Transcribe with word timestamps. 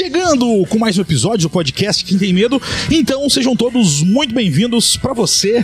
Chegando 0.00 0.64
com 0.70 0.78
mais 0.78 0.96
um 0.96 1.02
episódio 1.02 1.46
do 1.46 1.50
podcast 1.50 2.02
Quem 2.06 2.16
Tem 2.16 2.32
Medo. 2.32 2.60
Então 2.90 3.28
sejam 3.28 3.54
todos 3.54 4.02
muito 4.02 4.34
bem-vindos 4.34 4.96
pra 4.96 5.12
você 5.12 5.62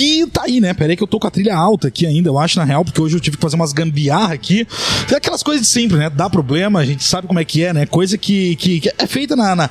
que 0.00 0.26
tá 0.26 0.44
aí, 0.44 0.60
né? 0.62 0.72
Pera 0.72 0.92
aí 0.92 0.96
que 0.96 1.02
eu 1.02 1.06
tô 1.06 1.18
com 1.20 1.26
a 1.26 1.30
trilha 1.30 1.54
alta 1.54 1.88
aqui 1.88 2.06
ainda, 2.06 2.30
eu 2.30 2.38
acho, 2.38 2.58
na 2.58 2.64
real, 2.64 2.82
porque 2.84 3.00
hoje 3.02 3.16
eu 3.16 3.20
tive 3.20 3.36
que 3.36 3.42
fazer 3.42 3.56
umas 3.56 3.72
gambiarra 3.74 4.32
aqui. 4.32 4.66
É 5.12 5.16
aquelas 5.16 5.42
coisas 5.42 5.60
de 5.66 5.68
sempre, 5.70 5.98
né? 5.98 6.08
Dá 6.08 6.30
problema, 6.30 6.80
a 6.80 6.84
gente 6.86 7.04
sabe 7.04 7.26
como 7.26 7.38
é 7.38 7.44
que 7.44 7.62
é, 7.62 7.72
né? 7.74 7.84
Coisa 7.84 8.16
que, 8.16 8.56
que, 8.56 8.80
que 8.80 8.92
é 8.96 9.06
feita 9.06 9.36
na, 9.36 9.54
na- 9.54 9.70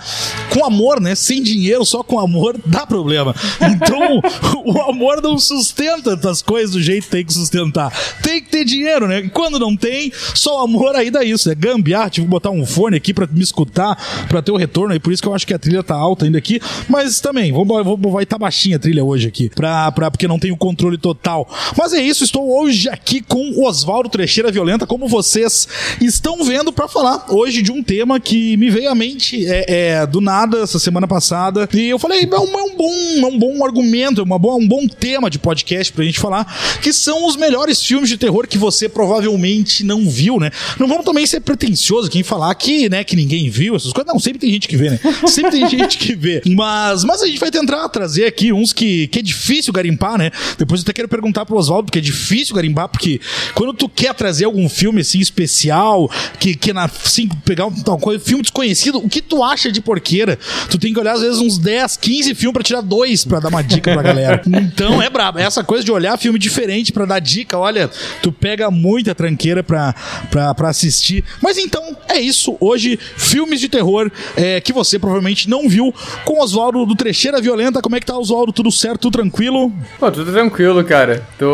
com 0.53 0.63
amor, 0.63 1.02
né? 1.02 1.15
Sem 1.15 1.41
dinheiro, 1.41 1.83
só 1.83 2.03
com 2.03 2.19
amor, 2.19 2.59
dá 2.65 2.85
problema. 2.85 3.33
Então, 3.59 4.21
o 4.65 4.79
amor 4.81 5.19
não 5.21 5.39
sustenta 5.39 6.13
as 6.30 6.41
coisas 6.43 6.71
do 6.71 6.81
jeito 6.81 7.05
que 7.05 7.09
tem 7.09 7.25
que 7.25 7.33
sustentar. 7.33 7.91
Tem 8.21 8.39
que 8.39 8.49
ter 8.49 8.63
dinheiro, 8.66 9.07
né? 9.07 9.19
E 9.21 9.30
quando 9.30 9.57
não 9.57 9.75
tem, 9.75 10.11
só 10.35 10.59
o 10.59 10.63
amor 10.63 10.95
aí 10.95 11.09
dá 11.09 11.23
isso. 11.23 11.49
É 11.49 11.55
gambiarra, 11.55 12.09
tive 12.11 12.27
que 12.27 12.30
botar 12.31 12.52
um 12.52 12.66
fone 12.67 12.97
aqui 12.97 13.16
pra 13.16 13.25
me 13.25 13.41
escutar, 13.41 13.95
pra 14.27 14.43
ter 14.43 14.52
o 14.52 14.57
retorno 14.57 14.93
aí. 14.93 14.99
Por 14.99 15.11
isso 15.11 15.23
que 15.23 15.27
eu 15.27 15.33
acho 15.33 15.47
que 15.47 15.53
a 15.55 15.59
trilha 15.59 15.81
tá 15.81 15.95
alta 15.95 16.25
ainda 16.25 16.38
aqui. 16.38 16.61
Mas 16.88 17.19
também, 17.19 17.52
vou, 17.52 17.66
vou, 17.66 17.97
vai 18.11 18.23
estar 18.23 18.38
baixinha 18.38 18.75
a 18.75 18.80
trilha 18.80 19.03
hoje 19.03 19.27
aqui, 19.27 19.49
pra, 19.49 19.91
pra, 19.91 20.11
porque 20.20 20.28
não 20.28 20.38
tem 20.38 20.52
o 20.52 20.58
controle 20.58 20.98
total. 20.98 21.50
Mas 21.78 21.94
é 21.94 22.02
isso, 22.02 22.25
estou 22.25 22.59
hoje 22.59 22.89
aqui 22.89 23.22
com 23.22 23.66
Oswaldo 23.66 24.09
Trecheira 24.09 24.52
Violenta, 24.52 24.86
como 24.86 25.08
vocês 25.08 25.66
estão 26.02 26.44
vendo, 26.44 26.73
pra 26.73 26.89
falar 26.89 27.28
hoje 27.30 27.61
de 27.61 27.72
um 27.72 27.81
tema 27.81 28.20
que 28.20 28.58
me 28.58 28.70
veio 28.70 28.89
à 28.89 28.95
mente 28.95 29.45
é, 29.45 29.66
é, 29.67 30.06
do 30.06 30.20
nada 30.20 30.59
essa 30.59 30.78
semana 30.78 31.08
passada. 31.08 31.70
E 31.73 31.88
eu 31.88 31.98
falei, 31.98 32.28
é 32.30 32.39
um, 32.39 32.59
é 32.59 32.64
um 32.64 32.76
bom, 32.76 32.94
é 33.22 33.26
um 33.28 33.39
bom 33.39 33.66
argumento, 33.66 34.20
é 34.20 34.23
uma 34.26 34.38
boa, 34.38 34.58
um 34.58 34.67
bom 34.67 34.86
tema 34.89 35.30
de 35.30 35.39
podcast 35.39 35.94
pra 35.94 36.03
gente 36.03 36.20
falar, 36.20 36.45
que 36.81 36.92
são 36.92 37.26
os 37.26 37.38
melhores 37.38 37.81
filmes 37.81 38.09
de 38.09 38.17
terror 38.17 38.45
que 38.45 38.58
você 38.58 38.89
provavelmente 38.89 39.86
não 39.86 40.09
viu, 40.09 40.38
né? 40.38 40.52
Não 40.78 40.88
vamos 40.89 41.06
também 41.06 41.26
ser 41.26 41.39
pretencioso 41.39 42.09
quem 42.09 42.23
falar 42.23 42.54
que, 42.56 42.89
né, 42.89 43.06
que 43.06 43.16
ninguém 43.16 43.50
viu 43.50 43.73
essas 43.73 43.94
coisas. 43.94 44.11
Não, 44.11 44.20
sempre 44.20 44.39
tem 44.39 44.52
gente 44.52 44.67
que 44.67 44.76
vê, 44.76 44.89
né? 44.89 45.00
Sempre 45.28 45.52
tem 45.52 45.70
gente 45.70 45.98
que 45.98 46.14
vê. 46.14 46.42
Mas, 46.45 47.06
mas 47.06 47.22
a 47.22 47.28
gente 47.28 47.39
vai 47.39 47.50
tentar 47.50 47.88
trazer 47.88 48.26
aqui 48.26 48.52
uns 48.52 48.73
que, 48.73 49.08
que 49.08 49.20
é 49.20 49.22
difícil 49.22 49.72
garimpar, 49.72 50.08
né? 50.17 50.31
Depois 50.57 50.81
eu 50.81 50.83
até 50.83 50.93
quero 50.93 51.07
perguntar 51.07 51.45
pro 51.45 51.57
Oswaldo, 51.57 51.85
porque 51.85 51.99
é 51.99 52.02
difícil 52.02 52.55
garimpar, 52.55 52.89
porque 52.89 53.19
quando 53.53 53.73
tu 53.73 53.88
quer 53.88 54.13
trazer 54.13 54.45
algum 54.45 54.67
filme 54.69 55.02
assim 55.02 55.19
especial, 55.19 56.09
que, 56.39 56.55
que 56.55 56.73
na, 56.73 56.85
assim, 56.85 57.27
pegar 57.45 57.65
um 57.65 57.83
tal 57.83 57.97
coisa, 57.97 58.23
filme 58.23 58.41
desconhecido, 58.41 58.99
o 58.99 59.09
que 59.09 59.21
tu 59.21 59.43
acha 59.43 59.71
de 59.71 59.81
porqueira? 59.81 60.37
Tu 60.69 60.77
tem 60.77 60.93
que 60.93 60.99
olhar 60.99 61.13
às 61.13 61.21
vezes 61.21 61.39
uns 61.39 61.57
10, 61.57 61.97
15 61.97 62.35
filmes 62.35 62.53
pra 62.53 62.63
tirar 62.63 62.81
dois 62.81 63.25
pra 63.25 63.39
dar 63.39 63.49
uma 63.49 63.61
dica 63.63 63.93
pra 63.93 64.02
galera. 64.02 64.41
Então 64.59 65.02
é 65.02 65.09
brabo. 65.09 65.39
Essa 65.39 65.63
coisa 65.63 65.83
de 65.83 65.91
olhar 65.91 66.17
filme 66.17 66.37
diferente 66.37 66.91
pra 66.91 67.05
dar 67.05 67.19
dica, 67.19 67.57
olha, 67.57 67.89
tu 68.21 68.31
pega 68.31 68.69
muita 68.69 69.15
tranqueira 69.15 69.63
pra, 69.63 69.95
pra, 70.30 70.53
pra 70.53 70.69
assistir. 70.69 71.23
Mas 71.41 71.57
então 71.57 71.95
é 72.07 72.19
isso. 72.19 72.57
Hoje, 72.59 72.99
filmes 73.17 73.59
de 73.59 73.69
terror 73.69 74.11
é, 74.35 74.59
que 74.59 74.73
você 74.73 74.99
provavelmente 74.99 75.49
não 75.49 75.67
viu 75.67 75.93
com 76.25 76.41
Oswaldo 76.41 76.85
do 76.85 76.95
Trecheira 76.95 77.41
Violenta. 77.41 77.81
Como 77.81 77.95
é 77.95 77.99
que 77.99 78.05
tá, 78.05 78.17
Oswaldo? 78.17 78.52
Tudo 78.52 78.71
certo? 78.71 79.02
Tudo 79.02 79.13
tranquilo? 79.13 79.71
Pô, 79.98 80.12
tudo 80.12 80.32
tranquilo, 80.32 80.84
cara. 80.84 81.23
Tô... 81.38 81.50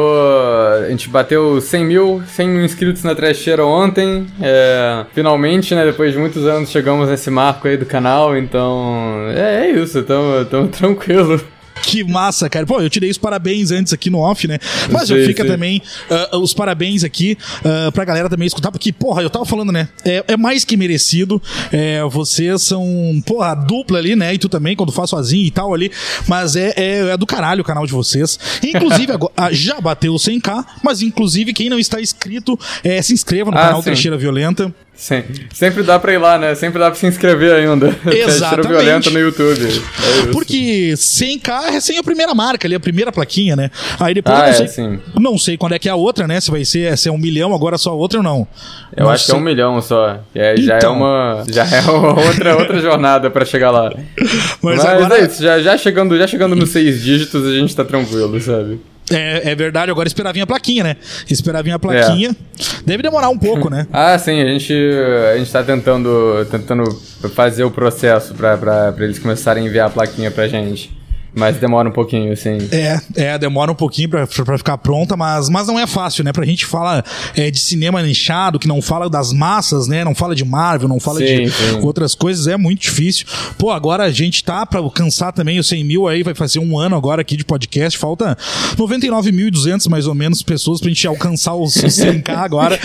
A 0.86 0.90
gente 0.90 1.10
bateu 1.10 1.60
100 1.60 1.86
mil, 1.86 2.24
100 2.28 2.48
mil 2.48 2.66
inscritos 2.66 3.04
na 3.04 3.16
trecheira 3.16 3.66
ontem. 3.66 4.28
É... 4.42 5.06
Finalmente, 5.14 5.74
né, 5.74 5.86
depois 5.86 6.14
de 6.14 6.20
muitos 6.20 6.46
anos, 6.46 6.70
chegamos 6.70 7.10
nesse 7.10 7.32
marco 7.32 7.68
aí 7.68 7.78
do 7.78 7.86
canal. 7.86 8.38
Então, 8.38 9.28
é, 9.36 9.68
é 9.68 9.72
isso. 9.72 10.04
Tamo, 10.04 10.46
tamo 10.46 10.68
tranquilo. 10.70 11.42
Que 11.84 12.04
massa, 12.04 12.50
cara. 12.50 12.66
Pô, 12.66 12.80
eu 12.82 12.90
tirei 12.90 13.10
os 13.10 13.18
parabéns 13.18 13.72
antes 13.72 13.94
aqui 13.94 14.10
no 14.10 14.20
off, 14.20 14.48
né? 14.48 14.58
Mas 14.92 15.10
eu 15.10 15.18
Sim, 15.20 15.26
fica 15.28 15.44
sim. 15.44 15.50
também 15.50 15.82
ah, 16.10 16.38
os 16.38 16.54
parabéns 16.54 17.04
aqui 17.04 17.38
ah, 17.64 17.92
pra 17.92 18.06
galera 18.06 18.30
também 18.30 18.48
escutar, 18.48 18.72
porque, 18.72 18.92
porra, 18.92 19.22
eu 19.22 19.30
tava 19.30 19.46
falando, 19.46 19.72
né? 19.72 19.90
É, 20.04 20.24
é 20.30 20.38
mais 20.38 20.64
que 20.66 20.76
merecido. 20.78 21.42
É, 21.72 22.02
vocês 22.06 22.62
são, 22.64 23.22
porra, 23.26 23.54
dupla 23.56 23.98
ali, 23.98 24.16
né? 24.16 24.34
E 24.34 24.38
tu 24.38 24.50
também, 24.50 24.76
quando 24.76 24.92
faz 24.92 25.10
sozinho 25.10 25.46
e 25.46 25.52
tal 25.52 25.74
ali. 25.74 25.92
Mas 26.28 26.56
é, 26.56 26.74
é, 26.76 26.98
é 27.10 27.18
do 27.18 27.26
caralho 27.26 27.62
o 27.62 27.66
canal 27.66 27.86
de 27.86 27.92
vocês. 27.94 28.40
Inclusive, 28.64 29.12
agora, 29.14 29.34
ah, 29.38 29.52
já 29.52 29.80
bateu 29.80 30.14
o 30.14 30.18
100k, 30.18 30.66
mas 30.84 31.02
inclusive, 31.02 31.54
quem 31.54 31.70
não 31.70 31.80
está 31.80 32.02
inscrito, 32.02 32.58
é, 32.84 33.02
se 33.02 33.14
inscreva 33.14 33.52
no 33.52 33.58
Ah, 33.58 33.62
canal 33.62 33.80
sim. 33.82 33.86
Trecheira 33.86 34.18
Violenta. 34.18 34.74
Sim. 34.96 35.24
Sempre 35.54 35.84
dá 35.84 36.00
pra 36.00 36.14
ir 36.14 36.18
lá, 36.18 36.38
né? 36.38 36.56
Sempre 36.56 36.80
dá 36.80 36.90
pra 36.90 36.98
se 36.98 37.06
inscrever 37.06 37.54
ainda. 37.54 37.94
Exatamente. 38.10 38.68
Violenta 38.70 39.10
no 39.10 39.20
YouTube. 39.20 39.68
É. 39.68 40.32
Porque 40.32 40.94
100k 40.96 41.74
é 41.74 41.80
sem 41.82 41.98
a 41.98 42.04
primeira 42.04 42.34
marca 42.34 42.66
ali, 42.68 42.76
a 42.76 42.80
primeira 42.80 43.12
plaquinha, 43.12 43.56
né? 43.56 43.70
Aí 44.00 44.14
depois 44.14 44.36
Ah, 44.38 44.42
não 44.44 44.48
é, 44.48 44.54
sei. 44.54 44.68
sim. 44.68 45.00
Não 45.20 45.38
sei 45.38 45.58
quando 45.58 45.74
é 45.74 45.80
que 45.80 45.90
é 45.90 45.92
a 45.92 45.96
outra, 45.96 46.26
né? 46.28 46.40
Se 46.40 46.50
vai 46.50 46.64
ser, 46.64 46.98
se 46.98 47.10
é 47.10 47.12
um 47.12 47.18
milhão, 47.18 47.54
agora 47.54 47.78
só 47.78 47.90
a 47.92 47.94
outra 47.94 48.20
ou 48.20 48.24
não. 48.24 48.48
Eu 48.96 49.04
Não 49.04 49.12
acho 49.12 49.26
que 49.26 49.32
é 49.32 49.34
sei. 49.34 49.42
um 49.42 49.44
milhão 49.44 49.82
só. 49.82 50.20
É, 50.34 50.56
já 50.58 50.76
é 50.76 50.78
Então. 50.78 50.96
uma. 50.96 51.44
Já 51.50 51.66
é 51.66 51.82
outra, 51.92 52.58
outra 52.58 52.80
jornada 52.80 53.30
pra 53.30 53.44
chegar 53.44 53.72
lá. 53.72 53.92
Mas, 54.64 54.78
Mas, 54.78 54.86
agora 54.86 55.18
é 55.20 55.26
isso, 55.26 55.44
já, 55.44 55.60
já, 55.60 55.78
chegando, 55.78 56.18
já 56.18 56.26
chegando 56.26 56.56
nos 56.56 56.70
seis 56.70 57.04
dígitos 57.04 57.46
a 57.46 57.52
gente 57.54 57.76
tá 57.76 57.84
tranquilo, 57.84 58.40
sabe? 58.40 58.80
É, 59.12 59.52
é 59.52 59.56
verdade, 59.56 59.92
agora 59.92 60.08
esperar 60.08 60.34
vir 60.34 60.42
a 60.42 60.48
plaquinha, 60.48 60.84
né? 60.84 60.98
Esperar 61.30 61.64
vir 61.64 61.72
a 61.72 61.80
plaquinha. 61.80 62.36
Deve 62.86 63.04
demorar 63.04 63.30
um 63.30 63.38
pouco, 63.38 63.70
né? 63.70 63.88
Ah, 63.94 64.18
sim, 64.18 64.42
a 64.42 64.46
gente, 64.46 64.74
a 65.34 65.38
gente 65.38 65.52
tá 65.52 65.64
tentando, 65.64 66.46
tentando 66.50 66.84
fazer 67.34 67.64
o 67.64 67.72
processo 67.72 68.34
pra 68.34 68.94
eles 69.00 69.20
começarem 69.20 69.64
a 69.64 69.68
enviar 69.68 69.88
a 69.88 69.90
plaquinha 69.90 70.32
pra 70.32 70.48
gente. 70.48 70.92
Mas 71.36 71.58
demora 71.58 71.90
um 71.90 71.92
pouquinho, 71.92 72.32
assim. 72.32 72.58
É, 72.72 73.00
é, 73.16 73.38
demora 73.38 73.72
um 73.72 73.76
pouquinho 73.76 74.10
pra, 74.10 74.26
pra 74.26 74.58
ficar 74.58 74.78
pronta, 74.78 75.18
mas, 75.18 75.50
mas 75.50 75.68
não 75.68 75.78
é 75.80 75.86
fácil, 75.86 76.24
né? 76.24 76.32
Pra 76.32 76.46
gente 76.46 76.66
fala 76.66 77.04
é, 77.36 77.52
de 77.52 77.60
cinema 77.60 78.02
nichado, 78.02 78.58
que 78.58 78.68
não 78.68 78.82
fala 78.82 79.10
das 79.10 79.34
massas, 79.34 79.88
né? 79.88 80.04
Não 80.06 80.16
fala 80.16 80.34
de 80.34 80.46
Marvel, 80.46 80.88
não 80.88 81.00
fala 81.00 81.20
Sim, 81.20 81.44
de 81.44 81.52
sim. 81.52 81.80
outras 81.82 82.16
coisas, 82.16 82.48
é 82.48 82.56
muito 82.58 82.82
difícil. 82.82 83.26
Pô, 83.58 83.72
agora 83.72 84.04
a 84.04 84.12
gente 84.12 84.44
tá 84.44 84.66
pra 84.66 84.80
alcançar 84.80 85.32
também 85.34 85.60
os 85.60 85.68
100 85.68 85.84
mil 85.84 86.08
aí, 86.08 86.24
vai 86.24 86.34
fazer 86.34 86.60
um 86.60 86.78
ano 86.80 86.96
agora 86.96 87.22
aqui 87.22 87.36
de 87.36 87.44
podcast, 87.44 87.98
falta 87.98 88.38
99.200 88.78 89.90
mais 89.90 90.08
ou 90.08 90.16
menos 90.16 90.42
pessoas 90.42 90.80
pra 90.80 90.90
gente 90.90 91.06
alcançar 91.08 91.56
os, 91.56 91.76
os 91.84 91.98
100k 91.98 92.30
agora. 92.38 92.80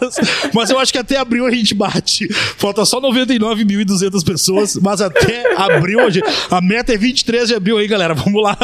Mas, 0.00 0.50
mas 0.54 0.70
eu 0.70 0.78
acho 0.78 0.92
que 0.92 0.98
até 0.98 1.16
abril 1.18 1.46
a 1.46 1.50
gente 1.50 1.74
bate. 1.74 2.26
Falta 2.56 2.84
só 2.84 3.00
99.200 3.00 4.24
pessoas, 4.24 4.76
mas 4.76 5.00
até 5.00 5.54
abril, 5.56 6.00
a 6.00 6.10
gente- 6.10 6.26
a 6.50 6.60
meta 6.60 6.92
é 6.92 6.96
23 6.96 7.51
de 7.52 7.56
abril 7.56 7.78
aí, 7.78 7.86
galera. 7.86 8.14
Vamos 8.22 8.42
lá. 8.42 8.56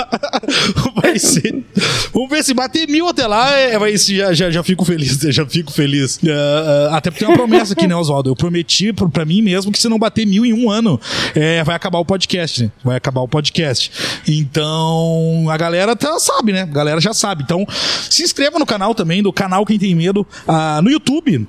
Vai 0.97 1.19
ser. 1.19 1.65
Vamos 2.13 2.31
ver 2.31 2.43
se 2.43 2.55
bater 2.55 2.89
mil 2.89 3.09
até 3.09 3.27
lá, 3.27 3.53
é, 3.57 3.79
vai, 3.79 3.97
já, 3.97 4.33
já, 4.33 4.51
já 4.51 4.63
fico 4.63 4.85
feliz, 4.85 5.19
já 5.31 5.47
fico 5.47 5.73
feliz. 5.73 6.19
Ah, 6.27 6.89
ah, 6.93 6.97
até 6.97 7.11
porque 7.11 7.25
tem 7.25 7.29
uma 7.29 7.37
promessa 7.37 7.75
aqui, 7.75 7.87
né, 7.87 7.95
Oswaldo? 7.95 8.31
Eu 8.31 8.37
prometi 8.37 8.93
pra, 8.93 9.09
pra 9.09 9.25
mim 9.25 9.43
mesmo 9.43 9.71
que 9.71 9.79
se 9.79 9.89
não 9.89 9.99
bater 9.99 10.27
mil 10.27 10.45
em 10.45 10.53
um 10.53 10.71
ano, 10.71 11.01
é, 11.35 11.63
vai 11.63 11.77
acabar 11.77 11.99
o 11.99 12.05
podcast, 12.05 12.63
né? 12.63 12.71
Vai 12.83 12.97
acabar 12.97 13.21
o 13.21 13.29
podcast. 13.29 13.91
Então, 14.27 15.47
a 15.51 15.57
galera 15.57 15.95
tá, 15.95 16.19
sabe, 16.19 16.53
né? 16.53 16.63
A 16.63 16.67
galera 16.67 17.01
já 17.01 17.13
sabe. 17.13 17.43
Então, 17.43 17.67
se 18.09 18.23
inscreva 18.23 18.59
no 18.59 18.67
canal 18.67 18.95
também, 18.95 19.23
do 19.23 19.33
canal 19.33 19.65
Quem 19.67 19.79
Tem 19.79 19.95
Medo, 19.95 20.27
ah, 20.47 20.81
no 20.83 20.91
YouTube. 20.91 21.47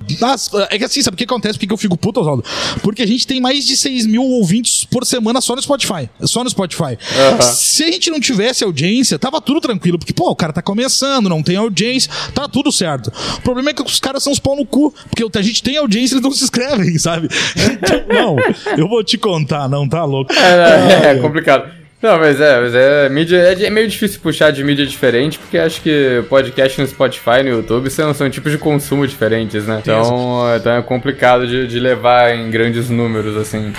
É 0.70 0.78
que 0.78 0.84
assim, 0.84 1.02
sabe 1.02 1.14
o 1.14 1.18
que 1.18 1.24
acontece? 1.24 1.58
Por 1.58 1.66
que 1.66 1.72
eu 1.72 1.76
fico 1.76 1.96
puto, 1.96 2.20
Oswaldo? 2.20 2.44
Porque 2.82 3.02
a 3.02 3.06
gente 3.06 3.26
tem 3.26 3.40
mais 3.40 3.66
de 3.66 3.76
6 3.76 4.06
mil 4.06 4.22
ouvintes 4.22 4.84
por 4.84 5.04
semana 5.06 5.40
só 5.40 5.56
no 5.56 5.62
Spotify. 5.62 6.08
Só 6.22 6.44
no 6.44 6.50
Spotify. 6.50 6.98
Aham. 7.16 7.29
Se 7.42 7.84
a 7.84 7.90
gente 7.90 8.10
não 8.10 8.20
tivesse 8.20 8.64
audiência, 8.64 9.18
tava 9.18 9.40
tudo 9.40 9.60
tranquilo. 9.60 9.98
Porque, 9.98 10.12
pô, 10.12 10.30
o 10.30 10.36
cara 10.36 10.52
tá 10.52 10.62
começando, 10.62 11.28
não 11.28 11.42
tem 11.42 11.56
audiência, 11.56 12.10
tá 12.34 12.48
tudo 12.48 12.70
certo. 12.72 13.12
O 13.38 13.42
problema 13.42 13.70
é 13.70 13.74
que 13.74 13.82
os 13.82 14.00
caras 14.00 14.22
são 14.22 14.32
os 14.32 14.38
pau 14.38 14.56
no 14.56 14.66
cu. 14.66 14.94
Porque 15.08 15.38
a 15.38 15.42
gente 15.42 15.62
tem 15.62 15.76
audiência 15.76 16.14
eles 16.14 16.24
não 16.24 16.32
se 16.32 16.44
inscrevem, 16.44 16.98
sabe? 16.98 17.28
Então, 17.56 18.04
não, 18.08 18.36
eu 18.76 18.88
vou 18.88 19.02
te 19.04 19.18
contar, 19.18 19.68
não, 19.68 19.88
tá 19.88 20.04
louco. 20.04 20.32
É, 20.32 21.12
é 21.12 21.14
complicado. 21.16 21.80
Não, 22.02 22.18
mas 22.18 22.40
é, 22.40 22.60
mas 22.60 22.74
é 22.74 23.08
mídia. 23.10 23.36
É, 23.36 23.62
é 23.62 23.70
meio 23.70 23.86
difícil 23.86 24.20
puxar 24.20 24.50
de 24.50 24.64
mídia 24.64 24.86
diferente, 24.86 25.38
porque 25.38 25.58
acho 25.58 25.82
que 25.82 26.24
podcast 26.30 26.80
no 26.80 26.86
Spotify 26.86 27.40
e 27.40 27.42
no 27.42 27.50
YouTube 27.50 27.90
são, 27.90 28.14
são 28.14 28.30
tipos 28.30 28.50
de 28.50 28.56
consumo 28.56 29.06
diferentes, 29.06 29.66
né? 29.66 29.80
Então, 29.82 30.56
então 30.56 30.72
é 30.72 30.82
complicado 30.82 31.46
de, 31.46 31.66
de 31.66 31.78
levar 31.78 32.34
em 32.34 32.50
grandes 32.50 32.88
números, 32.88 33.36
assim. 33.36 33.74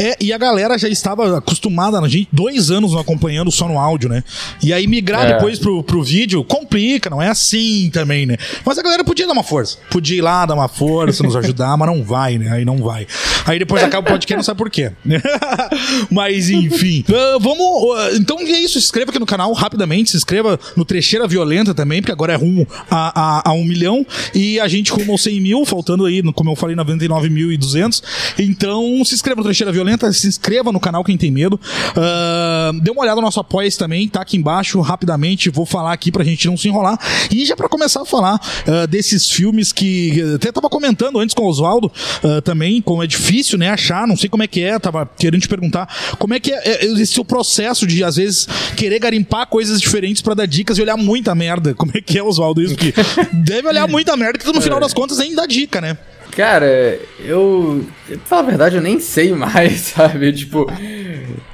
É, 0.00 0.16
e 0.20 0.32
a 0.32 0.38
galera 0.38 0.78
já 0.78 0.88
estava 0.88 1.38
acostumada, 1.38 1.98
a 1.98 2.08
gente, 2.08 2.28
dois 2.32 2.70
anos 2.70 2.94
acompanhando 2.94 3.50
só 3.50 3.66
no 3.66 3.78
áudio, 3.78 4.08
né? 4.08 4.22
E 4.62 4.72
aí 4.72 4.86
migrar 4.86 5.26
É. 5.26 5.34
depois 5.34 5.58
pro, 5.58 5.82
pro 5.82 6.02
vídeo 6.04 6.44
complica, 6.44 7.10
não 7.10 7.20
é 7.20 7.28
assim 7.28 7.90
também, 7.92 8.24
né? 8.24 8.36
Mas 8.64 8.78
a 8.78 8.82
galera 8.82 9.02
podia 9.02 9.26
dar 9.26 9.32
uma 9.32 9.42
força. 9.42 9.76
Podia 9.90 10.16
ir 10.18 10.20
lá 10.20 10.46
dar 10.46 10.54
uma 10.54 10.68
força, 10.68 11.24
nos 11.24 11.34
ajudar, 11.34 11.76
mas 11.76 11.88
não 11.88 12.04
vai, 12.04 12.38
né? 12.38 12.48
Aí 12.52 12.64
não 12.64 12.78
vai. 12.78 13.08
Aí 13.44 13.58
depois 13.58 13.82
acaba 13.82 14.06
o 14.08 14.12
podcast, 14.12 14.36
não 14.36 14.44
sabe 14.44 14.58
por 14.58 14.70
quê. 14.70 14.92
mas 16.10 16.48
enfim. 16.48 17.04
Ah, 17.08 17.38
vamos. 17.40 17.98
ah, 17.98 18.10
então 18.14 18.38
é 18.38 18.60
isso. 18.60 18.78
Se 18.80 18.86
inscreva 18.86 19.10
aqui 19.10 19.18
no 19.18 19.26
canal 19.26 19.52
rapidamente. 19.52 20.10
Se 20.10 20.16
inscreva 20.16 20.58
no 20.76 20.84
Trecheira 20.84 21.26
Violenta 21.26 21.74
também, 21.74 22.00
porque 22.00 22.12
agora 22.12 22.32
é 22.32 22.36
rumo 22.36 22.66
a, 22.90 23.40
a, 23.40 23.50
a 23.50 23.52
um 23.52 23.64
milhão. 23.64 24.06
E 24.34 24.60
a 24.60 24.68
gente 24.68 24.92
rumo 24.92 25.12
aos 25.12 25.22
100 25.22 25.40
mil, 25.40 25.64
faltando 25.66 26.04
aí, 26.04 26.22
como 26.32 26.50
eu 26.50 26.56
falei, 26.56 26.76
99.200. 26.76 28.02
Então 28.38 29.04
se 29.04 29.14
inscreva 29.14 29.38
no 29.40 29.44
Trecheira 29.44 29.72
Violenta 29.72 29.87
se 30.12 30.26
inscreva 30.26 30.72
no 30.72 30.80
canal 30.80 31.04
Quem 31.04 31.16
Tem 31.16 31.30
Medo. 31.30 31.60
Uh, 31.90 32.80
dê 32.80 32.90
uma 32.90 33.02
olhada 33.02 33.16
no 33.16 33.22
nosso 33.22 33.40
apoia 33.40 33.68
também, 33.76 34.08
tá 34.08 34.22
aqui 34.22 34.36
embaixo, 34.36 34.80
rapidamente, 34.80 35.50
vou 35.50 35.66
falar 35.66 35.92
aqui 35.92 36.10
pra 36.10 36.24
gente 36.24 36.46
não 36.46 36.56
se 36.56 36.68
enrolar. 36.68 36.98
E 37.30 37.44
já 37.44 37.54
para 37.54 37.68
começar 37.68 38.02
a 38.02 38.04
falar 38.04 38.36
uh, 38.36 38.86
desses 38.86 39.30
filmes 39.30 39.72
que 39.72 40.34
até 40.34 40.50
tava 40.50 40.68
comentando 40.70 41.18
antes 41.18 41.34
com 41.34 41.42
o 41.42 41.48
Oswaldo 41.48 41.92
uh, 42.22 42.40
também, 42.42 42.80
como 42.80 43.02
é 43.02 43.06
difícil, 43.06 43.58
né, 43.58 43.70
achar, 43.70 44.06
não 44.06 44.16
sei 44.16 44.28
como 44.28 44.42
é 44.42 44.46
que 44.46 44.62
é, 44.62 44.78
tava 44.78 45.08
querendo 45.18 45.40
te 45.40 45.48
perguntar, 45.48 45.88
como 46.18 46.34
é 46.34 46.40
que 46.40 46.52
é, 46.52 46.84
é 46.84 46.86
esse 46.86 47.14
seu 47.14 47.24
processo 47.24 47.86
de, 47.86 48.02
às 48.02 48.16
vezes, 48.16 48.48
querer 48.76 48.98
garimpar 48.98 49.46
coisas 49.46 49.80
diferentes 49.80 50.22
para 50.22 50.34
dar 50.34 50.46
dicas 50.46 50.78
e 50.78 50.82
olhar 50.82 50.96
muita 50.96 51.34
merda. 51.34 51.74
Como 51.74 51.92
é 51.94 52.00
que 52.00 52.18
é, 52.18 52.22
Oswaldo, 52.22 52.62
isso? 52.62 52.76
Que 52.76 52.94
deve 53.32 53.68
olhar 53.68 53.86
muita 53.86 54.16
merda 54.16 54.38
que 54.38 54.46
no 54.52 54.60
final 54.60 54.78
é. 54.78 54.80
das 54.80 54.94
contas 54.94 55.18
nem 55.18 55.34
dá 55.34 55.46
dica, 55.46 55.80
né? 55.80 55.98
Cara, 56.32 56.98
eu. 57.24 57.84
Pra 58.06 58.18
falar 58.24 58.42
a 58.42 58.46
verdade, 58.46 58.76
eu 58.76 58.82
nem 58.82 59.00
sei 59.00 59.32
mais, 59.34 59.80
sabe? 59.80 60.32
Tipo. 60.32 60.66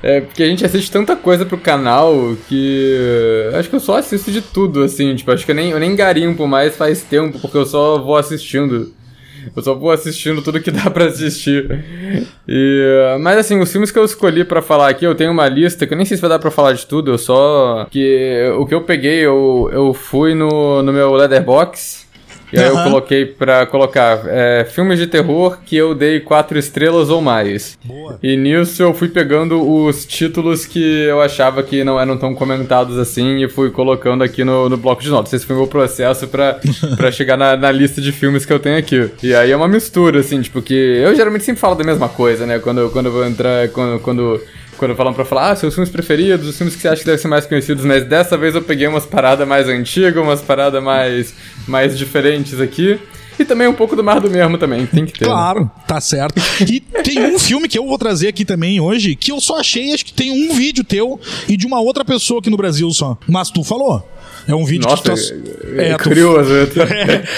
É 0.02 0.20
porque 0.20 0.42
a 0.42 0.46
gente 0.46 0.64
assiste 0.64 0.90
tanta 0.90 1.16
coisa 1.16 1.46
pro 1.46 1.58
canal 1.58 2.36
que. 2.48 3.50
Acho 3.54 3.70
que 3.70 3.76
eu 3.76 3.80
só 3.80 3.96
assisto 3.96 4.30
de 4.30 4.42
tudo, 4.42 4.82
assim. 4.82 5.14
Tipo, 5.14 5.32
acho 5.32 5.44
que 5.44 5.50
eu 5.50 5.54
nem, 5.54 5.70
eu 5.70 5.80
nem 5.80 5.96
garimpo 5.96 6.46
mais 6.46 6.76
faz 6.76 7.02
tempo, 7.02 7.38
porque 7.40 7.56
eu 7.56 7.66
só 7.66 7.98
vou 7.98 8.16
assistindo. 8.16 8.92
Eu 9.54 9.62
só 9.62 9.74
vou 9.74 9.90
assistindo 9.90 10.42
tudo 10.42 10.60
que 10.60 10.70
dá 10.72 10.90
para 10.90 11.06
assistir. 11.06 11.84
E, 12.48 13.16
mas 13.20 13.38
assim, 13.38 13.60
os 13.60 13.70
filmes 13.70 13.90
que 13.90 13.98
eu 13.98 14.04
escolhi 14.04 14.44
para 14.44 14.62
falar 14.62 14.88
aqui, 14.88 15.04
eu 15.04 15.14
tenho 15.14 15.32
uma 15.32 15.48
lista 15.48 15.86
que 15.86 15.92
eu 15.92 15.96
nem 15.96 16.06
sei 16.06 16.16
se 16.16 16.20
vai 16.20 16.30
dar 16.30 16.38
pra 16.38 16.50
falar 16.50 16.72
de 16.72 16.86
tudo, 16.86 17.10
eu 17.10 17.18
só. 17.18 17.86
que 17.90 18.52
O 18.58 18.66
que 18.66 18.74
eu 18.74 18.82
peguei, 18.82 19.20
eu, 19.20 19.70
eu 19.72 19.94
fui 19.94 20.34
no, 20.34 20.82
no 20.82 20.92
meu 20.92 21.12
Leatherbox 21.12 22.03
e 22.54 22.58
aí 22.58 22.70
uhum. 22.70 22.78
eu 22.78 22.84
coloquei 22.84 23.26
pra 23.26 23.66
colocar 23.66 24.22
é, 24.26 24.64
filmes 24.70 24.98
de 24.98 25.08
terror 25.08 25.58
que 25.64 25.76
eu 25.76 25.94
dei 25.94 26.20
quatro 26.20 26.56
estrelas 26.56 27.10
ou 27.10 27.20
mais. 27.20 27.76
Boa. 27.84 28.16
E 28.22 28.36
nisso 28.36 28.80
eu 28.82 28.94
fui 28.94 29.08
pegando 29.08 29.60
os 29.60 30.06
títulos 30.06 30.64
que 30.64 31.02
eu 31.04 31.20
achava 31.20 31.62
que 31.62 31.82
não 31.82 32.00
eram 32.00 32.16
tão 32.16 32.34
comentados 32.34 32.96
assim 32.96 33.42
e 33.42 33.48
fui 33.48 33.70
colocando 33.70 34.22
aqui 34.22 34.44
no, 34.44 34.68
no 34.68 34.76
bloco 34.76 35.02
de 35.02 35.10
notas. 35.10 35.32
Esse 35.32 35.44
foi 35.44 35.56
o 35.56 35.58
meu 35.58 35.68
processo 35.68 36.28
pra, 36.28 36.60
pra 36.96 37.10
chegar 37.10 37.36
na, 37.36 37.56
na, 37.56 37.72
lista 37.72 38.00
de 38.00 38.12
filmes 38.12 38.46
que 38.46 38.52
eu 38.52 38.60
tenho 38.60 38.78
aqui. 38.78 39.10
E 39.20 39.34
aí 39.34 39.50
é 39.50 39.56
uma 39.56 39.66
mistura, 39.66 40.20
assim, 40.20 40.40
tipo, 40.40 40.62
que 40.62 40.74
eu 40.74 41.14
geralmente 41.16 41.44
sempre 41.44 41.60
falo 41.60 41.74
da 41.74 41.82
mesma 41.82 42.08
coisa, 42.08 42.46
né? 42.46 42.60
Quando, 42.60 42.88
quando 42.90 43.06
eu 43.06 43.12
vou 43.12 43.26
entrar. 43.26 43.68
Quando. 43.70 43.98
quando 44.00 44.40
quando 44.76 44.94
falam 44.94 45.12
pra 45.12 45.24
falar, 45.24 45.50
ah, 45.50 45.56
seus 45.56 45.74
filmes 45.74 45.90
preferidos, 45.90 46.48
os 46.48 46.56
filmes 46.56 46.74
que 46.74 46.82
você 46.82 46.88
acha 46.88 47.00
que 47.00 47.06
devem 47.06 47.20
ser 47.20 47.28
mais 47.28 47.46
conhecidos, 47.46 47.84
mas 47.84 48.04
dessa 48.04 48.36
vez 48.36 48.54
eu 48.54 48.62
peguei 48.62 48.86
umas 48.86 49.06
paradas 49.06 49.46
mais 49.46 49.68
antigas, 49.68 50.22
umas 50.22 50.40
paradas 50.40 50.82
mais, 50.82 51.34
mais 51.66 51.96
diferentes 51.96 52.60
aqui. 52.60 52.98
E 53.38 53.44
também 53.44 53.66
um 53.66 53.74
pouco 53.74 53.96
do 53.96 54.04
mar 54.04 54.20
do 54.20 54.30
mesmo 54.30 54.56
também, 54.56 54.86
tem 54.86 55.04
que 55.04 55.12
ter. 55.12 55.24
Né? 55.24 55.32
Claro, 55.32 55.70
tá 55.86 56.00
certo. 56.00 56.40
E 56.60 56.80
tem 56.80 57.34
um 57.34 57.38
filme 57.38 57.68
que 57.68 57.78
eu 57.78 57.86
vou 57.86 57.98
trazer 57.98 58.28
aqui 58.28 58.44
também 58.44 58.80
hoje, 58.80 59.16
que 59.16 59.32
eu 59.32 59.40
só 59.40 59.58
achei, 59.58 59.92
acho 59.92 60.04
que 60.04 60.12
tem 60.12 60.30
um 60.30 60.54
vídeo 60.54 60.84
teu 60.84 61.20
e 61.48 61.56
de 61.56 61.66
uma 61.66 61.80
outra 61.80 62.04
pessoa 62.04 62.40
aqui 62.40 62.48
no 62.48 62.56
Brasil 62.56 62.88
só. 62.90 63.18
Mas 63.26 63.50
tu 63.50 63.64
falou. 63.64 64.08
É 64.46 64.54
um 64.54 64.64
vídeo 64.64 64.88
Nossa, 64.88 65.02
que 65.02 65.10
tu... 65.10 65.80
é, 65.80 65.90
é, 65.90 65.98
curioso. 65.98 66.50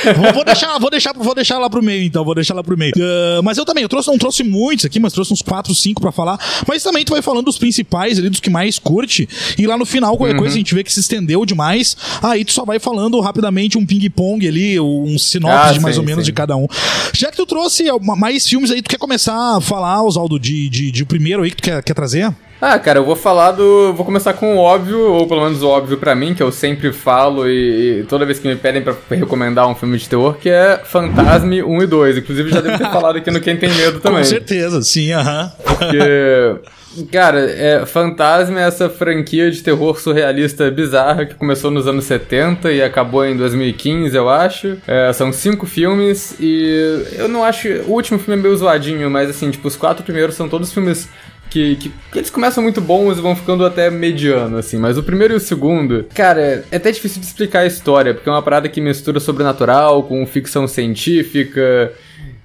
É, 0.07 0.33
vou, 0.33 0.45
deixar, 0.45 0.79
vou 0.79 0.91
deixar, 0.91 1.13
vou 1.13 1.35
deixar 1.35 1.59
lá 1.59 1.69
pro 1.71 1.83
meio 1.83 2.03
então, 2.05 2.25
vou 2.25 2.35
deixar 2.35 2.55
lá 2.55 2.63
pro 2.63 2.77
meio. 2.77 2.93
Uh, 2.97 3.43
mas 3.43 3.59
eu 3.59 3.65
também, 3.65 3.83
eu 3.83 3.89
trouxe, 3.89 4.09
não 4.09 4.19
trouxe 4.19 4.43
muitos 4.43 4.85
aqui, 4.85 4.99
mas 4.99 5.13
trouxe 5.13 5.33
uns 5.33 5.43
4, 5.43 5.75
5 5.75 6.01
para 6.01 6.13
falar. 6.13 6.39
Mas 6.67 6.83
também 6.83 7.05
tu 7.05 7.13
vai 7.13 7.23
falando 7.23 7.47
dos 7.47 7.59
principais 7.59 8.19
ali, 8.19 8.29
dos 8.29 8.41
que 8.41 8.51
mais 8.51 8.79
curte. 8.79 9.29
E 9.59 9.67
lá 9.67 9.77
no 9.77 9.87
final, 9.87 10.17
qualquer 10.17 10.35
uhum. 10.35 10.41
coisa 10.41 10.55
a 10.55 10.59
gente 10.59 10.75
vê 10.75 10.83
que 10.83 10.93
se 10.93 11.01
estendeu 11.01 11.45
demais. 11.45 11.97
Aí 12.23 12.45
tu 12.45 12.53
só 12.53 12.65
vai 12.65 12.79
falando 12.79 13.21
rapidamente 13.21 13.79
um 13.79 13.87
ping-pong 13.87 14.47
ali, 14.47 14.79
um 14.81 15.19
sinopse 15.19 15.71
ah, 15.71 15.73
de 15.73 15.81
mais 15.81 15.97
sim, 15.97 16.01
ou 16.01 16.07
menos 16.07 16.25
sim. 16.25 16.31
de 16.31 16.33
cada 16.33 16.57
um. 16.57 16.67
Já 17.13 17.31
que 17.31 17.37
tu 17.37 17.47
trouxe 17.47 17.85
mais 18.01 18.47
filmes 18.47 18.71
aí, 18.71 18.83
tu 18.83 18.91
quer 18.91 18.99
começar 18.99 19.57
a 19.57 19.61
falar, 19.61 20.03
Oswaldo, 20.03 20.39
de, 20.39 20.69
de, 20.69 20.91
de 20.91 21.05
primeiro 21.05 21.43
aí 21.43 21.51
que 21.51 21.57
tu 21.57 21.63
quer, 21.63 21.83
quer 21.83 21.95
trazer? 21.95 22.33
Ah, 22.69 22.81
cara, 22.81 22.99
eu 22.99 23.05
vou 23.05 23.15
falar 23.15 23.53
do. 23.53 23.95
Vou 23.95 24.05
começar 24.05 24.33
com 24.33 24.57
o 24.57 24.59
óbvio, 24.59 24.99
ou 24.99 25.29
pelo 25.29 25.45
menos 25.45 25.63
o 25.63 25.69
óbvio 25.69 25.99
para 25.99 26.17
mim, 26.17 26.35
que 26.35 26.43
eu 26.43 26.51
sempre 26.51 26.93
falo 26.93 27.49
e, 27.49 28.01
e, 28.01 28.03
toda 28.09 28.27
vez 28.27 28.41
que 28.41 28.49
me 28.49 28.57
pedem 28.57 28.83
para 28.83 28.93
recomendar 29.09 29.69
um 29.69 29.75
filme 29.77 29.97
de 29.97 30.09
terror, 30.09 30.35
que 30.35 30.51
é 30.51 30.81
Fantasme 30.85 31.63
1 31.63 31.83
e 31.83 31.87
2. 31.87 32.19
Inclusive 32.19 32.51
já 32.51 32.61
devo 32.61 32.77
ter 32.77 32.91
falado 32.91 33.19
aqui 33.19 33.31
no 33.31 33.41
Quem 33.41 33.57
Tem 33.57 33.73
Medo 33.73 34.01
também. 34.03 34.19
Com 34.19 34.25
certeza, 34.25 34.83
sim, 34.83 35.13
aham. 35.13 35.53
Porque. 35.65 36.77
Cara, 37.13 37.39
é, 37.39 37.85
Fantasma 37.85 38.59
é 38.59 38.65
essa 38.65 38.89
franquia 38.89 39.51
de 39.51 39.63
terror 39.63 40.01
surrealista 40.01 40.69
bizarra 40.71 41.27
que 41.27 41.35
começou 41.35 41.71
nos 41.71 41.87
anos 41.87 42.07
70 42.07 42.73
e 42.73 42.83
acabou 42.83 43.25
em 43.25 43.37
2015, 43.37 44.17
eu 44.17 44.29
acho. 44.29 44.79
É, 44.89 45.13
são 45.13 45.31
cinco 45.31 45.67
filmes 45.67 46.35
e 46.41 47.05
eu 47.13 47.29
não 47.29 47.45
acho. 47.45 47.69
O 47.87 47.93
último 47.93 48.19
filme 48.19 48.41
é 48.41 48.43
meio 48.43 48.57
zoadinho, 48.57 49.09
mas 49.11 49.31
assim, 49.31 49.51
tipo, 49.51 49.69
os 49.69 49.77
quatro 49.77 50.03
primeiros 50.03 50.35
são 50.35 50.49
todos 50.49 50.73
filmes 50.73 51.07
que, 51.51 51.77
que, 51.77 51.89
que, 51.89 52.19
eles 52.19 52.31
começam 52.31 52.63
muito 52.63 52.81
bons 52.81 53.19
e 53.19 53.21
vão 53.21 53.37
ficando 53.37 53.65
até 53.65 53.91
mediano, 53.91 54.59
assim. 54.59 54.79
Mas 54.79 54.99
o 54.99 55.03
primeiro 55.03 55.35
e 55.35 55.37
o 55.37 55.41
segundo, 55.41 56.07
cara, 56.15 56.65
é 56.71 56.77
até 56.77 56.91
difícil 56.91 57.21
de 57.21 57.27
explicar 57.27 57.61
a 57.61 57.67
história, 57.67 58.15
porque 58.15 58.29
é 58.29 58.33
uma 58.33 58.43
parada 58.43 58.69
que 58.69 58.81
mistura 58.81 59.21
sobrenatural 59.21 60.03
com 60.03 60.27
ficção 60.27 60.67
científica. 60.67 61.93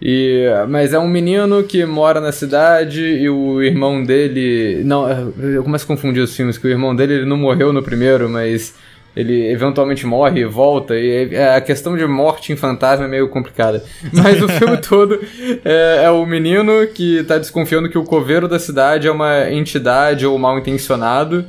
E, 0.02 0.48
mas 0.68 0.94
é 0.94 1.00
um 1.00 1.08
menino 1.08 1.64
que 1.64 1.86
mora 1.86 2.20
na 2.20 2.32
cidade 2.32 3.02
e 3.02 3.30
o 3.30 3.62
irmão 3.62 4.04
dele. 4.04 4.82
Não, 4.84 5.32
eu 5.38 5.64
começo 5.64 5.86
a 5.86 5.88
confundir 5.88 6.24
os 6.24 6.36
filmes, 6.36 6.58
que 6.58 6.66
o 6.66 6.70
irmão 6.70 6.96
dele 6.96 7.14
ele 7.14 7.26
não 7.26 7.38
morreu 7.38 7.72
no 7.72 7.84
primeiro, 7.84 8.28
mas 8.28 8.74
ele 9.16 9.52
eventualmente 9.52 10.06
morre 10.06 10.42
e 10.42 10.46
volta, 10.46 10.96
e 10.98 11.36
a 11.36 11.60
questão 11.60 11.98
de 11.98 12.06
morte 12.06 12.54
em 12.54 12.56
fantasma 12.56 13.06
é 13.06 13.10
meio 13.10 13.28
complicada. 13.30 13.84
Mas 14.14 14.42
o 14.42 14.48
filme 14.48 14.78
todo 14.82 15.20
é, 15.66 16.04
é, 16.04 16.10
o 16.10 16.26
menino 16.26 16.88
que 16.88 17.24
tá 17.24 17.38
desconfiando 17.38 17.90
que 17.90 17.98
o 17.98 18.04
coveiro 18.04 18.48
da 18.48 18.60
cidade 18.60 19.08
é 19.08 19.12
uma 19.12 19.52
entidade 19.52 20.26
ou 20.26 20.38
mal 20.38 20.58
intencionado, 20.58 21.46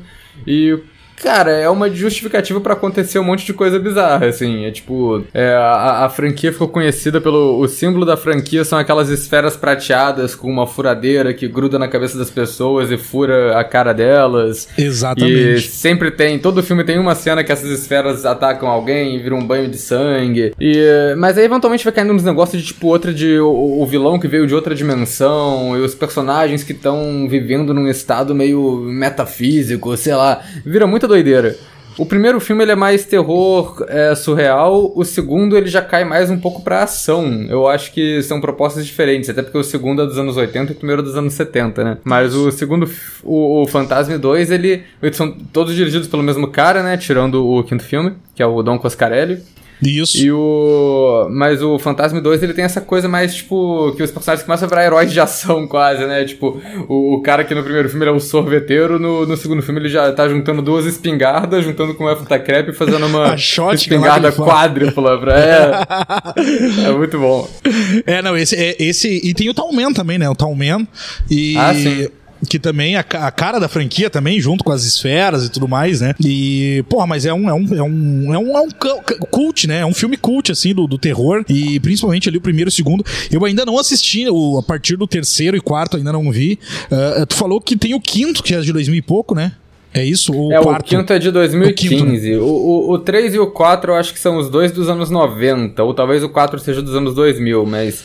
e 0.47 0.77
Cara, 1.23 1.53
é 1.53 1.69
uma 1.69 1.89
justificativa 1.89 2.61
para 2.61 2.73
acontecer 2.73 3.21
um 3.21 3.25
monte 3.25 3.47
de 3.47 3.53
coisa 3.53 3.79
bizarra, 3.79 4.27
assim. 4.27 4.65
É 4.65 4.73
tipo, 4.73 5.25
é, 5.33 5.55
a, 5.55 6.05
a, 6.05 6.09
franquia 6.09 6.53
ficou 6.53 6.67
conhecida 6.67 7.21
pelo. 7.21 7.61
O 7.61 7.69
símbolo 7.69 8.05
da 8.05 8.17
franquia 8.17 8.65
são 8.65 8.77
aquelas 8.77 9.09
esferas 9.09 9.57
prateadas 9.57 10.35
com 10.35 10.51
uma 10.51 10.67
furadeira 10.67 11.33
que 11.33 11.47
gruda 11.47 11.79
na 11.79 11.87
cabeça 11.87 12.19
das 12.19 12.29
pessoas 12.29 12.91
e 12.91 12.99
fura 12.99 13.57
a 13.57 13.63
cara 13.63 13.93
delas. 13.93 14.69
Exatamente. 14.77 15.55
E 15.55 15.61
sempre 15.61 16.11
tem. 16.11 16.41
Todo 16.41 16.63
filme 16.63 16.83
tem 16.83 16.99
uma 16.99 17.15
cena 17.15 17.45
que 17.45 17.53
essas 17.53 17.71
esferas 17.71 18.27
atacam 18.27 18.69
alguém 18.69 19.15
e 19.15 19.19
vira 19.21 19.37
um 19.37 19.47
banho 19.47 19.69
de 19.69 19.79
sangue. 19.79 20.53
E, 20.59 21.15
mas 21.17 21.39
aí 21.39 21.45
eventualmente 21.45 21.85
vai 21.85 21.93
caindo 21.93 22.13
nos 22.13 22.25
negócios 22.25 22.61
de 22.61 22.67
tipo 22.67 22.89
outra 22.89 23.15
de. 23.15 23.39
O, 23.39 23.81
o 23.81 23.87
vilão 23.87 24.19
que 24.19 24.27
veio 24.27 24.47
de 24.47 24.57
outra 24.57 24.75
dimensão 24.75 25.79
e 25.79 25.81
os 25.83 25.95
personagens 25.95 26.65
que 26.65 26.73
estão 26.73 27.29
vivendo 27.29 27.73
num 27.73 27.87
estado 27.87 28.35
meio 28.35 28.81
metafísico, 28.81 29.97
sei 29.97 30.17
lá. 30.17 30.43
Vira 30.67 30.85
muita 30.85 31.12
doideira. 31.13 31.57
O 31.99 32.07
primeiro 32.07 32.41
filme 32.41 32.65
ele 32.65 32.73
é 32.73 32.75
mais 32.75 33.05
terror 33.05 33.85
é, 33.87 34.15
surreal, 34.15 34.91
o 34.97 35.05
segundo 35.05 35.59
ele 35.59 35.69
já 35.69 35.83
cai 35.83 36.05
mais 36.05 36.31
um 36.31 36.39
pouco 36.39 36.63
pra 36.63 36.85
ação. 36.85 37.45
Eu 37.51 37.69
acho 37.69 37.93
que 37.93 38.23
são 38.23 38.41
propostas 38.41 38.87
diferentes, 38.87 39.29
até 39.29 39.43
porque 39.43 39.59
o 39.59 39.63
segundo 39.63 40.01
é 40.01 40.07
dos 40.07 40.17
anos 40.17 40.39
80 40.39 40.73
e 40.73 40.75
o 40.75 40.79
primeiro 40.79 41.03
é 41.03 41.05
dos 41.05 41.17
anos 41.17 41.35
70, 41.35 41.85
né? 41.85 41.99
Mas 42.03 42.35
o 42.35 42.51
segundo, 42.51 42.91
o, 43.23 43.63
o 43.63 43.67
Fantasma 43.67 44.17
2, 44.17 44.51
ele. 44.51 44.85
Eles 45.03 45.17
são 45.17 45.31
todos 45.53 45.75
dirigidos 45.75 46.09
pelo 46.09 46.23
mesmo 46.23 46.49
cara, 46.49 46.83
né? 46.83 46.97
Tirando 46.97 47.47
o 47.47 47.63
quinto 47.63 47.85
filme, 47.85 48.15
que 48.35 48.43
é 48.43 48.47
o 48.47 48.63
Don 48.63 48.79
Coscarelli. 48.79 49.43
Isso. 49.83 50.19
E 50.19 50.31
o. 50.31 51.29
Mas 51.31 51.63
o 51.63 51.79
Fantasma 51.79 52.21
2 52.21 52.43
ele 52.43 52.55
tem 52.55 52.65
essa 52.65 52.81
coisa 52.81 53.09
mais, 53.09 53.35
tipo, 53.35 53.93
que 53.97 54.03
os 54.03 54.11
personagens 54.11 54.47
começam 54.47 54.67
a 54.67 54.69
virar 54.69 54.85
heróis 54.85 55.13
de 55.13 55.21
ação, 55.21 55.67
quase, 55.67 56.07
né? 56.07 56.25
Tipo, 56.25 56.61
o, 56.89 57.17
o 57.17 57.23
cara 57.23 57.45
que 57.45 57.55
no 57.55 57.63
primeiro 57.63 57.89
filme 57.89 58.05
ele 58.05 58.11
é 58.11 58.15
um 58.15 58.21
sorveteiro, 58.21 58.99
no, 58.99 59.27
no 59.27 59.37
segundo 59.37 59.63
filme 59.63 59.81
ele 59.81 59.89
já 59.89 60.13
tá 60.13 60.29
juntando 60.29 60.63
duas 60.63 60.87
espingardas, 60.87 61.65
juntando 61.65 61.95
com 61.95 62.05
o 62.05 62.09
Elfo 62.09 62.29
da 62.29 62.39
Crepe 62.39 62.71
e 62.71 62.75
fazendo 62.75 63.07
uma 63.07 63.35
espingarda 63.75 64.31
quádrupla 64.33 65.19
pra. 65.19 65.39
É. 65.39 66.87
é 66.89 66.93
muito 66.93 67.19
bom. 67.19 67.49
É, 68.07 68.23
não, 68.23 68.37
esse, 68.37 68.55
é, 68.55 68.77
esse. 68.79 69.09
E 69.09 69.35
tem 69.35 69.49
o 69.49 69.55
Talman 69.55 69.93
também, 69.93 70.19
né? 70.19 70.29
O 70.29 70.35
Talman. 70.35 70.87
E. 71.31 71.57
Ah, 71.57 71.75
sim 71.75 72.09
que 72.49 72.59
também 72.59 72.97
a, 72.97 73.01
a, 73.01 73.31
cara 73.31 73.59
da 73.59 73.69
franquia 73.69 74.11
também, 74.11 74.41
junto 74.41 74.65
com 74.65 74.73
as 74.73 74.85
esferas 74.85 75.45
e 75.45 75.51
tudo 75.51 75.69
mais, 75.69 76.01
né? 76.01 76.15
E, 76.25 76.85
porra, 76.89 77.07
mas 77.07 77.25
é 77.25 77.33
um, 77.33 77.49
é 77.49 77.55
um, 77.55 77.75
é 77.75 77.83
um, 77.83 78.35
é 78.35 78.39
um, 78.39 78.57
é 78.57 78.61
um 78.63 78.71
cult, 79.31 79.67
né? 79.67 79.81
É 79.81 79.87
um 79.87 79.95
filme 79.95 80.17
cult, 80.17 80.51
assim, 80.51 80.75
do, 80.75 80.87
do 80.87 80.99
terror. 80.99 81.45
E 81.49 81.79
principalmente 81.81 82.29
ali 82.29 82.39
o 82.39 82.41
primeiro 82.41 82.69
e 82.69 82.73
o 82.73 82.73
segundo. 82.73 83.05
Eu 83.31 83.45
ainda 83.45 83.65
não 83.65 83.79
assisti, 83.79 84.27
o, 84.29 84.59
a 84.59 84.63
partir 84.63 84.97
do 84.97 85.07
terceiro 85.07 85.57
e 85.57 85.61
quarto 85.61 85.97
ainda 85.97 86.13
não 86.13 86.31
vi. 86.31 86.59
Uh, 86.91 87.27
tu 87.27 87.35
falou 87.35 87.61
que 87.61 87.77
tem 87.77 87.95
o 87.95 88.01
quinto, 88.01 88.43
que 88.43 88.55
é 88.55 88.61
de 88.61 88.73
2000 88.73 88.99
e 88.99 89.03
pouco, 89.03 89.35
né? 89.35 89.53
É 89.95 90.03
isso? 90.03 90.33
Ou 90.33 90.53
é, 90.53 90.59
o, 90.59 90.63
quarto? 90.63 90.87
quinto 90.87 91.13
é 91.13 91.19
de 91.19 91.31
2015. 91.31 91.95
O, 91.95 91.99
quinto, 91.99 92.13
né? 92.13 92.37
o, 92.39 92.45
o, 92.45 92.93
o 92.93 92.99
3 92.99 93.35
e 93.35 93.39
o 93.39 93.51
4 93.51 93.93
eu 93.93 93.97
acho 93.97 94.13
que 94.13 94.19
são 94.19 94.39
os 94.39 94.49
dois 94.49 94.73
dos 94.73 94.89
anos 94.89 95.11
90. 95.11 95.83
Ou 95.83 95.93
talvez 95.93 96.25
o 96.25 96.29
4 96.31 96.59
seja 96.61 96.81
dos 96.81 96.95
anos 96.95 97.15
2000, 97.15 97.67
mas 97.67 98.05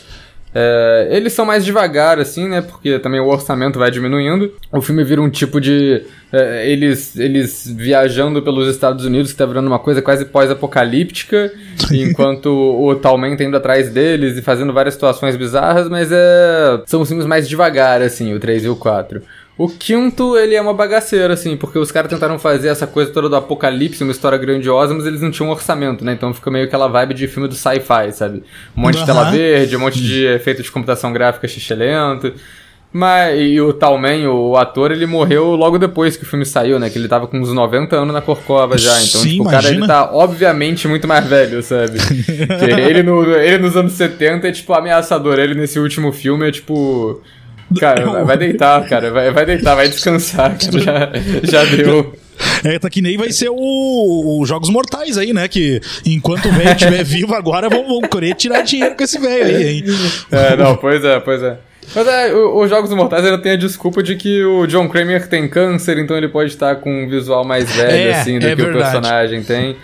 É, 0.59 1.07
eles 1.11 1.33
são 1.33 1.45
mais 1.45 1.63
devagar, 1.63 2.17
assim, 2.17 2.47
né? 2.47 2.63
Porque 2.63 2.97
também 2.97 3.19
o 3.19 3.27
orçamento 3.27 3.77
vai 3.77 3.91
diminuindo. 3.91 4.51
O 4.71 4.81
filme 4.81 5.03
vira 5.03 5.21
um 5.21 5.29
tipo 5.29 5.61
de. 5.61 6.01
É, 6.33 6.67
eles, 6.67 7.15
eles 7.15 7.71
viajando 7.77 8.41
pelos 8.41 8.67
Estados 8.67 9.05
Unidos, 9.05 9.31
que 9.31 9.37
tá 9.37 9.45
virando 9.45 9.67
uma 9.67 9.77
coisa 9.77 10.01
quase 10.01 10.25
pós-apocalíptica, 10.25 11.53
enquanto 11.91 12.47
o 12.47 12.95
Talman 12.95 13.37
tá 13.37 13.43
indo 13.43 13.55
atrás 13.55 13.91
deles 13.91 14.35
e 14.35 14.41
fazendo 14.41 14.73
várias 14.73 14.95
situações 14.95 15.35
bizarras, 15.35 15.87
mas 15.87 16.11
é, 16.11 16.81
são 16.87 17.01
os 17.01 17.07
filmes 17.07 17.27
mais 17.27 17.47
devagar, 17.47 18.01
assim, 18.01 18.33
o 18.33 18.39
3 18.39 18.65
e 18.65 18.69
o 18.69 18.75
4. 18.75 19.21
O 19.57 19.67
quinto, 19.67 20.37
ele 20.37 20.53
é 20.53 20.61
uma 20.61 20.73
bagaceira, 20.73 21.33
assim, 21.33 21.57
porque 21.57 21.79
os 21.79 21.91
caras 21.91 22.11
tentaram 22.11 22.37
fazer 22.37 22.67
essa 22.67 22.85
coisa 22.85 23.11
toda 23.11 23.27
do 23.27 23.35
apocalipse, 23.35 24.03
uma 24.03 24.11
história 24.11 24.37
grandiosa, 24.37 24.93
mas 24.93 25.05
eles 25.05 25.21
não 25.21 25.31
tinham 25.31 25.49
orçamento, 25.49 26.05
né? 26.05 26.13
Então 26.13 26.31
fica 26.31 26.51
meio 26.51 26.65
aquela 26.65 26.87
vibe 26.87 27.15
de 27.15 27.27
filme 27.27 27.49
do 27.49 27.55
sci-fi, 27.55 28.11
sabe? 28.11 28.43
Um 28.75 28.81
monte 28.81 28.95
uhum. 28.95 29.01
de 29.01 29.05
tela 29.07 29.31
verde, 29.31 29.75
um 29.75 29.79
monte 29.79 29.99
de 29.99 30.27
efeito 30.29 30.61
de 30.61 30.71
computação 30.71 31.11
gráfica 31.11 31.47
xixelento. 31.47 32.33
Mas, 32.93 33.39
e 33.39 33.59
o 33.59 33.73
Talman, 33.73 34.27
o 34.27 34.55
ator, 34.55 34.91
ele 34.91 35.05
morreu 35.05 35.55
logo 35.55 35.77
depois 35.77 36.15
que 36.15 36.23
o 36.23 36.25
filme 36.25 36.45
saiu, 36.45 36.79
né? 36.79 36.89
Que 36.89 36.97
ele 36.97 37.07
tava 37.07 37.27
com 37.27 37.37
uns 37.37 37.51
90 37.51 37.95
anos 37.95 38.13
na 38.13 38.21
Corcova 38.21 38.77
já. 38.77 38.93
Então, 39.01 39.21
Sim, 39.21 39.29
tipo, 39.29 39.43
o 39.43 39.49
cara 39.49 39.67
ele 39.67 39.85
tá 39.85 40.11
obviamente 40.13 40.87
muito 40.87 41.07
mais 41.07 41.25
velho, 41.25 41.61
sabe? 41.63 41.97
ele, 42.79 43.03
no, 43.03 43.23
ele 43.35 43.57
nos 43.57 43.75
anos 43.75 43.93
70 43.93 44.47
é, 44.47 44.51
tipo, 44.51 44.71
ameaçador. 44.73 45.37
Ele 45.37 45.53
nesse 45.53 45.79
último 45.79 46.11
filme 46.13 46.47
é, 46.47 46.51
tipo 46.51 47.21
Cara, 47.79 48.24
vai 48.24 48.38
deitar, 48.38 48.88
cara. 48.88 49.12
Vai, 49.12 49.31
vai 49.31 49.45
deitar, 49.45 49.75
vai 49.75 49.89
descansar, 49.89 50.57
cara. 50.57 50.79
Já, 50.79 51.63
já 51.63 51.65
deu. 51.65 52.13
É, 52.63 52.77
tá 52.79 52.89
que 52.89 53.01
nem 53.01 53.17
vai 53.17 53.31
ser 53.31 53.50
o, 53.50 54.39
o 54.39 54.45
Jogos 54.45 54.69
Mortais 54.69 55.17
aí, 55.17 55.33
né? 55.33 55.47
Que 55.47 55.81
enquanto 56.05 56.47
o 56.47 56.51
velho 56.51 56.71
estiver 56.71 57.03
vivo 57.05 57.33
agora, 57.36 57.69
vão, 57.69 57.88
vão 57.88 58.01
querer 58.01 58.36
tirar 58.36 58.62
dinheiro 58.62 58.95
com 58.95 59.03
esse 59.03 59.19
velho 59.19 59.45
aí, 59.45 59.67
hein? 59.67 59.83
É, 60.31 60.55
não, 60.55 60.75
pois 60.75 61.03
é, 61.03 61.19
pois 61.19 61.41
é. 61.41 61.57
Mas 61.95 62.07
é, 62.07 62.33
os 62.33 62.69
Jogos 62.69 62.91
Mortais 62.91 63.24
ainda 63.24 63.38
tem 63.38 63.53
a 63.53 63.57
desculpa 63.57 64.03
de 64.03 64.15
que 64.15 64.43
o 64.43 64.67
John 64.67 64.89
Kramer 64.89 65.27
tem 65.27 65.47
câncer, 65.47 65.97
então 65.97 66.17
ele 66.17 66.27
pode 66.27 66.51
estar 66.51 66.75
com 66.75 67.03
um 67.03 67.09
visual 67.09 67.45
mais 67.45 67.74
velho, 67.74 68.09
é, 68.09 68.19
assim, 68.19 68.39
do 68.39 68.45
é 68.45 68.55
que 68.55 68.62
verdade. 68.62 68.77
o 68.77 68.81
personagem 68.81 69.43
tem. 69.43 69.75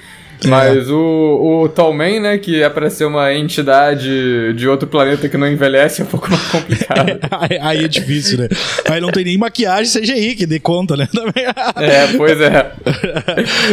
É. 0.45 0.50
Mas 0.50 0.89
é. 0.89 0.91
o, 0.91 1.63
o 1.63 1.69
Tallman, 1.69 2.19
né, 2.19 2.38
que 2.38 2.62
é 2.62 2.69
pra 2.69 2.89
ser 2.89 3.05
uma 3.05 3.33
entidade 3.33 4.53
de 4.53 4.67
outro 4.67 4.88
planeta 4.88 5.27
que 5.29 5.38
não 5.38 5.47
envelhece, 5.47 6.01
é 6.01 6.05
um 6.05 6.07
pouco 6.07 6.29
mais 6.29 6.43
complicado. 6.47 7.19
É, 7.50 7.59
aí 7.62 7.83
é 7.83 7.88
difícil, 7.88 8.38
né? 8.38 8.47
Aí 8.89 9.01
não 9.01 9.12
tem 9.12 9.25
nem 9.25 9.38
maquiagem 9.38 10.01
CGI 10.01 10.35
que 10.35 10.45
dê 10.45 10.59
conta, 10.59 10.95
né? 10.95 11.07
é, 11.75 12.15
pois 12.15 12.39
é. 12.39 12.71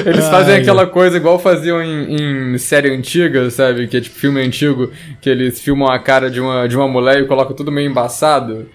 Eles 0.04 0.24
Ai, 0.24 0.30
fazem 0.30 0.56
aquela 0.56 0.86
coisa 0.86 1.16
igual 1.16 1.38
faziam 1.38 1.80
em, 1.82 2.54
em, 2.54 2.58
série 2.58 2.90
antiga, 2.90 3.48
sabe? 3.50 3.86
Que 3.86 3.98
é 3.98 4.00
tipo 4.00 4.16
filme 4.16 4.40
antigo, 4.40 4.90
que 5.20 5.30
eles 5.30 5.60
filmam 5.60 5.88
a 5.88 5.98
cara 5.98 6.30
de 6.30 6.40
uma, 6.40 6.66
de 6.66 6.76
uma 6.76 6.88
mulher 6.88 7.20
e 7.20 7.26
colocam 7.26 7.54
tudo 7.54 7.70
meio 7.70 7.88
embaçado. 7.88 8.66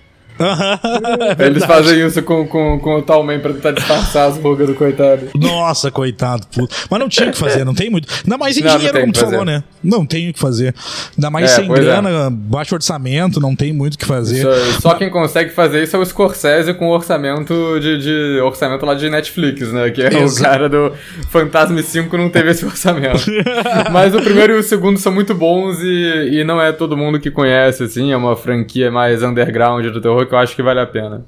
Eles 1.40 1.64
fazem 1.66 2.06
isso 2.06 2.22
com, 2.24 2.46
com, 2.48 2.80
com 2.80 2.96
o 2.98 3.02
Talman 3.02 3.40
pra 3.40 3.54
tentar 3.54 3.72
disfarçar 3.72 4.30
as 4.30 4.38
rugas 4.38 4.68
do 4.68 4.76
coitado. 4.76 5.30
Nossa, 5.36 5.90
coitado. 5.90 6.46
Puto. 6.48 6.74
Mas 6.90 7.00
não 7.00 7.10
tinha 7.10 7.30
o 7.30 7.32
que 7.32 7.38
fazer, 7.38 7.64
não 7.64 7.74
tem 7.74 7.90
muito. 7.90 8.08
Ainda 8.24 8.38
mais 8.38 8.58
em 8.58 8.62
não, 8.62 8.76
dinheiro, 8.76 8.94
não 8.94 9.02
como 9.02 9.14
tu 9.14 9.20
falou, 9.20 9.46
né? 9.46 9.64
Não 9.84 10.06
tem 10.06 10.30
o 10.30 10.34
que 10.34 10.40
fazer. 10.40 10.74
Ainda 11.18 11.30
mais 11.30 11.52
é, 11.52 11.56
sem 11.56 11.72
é. 11.72 11.74
grana, 11.74 12.10
é. 12.10 12.30
baixo 12.30 12.76
orçamento, 12.76 13.40
não 13.40 13.56
tem 13.56 13.72
muito 13.72 13.96
o 13.96 13.98
que 13.98 14.06
fazer. 14.06 14.42
Só, 14.42 14.82
só, 14.82 14.94
quem 14.96 15.10
consegue 15.10 15.52
fazer 15.52 15.84
isso 15.84 15.96
é 15.96 16.00
o 16.00 16.06
Scorsese 16.06 16.74
com 16.74 16.90
orçamento 16.90 17.80
de, 17.80 18.00
de 18.00 18.42
orçamento 18.42 18.86
lá 18.86 18.94
de 18.94 19.10
Netflix, 19.10 19.72
né? 19.72 19.90
Que 19.92 20.02
é 20.02 20.14
Exato. 20.22 20.40
o 20.40 20.44
cara 20.44 20.70
do 20.70 20.94
Fantasma 21.30 21.82
5 21.82 22.18
não 22.18 22.30
teve 22.30 22.52
esse 22.52 22.66
orçamento. 22.66 23.26
Mas 23.92 24.14
o 24.14 24.22
primeiro 24.22 24.54
e 24.54 24.60
o 24.60 24.64
segundo 24.64 25.00
são 25.00 25.12
muito 25.12 25.34
bons 25.34 25.80
e, 25.82 26.40
e 26.40 26.44
não 26.44 26.62
é 26.62 26.72
todo 26.72 26.98
mundo 26.98 27.20
que 27.20 27.32
conhece, 27.32 27.84
assim. 27.84 28.12
É 28.12 28.18
uma 28.18 28.36
franquia 28.36 28.92
mais 28.92 29.24
underground 29.24 29.86
do 29.86 30.02
terror 30.02 30.25
que 30.28 30.34
eu 30.34 30.40
acho 30.40 30.56
que 30.56 30.62
vale 30.64 30.80
a 30.80 30.88
pena. 30.88 31.26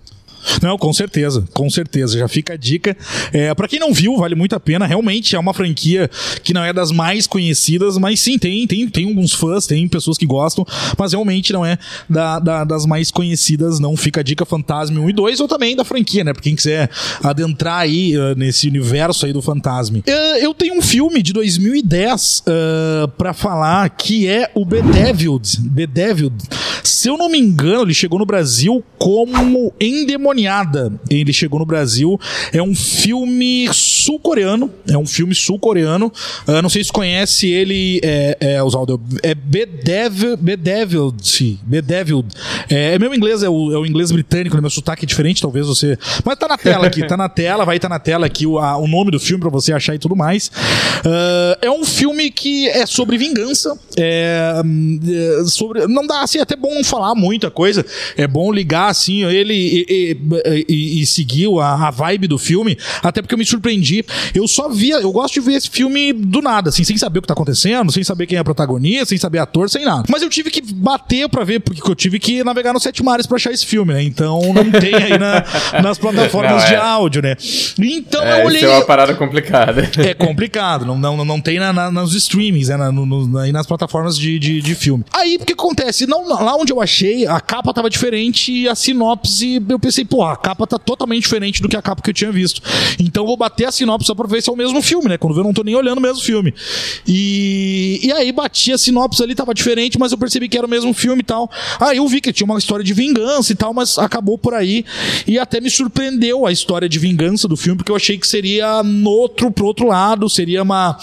Não, 0.61 0.77
com 0.77 0.91
certeza, 0.93 1.43
com 1.53 1.69
certeza. 1.69 2.17
Já 2.17 2.27
fica 2.27 2.53
a 2.53 2.57
dica. 2.57 2.95
É, 3.31 3.53
para 3.53 3.67
quem 3.67 3.79
não 3.79 3.93
viu, 3.93 4.17
vale 4.17 4.35
muito 4.35 4.55
a 4.55 4.59
pena. 4.59 4.85
Realmente 4.85 5.35
é 5.35 5.39
uma 5.39 5.53
franquia 5.53 6.09
que 6.43 6.53
não 6.53 6.63
é 6.63 6.73
das 6.73 6.91
mais 6.91 7.27
conhecidas, 7.27 7.97
mas 7.97 8.19
sim, 8.19 8.37
tem, 8.37 8.65
tem, 8.65 8.87
tem 8.87 9.07
alguns 9.07 9.33
fãs, 9.33 9.67
tem 9.67 9.87
pessoas 9.87 10.17
que 10.17 10.25
gostam, 10.25 10.65
mas 10.97 11.11
realmente 11.11 11.53
não 11.53 11.65
é 11.65 11.77
da, 12.09 12.39
da, 12.39 12.63
das 12.63 12.85
mais 12.85 13.11
conhecidas, 13.11 13.79
não. 13.79 13.95
Fica 13.95 14.21
a 14.21 14.23
dica 14.23 14.45
Fantasma 14.45 14.99
1 14.99 15.09
e 15.09 15.13
2, 15.13 15.39
ou 15.39 15.47
também 15.47 15.75
da 15.75 15.83
franquia, 15.83 16.23
né? 16.23 16.33
Pra 16.33 16.41
quem 16.41 16.55
quiser 16.55 16.89
adentrar 17.23 17.79
aí 17.79 18.17
uh, 18.17 18.35
nesse 18.35 18.67
universo 18.67 19.25
aí 19.25 19.33
do 19.33 19.41
Fantasma. 19.41 19.99
Uh, 19.99 20.37
eu 20.39 20.53
tenho 20.53 20.77
um 20.77 20.81
filme 20.81 21.21
de 21.21 21.33
2010 21.33 22.43
uh, 22.47 23.07
para 23.09 23.33
falar 23.33 23.89
que 23.89 24.27
é 24.27 24.49
o 24.55 24.65
Bedeviled. 24.65 25.59
Bedeviled. 25.61 26.35
Se 26.83 27.09
eu 27.09 27.17
não 27.17 27.29
me 27.29 27.37
engano, 27.37 27.83
ele 27.83 27.93
chegou 27.93 28.17
no 28.17 28.25
Brasil 28.25 28.83
como 28.97 29.73
endemoniado 29.79 30.36
Endemoniada. 30.37 30.93
Ele 31.09 31.33
chegou 31.33 31.59
no 31.59 31.65
Brasil. 31.65 32.19
É 32.53 32.61
um 32.61 32.75
filme 32.75 33.67
sul-coreano. 33.73 34.71
É 34.87 34.97
um 34.97 35.05
filme 35.05 35.33
sul-coreano. 35.33 36.11
Uh, 36.47 36.61
não 36.61 36.69
sei 36.69 36.83
se 36.83 36.91
conhece 36.91 37.47
ele, 37.47 37.99
é, 38.03 38.37
é, 38.39 38.63
Oswaldo. 38.63 39.01
É 39.23 39.33
Bedeviled. 39.33 40.37
Bedeviled. 41.63 42.27
É, 42.69 42.93
é 42.93 42.99
meu 42.99 43.13
inglês, 43.13 43.43
é 43.43 43.49
o, 43.49 43.73
é 43.73 43.77
o 43.77 43.85
inglês 43.85 44.11
britânico, 44.11 44.55
né? 44.55 44.61
meu 44.61 44.69
sotaque 44.69 45.05
é 45.05 45.07
diferente, 45.07 45.41
talvez 45.41 45.67
você. 45.67 45.97
Mas 46.23 46.37
tá 46.37 46.47
na 46.47 46.57
tela 46.57 46.87
aqui, 46.87 47.05
tá 47.05 47.17
na 47.17 47.29
tela, 47.29 47.65
vai 47.65 47.77
estar 47.77 47.89
tá 47.89 47.95
na 47.95 47.99
tela 47.99 48.25
aqui 48.25 48.45
o, 48.45 48.59
a, 48.59 48.77
o 48.77 48.87
nome 48.87 49.11
do 49.11 49.19
filme 49.19 49.41
pra 49.41 49.49
você 49.49 49.73
achar 49.73 49.95
e 49.95 49.99
tudo 49.99 50.15
mais. 50.15 50.47
Uh, 50.99 51.57
é 51.61 51.71
um 51.71 51.83
filme 51.83 52.29
que 52.29 52.67
é 52.69 52.85
sobre 52.85 53.17
vingança. 53.17 53.77
É, 53.97 54.61
é, 54.61 55.45
sobre. 55.45 55.87
Não 55.87 56.05
dá 56.05 56.21
assim, 56.21 56.39
é 56.39 56.41
até 56.41 56.55
bom 56.55 56.83
falar 56.83 57.15
muita 57.15 57.49
coisa. 57.49 57.85
É 58.15 58.27
bom 58.27 58.51
ligar 58.51 58.89
assim, 58.89 59.23
ele. 59.25 60.17
E, 60.67 61.01
e 61.01 61.05
seguiu 61.05 61.59
a, 61.59 61.87
a, 61.87 61.91
vibe 61.91 62.27
do 62.27 62.37
filme, 62.37 62.77
até 63.01 63.21
porque 63.21 63.33
eu 63.33 63.37
me 63.37 63.45
surpreendi. 63.45 64.05
Eu 64.33 64.47
só 64.47 64.69
via, 64.69 64.95
eu 64.95 65.11
gosto 65.11 65.35
de 65.35 65.39
ver 65.41 65.53
esse 65.53 65.69
filme 65.69 66.13
do 66.13 66.41
nada, 66.41 66.69
assim, 66.69 66.83
sem 66.83 66.97
saber 66.97 67.19
o 67.19 67.21
que 67.21 67.27
tá 67.27 67.33
acontecendo, 67.33 67.91
sem 67.91 68.03
saber 68.03 68.27
quem 68.27 68.37
é 68.37 68.41
a 68.41 68.43
protagonista, 68.43 69.07
sem 69.07 69.17
saber 69.17 69.39
ator, 69.39 69.69
sem 69.69 69.85
nada. 69.85 70.03
Mas 70.09 70.21
eu 70.21 70.29
tive 70.29 70.49
que 70.49 70.61
bater 70.61 71.29
para 71.29 71.43
ver, 71.43 71.59
porque 71.59 71.81
eu 71.89 71.95
tive 71.95 72.19
que 72.19 72.43
navegar 72.43 72.73
nos 72.73 72.83
sete 72.83 73.03
mares 73.03 73.25
pra 73.25 73.35
achar 73.35 73.51
esse 73.51 73.65
filme, 73.65 73.93
né? 73.93 74.03
Então 74.03 74.53
não 74.53 74.71
tem 74.71 74.95
aí 74.95 75.17
na, 75.17 75.43
nas 75.81 75.97
plataformas 75.97 76.51
não, 76.51 76.59
é. 76.59 76.69
de 76.69 76.75
áudio, 76.75 77.21
né? 77.21 77.35
Então 77.79 78.23
é, 78.23 78.41
eu 78.41 78.45
olhei. 78.45 78.61
Isso 78.61 78.69
é 78.69 78.75
uma 78.75 78.85
parada 78.85 79.13
complicada. 79.15 79.89
É 79.97 80.13
complicado, 80.13 80.85
não, 80.85 80.97
não, 80.97 81.25
não 81.25 81.41
tem 81.41 81.59
na, 81.59 81.71
na, 81.73 81.91
nos 81.91 82.13
streamings, 82.13 82.69
né? 82.69 82.77
Na, 82.77 82.91
no, 82.91 83.37
aí 83.37 83.51
nas 83.51 83.65
plataformas 83.65 84.17
de, 84.17 84.39
de, 84.39 84.61
de, 84.61 84.75
filme. 84.75 85.03
Aí 85.13 85.37
o 85.37 85.45
que 85.45 85.53
acontece? 85.53 86.05
Não, 86.05 86.27
lá 86.27 86.55
onde 86.55 86.71
eu 86.71 86.81
achei, 86.81 87.25
a 87.25 87.39
capa 87.39 87.73
tava 87.73 87.89
diferente 87.89 88.51
e 88.51 88.69
a 88.69 88.75
sinopse, 88.75 89.61
eu 89.67 89.79
pensei, 89.79 90.05
pô, 90.05 90.16
a 90.23 90.35
capa 90.35 90.65
tá 90.67 90.77
totalmente 90.77 91.23
diferente 91.23 91.61
do 91.61 91.69
que 91.69 91.75
a 91.75 91.81
capa 91.81 92.01
que 92.01 92.09
eu 92.09 92.13
tinha 92.13 92.31
visto. 92.31 92.61
Então 92.99 93.25
vou 93.25 93.37
bater 93.37 93.65
a 93.65 93.71
sinopse 93.71 94.07
só 94.07 94.15
pra 94.15 94.27
ver 94.27 94.41
se 94.41 94.49
é 94.49 94.53
o 94.53 94.55
mesmo 94.55 94.81
filme, 94.81 95.09
né? 95.09 95.17
Quando 95.17 95.37
eu 95.37 95.43
não 95.43 95.53
tô 95.53 95.63
nem 95.63 95.75
olhando 95.75 95.97
o 95.97 96.01
mesmo 96.01 96.21
filme. 96.21 96.53
E, 97.07 97.99
e 98.03 98.11
aí 98.11 98.31
bati 98.31 98.71
a 98.71 98.77
sinopse 98.77 99.21
ali, 99.23 99.35
tava 99.35 99.53
diferente, 99.53 99.97
mas 99.99 100.11
eu 100.11 100.17
percebi 100.17 100.49
que 100.49 100.57
era 100.57 100.65
o 100.65 100.69
mesmo 100.69 100.93
filme 100.93 101.21
e 101.21 101.25
tal. 101.25 101.49
Aí 101.79 101.97
eu 101.97 102.07
vi 102.07 102.21
que 102.21 102.31
tinha 102.33 102.45
uma 102.45 102.57
história 102.57 102.83
de 102.83 102.93
vingança 102.93 103.51
e 103.51 103.55
tal, 103.55 103.73
mas 103.73 103.97
acabou 103.97 104.37
por 104.37 104.53
aí. 104.53 104.85
E 105.25 105.37
até 105.37 105.59
me 105.59 105.69
surpreendeu 105.69 106.45
a 106.45 106.51
história 106.51 106.87
de 106.87 106.99
vingança 106.99 107.47
do 107.47 107.57
filme, 107.57 107.77
porque 107.77 107.91
eu 107.91 107.95
achei 107.95 108.17
que 108.17 108.27
seria 108.27 108.83
no 108.83 109.09
outro, 109.09 109.51
pro 109.51 109.65
outro 109.65 109.87
lado, 109.87 110.29
seria 110.29 110.63
uma, 110.63 110.97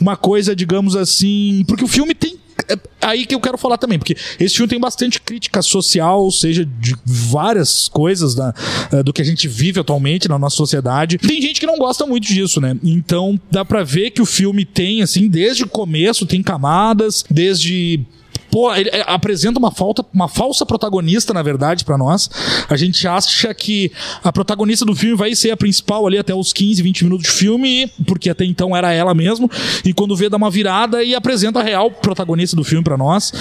uma 0.00 0.16
coisa, 0.16 0.54
digamos 0.54 0.96
assim. 0.96 1.64
Porque 1.66 1.84
o 1.84 1.88
filme 1.88 2.14
tem 2.14 2.38
é 2.68 2.78
aí 3.00 3.26
que 3.26 3.34
eu 3.34 3.40
quero 3.40 3.56
falar 3.56 3.78
também, 3.78 3.98
porque 3.98 4.16
esse 4.38 4.54
filme 4.54 4.68
tem 4.68 4.78
bastante 4.78 5.20
crítica 5.20 5.62
social, 5.62 6.22
ou 6.22 6.30
seja, 6.30 6.64
de 6.64 6.94
várias 7.04 7.88
coisas 7.88 8.34
da, 8.34 8.54
eh, 8.92 9.02
do 9.02 9.12
que 9.12 9.22
a 9.22 9.24
gente 9.24 9.48
vive 9.48 9.80
atualmente 9.80 10.28
na 10.28 10.38
nossa 10.38 10.56
sociedade. 10.56 11.18
Tem 11.18 11.40
gente 11.40 11.60
que 11.60 11.66
não 11.66 11.78
gosta 11.78 12.04
muito 12.06 12.26
disso, 12.26 12.60
né? 12.60 12.76
Então 12.82 13.40
dá 13.50 13.64
pra 13.64 13.82
ver 13.82 14.10
que 14.10 14.20
o 14.20 14.26
filme 14.26 14.64
tem, 14.64 15.02
assim, 15.02 15.28
desde 15.28 15.64
o 15.64 15.68
começo, 15.68 16.26
tem 16.26 16.42
camadas, 16.42 17.24
desde 17.30 18.00
Pô, 18.50 18.74
ele 18.74 18.88
é, 18.90 19.04
apresenta 19.06 19.58
uma, 19.58 19.70
falta, 19.70 20.04
uma 20.12 20.28
falsa 20.28 20.64
protagonista, 20.64 21.32
na 21.34 21.42
verdade, 21.42 21.84
para 21.84 21.98
nós. 21.98 22.30
A 22.68 22.76
gente 22.76 23.06
acha 23.06 23.52
que 23.54 23.92
a 24.22 24.32
protagonista 24.32 24.84
do 24.84 24.94
filme 24.94 25.16
vai 25.16 25.34
ser 25.34 25.50
a 25.50 25.56
principal 25.56 26.06
ali 26.06 26.18
até 26.18 26.34
os 26.34 26.52
15, 26.52 26.82
20 26.82 27.04
minutos 27.04 27.26
de 27.26 27.32
filme, 27.32 27.90
porque 28.06 28.30
até 28.30 28.44
então 28.44 28.76
era 28.76 28.92
ela 28.92 29.14
mesmo. 29.14 29.50
E 29.84 29.92
quando 29.92 30.16
vê, 30.16 30.28
dá 30.28 30.36
uma 30.36 30.50
virada 30.50 31.02
e 31.02 31.14
apresenta 31.14 31.60
a 31.60 31.62
real 31.62 31.90
protagonista 31.90 32.56
do 32.56 32.64
filme 32.64 32.84
para 32.84 32.96
nós. 32.96 33.32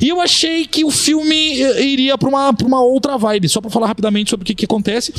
E 0.00 0.08
eu 0.08 0.20
achei 0.20 0.66
que 0.66 0.84
o 0.84 0.90
filme 0.90 1.60
eh, 1.60 1.84
iria 1.84 2.16
pra 2.16 2.28
uma, 2.28 2.52
pra 2.52 2.66
uma 2.66 2.82
outra 2.82 3.16
vibe. 3.16 3.48
Só 3.48 3.60
para 3.60 3.70
falar 3.70 3.86
rapidamente 3.86 4.30
sobre 4.30 4.44
o 4.44 4.46
que, 4.46 4.54
que 4.54 4.64
acontece. 4.64 5.12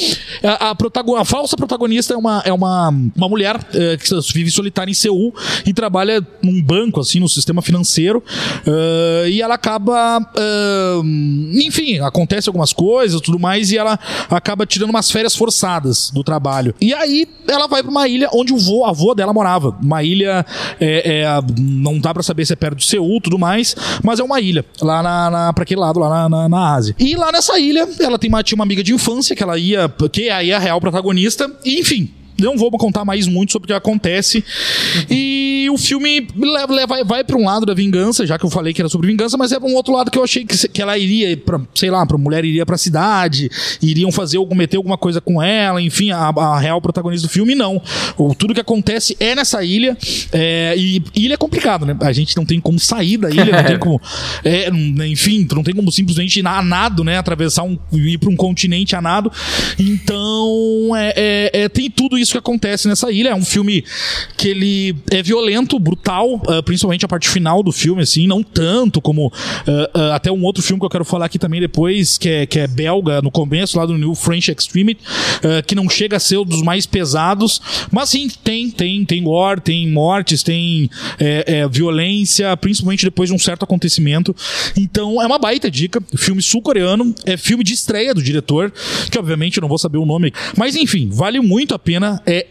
A, 0.43 0.71
a, 0.71 1.21
a, 1.21 1.25
falsa 1.25 1.55
protagonista 1.55 2.13
é 2.13 2.17
uma, 2.17 2.41
é 2.45 2.53
uma, 2.53 2.89
uma 3.15 3.29
mulher 3.29 3.59
é, 3.73 3.97
que 3.97 4.09
vive 4.33 4.51
solitária 4.51 4.91
em 4.91 4.93
Seul 4.93 5.33
e 5.65 5.73
trabalha 5.73 6.25
num 6.41 6.62
banco, 6.62 7.00
assim, 7.00 7.19
no 7.19 7.29
sistema 7.29 7.62
financeiro. 7.62 8.23
Uh, 8.65 9.27
e 9.34 9.42
ela 9.42 9.56
acaba. 9.56 10.20
Uh, 10.20 11.04
enfim, 11.54 12.00
acontece 12.00 12.48
algumas 12.48 12.72
coisas 12.72 13.20
tudo 13.20 13.40
mais, 13.40 13.72
e 13.72 13.78
ela 13.78 14.00
acaba 14.30 14.66
tirando 14.66 14.92
umas 14.92 15.10
férias 15.10 15.36
forçadas 15.36 16.12
do 16.12 16.24
trabalho. 16.24 16.75
E 16.80 16.94
aí 16.94 17.28
ela 17.48 17.68
vai 17.68 17.82
pra 17.82 17.92
uma 17.92 18.08
ilha 18.08 18.30
onde 18.32 18.54
o 18.54 18.58
vô, 18.58 18.86
avô 18.86 19.16
dela 19.16 19.34
morava. 19.34 19.75
Uma 19.82 20.04
ilha. 20.04 20.46
É, 20.80 21.22
é, 21.22 21.25
não 21.60 22.00
dá 22.00 22.13
para 22.13 22.24
saber 22.24 22.46
se 22.46 22.54
é 22.54 22.56
perto 22.56 22.78
de 22.78 22.86
Seul 22.86 23.20
tudo 23.22 23.40
mais, 23.40 23.75
mas 24.04 24.20
é 24.20 24.24
uma 24.24 24.40
ilha, 24.40 24.66
lá 24.82 25.02
na, 25.02 25.30
na, 25.30 25.54
pra 25.54 25.63
aquele 25.63 25.80
lado, 25.80 26.00
lá 26.00 26.10
na, 26.10 26.30
na, 26.30 26.50
na 26.50 26.74
Ásia. 26.75 26.96
E 27.00 27.16
lá 27.16 27.32
nessa 27.32 27.60
ilha, 27.60 27.88
ela 28.00 28.20
tem 28.20 28.30
uma, 28.30 28.44
tinha 28.44 28.56
uma 28.56 28.63
amiga 28.63 28.84
de 28.84 28.94
infância 28.94 29.36
que 29.36 29.42
ela 29.42 29.58
ia. 29.58 29.90
que 30.12 30.30
aí 30.30 30.52
é 30.52 30.56
a 30.56 30.60
real 30.60 30.80
protagonista, 30.80 31.52
e 31.66 31.80
enfim 31.80 32.23
não 32.40 32.58
vou 32.58 32.72
contar 32.72 33.06
mais 33.06 33.28
muito 33.28 33.52
sobre 33.52 33.66
o 33.66 33.68
que 33.68 33.74
acontece. 33.74 34.44
E 35.10 35.68
o 35.72 35.78
filme 35.78 36.28
leva, 36.36 36.74
leva, 36.74 37.04
vai 37.04 37.24
para 37.24 37.38
um 37.38 37.46
lado 37.46 37.66
da 37.66 37.74
vingança, 37.74 38.25
já 38.25 38.38
que 38.38 38.46
eu 38.46 38.50
falei 38.50 38.74
que 38.74 38.82
era 38.82 38.90
sobre 38.90 39.08
vingança, 39.08 39.38
mas 39.38 39.52
é 39.52 39.60
para 39.60 39.68
um 39.68 39.75
outro 39.75 39.94
lado 39.94 40.12
que 40.12 40.18
eu 40.18 40.24
achei 40.24 40.46
que, 40.46 40.68
que 40.68 40.82
ela 40.82 40.98
iria, 40.98 41.36
pra, 41.38 41.60
sei 41.74 41.90
lá, 41.90 42.06
pra 42.06 42.18
mulher 42.18 42.44
iria 42.46 42.66
pra 42.66 42.78
cidade, 42.78 43.50
iriam 43.82 44.12
fazer 44.12 44.38
algum, 44.38 44.56
meter 44.56 44.78
alguma 44.78 44.98
coisa 44.98 45.22
com 45.22 45.42
ela, 45.42 45.82
enfim, 45.82 46.12
a, 46.12 46.30
a 46.30 46.60
real 46.60 46.82
protagonista 46.82 47.28
do 47.28 47.32
filme, 47.32 47.56
não. 47.56 47.82
O, 48.18 48.34
tudo 48.36 48.54
que 48.54 48.62
acontece 48.62 49.16
é 49.20 49.36
nessa 49.36 49.63
ilha, 49.63 49.98
é, 50.32 50.75
e 50.78 51.02
ilha 51.16 51.34
é 51.34 51.38
complicado, 51.38 51.86
né? 51.86 51.96
A 52.02 52.12
gente 52.12 52.36
não 52.36 52.46
tem 52.46 52.60
como 52.60 52.80
sair 52.80 53.18
da 53.18 53.30
ilha, 53.30 53.52
não 53.52 53.63
tem 53.63 53.80
como. 53.80 54.02
É, 54.44 54.70
enfim, 55.08 55.48
não 55.52 55.63
tem 55.63 55.74
como 55.74 55.92
simplesmente 55.92 56.40
ir 56.40 56.48
a 56.48 56.62
nado, 56.62 57.04
né? 57.04 57.18
Atravessar 57.18 57.63
um. 57.63 57.78
ir 57.94 58.18
pra 58.18 58.30
um 58.30 58.36
continente 58.36 58.96
a 58.96 59.02
nado. 59.02 59.32
Então, 59.80 60.96
é, 60.96 61.13
é, 61.16 61.62
é 61.63 61.70
tem 61.70 61.90
tudo 61.90 62.18
isso 62.18 62.23
que 62.32 62.38
acontece 62.38 62.88
nessa 62.88 63.12
ilha. 63.12 63.30
É 63.30 63.36
um 63.36 63.46
filme 63.46 63.84
que 64.38 64.50
ele 64.50 64.96
é 65.12 65.22
violento, 65.22 65.77
brutal, 65.80 66.36
uh, 66.36 66.63
principalmente 66.63 67.06
a 67.06 67.08
parte 67.08 67.30
final 67.30 67.62
do 67.62 67.72
filme, 67.72 68.01
assim, 68.01 68.27
não 68.27 68.42
tanto 68.42 69.01
como 69.01 69.27
uh, 69.27 69.30
uh, 69.30 70.12
até 70.13 70.32
um 70.32 70.44
outro 70.44 70.63
filme 70.63 70.80
que 70.80 70.86
eu 70.86 70.89
quero 70.89 71.06
falar 71.06 71.25
aqui 71.25 71.39
também 71.39 71.60
depois, 71.60 72.18
que 72.18 72.30
é, 72.30 72.46
que 72.46 72.60
é 72.60 72.68
belga, 72.68 73.22
no 73.22 73.32
começo, 73.32 73.77
lá 73.77 73.86
do 73.86 73.98
New 73.98 74.15
French 74.15 74.51
Extremity, 74.51 75.01
que 75.68 75.75
não 75.75 75.89
chega 75.89 76.18
a 76.18 76.20
ser 76.20 76.38
um 76.38 76.46
dos 76.46 76.62
mais 76.62 76.86
pesados, 76.86 77.62
mas 77.92 78.10
sim, 78.10 78.27
tem, 78.44 78.70
tem, 78.70 79.03
tem 79.06 79.24
gore, 79.24 79.62
tem 79.62 79.89
mortes, 79.89 80.44
tem 80.44 80.89
é, 81.20 81.60
é, 81.60 81.68
violência, 81.68 82.56
principalmente 82.58 83.06
depois 83.06 83.30
de 83.30 83.36
um 83.36 83.39
certo 83.39 83.63
acontecimento. 83.63 84.36
Então, 84.77 85.22
é 85.22 85.25
uma 85.25 85.39
baita 85.39 85.70
dica. 85.70 86.01
Filme 86.15 86.42
sul-coreano, 86.42 87.13
é 87.25 87.38
filme 87.38 87.63
de 87.63 87.74
estreia 87.74 88.13
do 88.13 88.22
diretor, 88.22 88.72
que 89.12 89.18
obviamente 89.18 89.58
eu 89.58 89.62
não 89.62 89.68
vou 89.68 89.77
saber 89.77 89.98
o 89.98 90.06
nome, 90.06 90.34
mas 90.58 90.75
enfim, 90.75 91.10
vale 91.12 91.39
muito 91.39 91.74
a 91.74 91.80
pena 91.80 92.12
é 92.25 92.48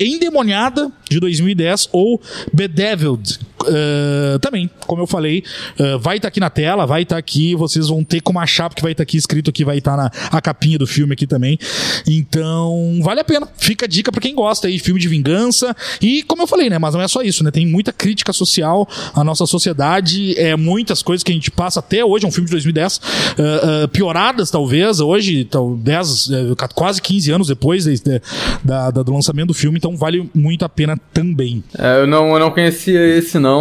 Endemoniada, 0.00 0.90
de 1.08 1.20
2010, 1.20 1.88
ou 1.92 2.20
Bedeviled, 2.52 3.38
uh, 3.62 4.38
também, 4.40 4.70
como 4.86 5.02
eu 5.02 5.06
falei, 5.06 5.42
uh, 5.78 5.98
vai 5.98 6.16
estar 6.16 6.26
tá 6.26 6.28
aqui 6.28 6.40
na 6.40 6.50
tela, 6.50 6.86
vai 6.86 7.02
estar 7.02 7.16
tá 7.16 7.18
aqui, 7.18 7.54
vocês 7.54 7.88
vão 7.88 8.04
ter 8.04 8.20
como 8.20 8.38
achar, 8.38 8.68
porque 8.68 8.82
vai 8.82 8.92
estar 8.92 9.04
tá 9.04 9.08
aqui 9.08 9.16
escrito 9.16 9.50
aqui, 9.50 9.64
vai 9.64 9.78
estar 9.78 9.96
tá 9.96 9.96
na 9.96 10.10
a 10.30 10.40
capinha 10.40 10.78
do 10.78 10.86
filme 10.86 11.12
aqui 11.12 11.26
também. 11.26 11.58
Então, 12.06 12.98
vale 13.02 13.20
a 13.20 13.24
pena. 13.24 13.48
Fica 13.56 13.86
a 13.86 13.88
dica 13.88 14.10
para 14.10 14.20
quem 14.20 14.34
gosta 14.34 14.68
aí, 14.68 14.78
filme 14.78 15.00
de 15.00 15.08
vingança. 15.08 15.74
E, 16.00 16.22
como 16.24 16.42
eu 16.42 16.46
falei, 16.46 16.70
né, 16.70 16.78
mas 16.78 16.94
não 16.94 17.00
é 17.00 17.08
só 17.08 17.22
isso, 17.22 17.44
né? 17.44 17.50
Tem 17.50 17.66
muita 17.66 17.92
crítica 17.92 18.32
social 18.32 18.88
à 19.14 19.22
nossa 19.22 19.46
sociedade, 19.46 20.38
é 20.38 20.56
muitas 20.56 21.02
coisas 21.02 21.22
que 21.22 21.30
a 21.30 21.34
gente 21.34 21.50
passa 21.50 21.80
até 21.80 22.04
hoje, 22.04 22.24
é 22.24 22.28
um 22.28 22.32
filme 22.32 22.46
de 22.46 22.52
2010, 22.52 22.96
uh, 22.96 23.88
pioradas 23.88 24.50
talvez, 24.50 25.00
hoje, 25.00 25.44
tal, 25.44 25.76
10, 25.76 26.30
quase 26.74 27.00
15 27.00 27.30
anos 27.30 27.48
depois 27.48 27.84
de, 27.84 27.94
de, 27.94 28.22
da, 28.64 28.90
da, 28.90 29.02
do 29.02 29.12
lançamento 29.12 29.48
do 29.48 29.54
filme, 29.54 29.78
então 29.78 29.96
vale 29.96 30.28
muito 30.34 30.64
a 30.64 30.68
pena 30.68 30.98
também. 31.12 31.62
É, 31.78 32.00
eu, 32.00 32.06
não, 32.06 32.32
eu 32.32 32.38
não 32.40 32.50
conhecia 32.50 33.00
esse 33.16 33.38
não. 33.38 33.51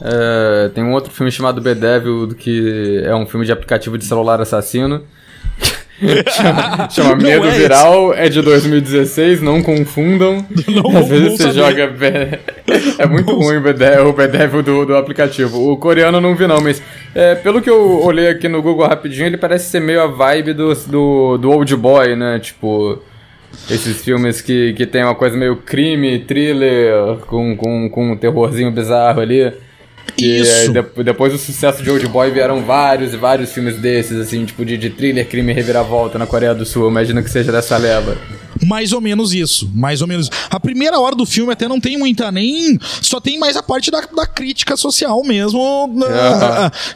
É, 0.00 0.70
tem 0.74 0.82
um 0.84 0.92
outro 0.92 1.12
filme 1.12 1.30
chamado 1.30 1.60
Bedevil, 1.60 2.28
que 2.38 3.02
é 3.04 3.14
um 3.14 3.26
filme 3.26 3.44
de 3.46 3.52
aplicativo 3.52 3.96
de 3.98 4.04
celular 4.04 4.40
assassino. 4.40 5.02
chama, 6.30 6.88
chama 6.90 7.16
Medo 7.16 7.46
é 7.46 7.50
Viral, 7.50 8.12
esse. 8.14 8.22
é 8.22 8.28
de 8.28 8.42
2016, 8.42 9.42
não 9.42 9.62
confundam. 9.62 10.44
Não, 10.68 10.96
Às 10.96 11.08
vezes 11.08 11.32
você 11.38 11.52
saber. 11.52 11.54
joga. 11.54 11.94
É 12.98 13.06
muito 13.06 13.34
ruim 13.34 13.56
o 13.58 13.60
Bedevil, 13.60 14.08
o 14.08 14.12
Bedevil 14.12 14.62
do, 14.62 14.86
do 14.86 14.96
aplicativo. 14.96 15.70
O 15.72 15.76
coreano 15.76 16.18
eu 16.18 16.20
não 16.22 16.34
vi, 16.34 16.46
não, 16.46 16.60
mas 16.60 16.82
é, 17.14 17.34
pelo 17.34 17.60
que 17.60 17.68
eu 17.68 18.02
olhei 18.04 18.28
aqui 18.28 18.48
no 18.48 18.62
Google 18.62 18.86
rapidinho, 18.86 19.26
ele 19.26 19.36
parece 19.36 19.70
ser 19.70 19.80
meio 19.80 20.00
a 20.02 20.06
vibe 20.06 20.52
do, 20.54 20.74
do, 20.86 21.38
do 21.38 21.50
Old 21.50 21.76
Boy, 21.76 22.16
né? 22.16 22.38
Tipo. 22.38 23.02
Esses 23.70 24.00
filmes 24.02 24.40
que, 24.40 24.72
que 24.74 24.86
tem 24.86 25.04
uma 25.04 25.14
coisa 25.14 25.36
meio 25.36 25.56
crime, 25.56 26.18
thriller, 26.20 27.18
com, 27.26 27.56
com, 27.56 27.88
com 27.88 28.12
um 28.12 28.16
terrorzinho 28.16 28.70
bizarro 28.70 29.20
ali. 29.20 29.52
Que 30.16 30.40
Isso. 30.40 30.72
De, 30.72 31.04
depois 31.04 31.32
do 31.32 31.38
sucesso 31.38 31.82
de 31.82 31.90
Old 31.90 32.06
Boy 32.08 32.30
vieram 32.30 32.62
vários 32.62 33.14
e 33.14 33.16
vários 33.16 33.52
filmes 33.52 33.76
desses, 33.76 34.18
assim, 34.18 34.44
tipo 34.44 34.64
de, 34.64 34.76
de 34.76 34.90
thriller, 34.90 35.26
crime 35.26 35.52
e 35.52 35.54
reviravolta 35.54 36.18
na 36.18 36.26
Coreia 36.26 36.54
do 36.54 36.64
Sul. 36.64 36.90
Imagino 36.90 37.22
que 37.22 37.30
seja 37.30 37.52
dessa 37.52 37.76
leva. 37.76 38.16
Mais 38.66 38.92
ou 38.92 39.00
menos 39.00 39.32
isso, 39.32 39.70
mais 39.74 40.02
ou 40.02 40.08
menos. 40.08 40.30
A 40.50 40.60
primeira 40.60 40.98
hora 40.98 41.14
do 41.14 41.24
filme 41.24 41.52
até 41.52 41.68
não 41.68 41.80
tem 41.80 41.96
muita 41.98 42.30
nem. 42.30 42.78
Só 43.00 43.20
tem 43.20 43.38
mais 43.38 43.56
a 43.56 43.62
parte 43.62 43.90
da, 43.90 44.00
da 44.00 44.26
crítica 44.26 44.76
social 44.76 45.22
mesmo. 45.24 45.60
Uhum. 45.60 46.00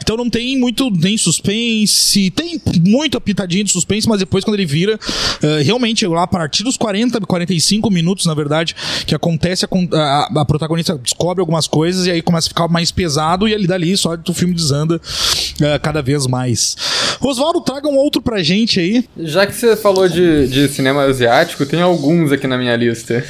Então 0.01 0.17
não 0.17 0.29
tem 0.29 0.57
muito 0.57 0.89
nem 0.89 1.17
suspense. 1.17 2.31
Tem 2.31 2.61
muito 2.85 3.19
pitadinha 3.19 3.63
de 3.63 3.71
suspense, 3.71 4.07
mas 4.07 4.19
depois 4.19 4.43
quando 4.43 4.55
ele 4.55 4.65
vira, 4.65 4.95
uh, 4.95 5.63
realmente 5.63 6.05
lá 6.05 6.23
a 6.23 6.27
partir 6.27 6.63
dos 6.63 6.77
40, 6.77 7.19
45 7.21 7.89
minutos, 7.89 8.25
na 8.25 8.33
verdade, 8.33 8.75
que 9.05 9.15
acontece, 9.15 9.65
a, 9.65 9.69
a, 9.97 10.41
a, 10.41 10.45
protagonista 10.45 10.97
descobre 10.97 11.41
algumas 11.41 11.67
coisas 11.67 12.05
e 12.05 12.11
aí 12.11 12.21
começa 12.21 12.47
a 12.47 12.49
ficar 12.49 12.67
mais 12.67 12.91
pesado 12.91 13.47
e 13.47 13.53
ali 13.53 13.67
dali 13.67 13.95
só 13.97 14.15
o 14.27 14.33
filme 14.33 14.53
desanda 14.53 14.97
uh, 14.97 15.79
cada 15.81 16.01
vez 16.01 16.27
mais. 16.27 16.75
Oswaldo, 17.21 17.61
traga 17.61 17.87
um 17.87 17.95
outro 17.95 18.21
pra 18.21 18.43
gente 18.43 18.79
aí. 18.79 19.05
Já 19.17 19.45
que 19.47 19.53
você 19.53 19.75
falou 19.75 20.07
de, 20.07 20.47
de 20.47 20.67
cinema 20.67 21.03
asiático, 21.03 21.54
tem 21.63 21.79
alguns 21.79 22.31
aqui 22.31 22.47
na 22.47 22.57
minha 22.57 22.75
lista. 22.75 23.23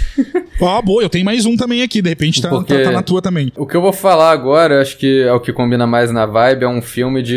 Ah, 0.61 0.81
boa, 0.81 1.03
eu 1.03 1.09
tenho 1.09 1.25
mais 1.25 1.45
um 1.45 1.57
também 1.57 1.81
aqui, 1.81 2.01
de 2.01 2.07
repente 2.07 2.41
tá, 2.41 2.49
tá, 2.49 2.63
tá, 2.63 2.91
na 2.91 3.03
tua 3.03 3.21
também. 3.21 3.51
O 3.57 3.65
que 3.65 3.75
eu 3.75 3.81
vou 3.81 3.91
falar 3.91 4.31
agora, 4.31 4.81
acho 4.81 4.97
que 4.97 5.23
é 5.23 5.33
o 5.33 5.39
que 5.39 5.51
combina 5.51 5.85
mais 5.85 6.11
na 6.11 6.25
vibe, 6.25 6.63
é 6.63 6.67
um 6.67 6.81
filme 6.81 7.21
de... 7.21 7.35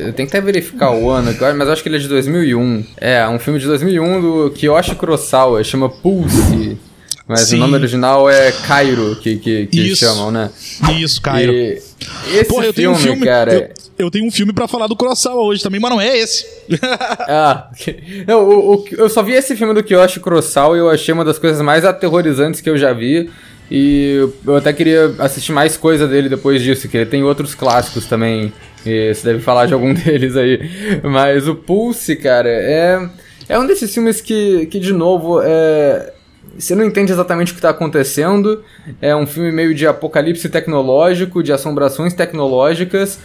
Eu 0.00 0.12
tenho 0.14 0.26
que 0.26 0.34
até 0.34 0.40
verificar 0.40 0.90
o 0.92 1.10
ano 1.10 1.28
agora, 1.28 1.52
mas 1.52 1.68
acho 1.68 1.82
que 1.82 1.90
ele 1.90 1.96
é 1.96 2.00
de 2.00 2.08
2001. 2.08 2.84
É, 2.96 3.28
um 3.28 3.38
filme 3.38 3.60
de 3.60 3.66
2001 3.66 4.20
do 4.22 4.50
Kiyoshi 4.52 4.94
Kurosawa, 4.94 5.62
chama 5.62 5.90
Pulse. 5.90 6.78
Mas 7.28 7.40
Sim. 7.40 7.56
o 7.56 7.58
nome 7.58 7.74
original 7.74 8.30
é 8.30 8.50
Cairo, 8.52 9.16
que, 9.16 9.36
que, 9.36 9.66
que 9.66 9.94
chamam, 9.94 10.30
né? 10.30 10.48
Isso, 10.98 11.20
Cairo. 11.20 11.52
E 11.52 11.82
esse 12.32 12.44
Porra, 12.48 12.72
filme, 12.72 12.96
um 12.96 12.98
filme, 12.98 13.26
cara... 13.26 13.52
Eu, 13.52 13.85
eu 13.98 14.10
tenho 14.10 14.26
um 14.26 14.30
filme 14.30 14.52
para 14.52 14.68
falar 14.68 14.86
do 14.86 14.96
Kurosawa 14.96 15.42
hoje 15.42 15.62
também, 15.62 15.80
mas 15.80 15.90
não 15.90 16.00
é 16.00 16.16
esse. 16.16 16.44
ah, 17.28 17.70
eu 18.28 19.08
só 19.08 19.22
vi 19.22 19.32
esse 19.32 19.56
filme 19.56 19.74
do 19.74 19.82
Kiyoshi 19.82 20.20
Kurosawa 20.20 20.76
e 20.76 20.80
eu 20.80 20.90
achei 20.90 21.12
uma 21.12 21.24
das 21.24 21.38
coisas 21.38 21.60
mais 21.62 21.84
aterrorizantes 21.84 22.60
que 22.60 22.68
eu 22.68 22.76
já 22.76 22.92
vi. 22.92 23.30
E 23.70 24.28
eu 24.46 24.56
até 24.56 24.72
queria 24.72 25.14
assistir 25.18 25.52
mais 25.52 25.76
coisa 25.76 26.06
dele 26.06 26.28
depois 26.28 26.62
disso, 26.62 26.88
que 26.88 26.96
ele 26.96 27.06
tem 27.06 27.24
outros 27.24 27.54
clássicos 27.54 28.06
também. 28.06 28.52
E 28.84 29.12
você 29.12 29.26
deve 29.26 29.40
falar 29.40 29.66
de 29.66 29.74
algum 29.74 29.92
deles 29.94 30.36
aí. 30.36 31.00
Mas 31.02 31.48
o 31.48 31.54
Pulse, 31.54 32.14
cara, 32.16 32.48
é, 32.48 33.08
é 33.48 33.58
um 33.58 33.66
desses 33.66 33.92
filmes 33.92 34.20
que, 34.20 34.66
que 34.66 34.78
de 34.78 34.92
novo, 34.92 35.40
é, 35.42 36.12
você 36.56 36.74
não 36.74 36.84
entende 36.84 37.12
exatamente 37.12 37.50
o 37.50 37.54
que 37.54 37.58
está 37.58 37.70
acontecendo. 37.70 38.62
É 39.00 39.14
um 39.16 39.26
filme 39.26 39.50
meio 39.50 39.74
de 39.74 39.86
apocalipse 39.86 40.48
tecnológico, 40.48 41.42
de 41.42 41.52
assombrações 41.52 42.14
tecnológicas. 42.14 43.18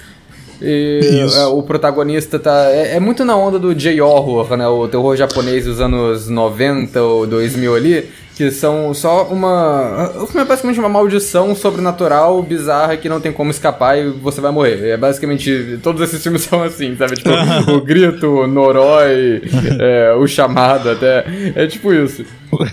E 0.61 1.19
é, 1.35 1.45
o 1.45 1.63
protagonista 1.63 2.37
tá. 2.37 2.69
É, 2.69 2.95
é, 2.95 2.99
muito 2.99 3.25
na 3.25 3.35
onda 3.35 3.57
do 3.57 3.73
J-horror, 3.73 4.55
né? 4.55 4.67
O 4.67 4.87
terror 4.87 5.15
japonês 5.15 5.65
dos 5.65 5.81
anos 5.81 6.27
90 6.27 7.01
ou 7.01 7.25
2000 7.25 7.75
ali 7.75 8.09
que 8.35 8.49
são 8.51 8.93
só 8.93 9.25
uma. 9.25 10.11
O 10.21 10.25
filme 10.25 10.41
é 10.41 10.45
basicamente 10.45 10.79
uma 10.79 10.89
maldição 10.89 11.53
sobrenatural, 11.55 12.41
bizarra, 12.41 12.97
que 12.97 13.09
não 13.09 13.19
tem 13.19 13.31
como 13.31 13.51
escapar 13.51 13.97
e 13.97 14.09
você 14.09 14.39
vai 14.39 14.51
morrer. 14.51 14.89
É 14.89 14.97
basicamente. 14.97 15.79
Todos 15.83 16.01
esses 16.01 16.21
filmes 16.21 16.41
são 16.49 16.63
assim, 16.63 16.95
sabe? 16.95 17.15
Tipo, 17.15 17.29
o 17.71 17.81
grito, 17.81 18.27
o 18.27 18.47
Noroi, 18.47 19.41
é, 19.79 20.13
o 20.13 20.25
chamado 20.27 20.89
até. 20.89 21.25
É 21.55 21.67
tipo 21.67 21.93
isso. 21.93 22.25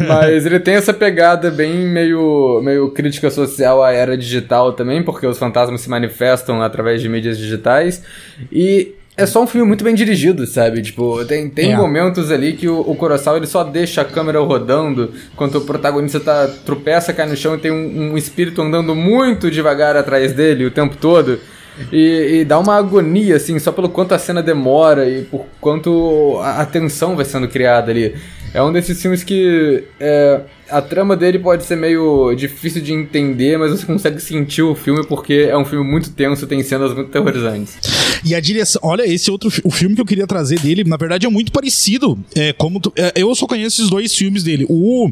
Mas 0.07 0.45
ele 0.45 0.59
tem 0.59 0.75
essa 0.75 0.93
pegada 0.93 1.51
bem 1.51 1.87
meio, 1.87 2.61
meio 2.63 2.91
crítica 2.91 3.31
social 3.31 3.83
à 3.83 3.93
era 3.93 4.17
digital 4.17 4.73
também, 4.73 5.03
porque 5.03 5.27
os 5.27 5.39
fantasmas 5.39 5.81
se 5.81 5.91
manifestam 5.91 6.61
através 6.63 7.01
de 7.01 7.09
mídias 7.09 7.39
digitais. 7.39 8.03
E 8.51 8.95
é 9.19 9.27
só 9.27 9.43
um 9.43 9.47
filme 9.49 9.67
muito 9.67 9.83
bem 9.83 9.97
dirigido, 9.97 10.47
sabe? 10.47 10.81
Tipo, 10.81 11.25
tem, 11.25 11.51
tem 11.51 11.73
é. 11.73 11.77
momentos 11.77 12.31
ali 12.31 12.53
que 12.53 12.69
o, 12.69 12.81
o 12.81 12.95
Kurosawa 12.95 13.37
ele 13.37 13.49
só 13.49 13.65
deixa 13.65 14.01
a 14.01 14.05
câmera 14.05 14.39
rodando 14.39 15.13
enquanto 15.33 15.57
o 15.57 15.61
protagonista 15.63 16.21
tá, 16.21 16.49
tropeça, 16.65 17.13
cai 17.13 17.27
no 17.27 17.37
chão 17.37 17.57
e 17.57 17.59
tem 17.59 17.73
um, 17.73 18.13
um 18.13 18.17
espírito 18.17 18.63
andando 18.63 18.95
muito 18.95 19.51
devagar 19.51 19.97
atrás 19.97 20.33
dele 20.33 20.65
o 20.67 20.71
tempo 20.71 20.97
todo. 20.97 21.41
E, 21.93 22.41
e, 22.41 22.45
dá 22.45 22.61
uma 22.61 22.77
agonia, 22.77 23.37
assim, 23.37 23.59
só 23.59 23.73
pelo 23.73 23.89
quanto 23.89 24.15
a 24.15 24.19
cena 24.19 24.43
demora 24.43 25.09
e 25.09 25.23
por 25.25 25.47
quanto 25.61 26.39
a, 26.41 26.63
a 26.63 26.67
tensão 26.67 27.17
vai 27.17 27.25
sendo 27.25 27.49
criada 27.49 27.91
ali. 27.91 28.15
É 28.55 28.63
um 28.63 28.73
desses 28.73 29.01
filmes 29.01 29.23
que 29.23 29.85
é, 30.01 30.41
a 30.71 30.81
trama 30.81 31.17
dele 31.17 31.39
pode 31.39 31.65
ser 31.65 31.77
meio 31.77 32.35
difícil 32.35 32.81
de 32.83 32.93
entender, 32.93 33.59
mas 33.59 33.71
você 33.71 33.87
consegue 33.87 34.21
sentir 34.21 34.63
o 34.63 34.75
filme 34.75 35.07
porque 35.07 35.49
é 35.51 35.57
um 35.57 35.65
filme 35.65 35.89
muito 35.89 36.11
tenso, 36.11 36.47
tem 36.47 36.63
cenas 36.63 36.95
muito 36.95 37.11
terrorizantes. 37.11 37.77
E 38.25 38.35
a 38.35 38.41
direção, 38.41 38.81
olha, 38.85 39.07
esse 39.07 39.31
outro 39.31 39.51
o 39.65 39.71
filme 39.71 39.95
que 39.95 40.01
eu 40.01 40.07
queria 40.07 40.27
trazer 40.27 40.59
dele, 40.61 40.83
na 40.85 40.97
verdade 40.97 41.27
é 41.27 41.31
muito 41.31 41.53
parecido. 41.53 42.19
É 42.35 42.53
como 42.53 42.81
tu, 42.81 42.93
é, 42.97 43.13
eu 43.17 43.35
só 43.35 43.47
conheço 43.47 43.81
esses 43.81 43.91
dois 43.91 44.15
filmes 44.15 44.43
dele. 44.43 44.67
O 44.69 45.11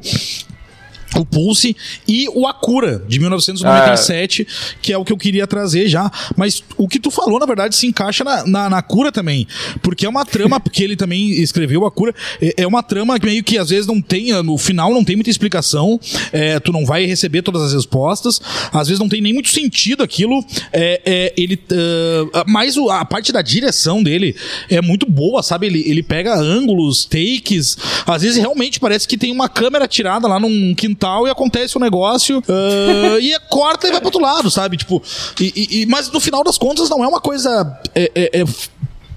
o 1.15 1.25
Pulse 1.25 1.77
e 2.07 2.29
o 2.35 2.47
Akura, 2.47 3.03
de 3.07 3.19
1997, 3.19 4.47
ah. 4.49 4.77
que 4.83 4.93
é 4.93 4.99
o 4.99 5.05
que 5.05 5.13
eu 5.13 5.17
queria 5.17 5.47
trazer 5.47 5.89
já. 5.89 6.11
Mas 6.37 6.63
o 6.77 6.89
que 6.89 6.99
tu 6.99 7.11
falou, 7.11 7.39
na 7.39 7.47
verdade, 7.47 7.77
se 7.77 7.87
encaixa 7.87 8.25
na, 8.25 8.47
na, 8.47 8.71
na 8.71 8.83
cura 8.83 9.13
também. 9.13 9.47
Porque 9.83 10.05
é 10.05 10.09
uma 10.09 10.25
trama, 10.25 10.59
porque 10.61 10.83
ele 10.83 10.97
também 10.97 11.31
escreveu 11.31 11.87
a 11.87 11.91
cura, 11.91 12.15
é, 12.41 12.55
é 12.59 12.67
uma 12.67 12.83
trama 12.83 13.19
que 13.19 13.27
meio 13.27 13.43
que 13.43 13.59
às 13.59 13.71
vezes 13.71 13.87
não 13.87 14.01
tem, 14.01 14.33
no 14.43 14.59
final 14.59 14.93
não 14.93 15.05
tem 15.05 15.17
muita 15.17 15.31
explicação, 15.31 15.99
é, 16.33 16.59
tu 16.61 16.73
não 16.73 16.85
vai 16.85 17.07
receber 17.07 17.43
todas 17.43 17.63
as 17.63 17.73
respostas, 17.73 18.41
às 18.73 18.89
vezes 18.89 18.99
não 18.99 19.09
tem 19.09 19.21
nem 19.21 19.33
muito 19.33 19.49
sentido 19.49 20.03
aquilo. 20.03 20.45
É, 20.73 21.01
é 21.05 21.35
ele, 21.37 21.55
uh, 21.55 22.45
mas 22.47 22.77
a 22.77 23.05
parte 23.05 23.33
da 23.33 23.43
direção 23.43 24.03
dele 24.03 24.37
é 24.69 24.81
muito 24.81 25.07
boa, 25.07 25.43
sabe? 25.43 25.67
Ele, 25.67 25.83
ele 25.87 26.03
pega 26.03 26.35
ângulos, 26.35 27.05
takes, 27.05 27.77
às 28.07 28.23
vezes 28.23 28.39
realmente 28.39 28.79
parece 28.81 29.07
que 29.07 29.17
tem 29.17 29.33
uma 29.33 29.49
câmera 29.49 29.89
tirada 29.89 30.27
lá 30.27 30.39
num 30.39 30.75
quintal 30.75 31.06
tal, 31.07 31.27
e 31.27 31.31
acontece 31.31 31.79
um 31.79 31.81
negócio, 31.81 32.39
uh, 32.39 33.21
e 33.21 33.39
corta 33.49 33.87
e 33.87 33.91
vai 33.93 34.01
pro 34.01 34.09
outro 34.09 34.21
lado, 34.21 34.51
sabe? 34.51 34.77
Tipo, 34.77 35.01
e, 35.41 35.83
e, 35.83 35.87
mas 35.87 36.11
no 36.11 36.19
final 36.19 36.43
das 36.43 36.59
contas 36.59 36.91
não 36.91 37.05
é 37.05 37.07
uma 37.07 37.21
coisa. 37.21 37.79
É, 37.95 38.11
é, 38.15 38.41
é 38.41 38.45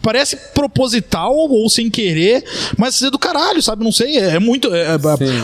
parece 0.02 0.38
proposital 0.54 1.36
ou 1.36 1.70
sem 1.70 1.90
querer, 1.90 2.44
mas 2.78 3.02
é 3.02 3.10
do 3.10 3.20
caralho, 3.20 3.62
sabe? 3.62 3.84
Não 3.84 3.92
sei, 3.92 4.18
é, 4.18 4.36
é 4.36 4.40
muito. 4.40 4.74
É, 4.74 4.96
é 4.96 4.98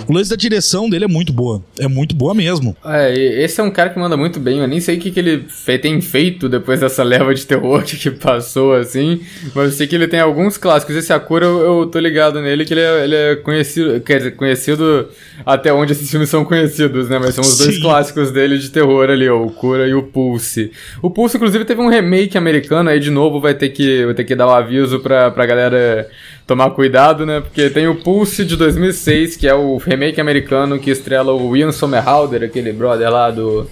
o 0.07 0.13
lance 0.13 0.29
da 0.29 0.35
direção 0.35 0.89
dele 0.89 1.05
é 1.05 1.07
muito 1.07 1.33
boa. 1.33 1.63
É 1.79 1.87
muito 1.87 2.15
boa 2.15 2.33
mesmo. 2.33 2.75
É, 2.85 3.13
esse 3.43 3.59
é 3.59 3.63
um 3.63 3.71
cara 3.71 3.89
que 3.89 3.99
manda 3.99 4.17
muito 4.17 4.39
bem. 4.39 4.59
Eu 4.59 4.67
nem 4.67 4.79
sei 4.79 4.97
o 4.97 4.99
que, 4.99 5.11
que 5.11 5.19
ele 5.19 5.45
tem 5.81 5.99
feito 6.01 6.47
depois 6.49 6.79
dessa 6.79 7.03
leva 7.03 7.33
de 7.33 7.45
terror 7.45 7.83
que 7.85 8.11
passou, 8.11 8.73
assim. 8.73 9.21
Mas 9.53 9.65
eu 9.65 9.71
sei 9.71 9.87
que 9.87 9.95
ele 9.95 10.07
tem 10.07 10.19
alguns 10.19 10.57
clássicos. 10.57 10.95
Esse 10.95 11.13
Akura, 11.13 11.45
eu, 11.45 11.81
eu 11.81 11.85
tô 11.87 11.99
ligado 11.99 12.41
nele, 12.41 12.65
que 12.65 12.73
ele 12.73 12.81
é, 12.81 13.03
ele 13.03 13.15
é 13.15 13.35
conhecido. 13.35 13.99
Quer 14.01 14.17
dizer, 14.17 14.31
conhecido 14.31 15.07
até 15.45 15.73
onde 15.73 15.93
esses 15.93 16.09
filmes 16.09 16.29
são 16.29 16.45
conhecidos, 16.45 17.09
né? 17.09 17.19
Mas 17.19 17.35
são 17.35 17.43
os 17.43 17.57
Sim. 17.57 17.63
dois 17.65 17.79
clássicos 17.79 18.31
dele 18.31 18.57
de 18.57 18.69
terror 18.69 19.09
ali, 19.09 19.27
ó, 19.29 19.41
o 19.43 19.51
Cura 19.51 19.87
e 19.87 19.93
o 19.93 20.03
Pulse. 20.03 20.71
O 21.01 21.09
Pulse, 21.09 21.37
inclusive, 21.37 21.65
teve 21.65 21.81
um 21.81 21.89
remake 21.89 22.37
americano, 22.37 22.89
aí 22.89 22.99
de 22.99 23.11
novo 23.11 23.39
vai 23.39 23.53
ter 23.53 23.69
que, 23.69 24.05
vai 24.05 24.13
ter 24.13 24.23
que 24.23 24.35
dar 24.35 24.44
o 24.45 24.51
aviso 24.51 24.99
pra, 24.99 25.31
pra 25.31 25.45
galera 25.45 26.07
tomar 26.45 26.71
cuidado, 26.71 27.25
né? 27.25 27.41
Porque 27.41 27.69
tem 27.69 27.87
o 27.87 27.95
Pulse 27.95 28.45
de 28.45 28.55
2006, 28.55 29.35
que 29.35 29.47
é 29.47 29.53
o 29.53 29.77
remake 29.77 30.21
americano 30.21 30.79
que 30.79 30.91
estrela 30.91 31.33
o 31.33 31.55
Ian 31.55 31.71
Somerhalder, 31.71 32.43
aquele 32.43 32.71
brother 32.71 33.09
lá 33.09 33.31
do 33.31 33.67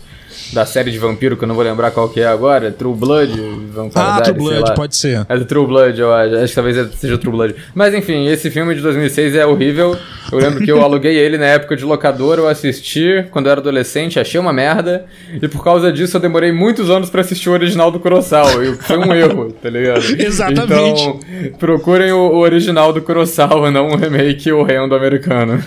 da 0.54 0.66
série 0.66 0.92
de 0.92 1.00
vampiro, 1.00 1.36
que 1.36 1.44
eu 1.44 1.48
não 1.48 1.56
vou 1.56 1.64
lembrar 1.64 1.92
qual 1.92 2.08
que 2.08 2.22
é 2.22 2.28
agora, 2.28 2.72
True 2.72 2.94
Blood, 2.94 3.34
Ah, 3.96 4.22
True 4.22 4.38
Blood, 4.38 4.76
pode 4.76 4.96
ser. 4.96 5.26
É 5.28 5.38
do 5.38 5.46
True 5.46 5.66
Blood, 5.66 6.00
eu 6.00 6.14
acho, 6.14 6.36
acho 6.36 6.48
que 6.50 6.56
talvez 6.56 6.96
seja 6.96 7.18
True 7.18 7.32
Blood. 7.32 7.56
Mas 7.74 7.94
enfim, 7.94 8.28
esse 8.28 8.50
filme 8.50 8.76
de 8.76 8.82
2006 8.82 9.36
é 9.36 9.46
horrível. 9.46 9.98
Eu 10.32 10.40
lembro 10.40 10.64
que 10.64 10.72
eu 10.72 10.82
aluguei 10.82 11.18
ele 11.18 11.38
na 11.38 11.46
época 11.46 11.76
de 11.76 11.84
locador, 11.84 12.38
eu 12.40 12.48
assisti 12.48 13.26
quando 13.32 13.48
eu 13.48 13.52
era 13.52 13.62
adolescente, 13.62 14.20
achei 14.20 14.40
uma 14.40 14.54
merda, 14.54 15.06
e 15.42 15.48
por 15.48 15.64
causa 15.64 15.92
disso 15.92 16.18
eu 16.18 16.22
demorei 16.22 16.52
muitos 16.52 16.90
anos 16.90 17.10
para 17.10 17.22
assistir 17.22 17.50
o 17.50 17.54
original 17.54 17.92
do 17.92 18.00
Kurosawa, 18.00 18.66
e 18.66 18.74
foi 18.76 18.98
um 18.98 19.14
erro, 19.14 19.52
tá 19.52 19.70
ligado? 19.70 20.04
Exatamente. 20.18 21.04
Então, 21.04 21.20
procurem 21.60 22.12
o, 22.12 22.18
o 22.18 22.38
original 22.40 22.92
do 22.94 23.02
Kurosawa, 23.02 23.70
não 23.70 23.90
um 23.90 23.96
remake 23.96 24.52
horrendo 24.52 24.96
americano. 24.96 25.64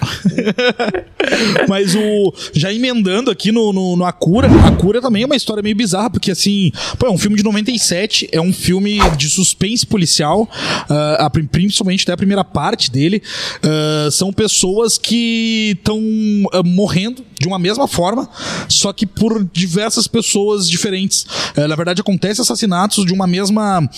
Mas 1.68 1.94
o 1.94 2.32
já 2.52 2.72
emendando 2.72 3.30
aqui 3.30 3.52
no, 3.52 3.72
no, 3.72 3.96
no 3.96 4.04
Akura, 4.04 4.48
a 4.76 4.78
Cura 4.78 5.00
também 5.00 5.22
é 5.22 5.26
uma 5.26 5.34
história 5.34 5.62
meio 5.62 5.74
bizarra, 5.74 6.10
porque 6.10 6.30
assim, 6.30 6.70
pô, 6.98 7.06
é 7.06 7.10
um 7.10 7.18
filme 7.18 7.36
de 7.36 7.42
97, 7.42 8.28
é 8.30 8.40
um 8.40 8.52
filme 8.52 8.98
de 9.16 9.28
suspense 9.30 9.86
policial, 9.86 10.42
uh, 10.42 11.24
a, 11.24 11.30
principalmente 11.30 12.02
até 12.02 12.12
a 12.12 12.16
primeira 12.16 12.44
parte 12.44 12.90
dele. 12.90 13.22
Uh, 13.64 14.10
são 14.10 14.32
pessoas 14.32 14.98
que 14.98 15.74
estão 15.78 15.98
uh, 15.98 16.48
ah, 16.52 16.62
morrendo 16.62 17.24
de 17.38 17.46
uma 17.46 17.58
mesma 17.58 17.86
forma, 17.86 18.28
só 18.68 18.92
que 18.92 19.06
por 19.06 19.44
diversas 19.52 20.06
pessoas 20.06 20.68
diferentes. 20.68 21.26
na 21.56 21.76
verdade, 21.76 22.00
acontece 22.00 22.40
assassinatos 22.40 23.04
de 23.04 23.12
uma 23.12 23.26
mesma. 23.26 23.88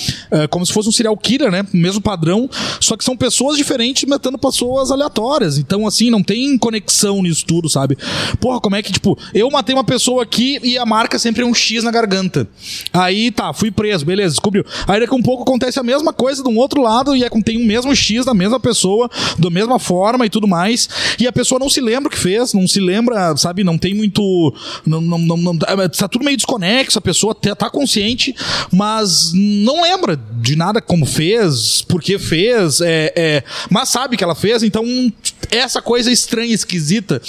como 0.51 0.65
se 0.67 0.73
fosse 0.73 0.89
um 0.89 0.93
serial 0.93 1.17
killer, 1.17 1.51
né? 1.51 1.67
Mesmo 1.73 2.01
padrão, 2.01 2.49
só 2.81 2.97
que 2.97 3.05
são 3.05 3.17
pessoas 3.17 3.57
diferentes 3.57 4.09
matando 4.09 4.39
pessoas 4.39 4.91
aleatórias. 4.91 5.59
Então, 5.59 5.87
assim, 5.87 6.11
não 6.11 6.23
tem 6.23 6.57
conexão 6.59 7.23
nisso 7.23 7.45
tudo, 7.47 7.69
sabe? 7.69 7.97
Porra, 8.41 8.61
como 8.61 8.77
é 8.77 8.83
que, 8.83 8.93
tipo, 8.93 9.19
eu 9.35 9.51
matei 9.51 9.75
uma 9.75 9.85
pessoa 9.85 10.23
aqui 10.23 10.59
e, 10.63 10.79
a 10.79 10.87
marca 10.87 11.19
sempre 11.19 11.43
é 11.43 11.47
um 11.47 11.55
X 11.55 11.85
na 11.85 11.91
garganta. 11.91 12.49
Aí 12.93 13.31
tá, 13.31 13.53
fui 13.53 13.71
preso, 13.71 14.05
beleza, 14.05 14.35
descobriu. 14.35 14.65
Aí 14.87 15.01
daqui 15.01 15.13
a 15.13 15.17
um 15.17 15.23
pouco 15.23 15.43
acontece 15.43 15.79
a 15.79 15.83
mesma 15.83 16.13
coisa 16.13 16.43
de 16.43 16.49
um 16.49 16.59
outro 16.59 16.83
lado 16.83 17.15
e 17.15 17.25
é, 17.25 17.29
tem 17.43 17.63
o 17.63 17.67
mesmo 17.67 17.95
X 17.95 18.25
da 18.25 18.35
mesma 18.35 18.59
pessoa, 18.59 19.11
da 19.39 19.51
mesma 19.51 19.79
forma 19.79 20.27
e 20.27 20.31
tudo 20.31 20.47
mais. 20.47 20.89
E 21.19 21.27
a 21.27 21.33
pessoa 21.33 21.59
não 21.59 21.69
se 21.69 21.81
lembra 21.81 22.09
o 22.09 22.11
que 22.11 22.19
fez, 22.19 22.53
não 22.53 22.67
se 22.67 22.81
lembra, 22.81 23.28
sabe? 23.37 23.65
Não 23.65 23.79
tem 23.79 23.95
muito. 23.95 24.55
Não, 24.87 25.01
não, 25.01 25.19
não, 25.19 25.37
não 25.37 25.59
é, 25.83 25.89
tá 25.89 26.09
tudo 26.09 26.25
meio 26.25 26.37
desconexo, 26.37 26.99
a 26.99 27.03
pessoa 27.03 27.35
tá, 27.35 27.55
tá 27.55 27.71
consciente, 27.71 28.35
mas 28.73 29.33
não 29.35 29.83
lembra 29.83 30.19
de 30.41 30.57
nada 30.57 30.81
como 30.81 31.07
fez, 31.07 31.83
por 31.83 32.03
que 32.03 32.19
fez, 32.19 32.81
é, 32.81 33.13
é, 33.17 33.45
mas 33.71 33.89
sabe 33.89 34.17
que 34.17 34.25
ela 34.25 34.35
fez, 34.35 34.63
então 34.63 34.85
essa 35.51 35.81
coisa 35.81 36.11
estranha, 36.11 36.55
esquisita, 36.55 37.21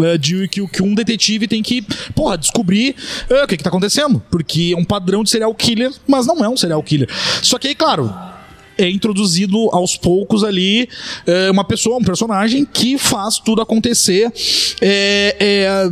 é, 0.00 0.18
de 0.18 0.48
que, 0.48 0.66
que 0.68 0.82
um 0.82 0.94
detetive 0.94 1.46
tem 1.46 1.62
que, 1.62 1.82
porra, 2.14 2.38
descobrir 2.38 2.94
uh, 3.30 3.44
o 3.44 3.46
que, 3.46 3.54
está 3.54 3.68
acontecendo. 3.68 4.22
Porque 4.30 4.72
é 4.74 4.78
um 4.78 4.84
padrão 4.84 5.22
de 5.22 5.30
serial 5.30 5.54
killer, 5.54 5.92
mas 6.06 6.26
não 6.26 6.44
é 6.44 6.48
um 6.48 6.56
serial 6.56 6.82
killer. 6.82 7.08
Só 7.42 7.58
que 7.58 7.68
aí, 7.68 7.74
claro, 7.74 8.12
é 8.78 8.88
introduzido 8.88 9.68
aos 9.72 9.96
poucos 9.96 10.44
ali 10.44 10.88
é, 11.26 11.50
uma 11.50 11.64
pessoa, 11.64 11.98
um 11.98 12.04
personagem 12.04 12.64
que 12.64 12.98
faz 12.98 13.38
tudo 13.38 13.62
acontecer. 13.62 14.32
É, 14.80 15.36
é, 15.38 15.90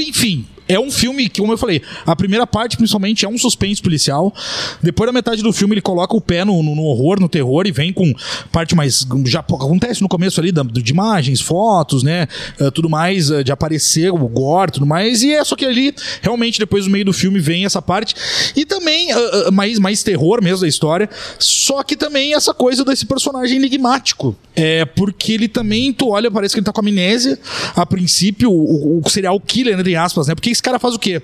enfim, 0.00 0.46
é 0.68 0.78
um 0.78 0.90
filme 0.90 1.28
que, 1.28 1.40
como 1.40 1.52
eu 1.52 1.58
falei, 1.58 1.82
a 2.04 2.16
primeira 2.16 2.46
parte, 2.46 2.76
principalmente, 2.76 3.24
é 3.24 3.28
um 3.28 3.38
suspense 3.38 3.80
policial. 3.80 4.34
Depois 4.82 5.06
da 5.06 5.12
metade 5.12 5.42
do 5.42 5.52
filme, 5.52 5.74
ele 5.74 5.80
coloca 5.80 6.16
o 6.16 6.20
pé 6.20 6.44
no, 6.44 6.62
no, 6.62 6.74
no 6.74 6.82
horror, 6.82 7.20
no 7.20 7.28
terror, 7.28 7.66
e 7.66 7.72
vem 7.72 7.92
com 7.92 8.12
parte 8.50 8.74
mais. 8.74 9.06
Já 9.26 9.40
acontece 9.40 10.02
no 10.02 10.08
começo 10.08 10.40
ali 10.40 10.52
de 10.52 10.90
imagens, 10.90 11.40
fotos, 11.40 12.02
né? 12.02 12.26
Uh, 12.60 12.70
tudo 12.70 12.88
mais, 12.88 13.30
uh, 13.30 13.44
de 13.44 13.52
aparecer 13.52 14.10
o 14.10 14.28
gore, 14.28 14.72
tudo 14.72 14.86
mais. 14.86 15.22
E 15.22 15.32
é 15.32 15.44
só 15.44 15.54
que 15.54 15.64
ali, 15.64 15.94
realmente, 16.20 16.58
depois 16.58 16.84
do 16.84 16.90
meio 16.90 17.04
do 17.04 17.12
filme, 17.12 17.38
vem 17.38 17.64
essa 17.64 17.80
parte. 17.80 18.14
E 18.56 18.64
também, 18.64 19.12
uh, 19.14 19.52
mais, 19.52 19.78
mais 19.78 20.02
terror 20.02 20.42
mesmo 20.42 20.62
da 20.62 20.68
história. 20.68 21.08
Só 21.38 21.82
que 21.82 21.96
também 21.96 22.34
essa 22.34 22.52
coisa 22.52 22.84
desse 22.84 23.06
personagem 23.06 23.56
enigmático. 23.56 24.36
É, 24.54 24.84
porque 24.84 25.32
ele 25.32 25.48
também, 25.48 25.92
tu 25.92 26.08
olha, 26.08 26.30
parece 26.30 26.54
que 26.54 26.60
ele 26.60 26.64
tá 26.64 26.72
com 26.72 26.80
amnésia. 26.80 27.38
A 27.74 27.84
princípio, 27.84 28.50
o, 28.50 29.00
o 29.04 29.10
serial 29.10 29.38
killer, 29.38 29.78
entre 29.78 29.94
aspas, 29.94 30.26
né? 30.26 30.34
Porque 30.34 30.55
esse 30.56 30.62
cara 30.62 30.78
faz 30.78 30.94
o 30.94 30.98
quê? 30.98 31.20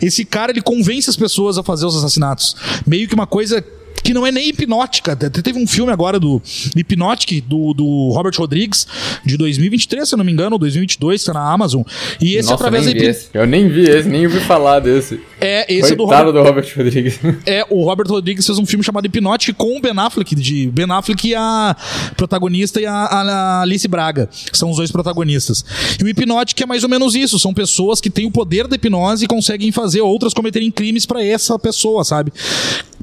Esse 0.00 0.24
cara 0.24 0.52
ele 0.52 0.62
convence 0.62 1.10
as 1.10 1.16
pessoas 1.16 1.58
a 1.58 1.62
fazer 1.62 1.86
os 1.86 1.96
assassinatos. 1.96 2.56
Meio 2.86 3.08
que 3.08 3.14
uma 3.14 3.26
coisa 3.26 3.64
que 4.06 4.14
não 4.14 4.24
é 4.24 4.30
nem 4.30 4.50
hipnótica. 4.50 5.16
Teve 5.16 5.58
um 5.58 5.66
filme 5.66 5.90
agora 5.90 6.20
do 6.20 6.40
Hypnotic, 6.76 7.44
do, 7.44 7.74
do 7.74 8.10
Robert 8.10 8.34
Rodrigues, 8.38 8.86
de 9.24 9.36
2023, 9.36 10.08
se 10.08 10.14
eu 10.14 10.16
não 10.16 10.24
me 10.24 10.30
engano, 10.30 10.52
ou 10.52 10.58
2022, 10.60 11.22
que 11.22 11.26
tá 11.26 11.34
na 11.34 11.52
Amazon. 11.52 11.82
E 12.20 12.36
esse 12.36 12.48
Nossa, 12.48 12.54
através 12.54 12.86
da. 12.86 13.40
Eu 13.40 13.46
nem 13.46 13.68
vi 13.68 13.82
esse, 13.82 14.08
nem 14.08 14.24
ouvi 14.24 14.38
falar 14.38 14.78
desse. 14.78 15.20
É, 15.40 15.72
esse 15.72 15.92
é 15.92 15.96
do 15.96 16.04
Robert... 16.04 16.32
do 16.32 16.42
Robert 16.42 16.72
Rodrigues. 16.76 17.18
É, 17.46 17.64
o 17.70 17.84
Robert 17.84 18.06
Rodrigues 18.08 18.44
fez 18.46 18.58
um 18.58 18.66
filme 18.66 18.84
chamado 18.84 19.04
Hypnotic 19.04 19.54
com 19.56 19.76
o 19.76 19.80
Ben 19.80 19.92
Affleck, 19.96 20.34
de 20.34 20.68
Ben 20.68 20.90
Affleck 20.90 21.28
e 21.28 21.34
a 21.34 21.76
protagonista 22.16 22.80
e 22.80 22.86
a, 22.86 22.92
a 22.92 23.62
Alice 23.62 23.86
Braga. 23.86 24.28
São 24.52 24.70
os 24.70 24.76
dois 24.76 24.90
protagonistas. 24.90 25.64
E 26.00 26.02
o 26.02 26.06
Hypnotic 26.06 26.60
é 26.60 26.66
mais 26.66 26.82
ou 26.82 26.88
menos 26.88 27.14
isso. 27.14 27.38
São 27.38 27.52
pessoas 27.52 28.00
que 28.00 28.10
têm 28.10 28.26
o 28.26 28.30
poder 28.30 28.66
da 28.66 28.76
hipnose 28.76 29.24
e 29.24 29.28
conseguem 29.28 29.70
fazer 29.70 30.00
outras 30.00 30.32
cometerem 30.32 30.70
crimes 30.70 31.06
para 31.06 31.24
essa 31.24 31.58
pessoa, 31.58 32.04
sabe? 32.04 32.32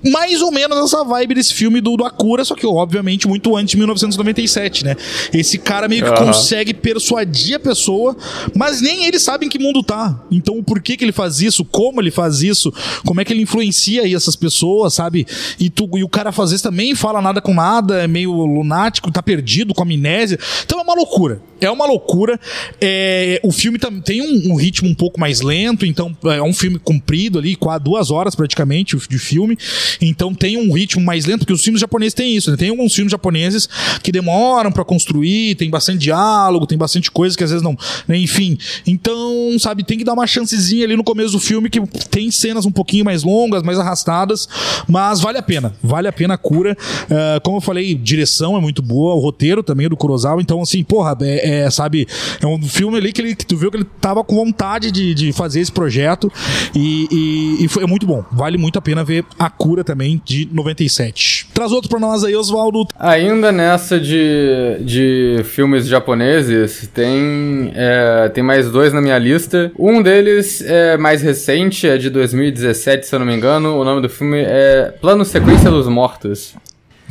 mais 0.04 0.42
ou 0.42 0.52
menos 0.52 0.92
essa 0.93 1.03
vibe 1.03 1.36
desse 1.36 1.53
filme 1.53 1.82
do, 1.82 1.97
do 1.97 2.06
Akura, 2.06 2.45
só 2.45 2.56
que 2.56 2.65
obviamente 2.65 3.27
muito 3.27 3.56
antes 3.56 3.71
de 3.71 3.77
1997, 3.77 4.86
né? 4.86 4.95
Esse 5.34 5.58
cara 5.58 5.88
meio 5.88 6.03
que 6.03 6.10
uhum. 6.12 6.27
consegue 6.27 6.73
persuadir 6.73 7.56
a 7.56 7.60
pessoa, 7.60 8.15
mas 8.56 8.79
nem 8.79 9.06
eles 9.06 9.23
sabem 9.23 9.49
que 9.49 9.58
mundo 9.58 9.82
tá. 9.82 10.21
Então 10.32 10.62
por 10.62 10.82
que 10.82 10.95
que 10.95 11.03
ele 11.03 11.12
faz 11.12 11.41
isso, 11.41 11.65
como 11.65 11.99
ele 11.99 12.12
faz 12.12 12.41
isso, 12.41 12.71
como 13.03 13.19
é 13.19 13.25
que 13.25 13.34
ele 13.34 13.41
influencia 13.41 14.03
aí 14.03 14.13
essas 14.13 14.36
pessoas, 14.36 14.93
sabe? 14.93 15.25
E, 15.60 15.69
tu, 15.69 15.89
e 15.97 16.03
o 16.03 16.10
cara 16.10 16.32
faz 16.32 16.51
isso 16.51 16.63
também, 16.63 16.93
fala 16.93 17.21
nada 17.21 17.41
com 17.41 17.53
nada, 17.53 18.03
é 18.03 18.08
meio 18.08 18.32
lunático, 18.32 19.12
tá 19.12 19.23
perdido, 19.23 19.73
com 19.73 19.82
amnésia. 19.82 20.38
Então 20.63 20.79
é 20.79 20.84
uma 20.84 20.93
loucura. 20.93 21.41
É 21.60 21.71
uma 21.71 21.86
loucura. 21.86 22.39
É, 22.82 23.39
o 23.41 23.51
filme 23.51 23.79
tem 24.03 24.21
um, 24.21 24.51
um, 24.51 24.56
ritmo 24.56 24.89
um 24.89 24.93
pouco 24.93 25.19
mais 25.19 25.41
lento, 25.41 25.86
então 25.86 26.15
é 26.25 26.41
um 26.41 26.53
filme 26.53 26.77
comprido 26.77 27.39
ali, 27.39 27.56
quase 27.56 27.84
duas 27.84 28.12
horas 28.12 28.36
praticamente 28.36 28.97
de 29.08 29.17
filme. 29.17 29.58
Então 30.01 30.34
tem 30.34 30.58
um 30.58 30.73
ritmo 30.73 30.83
mais 31.00 31.26
lento, 31.26 31.39
porque 31.39 31.54
os 31.54 31.63
filmes 31.63 31.82
japoneses 31.82 32.13
têm 32.13 32.36
isso, 32.36 32.52
né? 32.52 32.58
Tem 32.58 32.69
alguns 32.69 32.93
filmes 32.93 33.12
japoneses 33.12 33.67
que 34.02 34.12
demoram 34.12 34.72
para 34.72 34.84
construir, 34.84 35.56
tem 35.56 35.69
bastante 35.69 36.00
diálogo, 36.00 36.65
tem 36.65 36.78
bastante 36.78 37.12
coisa 37.12 37.38
que 37.38 37.43
às 37.43 37.50
vezes 37.50 37.63
não. 37.63 37.78
Né? 38.08 38.17
Enfim. 38.17 38.58
Então, 38.86 39.58
sabe, 39.60 39.84
tem 39.84 39.98
que 39.98 40.04
dar 40.04 40.13
uma 40.13 40.28
chancezinha 40.28 40.86
ali 40.86 40.96
no 40.96 41.04
começo 41.04 41.32
do 41.32 41.39
filme 41.39 41.69
que 41.69 41.82
tem 42.10 42.30
cenas 42.32 42.65
um 42.65 42.72
pouquinho 42.72 43.06
mais 43.06 43.24
longas, 43.24 43.63
mais 43.63 43.80
arrastadas, 43.80 44.48
mas 44.88 45.19
vale 45.19 45.38
a 45.38 45.43
pena. 45.43 45.74
Vale 45.82 46.08
a 46.08 46.12
pena 46.12 46.34
a 46.34 46.38
cura. 46.38 46.78
Uh, 47.06 47.41
como 47.41 47.58
eu 47.58 47.62
falei, 47.62 47.96
direção 47.96 48.58
é 48.58 48.62
muito 48.62 48.82
boa, 48.82 49.15
o 49.15 49.19
roteiro 49.19 49.63
também 49.63 49.86
é 49.86 49.89
do 49.89 49.98
Kurosawa, 49.98 50.41
então 50.41 50.62
assim, 50.62 50.84
porra, 50.84 51.17
é, 51.22 51.62
é 51.62 51.69
sabe, 51.69 52.08
é 52.41 52.48
um 52.48 52.62
filme 52.62 52.98
ali 52.98 53.12
que, 53.12 53.22
ele, 53.22 53.36
que 53.36 53.46
tu 53.46 53.58
viu 53.58 53.69
que 53.69 53.78
ele 53.78 53.88
tava 54.02 54.24
com 54.24 54.36
vontade 54.36 54.91
de, 54.91 55.13
de 55.13 55.32
fazer 55.32 55.60
esse 55.60 55.72
projeto 55.72 56.32
e, 56.76 57.08
e, 57.12 57.65
e 57.65 57.67
foi 57.67 57.84
é 57.84 57.88
muito 57.88 58.06
bom. 58.06 58.24
Vale 58.32 58.58
muito 58.58 58.80
a 58.80 58.82
pena 58.82 59.04
ver 59.04 59.26
a 59.38 59.50
cura 59.50 59.84
também 59.84 60.22
de 60.24 60.48
97. 60.73 61.47
Traz 61.53 61.71
outro 61.71 61.89
pra 61.89 61.99
nós 61.99 62.23
aí, 62.23 62.36
Oswaldo. 62.36 62.88
Ainda 62.97 63.51
nessa 63.51 63.99
de, 63.99 64.77
de 64.81 65.41
filmes 65.45 65.88
japoneses, 65.88 66.89
tem, 66.93 67.71
é, 67.75 68.29
tem 68.29 68.43
mais 68.43 68.69
dois 68.69 68.91
na 68.91 69.01
minha 69.01 69.17
lista. 69.17 69.71
Um 69.77 70.01
deles 70.01 70.62
é 70.62 70.97
mais 70.97 71.21
recente, 71.21 71.88
é 71.88 71.97
de 71.97 72.09
2017, 72.09 73.05
se 73.05 73.15
eu 73.15 73.19
não 73.19 73.25
me 73.25 73.33
engano. 73.33 73.77
O 73.79 73.83
nome 73.83 74.01
do 74.01 74.09
filme 74.09 74.41
é 74.41 74.93
Plano 74.99 75.23
Sequência 75.23 75.69
dos 75.69 75.88
Mortos. 75.88 76.55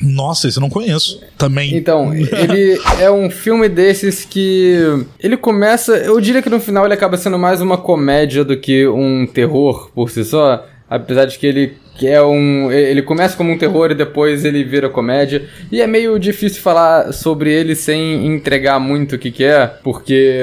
Nossa, 0.01 0.48
esse 0.48 0.59
eu 0.59 0.61
não 0.61 0.70
conheço. 0.70 1.20
Também. 1.38 1.77
Então, 1.77 2.12
ele 2.12 2.81
é 2.98 3.09
um 3.11 3.31
filme 3.31 3.68
desses 3.68 4.25
que. 4.25 5.07
Ele 5.20 5.37
começa. 5.37 5.96
Eu 5.96 6.20
diria 6.20 6.42
que 6.42 6.51
no 6.51 6.59
final 6.59 6.85
ele 6.85 6.94
acaba 6.94 7.16
sendo 7.16 7.38
mais 7.38 7.61
uma 7.61 7.79
comédia 7.79 8.44
do 8.44 8.57
que 8.57 8.87
um 8.88 9.27
terror 9.27 9.92
por 9.94 10.11
si 10.11 10.25
só. 10.25 10.66
Apesar 10.90 11.25
de 11.27 11.38
que 11.38 11.46
ele 11.46 11.77
que 11.97 12.09
é 12.09 12.23
um. 12.23 12.71
Ele 12.71 13.03
começa 13.03 13.37
como 13.37 13.53
um 13.53 13.59
terror 13.59 13.91
e 13.91 13.95
depois 13.95 14.45
ele 14.45 14.65
vira 14.65 14.89
comédia. 14.89 15.45
E 15.71 15.81
é 15.81 15.87
meio 15.87 16.19
difícil 16.19 16.63
falar 16.63 17.13
sobre 17.13 17.53
ele 17.53 17.75
sem 17.75 18.27
entregar 18.27 18.79
muito 18.79 19.17
o 19.17 19.19
que, 19.19 19.31
que 19.31 19.45
é, 19.45 19.67
porque. 19.67 20.41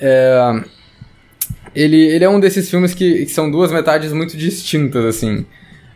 É, 0.00 0.60
ele, 1.74 1.96
ele 1.96 2.24
é 2.24 2.28
um 2.28 2.40
desses 2.40 2.68
filmes 2.68 2.94
que, 2.94 3.26
que 3.26 3.30
são 3.30 3.50
duas 3.50 3.70
metades 3.70 4.12
muito 4.12 4.36
distintas, 4.36 5.04
assim. 5.04 5.44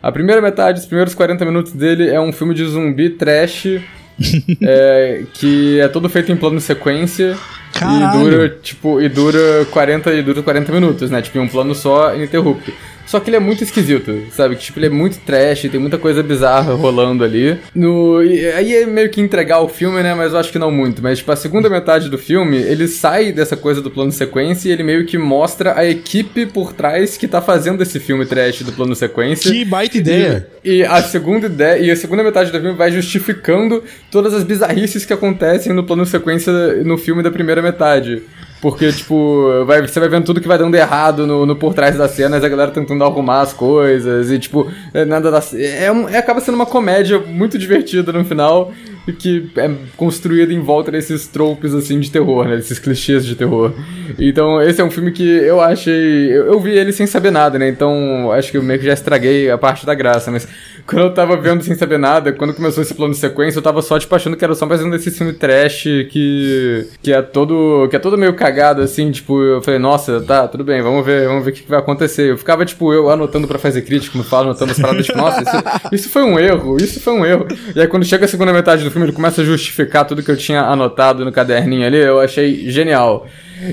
A 0.01 0.11
primeira 0.11 0.41
metade, 0.41 0.79
os 0.79 0.85
primeiros 0.85 1.15
40 1.15 1.43
minutos 1.45 1.73
dele 1.73 2.09
é 2.09 2.21
um 2.21 2.31
filme 2.31 2.53
de 2.53 2.65
zumbi 2.65 3.09
trash. 3.09 3.81
é, 4.61 5.23
que 5.33 5.77
é 5.79 5.89
todo 5.89 6.07
feito 6.07 6.31
em 6.31 6.37
plano 6.37 6.61
sequência 6.61 7.37
Caralho. 7.73 8.05
e 8.05 8.23
dura 8.23 8.49
tipo 8.61 9.01
e 9.01 9.09
dura 9.09 9.65
40 9.69 10.13
e 10.13 10.23
dura 10.23 10.41
40 10.41 10.71
minutos, 10.71 11.11
né? 11.11 11.21
Tipo, 11.21 11.39
em 11.39 11.41
um 11.41 11.47
plano 11.49 11.75
só 11.75 12.15
ininterrupto. 12.15 12.71
Só 13.05 13.19
que 13.19 13.29
ele 13.29 13.37
é 13.37 13.39
muito 13.39 13.63
esquisito, 13.63 14.23
sabe? 14.31 14.55
Tipo, 14.55 14.79
ele 14.79 14.87
é 14.87 14.89
muito 14.89 15.19
trash, 15.19 15.63
tem 15.63 15.79
muita 15.79 15.97
coisa 15.97 16.23
bizarra 16.23 16.73
rolando 16.73 17.23
ali. 17.23 17.57
No, 17.73 18.23
e 18.23 18.45
aí 18.47 18.75
é 18.75 18.85
meio 18.85 19.09
que 19.09 19.21
entregar 19.21 19.61
o 19.61 19.67
filme, 19.67 20.01
né? 20.01 20.13
Mas 20.13 20.33
eu 20.33 20.39
acho 20.39 20.51
que 20.51 20.59
não 20.59 20.71
muito. 20.71 21.01
Mas, 21.01 21.19
tipo, 21.19 21.31
a 21.31 21.35
segunda 21.35 21.69
metade 21.69 22.09
do 22.09 22.17
filme, 22.17 22.57
ele 22.57 22.87
sai 22.87 23.31
dessa 23.31 23.55
coisa 23.55 23.81
do 23.81 23.91
plano 23.91 24.11
sequência 24.11 24.69
e 24.69 24.71
ele 24.71 24.83
meio 24.83 25.05
que 25.05 25.17
mostra 25.17 25.77
a 25.77 25.85
equipe 25.85 26.45
por 26.45 26.73
trás 26.73 27.17
que 27.17 27.27
tá 27.27 27.41
fazendo 27.41 27.81
esse 27.81 27.99
filme 27.99 28.25
trash 28.25 28.63
do 28.63 28.71
plano 28.71 28.95
sequência. 28.95 29.51
Que 29.51 29.63
baita 29.63 29.97
ideia! 29.97 30.47
E, 30.63 30.77
e 30.77 30.85
a 30.85 31.01
segunda 31.01 31.47
ideia, 31.47 31.79
e 31.79 31.91
a 31.91 31.95
segunda 31.95 32.23
metade 32.23 32.51
do 32.51 32.59
filme 32.59 32.75
vai 32.75 32.91
justificando 32.91 33.83
todas 34.11 34.33
as 34.33 34.43
bizarrices 34.43 35.05
que 35.05 35.13
acontecem 35.13 35.73
no 35.73 35.83
plano 35.83 36.05
sequência 36.05 36.51
no 36.83 36.97
filme 36.97 37.21
da 37.21 37.31
primeira 37.31 37.61
metade. 37.61 38.23
Porque, 38.65 38.91
tipo, 38.91 39.63
vai, 39.63 39.79
você 39.79 39.99
vai 39.99 40.09
vendo 40.09 40.25
tudo 40.25 40.41
que 40.41 40.47
vai 40.47 40.57
dando 40.57 40.73
errado 40.73 41.27
no, 41.27 41.45
no 41.45 41.55
por 41.55 41.75
trás 41.75 41.95
das 41.95 42.09
cenas, 42.09 42.43
a 42.43 42.49
galera 42.49 42.71
tentando 42.71 43.03
arrumar 43.03 43.41
as 43.41 43.53
coisas, 43.53 44.31
e, 44.31 44.39
tipo, 44.39 44.67
é 44.91 45.05
nada 45.05 45.29
da. 45.29 45.39
É, 45.53 45.83
é, 45.83 46.17
acaba 46.17 46.41
sendo 46.41 46.55
uma 46.55 46.65
comédia 46.65 47.19
muito 47.19 47.59
divertida 47.59 48.11
no 48.11 48.25
final 48.25 48.73
que 49.13 49.49
é 49.55 49.69
construído 49.95 50.51
em 50.51 50.59
volta 50.59 50.91
desses 50.91 51.27
tropes 51.27 51.73
assim 51.73 51.99
de 51.99 52.09
terror, 52.09 52.47
né? 52.47 52.55
Desses 52.55 52.79
clichês 52.79 53.25
de 53.25 53.35
terror. 53.35 53.73
Então, 54.17 54.61
esse 54.61 54.81
é 54.81 54.83
um 54.83 54.89
filme 54.91 55.11
que 55.11 55.23
eu 55.23 55.61
achei. 55.61 56.31
Eu, 56.31 56.47
eu, 56.47 56.59
vi 56.59 56.71
ele 56.71 56.91
sem 56.91 57.05
saber 57.05 57.31
nada, 57.31 57.59
né? 57.59 57.67
Então, 57.69 58.31
acho 58.31 58.51
que 58.51 58.57
eu 58.57 58.63
meio 58.63 58.79
que 58.79 58.85
já 58.85 58.93
estraguei 58.93 59.49
a 59.49 59.57
parte 59.57 59.85
da 59.85 59.93
graça. 59.93 60.31
Mas 60.31 60.47
quando 60.87 61.03
eu 61.03 61.13
tava 61.13 61.37
vendo 61.37 61.63
sem 61.63 61.75
saber 61.75 61.99
nada, 61.99 62.31
quando 62.33 62.53
começou 62.53 62.81
esse 62.81 62.93
plano 62.93 63.13
de 63.13 63.19
sequência, 63.19 63.59
eu 63.59 63.63
tava 63.63 63.81
só, 63.81 63.99
tipo, 63.99 64.15
achando 64.15 64.35
que 64.35 64.43
era 64.43 64.55
só 64.55 64.65
mais 64.65 64.81
um 64.81 64.89
desses 64.89 65.15
filmes 65.15 65.37
trash 65.37 65.83
que. 66.09 66.87
que 67.01 67.13
é 67.13 67.21
todo. 67.21 67.87
que 67.89 67.95
é 67.95 67.99
todo 67.99 68.17
meio 68.17 68.33
cagado, 68.33 68.54
assim. 68.61 69.11
Tipo, 69.11 69.41
eu 69.41 69.61
falei, 69.61 69.79
nossa, 69.79 70.21
tá, 70.21 70.47
tudo 70.47 70.63
bem, 70.63 70.81
vamos 70.81 71.05
ver, 71.05 71.27
vamos 71.27 71.43
ver 71.43 71.51
o 71.51 71.53
que, 71.53 71.63
que 71.63 71.69
vai 71.69 71.79
acontecer. 71.79 72.31
Eu 72.31 72.37
ficava, 72.37 72.65
tipo, 72.65 72.93
eu 72.93 73.09
anotando 73.09 73.47
pra 73.47 73.59
fazer 73.59 73.81
crítica, 73.81 74.11
como 74.11 74.23
falo, 74.23 74.49
anotando 74.49 74.71
as 74.71 74.79
paradas, 74.79 75.05
tipo, 75.05 75.17
nossa, 75.17 75.41
isso, 75.41 75.63
isso 75.91 76.09
foi 76.09 76.23
um 76.23 76.39
erro, 76.39 76.77
isso 76.77 76.99
foi 76.99 77.13
um 77.13 77.25
erro. 77.25 77.47
E 77.75 77.81
aí, 77.81 77.87
quando 77.87 78.05
chega 78.05 78.25
a 78.25 78.27
segunda 78.27 78.53
metade 78.53 78.83
do 78.83 78.91
filme 78.91 79.07
ele 79.07 79.15
começa 79.15 79.41
a 79.41 79.45
justificar 79.45 80.05
tudo 80.05 80.23
que 80.23 80.31
eu 80.31 80.37
tinha 80.37 80.61
anotado 80.61 81.23
no 81.23 81.31
caderninho 81.31 81.85
ali, 81.85 81.97
eu 81.97 82.19
achei 82.19 82.69
genial. 82.69 83.27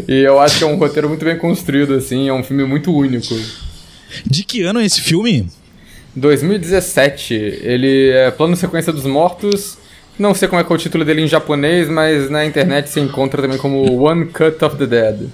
E 0.09 0.21
eu 0.21 0.41
acho 0.41 0.59
que 0.59 0.65
é 0.65 0.67
um 0.67 0.77
roteiro 0.77 1.09
muito 1.09 1.25
bem 1.25 1.37
construído, 1.37 1.95
assim, 1.95 2.29
é 2.29 2.33
um 2.33 2.43
filme 2.43 2.65
muito 2.65 2.95
único. 2.95 3.35
De 4.27 4.45
que 4.45 4.63
ano 4.63 4.81
é 4.81 4.85
esse 4.85 5.01
filme? 5.01 5.49
2017. 6.15 7.35
Ele 7.35 8.11
é 8.11 8.31
Plano 8.31 8.57
Sequência 8.57 8.93
dos 8.93 9.05
Mortos 9.05 9.79
não 10.23 10.35
sei 10.35 10.49
como 10.49 10.61
é 10.61 10.65
que 10.65 10.73
é 10.73 10.75
o 10.75 10.79
título 10.79 11.05
dele 11.05 11.23
em 11.23 11.27
japonês, 11.27 11.89
mas 11.89 12.31
na 12.31 12.47
internet 12.47 12.89
se 12.89 13.01
encontra 13.01 13.43
também 13.43 13.59
como 13.59 14.01
One 14.01 14.27
Cut 14.27 14.65
of 14.65 14.77
the 14.77 14.87
Dead. 14.87 15.29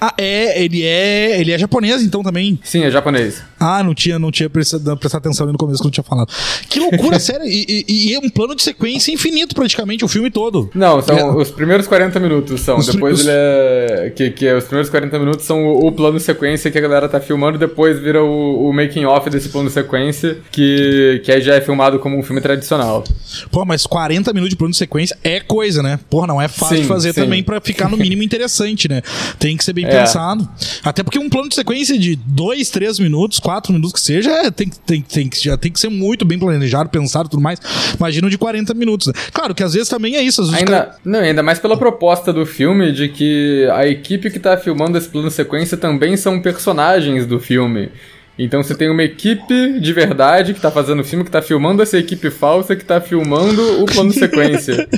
Ah, 0.00 0.14
é, 0.18 0.64
ele 0.64 0.82
é, 0.82 1.40
ele 1.40 1.52
é 1.52 1.58
japonês 1.58 2.02
então 2.02 2.22
também? 2.22 2.58
Sim, 2.64 2.82
é 2.82 2.90
japonês. 2.90 3.42
Ah, 3.60 3.82
não 3.82 3.94
tinha, 3.94 4.18
não 4.18 4.30
tinha 4.30 4.48
prestado, 4.48 4.96
prestado 4.96 5.20
atenção 5.20 5.44
ali 5.44 5.52
no 5.52 5.58
começo 5.58 5.78
que 5.78 5.86
não 5.86 5.90
tinha 5.90 6.04
falado. 6.04 6.32
Que 6.68 6.80
loucura, 6.80 7.18
sério, 7.20 7.46
e, 7.46 7.84
e, 7.86 8.08
e, 8.08 8.14
é 8.14 8.18
um 8.18 8.30
plano 8.30 8.54
de 8.54 8.62
sequência 8.62 9.12
infinito 9.12 9.54
praticamente, 9.54 10.04
o 10.04 10.08
filme 10.08 10.30
todo. 10.30 10.70
Não, 10.74 11.02
são 11.02 11.16
é. 11.16 11.24
os 11.36 11.50
primeiros 11.50 11.86
40 11.86 12.18
minutos 12.18 12.60
são, 12.62 12.78
os 12.78 12.86
depois 12.86 13.20
os... 13.20 13.26
ele 13.26 13.30
é, 13.32 14.12
que, 14.14 14.30
que 14.30 14.46
é, 14.46 14.56
os 14.56 14.64
primeiros 14.64 14.90
40 14.90 15.18
minutos 15.18 15.44
são 15.44 15.64
o, 15.64 15.86
o, 15.86 15.92
plano 15.92 16.16
de 16.16 16.24
sequência 16.24 16.70
que 16.70 16.78
a 16.78 16.80
galera 16.80 17.08
tá 17.08 17.20
filmando, 17.20 17.58
depois 17.58 17.98
vira 17.98 18.22
o, 18.22 18.68
o 18.68 18.72
making 18.72 19.04
off 19.04 19.28
desse 19.28 19.50
plano 19.50 19.68
de 19.68 19.74
sequência, 19.74 20.38
que, 20.50 21.20
que 21.24 21.30
aí 21.30 21.40
já 21.40 21.54
é 21.54 21.60
filmado 21.60 21.98
como 21.98 22.18
um 22.18 22.22
filme 22.22 22.40
tradicional. 22.40 23.04
Pô, 23.50 23.64
mas 23.64 23.86
40 23.86 24.13
40 24.14 24.32
minutos 24.32 24.50
de 24.50 24.56
plano 24.56 24.70
de 24.70 24.76
sequência 24.76 25.16
é 25.24 25.40
coisa, 25.40 25.82
né? 25.82 25.98
Porra, 26.08 26.26
não 26.26 26.40
é 26.40 26.46
fácil 26.46 26.76
sim, 26.76 26.82
de 26.82 26.88
fazer 26.88 27.12
sim. 27.12 27.20
também 27.20 27.42
para 27.42 27.60
ficar 27.60 27.88
no 27.88 27.96
mínimo 27.96 28.22
interessante, 28.24 28.88
né? 28.88 29.02
Tem 29.38 29.56
que 29.56 29.64
ser 29.64 29.72
bem 29.72 29.84
é. 29.84 29.88
pensado. 29.88 30.48
Até 30.84 31.02
porque 31.02 31.18
um 31.18 31.28
plano 31.28 31.48
de 31.48 31.54
sequência 31.54 31.98
de 31.98 32.16
2, 32.16 32.70
3 32.70 32.98
minutos, 33.00 33.40
4 33.40 33.72
minutos 33.72 33.92
que 33.92 34.00
seja, 34.00 34.30
é, 34.30 34.50
tem, 34.50 34.70
tem, 34.86 35.02
tem, 35.02 35.30
já 35.40 35.56
tem 35.56 35.72
que 35.72 35.80
ser 35.80 35.88
muito 35.88 36.24
bem 36.24 36.38
planejado, 36.38 36.88
pensado 36.88 37.26
e 37.26 37.30
tudo 37.30 37.42
mais. 37.42 37.58
Imagina 37.96 38.26
um 38.26 38.30
de 38.30 38.38
40 38.38 38.72
minutos. 38.74 39.08
Né? 39.08 39.14
Claro 39.32 39.54
que 39.54 39.62
às 39.62 39.74
vezes 39.74 39.88
também 39.88 40.16
é 40.16 40.22
isso. 40.22 40.42
ainda, 40.42 40.64
cara... 40.64 40.96
Não, 41.04 41.18
ainda 41.18 41.42
mais 41.42 41.58
pela 41.58 41.76
proposta 41.76 42.32
do 42.32 42.46
filme 42.46 42.92
de 42.92 43.08
que 43.08 43.68
a 43.72 43.86
equipe 43.86 44.30
que 44.30 44.38
tá 44.38 44.56
filmando 44.56 44.96
esse 44.96 45.08
plano 45.08 45.28
de 45.28 45.34
sequência 45.34 45.76
também 45.76 46.16
são 46.16 46.40
personagens 46.40 47.26
do 47.26 47.40
filme. 47.40 47.90
Então 48.38 48.62
você 48.62 48.74
tem 48.74 48.90
uma 48.90 49.02
equipe 49.02 49.78
de 49.78 49.92
verdade 49.92 50.54
que 50.54 50.60
tá 50.60 50.70
fazendo 50.70 51.00
o 51.00 51.04
filme, 51.04 51.24
que 51.24 51.30
tá 51.30 51.40
filmando 51.40 51.82
essa 51.82 51.96
equipe 51.96 52.30
falsa, 52.30 52.74
que 52.74 52.84
tá 52.84 53.00
filmando 53.00 53.82
o 53.82 53.86
plano 53.86 54.10
sequência. 54.12 54.88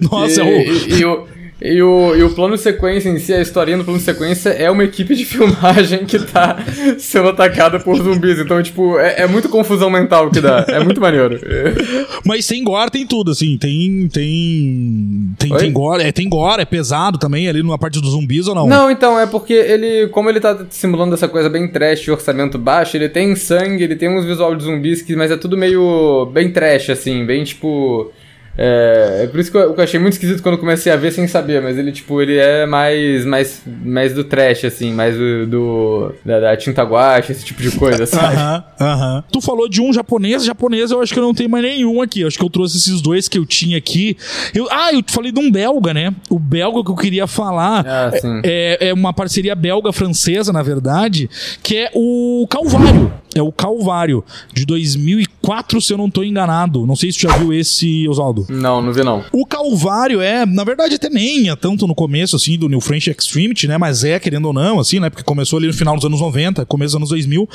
Nossa, 0.00 0.42
e, 0.42 0.44
o... 0.44 0.46
E, 0.46 1.00
e, 1.00 1.04
o, 1.04 1.28
e, 1.60 1.82
o, 1.82 2.14
e 2.14 2.22
o 2.22 2.30
plano 2.30 2.56
sequência 2.56 3.08
em 3.08 3.18
si, 3.18 3.34
a 3.34 3.40
historinha 3.40 3.78
do 3.78 3.84
plano 3.84 3.98
sequência 3.98 4.50
é 4.50 4.70
uma 4.70 4.84
equipe 4.84 5.14
de 5.14 5.24
filmagem 5.26 6.06
que 6.06 6.18
tá 6.20 6.56
sendo 6.98 7.30
atacada 7.30 7.80
por 7.80 7.96
zumbis. 7.96 8.38
Então, 8.38 8.62
tipo, 8.62 8.98
é, 8.98 9.22
é 9.22 9.26
muito 9.26 9.48
confusão 9.48 9.90
mental 9.90 10.30
que 10.30 10.40
dá. 10.40 10.64
É 10.68 10.78
muito 10.78 11.00
maneiro. 11.00 11.40
Mas 12.24 12.46
tem 12.46 12.62
gore, 12.62 12.90
tem 12.90 13.06
tudo, 13.06 13.32
assim. 13.32 13.58
Tem. 13.58 14.08
Tem. 14.08 15.34
Tem, 15.38 15.56
tem 15.56 15.72
gore, 15.72 16.02
é, 16.04 16.12
tem 16.12 16.28
gore, 16.28 16.62
é 16.62 16.64
pesado 16.64 17.18
também 17.18 17.48
ali 17.48 17.62
numa 17.62 17.78
parte 17.78 18.00
dos 18.00 18.10
zumbis 18.10 18.46
ou 18.46 18.54
não? 18.54 18.66
Não, 18.66 18.90
então, 18.90 19.18
é 19.18 19.26
porque 19.26 19.52
ele. 19.52 20.08
Como 20.08 20.30
ele 20.30 20.40
tá 20.40 20.66
simulando 20.70 21.14
essa 21.14 21.26
coisa 21.26 21.48
bem 21.50 21.66
trash, 21.68 22.08
orçamento 22.08 22.58
baixo, 22.58 22.96
ele 22.96 23.08
tem 23.08 23.34
sangue, 23.34 23.82
ele 23.82 23.96
tem 23.96 24.08
uns 24.08 24.24
visual 24.24 24.54
de 24.54 24.62
zumbis, 24.62 25.02
que, 25.02 25.16
mas 25.16 25.30
é 25.30 25.36
tudo 25.36 25.56
meio. 25.56 26.26
bem 26.32 26.52
trash, 26.52 26.90
assim, 26.90 27.26
bem 27.26 27.42
tipo. 27.42 28.12
É, 28.60 29.20
é 29.22 29.26
por 29.28 29.38
isso 29.38 29.52
que 29.52 29.56
eu, 29.56 29.72
eu, 29.72 29.80
achei 29.80 30.00
muito 30.00 30.14
esquisito 30.14 30.42
quando 30.42 30.58
comecei 30.58 30.90
a 30.90 30.96
ver 30.96 31.12
sem 31.12 31.28
saber, 31.28 31.62
mas 31.62 31.78
ele, 31.78 31.92
tipo, 31.92 32.20
ele 32.20 32.36
é 32.36 32.66
mais, 32.66 33.24
mais, 33.24 33.62
mais 33.64 34.12
do 34.12 34.24
trash, 34.24 34.64
assim, 34.64 34.92
mais 34.92 35.16
do, 35.16 35.46
do 35.46 36.14
da, 36.24 36.40
da, 36.40 36.56
tinta 36.56 36.82
guache, 36.82 37.30
esse 37.30 37.44
tipo 37.44 37.62
de 37.62 37.70
coisa, 37.70 38.04
sabe? 38.06 38.34
Aham, 38.34 38.64
aham. 38.80 39.24
Tu 39.30 39.40
falou 39.40 39.68
de 39.68 39.80
um 39.80 39.92
japonês, 39.92 40.44
japonês 40.44 40.90
eu 40.90 41.00
acho 41.00 41.12
que 41.14 41.20
eu 41.20 41.22
não 41.22 41.32
tenho 41.32 41.48
mais 41.48 41.62
nenhum 41.62 42.02
aqui, 42.02 42.22
eu 42.22 42.26
acho 42.26 42.36
que 42.36 42.44
eu 42.44 42.50
trouxe 42.50 42.78
esses 42.78 43.00
dois 43.00 43.28
que 43.28 43.38
eu 43.38 43.46
tinha 43.46 43.78
aqui. 43.78 44.16
Eu, 44.52 44.66
ah, 44.72 44.92
eu 44.92 45.02
falei 45.06 45.30
de 45.30 45.38
um 45.38 45.48
belga, 45.52 45.94
né? 45.94 46.12
O 46.28 46.38
belga 46.38 46.82
que 46.82 46.90
eu 46.90 46.96
queria 46.96 47.28
falar 47.28 47.84
ah, 47.86 48.10
é, 48.42 48.88
é 48.88 48.92
uma 48.92 49.12
parceria 49.12 49.54
belga-francesa, 49.54 50.52
na 50.52 50.62
verdade, 50.62 51.30
que 51.62 51.76
é 51.76 51.90
o 51.94 52.44
Calvário. 52.50 53.12
É 53.38 53.42
o 53.42 53.52
Calvário, 53.52 54.24
de 54.52 54.64
2004, 54.64 55.80
se 55.80 55.92
eu 55.92 55.98
não 55.98 56.10
tô 56.10 56.22
enganado. 56.22 56.86
Não 56.86 56.96
sei 56.96 57.12
se 57.12 57.18
tu 57.18 57.22
já 57.22 57.36
viu 57.36 57.52
esse, 57.52 58.08
Oswaldo. 58.08 58.46
Não, 58.48 58.82
não 58.82 58.92
vi 58.92 59.02
não. 59.02 59.24
O 59.32 59.46
Calvário 59.46 60.20
é, 60.20 60.44
na 60.46 60.64
verdade, 60.64 60.94
até 60.94 61.08
nem 61.08 61.50
é 61.50 61.56
tanto 61.56 61.86
no 61.86 61.94
começo, 61.94 62.36
assim, 62.36 62.58
do 62.58 62.68
New 62.68 62.80
French 62.80 63.10
Extremity, 63.10 63.66
né? 63.66 63.78
Mas 63.78 64.04
é, 64.04 64.18
querendo 64.18 64.46
ou 64.46 64.52
não, 64.52 64.78
assim, 64.78 65.00
né? 65.00 65.10
Porque 65.10 65.22
começou 65.22 65.58
ali 65.58 65.66
no 65.66 65.74
final 65.74 65.94
dos 65.96 66.04
anos 66.04 66.20
90, 66.20 66.64
começo 66.66 66.92
dos 66.92 66.96
anos 66.96 67.08
2000. 67.10 67.48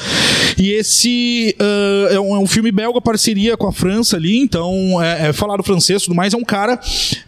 E 0.58 0.72
esse 0.72 1.56
uh, 1.60 2.13
é, 2.13 2.19
um, 2.19 2.36
é, 2.36 2.39
um, 2.39 2.48
filme 2.48 2.72
belga, 2.72 3.02
parceria 3.02 3.58
com 3.58 3.67
a 3.67 3.72
França 3.72 4.17
ali, 4.17 4.38
então 4.38 5.02
é, 5.02 5.30
é 5.30 5.34
falado 5.34 5.63
francês 5.63 6.02
e 6.02 6.06
tudo 6.06 6.15
mais. 6.15 6.34
É 6.34 6.38
um 6.38 6.43
cara. 6.43 6.80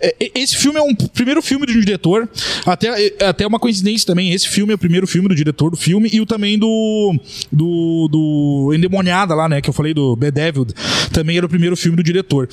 É, 0.02 0.32
esse 0.36 0.56
filme 0.56 0.80
é 0.80 0.82
um 0.82 0.94
primeiro 0.94 1.42
filme 1.42 1.66
de 1.66 1.78
um 1.78 1.80
diretor, 1.80 2.30
até, 2.66 3.08
é, 3.08 3.26
até 3.26 3.46
uma 3.46 3.60
coincidência 3.60 4.06
também. 4.06 4.32
Esse 4.32 4.48
filme 4.48 4.72
é 4.72 4.76
o 4.76 4.78
primeiro 4.78 5.08
filme 5.08 5.28
do 5.28 5.36
diretor 5.36 5.72
do 5.72 5.78
filme 5.78 6.10
e 6.12 6.22
o 6.22 6.26
também 6.26 6.58
do. 6.58 7.16
do, 7.52 8.08
do 8.12 8.45
Endemoniada 8.74 9.34
lá, 9.34 9.48
né? 9.48 9.62
Que 9.62 9.70
eu 9.70 9.74
falei 9.74 9.94
do 9.94 10.16
Bedevil, 10.16 10.66
também 11.12 11.38
era 11.38 11.46
o 11.46 11.50
primeiro 11.50 11.76
filme 11.76 11.96
do 11.96 12.04
diretor. 12.04 12.48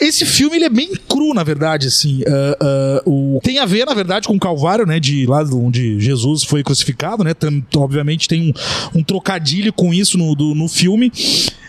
Esse 0.00 0.24
filme 0.24 0.56
ele 0.56 0.64
é 0.64 0.70
bem 0.70 0.92
cru, 1.08 1.34
na 1.34 1.42
verdade, 1.42 1.86
assim. 1.86 2.22
Uh, 2.22 3.06
uh, 3.06 3.36
o... 3.36 3.40
Tem 3.42 3.58
a 3.58 3.66
ver, 3.66 3.86
na 3.86 3.94
verdade, 3.94 4.26
com 4.26 4.34
o 4.34 4.40
Calvário, 4.40 4.86
né? 4.86 4.98
De 4.98 5.26
lá 5.26 5.42
onde 5.52 6.00
Jesus 6.00 6.44
foi 6.44 6.62
crucificado, 6.62 7.24
né? 7.24 7.32
Obviamente 7.76 8.28
tem 8.28 8.50
um, 8.94 8.98
um 9.00 9.02
trocadilho 9.02 9.72
com 9.72 9.92
isso 9.92 10.16
no, 10.18 10.34
do, 10.34 10.54
no 10.54 10.68
filme. 10.68 11.12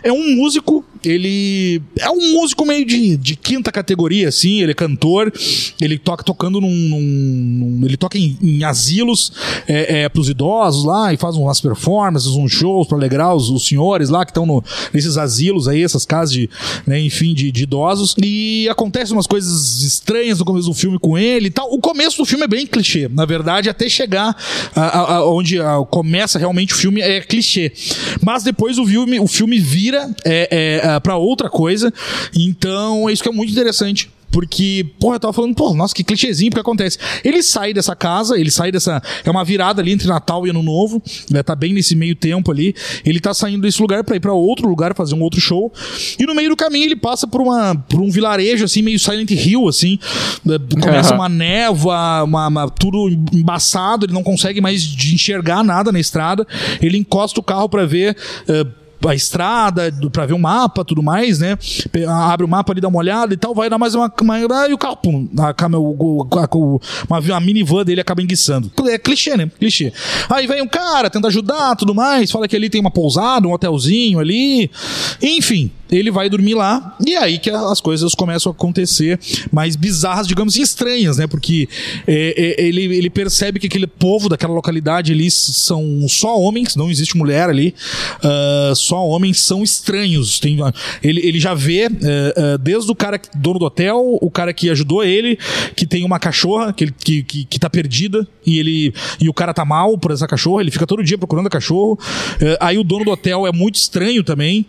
É 0.02 0.12
um 0.12 0.36
músico 0.36 0.84
ele 1.04 1.82
é 1.98 2.10
um 2.10 2.32
músico 2.32 2.64
meio 2.64 2.84
de, 2.84 3.16
de 3.16 3.36
quinta 3.36 3.72
categoria, 3.72 4.28
assim. 4.28 4.60
Ele 4.60 4.72
é 4.72 4.74
cantor, 4.74 5.32
ele 5.80 5.98
toca 5.98 6.24
tocando 6.24 6.60
num. 6.60 6.70
num 6.70 7.80
ele 7.84 7.96
toca 7.96 8.18
em, 8.18 8.36
em 8.42 8.64
asilos 8.64 9.32
é, 9.66 10.02
é, 10.02 10.08
pros 10.08 10.28
idosos 10.28 10.84
lá 10.84 11.12
e 11.12 11.16
faz 11.16 11.36
umas 11.36 11.60
performances, 11.60 12.28
uns 12.28 12.52
shows 12.52 12.86
para 12.86 12.96
alegrar 12.96 13.34
os, 13.34 13.50
os, 13.50 13.66
senhores 13.66 14.08
lá 14.08 14.24
que 14.24 14.30
estão 14.30 14.62
nesses 14.92 15.16
asilos 15.16 15.68
aí, 15.68 15.82
essas 15.82 16.04
casas 16.04 16.32
de, 16.32 16.50
né, 16.86 17.00
enfim, 17.00 17.34
de, 17.34 17.50
de, 17.50 17.62
idosos. 17.62 18.14
E 18.22 18.68
acontecem 18.68 19.16
umas 19.16 19.26
coisas 19.26 19.82
estranhas 19.82 20.38
no 20.38 20.44
começo 20.44 20.68
do 20.68 20.74
filme 20.74 20.98
com 20.98 21.16
ele 21.16 21.46
e 21.46 21.50
tal. 21.50 21.72
O 21.72 21.78
começo 21.78 22.18
do 22.18 22.24
filme 22.24 22.44
é 22.44 22.48
bem 22.48 22.66
clichê, 22.66 23.08
na 23.08 23.24
verdade, 23.24 23.68
até 23.68 23.88
chegar 23.88 24.36
a, 24.74 24.80
a, 24.80 25.16
a 25.16 25.30
onde 25.30 25.60
a, 25.60 25.76
começa 25.90 26.38
realmente 26.38 26.74
o 26.74 26.76
filme 26.76 27.00
é 27.00 27.20
clichê. 27.20 27.72
Mas 28.20 28.42
depois 28.42 28.78
o 28.78 28.86
filme, 28.86 29.18
o 29.20 29.26
filme 29.26 29.58
vira 29.58 30.10
é, 30.24 30.80
é 30.84 30.91
para 31.00 31.16
outra 31.16 31.48
coisa. 31.48 31.92
Então, 32.36 33.08
é 33.08 33.12
isso 33.12 33.22
que 33.22 33.28
é 33.28 33.32
muito 33.32 33.52
interessante. 33.52 34.10
Porque, 34.32 34.86
porra, 34.98 35.16
eu 35.16 35.20
tava 35.20 35.32
falando, 35.34 35.54
pô, 35.54 35.74
nossa, 35.74 35.94
que 35.94 36.02
clichêzinho, 36.02 36.50
porque 36.50 36.62
acontece. 36.62 36.98
Ele 37.22 37.42
sai 37.42 37.74
dessa 37.74 37.94
casa, 37.94 38.40
ele 38.40 38.50
sai 38.50 38.72
dessa. 38.72 39.00
É 39.22 39.30
uma 39.30 39.44
virada 39.44 39.82
ali 39.82 39.92
entre 39.92 40.08
Natal 40.08 40.46
e 40.46 40.50
Ano 40.50 40.62
Novo, 40.62 41.02
né, 41.30 41.42
tá 41.42 41.54
bem 41.54 41.74
nesse 41.74 41.94
meio 41.94 42.16
tempo 42.16 42.50
ali. 42.50 42.74
Ele 43.04 43.20
tá 43.20 43.34
saindo 43.34 43.60
desse 43.60 43.80
lugar 43.80 44.02
para 44.02 44.16
ir 44.16 44.20
para 44.20 44.32
outro 44.32 44.66
lugar, 44.66 44.94
fazer 44.96 45.14
um 45.14 45.20
outro 45.20 45.38
show. 45.38 45.70
E 46.18 46.24
no 46.24 46.34
meio 46.34 46.48
do 46.48 46.56
caminho 46.56 46.86
ele 46.86 46.96
passa 46.96 47.26
por, 47.26 47.42
uma, 47.42 47.74
por 47.74 48.00
um 48.00 48.10
vilarejo, 48.10 48.64
assim, 48.64 48.80
meio 48.80 48.98
Silent 48.98 49.30
Hill, 49.30 49.68
assim. 49.68 49.98
Né, 50.42 50.58
começa 50.80 51.10
uhum. 51.10 51.20
uma 51.20 51.28
névoa, 51.28 52.24
uma, 52.24 52.48
uma, 52.48 52.70
tudo 52.70 53.10
embaçado, 53.34 54.06
ele 54.06 54.14
não 54.14 54.22
consegue 54.22 54.62
mais 54.62 54.82
enxergar 55.12 55.62
nada 55.62 55.92
na 55.92 56.00
estrada. 56.00 56.46
Ele 56.80 56.96
encosta 56.96 57.38
o 57.38 57.42
carro 57.42 57.68
para 57.68 57.84
ver. 57.84 58.16
Uh, 58.48 58.81
a 59.08 59.14
estrada, 59.14 59.92
para 60.12 60.26
ver 60.26 60.34
o 60.34 60.38
mapa, 60.38 60.84
tudo 60.84 61.02
mais, 61.02 61.38
né? 61.38 61.58
Abre 62.08 62.44
o 62.44 62.48
mapa 62.48 62.72
ali, 62.72 62.80
dá 62.80 62.88
uma 62.88 62.98
olhada 62.98 63.34
e 63.34 63.36
tal, 63.36 63.54
vai 63.54 63.68
dar 63.68 63.78
mais 63.78 63.94
uma. 63.94 64.12
uma 64.20 64.38
e 64.68 64.72
o 64.72 64.78
carro, 64.78 64.96
pum, 64.96 65.28
a, 65.38 65.78
o, 65.78 66.28
a, 66.32 67.34
uma, 67.34 67.40
minivan 67.40 67.84
dele 67.84 68.00
acaba 68.00 68.22
enguiçando. 68.22 68.70
É 68.88 68.98
clichê, 68.98 69.36
né? 69.36 69.50
Clichê. 69.58 69.92
Aí 70.30 70.46
vem 70.46 70.62
um 70.62 70.68
cara, 70.68 71.10
tenta 71.10 71.28
ajudar, 71.28 71.76
tudo 71.76 71.94
mais, 71.94 72.30
fala 72.30 72.48
que 72.48 72.56
ali 72.56 72.70
tem 72.70 72.80
uma 72.80 72.90
pousada, 72.90 73.46
um 73.46 73.52
hotelzinho 73.52 74.18
ali. 74.18 74.70
Enfim, 75.20 75.70
ele 75.92 76.10
vai 76.10 76.28
dormir 76.30 76.54
lá, 76.54 76.96
e 77.04 77.14
é 77.14 77.18
aí 77.18 77.38
que 77.38 77.50
as 77.50 77.80
coisas 77.80 78.14
começam 78.14 78.50
a 78.50 78.54
acontecer 78.54 79.18
mais 79.52 79.76
bizarras, 79.76 80.26
digamos 80.26 80.56
estranhas, 80.56 81.18
né? 81.18 81.26
Porque 81.26 81.68
é, 82.06 82.56
é, 82.58 82.64
ele, 82.64 82.84
ele 82.96 83.10
percebe 83.10 83.60
que 83.60 83.66
aquele 83.66 83.86
povo 83.86 84.28
daquela 84.28 84.54
localidade 84.54 85.12
ali 85.12 85.30
são 85.30 86.06
só 86.08 86.38
homens, 86.40 86.74
não 86.76 86.90
existe 86.90 87.16
mulher 87.16 87.48
ali, 87.48 87.74
uh, 88.18 88.74
só 88.74 89.06
homens 89.06 89.40
são 89.40 89.62
estranhos. 89.62 90.40
Tem, 90.40 90.58
ele, 91.02 91.20
ele 91.26 91.38
já 91.38 91.54
vê, 91.54 91.86
uh, 91.86 91.90
uh, 91.90 92.58
desde 92.58 92.90
o 92.90 92.94
cara 92.94 93.20
dono 93.34 93.58
do 93.58 93.64
hotel, 93.66 94.18
o 94.20 94.30
cara 94.30 94.52
que 94.52 94.70
ajudou 94.70 95.04
ele, 95.04 95.38
que 95.76 95.86
tem 95.86 96.04
uma 96.04 96.18
cachorra 96.18 96.72
que, 96.72 96.90
que, 96.90 97.22
que, 97.22 97.44
que 97.44 97.58
tá 97.58 97.68
perdida, 97.68 98.26
e 98.46 98.58
ele 98.58 98.94
e 99.20 99.28
o 99.28 99.34
cara 99.34 99.52
tá 99.52 99.64
mal 99.64 99.98
por 99.98 100.10
essa 100.10 100.26
cachorra, 100.26 100.62
ele 100.62 100.70
fica 100.70 100.86
todo 100.86 101.02
dia 101.04 101.18
procurando 101.18 101.46
a 101.46 101.50
cachorro. 101.50 101.98
aí 102.60 102.78
o 102.78 102.84
dono 102.84 103.04
do 103.04 103.10
hotel 103.10 103.46
é 103.46 103.52
muito 103.52 103.76
estranho 103.76 104.24
também, 104.24 104.66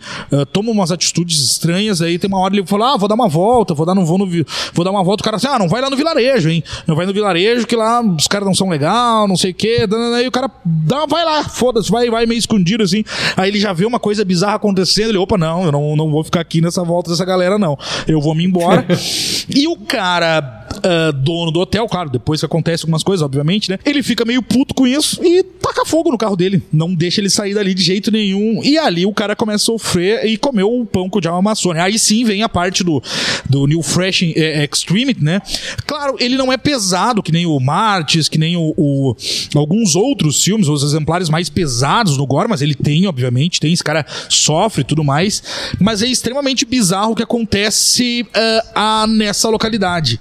toma 0.51 0.71
umas 0.71 0.91
atitudes 0.91 1.12
atitudes 1.13 1.39
estranhas. 1.39 2.01
Aí 2.01 2.17
tem 2.17 2.27
uma 2.27 2.39
hora 2.39 2.55
ele 2.55 2.65
falou: 2.65 2.87
Ah, 2.87 2.97
vou 2.97 3.07
dar 3.07 3.15
uma 3.15 3.29
volta, 3.29 3.73
vou 3.73 3.85
dar, 3.85 3.93
não 3.93 4.05
vou 4.05 4.17
no, 4.17 4.27
vou 4.73 4.83
dar 4.83 4.91
uma 4.91 5.03
volta. 5.03 5.21
O 5.21 5.23
cara 5.23 5.37
assim, 5.37 5.47
ah, 5.47 5.59
não 5.59 5.69
vai 5.69 5.81
lá 5.81 5.89
no 5.89 5.95
vilarejo, 5.95 6.49
hein? 6.49 6.63
Não 6.87 6.95
vai 6.95 7.05
no 7.05 7.13
vilarejo 7.13 7.67
que 7.67 7.75
lá 7.75 8.01
os 8.01 8.27
caras 8.27 8.47
não 8.47 8.55
são 8.55 8.69
legal, 8.69 9.27
não 9.27 9.37
sei 9.37 9.51
o 9.51 9.53
quê. 9.53 9.87
Aí 10.17 10.27
o 10.27 10.31
cara 10.31 10.49
dá, 10.65 11.05
vai 11.05 11.23
lá, 11.23 11.43
foda-se, 11.43 11.91
vai, 11.91 12.09
vai 12.09 12.25
meio 12.25 12.39
escondido 12.39 12.83
assim. 12.83 13.03
Aí 13.37 13.49
ele 13.49 13.59
já 13.59 13.71
vê 13.71 13.85
uma 13.85 13.99
coisa 13.99 14.25
bizarra 14.25 14.55
acontecendo. 14.55 15.09
Ele, 15.09 15.17
opa, 15.17 15.37
não, 15.37 15.65
eu 15.65 15.71
não, 15.71 15.95
não 15.95 16.11
vou 16.11 16.23
ficar 16.23 16.41
aqui 16.41 16.59
nessa 16.59 16.83
volta 16.83 17.11
dessa 17.11 17.23
galera, 17.23 17.57
não. 17.57 17.77
Eu 18.07 18.19
vou 18.19 18.33
me 18.33 18.43
embora. 18.43 18.85
e 19.53 19.67
o 19.67 19.77
cara 19.77 20.62
uh, 20.85 21.13
dono 21.13 21.51
do 21.51 21.59
hotel, 21.59 21.87
claro, 21.87 22.09
depois 22.09 22.39
que 22.39 22.45
acontece 22.45 22.83
algumas 22.83 23.03
coisas, 23.03 23.23
obviamente, 23.23 23.69
né? 23.69 23.79
Ele 23.85 24.03
fica 24.03 24.25
meio 24.25 24.41
puto 24.41 24.73
com 24.73 24.85
isso 24.85 25.23
e 25.23 25.43
taca 25.43 25.85
fogo 25.85 26.11
no 26.11 26.17
carro 26.17 26.35
dele. 26.35 26.61
Não 26.71 26.93
deixa 26.93 27.21
ele 27.21 27.29
sair 27.29 27.53
dali 27.53 27.73
de 27.73 27.83
jeito 27.83 28.11
nenhum. 28.11 28.61
E 28.63 28.77
ali 28.77 29.05
o 29.05 29.13
cara 29.13 29.35
começa 29.35 29.63
a 29.63 29.65
sofrer 29.65 30.25
e 30.25 30.37
comeu 30.37 30.71
o 30.71 30.85
pão 30.85 31.09
com 31.09 31.19
o 31.19 31.21
Java 31.21 31.37
Amassone. 31.37 31.79
Aí 31.79 31.97
sim 31.97 32.23
vem 32.23 32.43
a 32.43 32.49
parte 32.49 32.83
do, 32.83 33.01
do 33.49 33.65
New 33.67 33.81
Fresh 33.81 34.23
é, 34.35 34.63
Extremity, 34.63 35.23
né? 35.23 35.41
Claro, 35.85 36.17
ele 36.19 36.35
não 36.35 36.51
é 36.51 36.57
pesado 36.57 37.23
que 37.23 37.31
nem 37.31 37.45
o 37.45 37.59
Martis, 37.59 38.27
que 38.27 38.37
nem 38.37 38.55
o, 38.55 38.73
o, 38.77 39.15
alguns 39.55 39.95
outros 39.95 40.43
filmes, 40.43 40.67
os 40.67 40.83
exemplares 40.83 41.29
mais 41.29 41.49
pesados 41.49 42.17
no 42.17 42.25
gore, 42.25 42.49
mas 42.49 42.61
ele 42.61 42.75
tem, 42.75 43.07
obviamente, 43.07 43.59
tem. 43.59 43.73
Esse 43.73 43.83
cara 43.83 44.05
sofre 44.29 44.81
e 44.81 44.85
tudo 44.85 45.03
mais. 45.03 45.41
Mas 45.79 46.01
é 46.01 46.07
extremamente 46.07 46.65
bizarro 46.65 47.13
o 47.13 47.15
que 47.15 47.23
acontece 47.23 48.23
uh, 48.23 48.69
a, 48.75 49.07
nessa 49.07 49.49
localidade 49.49 50.19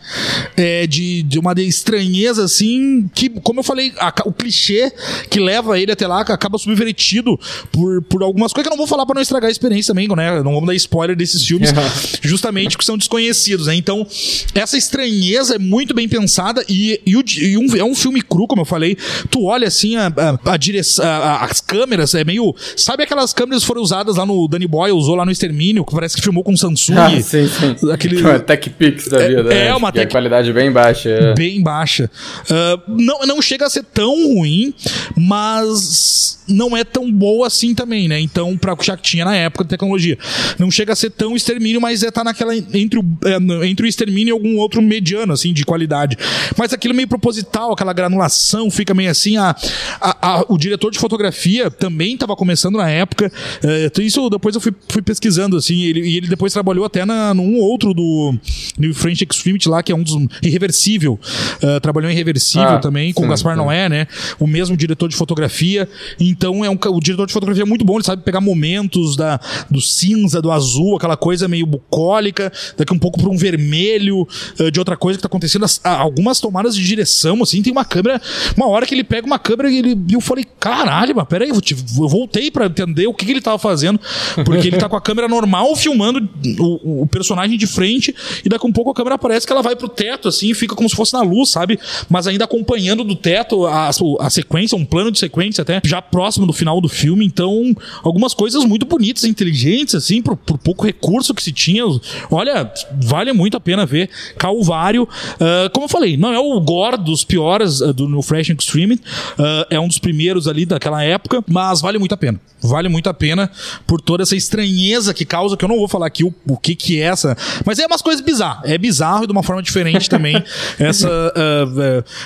é, 0.56 0.86
de, 0.86 1.22
de 1.22 1.38
uma 1.38 1.52
estranheza 1.58 2.44
assim, 2.44 3.08
que, 3.14 3.28
como 3.28 3.60
eu 3.60 3.64
falei, 3.64 3.92
a, 3.98 4.12
o 4.24 4.32
clichê 4.32 4.92
que 5.30 5.40
leva 5.40 5.78
ele 5.78 5.92
até 5.92 6.06
lá 6.06 6.20
acaba 6.20 6.58
subvertido 6.58 7.38
por, 7.70 8.02
por 8.02 8.22
algumas 8.22 8.52
coisas 8.52 8.68
que 8.68 8.72
eu 8.72 8.76
não 8.76 8.78
vou 8.78 8.86
falar 8.86 9.06
para 9.06 9.14
não 9.14 9.22
estragar 9.22 9.48
a 9.48 9.52
experiência 9.52 9.92
também, 9.92 10.08
né? 10.08 10.42
Não 10.42 10.52
vamos 10.52 10.66
dar 10.66 10.74
spoiler 10.74 11.16
desses 11.16 11.44
filmes, 11.44 11.70
justamente 12.22 12.76
porque 12.76 12.86
são 12.86 12.96
desconhecidos, 12.96 13.66
né? 13.66 13.74
Então, 13.74 14.06
essa 14.54 14.76
estranheza 14.76 15.56
é 15.56 15.58
muito 15.58 15.94
bem 15.94 16.08
pensada 16.08 16.64
e, 16.68 17.00
e, 17.04 17.16
o, 17.16 17.24
e 17.38 17.56
um, 17.56 17.76
é 17.76 17.84
um 17.84 17.94
filme 17.94 18.20
cru, 18.22 18.46
como 18.46 18.62
eu 18.62 18.66
falei. 18.66 18.96
Tu 19.30 19.44
olha 19.44 19.68
assim, 19.68 19.96
a, 19.96 20.06
a, 20.06 20.52
a 20.52 20.56
direção, 20.56 21.04
as 21.04 21.60
câmeras, 21.60 22.14
é 22.14 22.24
meio. 22.24 22.54
Sabe 22.76 23.02
aquelas 23.04 23.32
câmeras 23.32 23.62
que 23.62 23.66
foram 23.66 23.82
usadas 23.82 24.16
lá 24.16 24.26
no 24.26 24.46
Danny 24.48 24.66
Boy, 24.66 24.92
usou 24.92 25.14
lá 25.14 25.24
no 25.24 25.30
Extermínio, 25.30 25.84
que 25.84 25.92
parece 25.92 26.16
que 26.16 26.22
filmou 26.22 26.44
com 26.44 26.56
Samsung? 26.56 26.96
Ah, 26.96 27.10
sim, 27.22 27.48
sim. 27.48 27.90
Aquele... 27.90 28.22
Uma 28.22 28.38
Tech 28.38 28.70
Pix 28.70 29.08
da 29.08 29.18
vida. 29.18 29.40
É, 29.40 29.42
né? 29.42 29.66
é 29.68 29.74
uma 29.74 29.92
tech... 29.92 30.10
qualidade 30.10 30.41
bem 30.50 30.72
baixa. 30.72 31.34
Bem 31.36 31.62
baixa. 31.62 32.10
Uh, 32.44 32.82
não, 32.88 33.20
não 33.26 33.42
chega 33.42 33.66
a 33.66 33.70
ser 33.70 33.84
tão 33.84 34.34
ruim, 34.34 34.74
mas 35.16 36.42
não 36.48 36.76
é 36.76 36.84
tão 36.84 37.10
boa 37.10 37.46
assim 37.46 37.74
também, 37.74 38.08
né? 38.08 38.20
Então, 38.20 38.56
pra 38.56 38.76
já 38.82 38.96
que 38.96 39.02
tinha 39.02 39.24
na 39.24 39.36
época 39.36 39.64
de 39.64 39.70
tecnologia. 39.70 40.18
Não 40.58 40.70
chega 40.70 40.92
a 40.92 40.96
ser 40.96 41.10
tão 41.10 41.36
extermínio, 41.36 41.80
mas 41.80 42.02
é 42.02 42.10
tá 42.10 42.24
naquela. 42.24 42.54
Entre 42.56 42.98
o, 42.98 43.04
é, 43.24 43.66
entre 43.66 43.86
o 43.86 43.88
extermínio 43.88 44.32
e 44.32 44.32
algum 44.32 44.56
outro 44.58 44.82
mediano, 44.82 45.32
assim, 45.32 45.52
de 45.52 45.64
qualidade. 45.64 46.16
Mas 46.56 46.72
aquilo 46.72 46.94
meio 46.94 47.08
proposital, 47.08 47.72
aquela 47.72 47.92
granulação, 47.92 48.70
fica 48.70 48.94
meio 48.94 49.10
assim. 49.10 49.36
A, 49.36 49.54
a, 50.00 50.28
a 50.28 50.44
o 50.48 50.58
diretor 50.58 50.90
de 50.90 50.98
fotografia 50.98 51.70
também 51.70 52.14
estava 52.14 52.34
começando 52.36 52.76
na 52.76 52.88
época. 52.90 53.30
Uh, 53.62 54.02
isso 54.02 54.28
depois 54.28 54.54
eu 54.54 54.60
fui, 54.60 54.72
fui 54.88 55.02
pesquisando, 55.02 55.56
assim, 55.56 55.82
ele, 55.82 56.00
e 56.00 56.16
ele 56.16 56.28
depois 56.28 56.52
trabalhou 56.52 56.84
até 56.84 57.04
na, 57.04 57.32
num 57.34 57.56
outro 57.58 57.94
do 57.94 58.34
New 58.78 58.94
French 58.94 59.26
Extremity 59.28 59.68
lá, 59.68 59.82
que 59.82 59.92
é 59.92 59.94
um 59.94 60.02
dos 60.02 60.16
Irreversível. 60.42 61.18
Uh, 61.62 61.80
trabalhou 61.80 62.10
em 62.10 62.14
Irreversível 62.14 62.68
ah, 62.68 62.78
também, 62.78 63.12
com 63.12 63.22
sim, 63.22 63.28
Gaspar 63.28 63.56
sim. 63.56 63.62
Noé, 63.62 63.88
né? 63.88 64.06
O 64.38 64.46
mesmo 64.46 64.76
diretor 64.76 65.08
de 65.08 65.16
fotografia. 65.16 65.88
Então 66.18 66.64
é 66.64 66.70
um, 66.70 66.78
o 66.86 67.00
diretor 67.00 67.26
de 67.26 67.32
fotografia 67.32 67.62
é 67.62 67.66
muito 67.66 67.84
bom, 67.84 67.96
ele 67.96 68.04
sabe 68.04 68.22
pegar 68.22 68.40
momentos 68.40 69.16
da, 69.16 69.40
do 69.70 69.80
cinza, 69.80 70.40
do 70.40 70.50
azul, 70.50 70.96
aquela 70.96 71.16
coisa 71.16 71.48
meio 71.48 71.66
bucólica, 71.66 72.52
daqui 72.76 72.92
um 72.92 72.98
pouco 72.98 73.20
para 73.20 73.30
um 73.30 73.36
vermelho, 73.36 74.26
uh, 74.58 74.70
de 74.70 74.78
outra 74.78 74.96
coisa 74.96 75.18
que 75.18 75.22
tá 75.22 75.28
acontecendo. 75.28 75.64
As, 75.64 75.80
algumas 75.84 76.40
tomadas 76.40 76.74
de 76.74 76.84
direção, 76.84 77.42
assim, 77.42 77.62
tem 77.62 77.72
uma 77.72 77.84
câmera. 77.84 78.20
Uma 78.56 78.68
hora 78.68 78.86
que 78.86 78.94
ele 78.94 79.04
pega 79.04 79.26
uma 79.26 79.38
câmera 79.38 79.70
e 79.70 79.78
ele, 79.78 79.98
eu 80.10 80.20
falei, 80.20 80.44
caralho, 80.58 81.14
mas 81.16 81.26
peraí, 81.26 81.50
eu, 81.50 81.56
eu 81.56 82.08
voltei 82.08 82.50
para 82.50 82.66
entender 82.66 83.06
o 83.06 83.14
que, 83.14 83.24
que 83.24 83.32
ele 83.32 83.40
tava 83.40 83.58
fazendo, 83.58 84.00
porque 84.44 84.68
ele 84.68 84.76
tá 84.76 84.88
com 84.88 84.96
a 84.96 85.00
câmera 85.00 85.28
normal 85.28 85.74
filmando 85.76 86.28
o, 86.58 87.02
o 87.02 87.06
personagem 87.06 87.56
de 87.56 87.66
frente, 87.66 88.14
e 88.44 88.48
daqui 88.48 88.66
um 88.66 88.72
pouco 88.72 88.90
a 88.90 88.94
câmera 88.94 89.18
parece 89.18 89.46
que 89.46 89.52
ela 89.52 89.62
vai 89.62 89.76
pro 89.76 89.88
teto 89.88 90.11
teto, 90.12 90.28
assim, 90.28 90.52
fica 90.54 90.74
como 90.74 90.88
se 90.88 90.94
fosse 90.94 91.12
na 91.12 91.22
luz, 91.22 91.50
sabe? 91.50 91.78
Mas 92.08 92.26
ainda 92.26 92.44
acompanhando 92.44 93.04
do 93.04 93.16
teto 93.16 93.66
a, 93.66 93.90
a 94.20 94.30
sequência, 94.30 94.76
um 94.76 94.84
plano 94.84 95.10
de 95.10 95.18
sequência 95.18 95.62
até, 95.62 95.80
já 95.84 96.02
próximo 96.02 96.46
do 96.46 96.52
final 96.52 96.80
do 96.80 96.88
filme, 96.88 97.24
então 97.24 97.74
algumas 98.02 98.34
coisas 98.34 98.64
muito 98.64 98.86
bonitas, 98.86 99.24
inteligentes, 99.24 99.94
assim, 99.94 100.20
por, 100.20 100.36
por 100.36 100.58
pouco 100.58 100.84
recurso 100.84 101.34
que 101.34 101.42
se 101.42 101.52
tinha. 101.52 101.82
Olha, 102.30 102.70
vale 103.00 103.32
muito 103.32 103.56
a 103.56 103.60
pena 103.60 103.86
ver. 103.86 104.10
Calvário, 104.36 105.04
uh, 105.04 105.70
como 105.72 105.86
eu 105.86 105.88
falei, 105.88 106.16
não 106.16 106.32
é 106.32 106.38
o 106.38 106.60
gore 106.60 106.96
dos 106.98 107.24
piores 107.24 107.80
uh, 107.80 107.92
do, 107.92 108.08
no 108.08 108.22
Fresh 108.22 108.50
Extreme, 108.50 108.94
uh, 108.94 109.66
é 109.70 109.80
um 109.80 109.88
dos 109.88 109.98
primeiros 109.98 110.46
ali 110.46 110.66
daquela 110.66 111.02
época, 111.02 111.42
mas 111.48 111.80
vale 111.80 111.98
muito 111.98 112.12
a 112.12 112.16
pena. 112.16 112.40
Vale 112.60 112.88
muito 112.88 113.08
a 113.08 113.14
pena 113.14 113.50
por 113.86 114.00
toda 114.00 114.22
essa 114.22 114.36
estranheza 114.36 115.12
que 115.12 115.24
causa, 115.24 115.56
que 115.56 115.64
eu 115.64 115.68
não 115.68 115.78
vou 115.78 115.88
falar 115.88 116.06
aqui 116.06 116.22
o, 116.22 116.32
o 116.46 116.56
que 116.56 116.76
que 116.76 117.00
é 117.00 117.06
essa, 117.06 117.36
mas 117.64 117.78
é 117.78 117.86
umas 117.86 118.02
coisas 118.02 118.24
bizarras. 118.24 118.70
É 118.70 118.78
bizarro 118.78 119.24
e 119.24 119.26
de 119.26 119.32
uma 119.32 119.42
forma 119.42 119.62
diferente 119.62 120.01
também. 120.08 120.42
essa, 120.78 121.32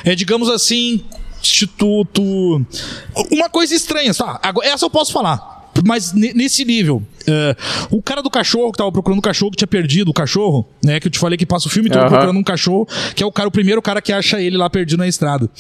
é 0.05 0.15
digamos 0.15 0.49
assim, 0.49 1.05
instituto. 1.41 2.23
Uma 3.31 3.49
coisa 3.49 3.75
estranha, 3.75 4.15
tá? 4.15 4.41
Essa 4.63 4.85
eu 4.85 4.91
posso 4.91 5.13
falar 5.13 5.57
mas 5.85 6.13
nesse 6.13 6.65
nível. 6.65 7.03
Uh, 7.29 7.97
o 7.97 8.03
cara 8.03 8.23
do 8.23 8.31
cachorro 8.31 8.71
que 8.71 8.79
tava 8.79 8.93
procurando 8.93 9.19
o 9.19 9.23
cachorro 9.23 9.51
que 9.51 9.57
tinha 9.57 9.67
perdido 9.67 10.11
o 10.11 10.15
cachorro, 10.15 10.67
né? 10.83 11.01
Que 11.01 11.09
eu 11.09 11.11
te 11.11 11.19
falei 11.19 11.37
que 11.37 11.45
passa 11.45 11.67
o 11.67 11.71
filme 11.71 11.91
todo 11.91 12.03
uhum. 12.03 12.09
procurando 12.09 12.39
um 12.39 12.43
cachorro, 12.43 12.87
que 13.15 13.23
é 13.23 13.27
o 13.27 13.33
cara, 13.33 13.49
o 13.49 13.51
primeiro 13.51 13.83
cara 13.83 14.01
que 14.01 14.13
acha 14.13 14.41
ele 14.41 14.57
lá 14.57 14.71
perdido 14.71 14.99
na 14.99 15.09
estrada. 15.09 15.51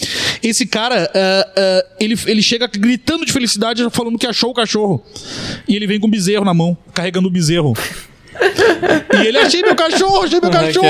Esse 0.43 0.64
cara, 0.64 1.11
uh, 1.12 1.61
uh, 1.61 1.95
ele, 1.99 2.17
ele 2.27 2.43
chega 2.43 2.69
gritando 2.69 3.27
de 3.27 3.33
felicidade, 3.33 3.85
falando 3.91 4.19
que 4.19 4.27
achou 4.27 4.51
o 4.51 4.55
cachorro. 4.55 5.03
E 5.67 5.75
ele 5.75 5.87
vem 5.87 5.99
com 5.99 6.07
um 6.07 6.11
bezerro 6.11 6.45
na 6.45 6.55
mão, 6.55 6.77
carregando 6.95 7.27
o 7.29 7.31
bezerro 7.31 7.75
e 9.22 9.26
ele 9.26 9.39
achei 9.39 9.62
meu 9.62 9.74
cachorro, 9.74 10.22
achei 10.22 10.41
meu 10.41 10.51
cachorro. 10.51 10.87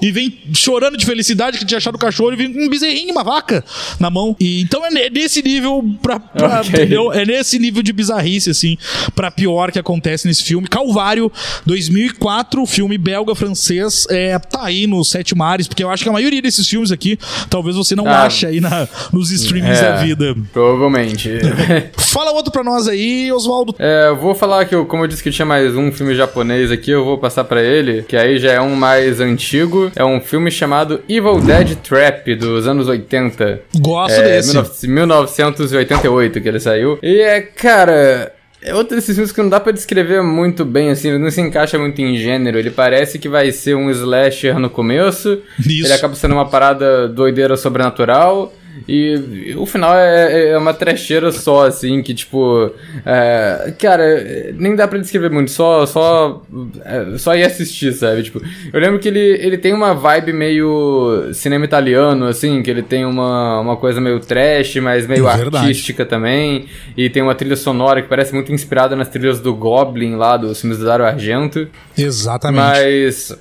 E 0.00 0.10
vem 0.10 0.38
chorando 0.54 0.96
de 0.96 1.04
felicidade 1.04 1.58
que 1.58 1.64
tinha 1.64 1.78
achado 1.78 1.94
o 1.94 1.98
cachorro 1.98 2.32
e 2.32 2.36
vem 2.36 2.52
com 2.52 2.60
um 2.60 2.68
bezerrinho, 2.68 3.12
uma 3.12 3.24
vaca 3.24 3.64
na 3.98 4.10
mão. 4.10 4.36
E 4.40 4.60
então 4.60 4.84
é 4.84 5.10
nesse 5.10 5.42
nível 5.42 5.84
pra, 6.02 6.18
pra 6.20 6.60
okay. 6.60 6.70
entendeu? 6.70 7.12
É 7.12 7.24
nesse 7.24 7.58
nível 7.58 7.82
de 7.82 7.92
bizarrice 7.92 8.50
assim, 8.50 8.76
para 9.14 9.30
pior 9.30 9.70
que 9.70 9.78
acontece 9.78 10.26
nesse 10.26 10.42
filme. 10.42 10.68
Calvário 10.68 11.30
2004, 11.64 12.64
filme 12.66 12.98
belga 12.98 13.34
francês, 13.34 14.06
é 14.10 14.38
tá 14.38 14.64
aí 14.64 14.86
nos 14.86 15.10
sete 15.10 15.34
mares, 15.34 15.68
porque 15.68 15.82
eu 15.82 15.90
acho 15.90 16.02
que 16.02 16.08
a 16.08 16.12
maioria 16.12 16.40
desses 16.40 16.68
filmes 16.68 16.92
aqui, 16.92 17.18
talvez 17.50 17.76
você 17.76 17.94
não 17.94 18.06
ah, 18.06 18.24
ache 18.24 18.46
aí 18.46 18.60
na, 18.60 18.88
nos 19.12 19.30
streamings 19.30 19.78
é, 19.78 19.82
da 19.82 19.96
vida. 19.96 20.34
Provavelmente. 20.52 21.30
Fala 21.96 22.30
outro 22.32 22.52
pra 22.52 22.64
nós 22.64 22.88
aí, 22.88 23.30
Oswaldo. 23.32 23.74
É, 23.78 24.08
eu 24.08 24.16
vou 24.16 24.34
falar 24.34 24.64
que 24.64 24.74
eu, 24.74 24.86
como 24.86 25.04
eu 25.04 25.08
disse 25.08 25.22
que 25.22 25.30
tinha 25.30 25.46
mais 25.46 25.74
um 25.76 25.92
filme 25.92 26.14
japonês 26.14 26.70
aqui 26.70 26.85
aqui 26.86 26.92
eu 26.92 27.04
vou 27.04 27.18
passar 27.18 27.42
para 27.42 27.60
ele, 27.60 28.04
que 28.04 28.16
aí 28.16 28.38
já 28.38 28.52
é 28.52 28.60
um 28.60 28.76
mais 28.76 29.20
antigo. 29.20 29.90
É 29.96 30.04
um 30.04 30.20
filme 30.20 30.52
chamado 30.52 31.00
Evil 31.08 31.40
Dead 31.40 31.74
Trap, 31.78 32.34
dos 32.36 32.68
anos 32.68 32.86
80. 32.86 33.62
Gosto 33.80 34.20
é, 34.20 34.22
desse. 34.22 34.86
1988 34.86 36.40
que 36.40 36.48
ele 36.48 36.60
saiu. 36.60 36.98
E 37.02 37.20
é, 37.20 37.40
cara. 37.40 38.32
É 38.62 38.74
outro 38.74 38.96
desses 38.96 39.14
filmes 39.14 39.32
que 39.32 39.42
não 39.42 39.48
dá 39.48 39.60
para 39.60 39.72
descrever 39.72 40.22
muito 40.22 40.64
bem, 40.64 40.90
assim, 40.90 41.10
ele 41.10 41.18
não 41.18 41.30
se 41.30 41.40
encaixa 41.40 41.78
muito 41.78 42.00
em 42.00 42.16
gênero. 42.16 42.58
Ele 42.58 42.70
parece 42.70 43.18
que 43.18 43.28
vai 43.28 43.52
ser 43.52 43.76
um 43.76 43.90
slasher 43.90 44.58
no 44.58 44.70
começo. 44.70 45.40
Isso. 45.58 45.86
Ele 45.86 45.92
acaba 45.92 46.14
sendo 46.14 46.34
uma 46.34 46.48
parada 46.48 47.08
doideira 47.08 47.56
sobrenatural. 47.56 48.52
E 48.88 49.54
o 49.56 49.66
final 49.66 49.94
é, 49.96 50.50
é 50.50 50.58
uma 50.58 50.74
trecheira 50.74 51.32
só, 51.32 51.66
assim, 51.66 52.02
que 52.02 52.14
tipo. 52.14 52.70
É, 53.04 53.74
cara, 53.78 54.52
nem 54.54 54.74
dá 54.74 54.86
pra 54.86 54.98
descrever 54.98 55.30
muito, 55.30 55.50
só, 55.50 55.86
só, 55.86 56.42
é, 56.84 57.18
só 57.18 57.34
ir 57.34 57.44
assistir, 57.44 57.92
sabe? 57.92 58.22
Tipo, 58.22 58.42
eu 58.72 58.80
lembro 58.80 58.98
que 58.98 59.08
ele, 59.08 59.20
ele 59.20 59.58
tem 59.58 59.72
uma 59.72 59.94
vibe 59.94 60.32
meio 60.32 61.30
cinema 61.32 61.64
italiano, 61.64 62.26
assim, 62.26 62.62
que 62.62 62.70
ele 62.70 62.82
tem 62.82 63.04
uma, 63.04 63.60
uma 63.60 63.76
coisa 63.76 64.00
meio 64.00 64.20
trash, 64.20 64.76
mas 64.76 65.06
meio 65.06 65.26
artística 65.26 66.04
também. 66.04 66.66
E 66.96 67.08
tem 67.08 67.22
uma 67.22 67.34
trilha 67.34 67.56
sonora 67.56 68.02
que 68.02 68.08
parece 68.08 68.34
muito 68.34 68.52
inspirada 68.52 68.94
nas 68.94 69.08
trilhas 69.08 69.40
do 69.40 69.54
Goblin 69.54 70.16
lá, 70.16 70.36
dos 70.36 70.60
filmes 70.60 70.78
do 70.78 70.84
Dario 70.84 71.06
Argento. 71.06 71.68
Exatamente. 71.96 72.62
Mas 72.62 73.36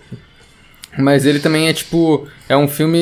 mas 0.98 1.26
ele 1.26 1.40
também 1.40 1.68
é 1.68 1.74
tipo. 1.74 2.28
É 2.48 2.56
um 2.56 2.68
filme. 2.68 3.00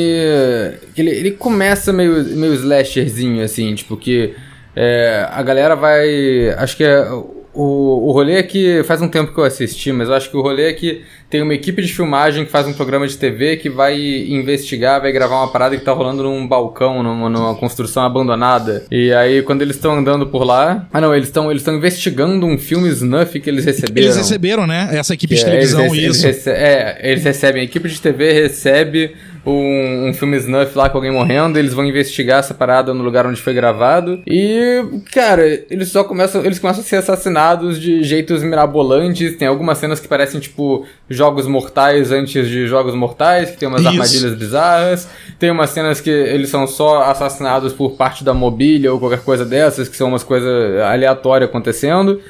ele, 0.97 1.11
ele 1.11 1.31
começa 1.31 1.93
meio, 1.93 2.23
meio 2.35 2.53
slasherzinho, 2.53 3.43
assim, 3.43 3.75
tipo, 3.75 3.95
que 3.97 4.33
é, 4.75 5.27
a 5.29 5.41
galera 5.43 5.75
vai. 5.75 6.49
Acho 6.57 6.77
que 6.77 6.83
é 6.83 7.05
o, 7.53 8.09
o 8.09 8.11
rolê 8.11 8.33
é 8.33 8.43
que 8.43 8.83
faz 8.83 9.01
um 9.01 9.07
tempo 9.07 9.31
que 9.31 9.39
eu 9.39 9.43
assisti, 9.43 9.91
mas 9.91 10.09
eu 10.09 10.15
acho 10.15 10.29
que 10.29 10.35
o 10.35 10.41
rolê 10.41 10.69
é 10.69 10.73
que 10.73 11.03
tem 11.29 11.41
uma 11.41 11.53
equipe 11.53 11.81
de 11.81 11.93
filmagem 11.93 12.45
que 12.45 12.51
faz 12.51 12.67
um 12.67 12.73
programa 12.73 13.07
de 13.07 13.17
TV 13.17 13.57
que 13.57 13.69
vai 13.69 13.99
investigar, 13.99 15.01
vai 15.01 15.11
gravar 15.11 15.37
uma 15.37 15.51
parada 15.51 15.77
que 15.77 15.83
tá 15.83 15.91
rolando 15.91 16.23
num 16.23 16.47
balcão, 16.47 17.03
numa, 17.03 17.29
numa 17.29 17.55
construção 17.55 18.03
abandonada. 18.03 18.85
E 18.91 19.13
aí, 19.13 19.41
quando 19.41 19.61
eles 19.61 19.75
estão 19.75 19.95
andando 19.95 20.27
por 20.27 20.43
lá. 20.43 20.87
Ah, 20.91 20.99
não, 20.99 21.13
eles 21.13 21.27
estão 21.27 21.51
eles 21.51 21.67
investigando 21.67 22.45
um 22.45 22.57
filme 22.57 22.89
snuff 22.89 23.39
que 23.39 23.49
eles 23.49 23.65
receberam. 23.65 24.07
Eles 24.07 24.17
receberam, 24.17 24.67
né? 24.67 24.89
Essa 24.91 25.13
equipe 25.13 25.33
que 25.35 25.39
de 25.39 25.45
televisão, 25.45 25.85
eles, 25.95 26.17
isso. 26.17 26.27
Eles 26.27 26.47
é, 26.47 26.99
eles 27.03 27.23
recebem, 27.23 27.61
a 27.61 27.65
equipe 27.65 27.87
de 27.87 28.01
TV 28.01 28.33
recebe 28.33 29.15
um, 29.45 30.09
um 30.09 30.13
filme 30.13 30.37
snuff 30.37 30.77
lá 30.77 30.89
com 30.89 30.97
alguém 30.97 31.11
morrendo, 31.11 31.59
eles 31.59 31.73
vão 31.73 31.85
investigar 31.85 32.39
essa 32.39 32.53
parada 32.53 32.93
no 32.93 33.03
lugar 33.03 33.25
onde 33.25 33.41
foi 33.41 33.53
gravado. 33.53 34.21
E, 34.25 34.83
cara, 35.11 35.45
eles 35.69 35.89
só 35.89 36.03
começam, 36.03 36.45
eles 36.45 36.59
começam 36.59 36.81
a 36.81 36.85
ser 36.85 36.97
assassinados 36.97 37.79
de 37.79 38.03
jeitos 38.03 38.41
mirabolantes. 38.41 39.35
Tem 39.35 39.47
algumas 39.47 39.77
cenas 39.77 39.99
que 39.99 40.07
parecem 40.07 40.39
tipo 40.39 40.85
jogos 41.09 41.45
mortais 41.45 42.11
antes 42.11 42.47
de 42.47 42.67
jogos 42.67 42.95
mortais, 42.95 43.51
que 43.51 43.57
tem 43.57 43.67
umas 43.67 43.81
Isso. 43.81 43.89
armadilhas 43.89 44.35
bizarras. 44.35 45.07
Tem 45.37 45.51
umas 45.51 45.71
cenas 45.71 45.99
que 45.99 46.09
eles 46.09 46.49
são 46.49 46.65
só 46.65 47.03
assassinados 47.03 47.73
por 47.73 47.91
parte 47.91 48.23
da 48.23 48.33
mobília 48.33 48.93
ou 48.93 48.99
qualquer 48.99 49.21
coisa 49.21 49.45
dessas, 49.45 49.89
que 49.89 49.97
são 49.97 50.07
umas 50.07 50.23
coisas 50.23 50.81
aleatórias 50.81 51.49
acontecendo. 51.49 52.21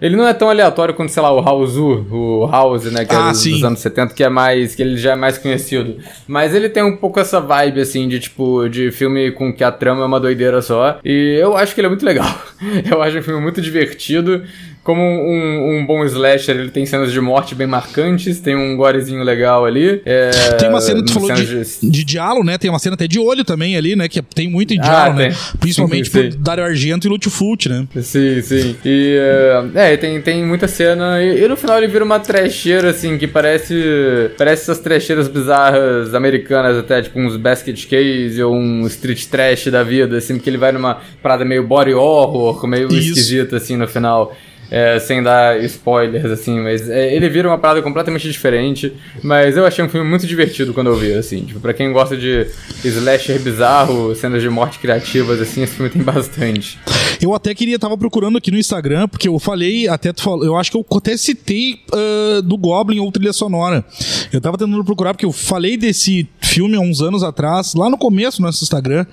Ele 0.00 0.16
não 0.16 0.26
é 0.26 0.32
tão 0.32 0.48
aleatório 0.48 0.94
quanto, 0.94 1.12
sei 1.12 1.22
lá, 1.22 1.32
o 1.32 1.40
Houseu, 1.40 2.06
o 2.10 2.48
House, 2.50 2.84
né, 2.90 3.04
que 3.04 3.14
é 3.14 3.18
ah, 3.18 3.28
é 3.28 3.30
dos, 3.30 3.44
dos, 3.44 3.64
anos 3.64 3.80
70, 3.80 4.14
que 4.14 4.24
é 4.24 4.28
mais, 4.28 4.74
que 4.74 4.82
ele 4.82 4.96
já 4.96 5.12
é 5.12 5.16
mais 5.16 5.36
conhecido. 5.36 5.96
Mas 6.26 6.54
ele 6.54 6.68
tem 6.68 6.82
um 6.82 6.96
pouco 6.96 7.20
essa 7.20 7.40
vibe, 7.40 7.80
assim, 7.80 8.08
de 8.08 8.18
tipo, 8.18 8.68
de 8.68 8.90
filme 8.90 9.30
com 9.32 9.52
que 9.52 9.62
a 9.62 9.70
trama 9.70 10.02
é 10.02 10.06
uma 10.06 10.20
doideira 10.20 10.62
só. 10.62 10.98
E 11.04 11.38
eu 11.40 11.56
acho 11.56 11.74
que 11.74 11.80
ele 11.80 11.86
é 11.86 11.90
muito 11.90 12.04
legal. 12.04 12.30
Eu 12.90 13.02
acho 13.02 13.18
um 13.18 13.22
filme 13.22 13.40
muito 13.40 13.60
divertido 13.60 14.42
como 14.82 15.02
um, 15.02 15.76
um, 15.76 15.86
bom 15.86 16.04
slasher, 16.06 16.56
ele 16.56 16.70
tem 16.70 16.86
cenas 16.86 17.12
de 17.12 17.20
morte 17.20 17.54
bem 17.54 17.66
marcantes, 17.66 18.40
tem 18.40 18.56
um 18.56 18.76
gorezinho 18.76 19.22
legal 19.22 19.66
ali. 19.66 20.00
É, 20.06 20.30
tem 20.58 20.70
uma 20.70 20.80
cena, 20.80 21.04
tu 21.04 21.12
falou 21.12 21.32
de, 21.34 21.46
de... 21.46 21.90
de 21.90 22.04
diálogo, 22.04 22.44
né? 22.44 22.56
Tem 22.56 22.70
uma 22.70 22.78
cena 22.78 22.94
até 22.94 23.06
de 23.06 23.18
olho 23.18 23.44
também 23.44 23.76
ali, 23.76 23.94
né? 23.94 24.08
Que 24.08 24.22
tem 24.22 24.48
muito 24.48 24.72
em 24.72 24.80
diálogo, 24.80 25.20
ah, 25.20 25.28
né? 25.28 25.36
Principalmente 25.58 26.08
sim, 26.08 26.30
por 26.30 26.38
Dario 26.38 26.64
Argento 26.64 27.06
e 27.06 27.10
Lutfult, 27.10 27.68
né? 27.68 27.86
Sim, 28.00 28.40
sim. 28.40 28.76
E, 28.82 29.18
uh, 29.18 29.78
é, 29.78 29.96
tem, 29.98 30.20
tem 30.22 30.44
muita 30.44 30.66
cena. 30.66 31.22
E, 31.22 31.44
e, 31.44 31.48
no 31.48 31.58
final 31.58 31.76
ele 31.76 31.88
vira 31.88 32.04
uma 32.04 32.18
trecheira, 32.18 32.90
assim, 32.90 33.18
que 33.18 33.26
parece. 33.26 34.30
Parece 34.38 34.62
essas 34.62 34.78
trecheiras 34.78 35.28
bizarras 35.28 36.14
americanas, 36.14 36.78
até, 36.78 37.02
tipo 37.02 37.18
uns 37.20 37.36
basket 37.36 37.86
case 37.86 38.42
ou 38.42 38.54
um 38.54 38.86
street 38.86 39.26
trash 39.26 39.66
da 39.66 39.82
vida, 39.82 40.16
assim, 40.16 40.38
que 40.38 40.48
ele 40.48 40.58
vai 40.58 40.72
numa 40.72 41.00
parada 41.22 41.44
meio 41.44 41.66
body 41.66 41.92
horror, 41.92 42.66
meio 42.66 42.88
Isso. 42.88 43.10
esquisita, 43.10 43.58
assim, 43.58 43.76
no 43.76 43.86
final 43.86 44.34
é, 44.70 44.98
sem 45.00 45.22
dar 45.22 45.62
spoilers, 45.64 46.26
assim, 46.26 46.60
mas 46.60 46.88
é, 46.88 47.14
ele 47.14 47.28
vira 47.28 47.48
uma 47.48 47.58
parada 47.58 47.82
completamente 47.82 48.30
diferente. 48.30 48.92
Mas 49.22 49.56
eu 49.56 49.66
achei 49.66 49.84
um 49.84 49.88
filme 49.88 50.08
muito 50.08 50.26
divertido 50.26 50.72
quando 50.72 50.86
eu 50.86 50.96
vi, 50.96 51.12
assim. 51.12 51.42
Tipo, 51.42 51.60
pra 51.60 51.74
quem 51.74 51.92
gosta 51.92 52.16
de 52.16 52.46
slasher 52.84 53.40
bizarro, 53.40 54.14
cenas 54.14 54.40
de 54.40 54.48
morte 54.48 54.78
criativas, 54.78 55.40
assim, 55.40 55.62
esse 55.62 55.74
filme 55.74 55.90
tem 55.90 56.02
bastante. 56.04 56.78
Eu 57.20 57.34
até 57.34 57.54
queria, 57.54 57.78
tava 57.78 57.98
procurando 57.98 58.38
aqui 58.38 58.50
no 58.50 58.58
Instagram, 58.58 59.08
porque 59.08 59.28
eu 59.28 59.38
falei, 59.38 59.88
até 59.88 60.12
tu 60.12 60.22
falou, 60.22 60.44
eu 60.44 60.56
acho 60.56 60.70
que 60.70 60.76
eu 60.76 60.86
até 60.96 61.16
citei 61.16 61.80
uh, 61.92 62.42
do 62.42 62.56
Goblin 62.56 63.00
ou 63.00 63.10
trilha 63.10 63.32
sonora. 63.32 63.84
Eu 64.32 64.40
tava 64.40 64.56
tentando 64.56 64.84
procurar, 64.84 65.14
porque 65.14 65.26
eu 65.26 65.32
falei 65.32 65.76
desse 65.76 66.28
filme 66.50 66.76
há 66.76 66.80
uns 66.80 67.00
anos 67.00 67.22
atrás, 67.22 67.74
lá 67.74 67.88
no 67.88 67.96
começo 67.96 68.40
no 68.40 68.46
nosso 68.46 68.64
Instagram, 68.64 69.06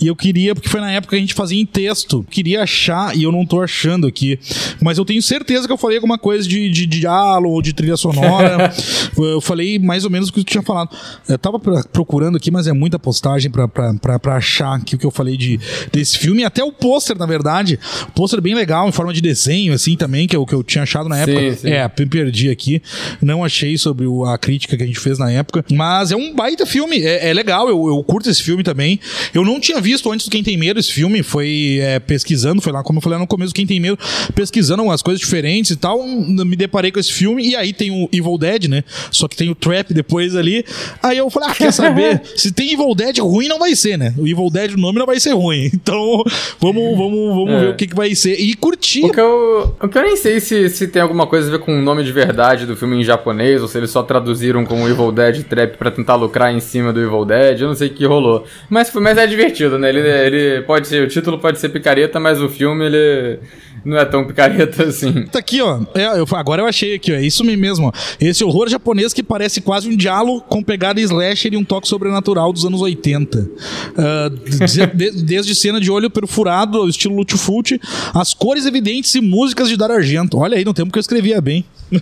e 0.00 0.06
eu 0.06 0.16
queria, 0.16 0.54
porque 0.54 0.68
foi 0.68 0.80
na 0.80 0.92
época 0.92 1.10
que 1.10 1.16
a 1.16 1.20
gente 1.20 1.34
fazia 1.34 1.60
em 1.60 1.66
texto, 1.66 2.24
queria 2.30 2.62
achar, 2.62 3.16
e 3.16 3.22
eu 3.22 3.32
não 3.32 3.46
tô 3.46 3.62
achando 3.62 4.06
aqui, 4.06 4.38
mas 4.80 4.98
eu 4.98 5.04
tenho 5.04 5.22
certeza 5.22 5.66
que 5.66 5.72
eu 5.72 5.78
falei 5.78 5.96
alguma 5.96 6.18
coisa 6.18 6.48
de, 6.48 6.70
de, 6.70 6.86
de 6.86 7.00
diálogo 7.00 7.54
ou 7.54 7.62
de 7.62 7.72
trilha 7.72 7.96
sonora. 7.96 8.72
eu 9.16 9.40
falei 9.40 9.78
mais 9.78 10.04
ou 10.04 10.10
menos 10.10 10.28
o 10.28 10.32
que 10.32 10.44
tu 10.44 10.50
tinha 10.50 10.62
falado. 10.62 10.90
Eu 11.28 11.38
tava 11.38 11.58
procurando 11.92 12.36
aqui, 12.36 12.50
mas 12.50 12.66
é 12.66 12.72
muita 12.72 12.98
postagem 12.98 13.50
pra, 13.50 13.68
pra, 13.68 13.94
pra, 13.94 14.18
pra 14.18 14.36
achar 14.36 14.74
aqui 14.74 14.94
o 14.94 14.98
que 14.98 15.06
eu 15.06 15.10
falei 15.10 15.36
de, 15.36 15.58
desse 15.92 16.18
filme. 16.18 16.44
Até 16.44 16.62
o 16.62 16.72
pôster, 16.72 17.16
na 17.16 17.26
verdade. 17.26 17.78
O 18.08 18.12
pôster 18.12 18.40
bem 18.40 18.54
legal, 18.54 18.88
em 18.88 18.92
forma 18.92 19.12
de 19.12 19.20
desenho, 19.20 19.72
assim, 19.74 19.96
também, 19.96 20.26
que 20.26 20.34
é 20.34 20.38
o 20.38 20.46
que 20.46 20.54
eu 20.54 20.62
tinha 20.62 20.82
achado 20.82 21.08
na 21.08 21.18
época. 21.18 21.40
Sim, 21.40 21.56
sim. 21.56 21.70
É, 21.70 21.90
me 21.98 22.06
perdi 22.06 22.50
aqui. 22.50 22.82
Não 23.20 23.44
achei 23.44 23.76
sobre 23.78 24.06
a 24.26 24.38
crítica 24.38 24.76
que 24.76 24.82
a 24.82 24.86
gente 24.86 25.00
fez 25.00 25.18
na 25.18 25.30
época. 25.30 25.64
Mas 25.72 26.10
é 26.10 26.16
um 26.16 26.34
baita 26.34 26.66
filme, 26.74 27.00
é, 27.02 27.30
é 27.30 27.32
legal, 27.32 27.68
eu, 27.68 27.86
eu 27.86 28.02
curto 28.02 28.28
esse 28.28 28.42
filme 28.42 28.64
também. 28.64 28.98
Eu 29.32 29.44
não 29.44 29.60
tinha 29.60 29.80
visto 29.80 30.10
antes 30.10 30.26
do 30.26 30.30
Quem 30.30 30.42
Tem 30.42 30.56
Medo 30.56 30.80
esse 30.80 30.92
filme, 30.92 31.22
foi 31.22 31.78
é, 31.80 32.00
pesquisando, 32.00 32.60
foi 32.60 32.72
lá, 32.72 32.82
como 32.82 32.98
eu 32.98 33.02
falei 33.02 33.16
no 33.16 33.28
começo 33.28 33.54
Quem 33.54 33.64
Tem 33.64 33.78
Medo, 33.78 33.96
pesquisando 34.34 34.82
umas 34.82 35.00
coisas 35.00 35.20
diferentes 35.20 35.70
e 35.70 35.76
tal, 35.76 36.04
me 36.04 36.56
deparei 36.56 36.90
com 36.90 36.98
esse 36.98 37.12
filme, 37.12 37.46
e 37.46 37.54
aí 37.54 37.72
tem 37.72 37.92
o 37.92 38.08
Evil 38.12 38.36
Dead, 38.36 38.64
né? 38.64 38.82
Só 39.12 39.28
que 39.28 39.36
tem 39.36 39.48
o 39.48 39.54
Trap 39.54 39.94
depois 39.94 40.34
ali. 40.34 40.64
Aí 41.00 41.16
eu 41.16 41.30
falei, 41.30 41.50
ah, 41.50 41.54
quer 41.54 41.72
saber? 41.72 42.22
Se 42.34 42.50
tem 42.50 42.72
Evil 42.72 42.92
Dead, 42.92 43.18
ruim 43.18 43.46
não 43.46 43.60
vai 43.60 43.76
ser, 43.76 43.96
né? 43.96 44.12
O 44.18 44.26
Evil 44.26 44.50
Dead, 44.50 44.72
o 44.72 44.76
nome 44.76 44.98
não 44.98 45.06
vai 45.06 45.20
ser 45.20 45.32
ruim. 45.32 45.70
Então, 45.84 46.22
vamos, 46.60 46.96
vamos, 46.96 47.34
vamos 47.34 47.50
é. 47.50 47.60
ver 47.60 47.68
o 47.68 47.76
que, 47.76 47.86
que 47.86 47.94
vai 47.94 48.14
ser. 48.14 48.40
E 48.40 48.54
curtir. 48.54 49.04
O 49.04 49.12
que, 49.12 49.20
eu, 49.20 49.76
eu 49.82 50.02
nem 50.02 50.16
sei 50.16 50.40
se, 50.40 50.70
se 50.70 50.88
tem 50.88 51.02
alguma 51.02 51.26
coisa 51.26 51.48
a 51.48 51.50
ver 51.50 51.58
com 51.58 51.78
o 51.78 51.82
nome 51.82 52.02
de 52.02 52.10
verdade 52.10 52.64
do 52.64 52.74
filme 52.74 52.98
em 52.98 53.04
japonês, 53.04 53.60
ou 53.60 53.68
se 53.68 53.76
eles 53.76 53.90
só 53.90 54.02
traduziram 54.02 54.64
como 54.64 54.88
Evil 54.88 55.12
Dead 55.12 55.44
Trap 55.44 55.76
pra 55.76 55.90
tentar 55.90 56.14
lucrar 56.14 56.54
em 56.54 56.60
cima 56.64 56.92
do 56.92 57.00
Evil 57.00 57.24
Dead, 57.24 57.60
eu 57.60 57.68
não 57.68 57.74
sei 57.74 57.88
o 57.88 57.94
que 57.94 58.04
rolou. 58.04 58.46
Mas, 58.68 58.92
mas 58.94 59.16
é 59.18 59.26
divertido, 59.26 59.78
né? 59.78 59.88
Ele, 59.88 60.00
ele 60.00 60.62
pode 60.62 60.88
ser, 60.88 61.02
o 61.02 61.08
título 61.08 61.38
pode 61.38 61.58
ser 61.58 61.68
picareta, 61.68 62.18
mas 62.18 62.40
o 62.40 62.48
filme, 62.48 62.86
ele 62.86 63.38
não 63.84 63.98
é 63.98 64.04
tão 64.04 64.26
picareta 64.26 64.84
assim. 64.84 65.26
Tá 65.26 65.38
aqui, 65.38 65.60
ó. 65.60 65.80
É, 65.94 66.18
eu, 66.18 66.26
agora 66.32 66.62
eu 66.62 66.66
achei 66.66 66.94
aqui, 66.94 67.12
ó. 67.12 67.16
É 67.16 67.22
isso 67.22 67.44
mesmo, 67.44 67.88
ó. 67.88 67.92
Esse 68.20 68.42
horror 68.42 68.68
japonês 68.68 69.12
que 69.12 69.22
parece 69.22 69.60
quase 69.60 69.88
um 69.88 69.96
diálogo 69.96 70.40
com 70.42 70.62
pegada 70.62 71.00
slasher 71.00 71.52
e 71.52 71.56
um 71.56 71.64
toque 71.64 71.86
sobrenatural 71.86 72.52
dos 72.52 72.64
anos 72.64 72.80
80. 72.80 73.38
Uh, 73.38 73.50
ah, 73.98 74.30
de, 74.66 74.86
de, 75.12 75.22
desde 75.22 75.54
cena 75.54 75.80
de 75.80 75.90
olho 75.90 76.08
perfurado, 76.10 76.78
ao 76.78 76.88
estilo 76.88 77.16
Lutfult, 77.16 77.78
as 78.14 78.32
cores 78.32 78.66
evidentes 78.66 79.14
e 79.14 79.20
músicas 79.20 79.68
de 79.68 79.76
Dar 79.76 79.90
Argento. 79.90 80.38
Olha 80.38 80.56
aí, 80.56 80.64
no 80.64 80.72
tempo 80.72 80.90
que 80.90 80.98
eu 80.98 81.02
escrevia 81.02 81.40
bem. 81.40 81.64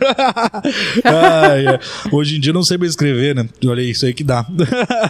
ah, 1.04 1.80
Hoje 2.12 2.36
em 2.36 2.40
dia 2.40 2.50
eu 2.50 2.54
não 2.54 2.62
sei 2.62 2.78
mais 2.78 2.90
escrever, 2.90 3.34
né? 3.34 3.48
Olha 3.66 3.82
isso 3.82 4.06
aí 4.06 4.14
que 4.14 4.24
dá. 4.24 4.46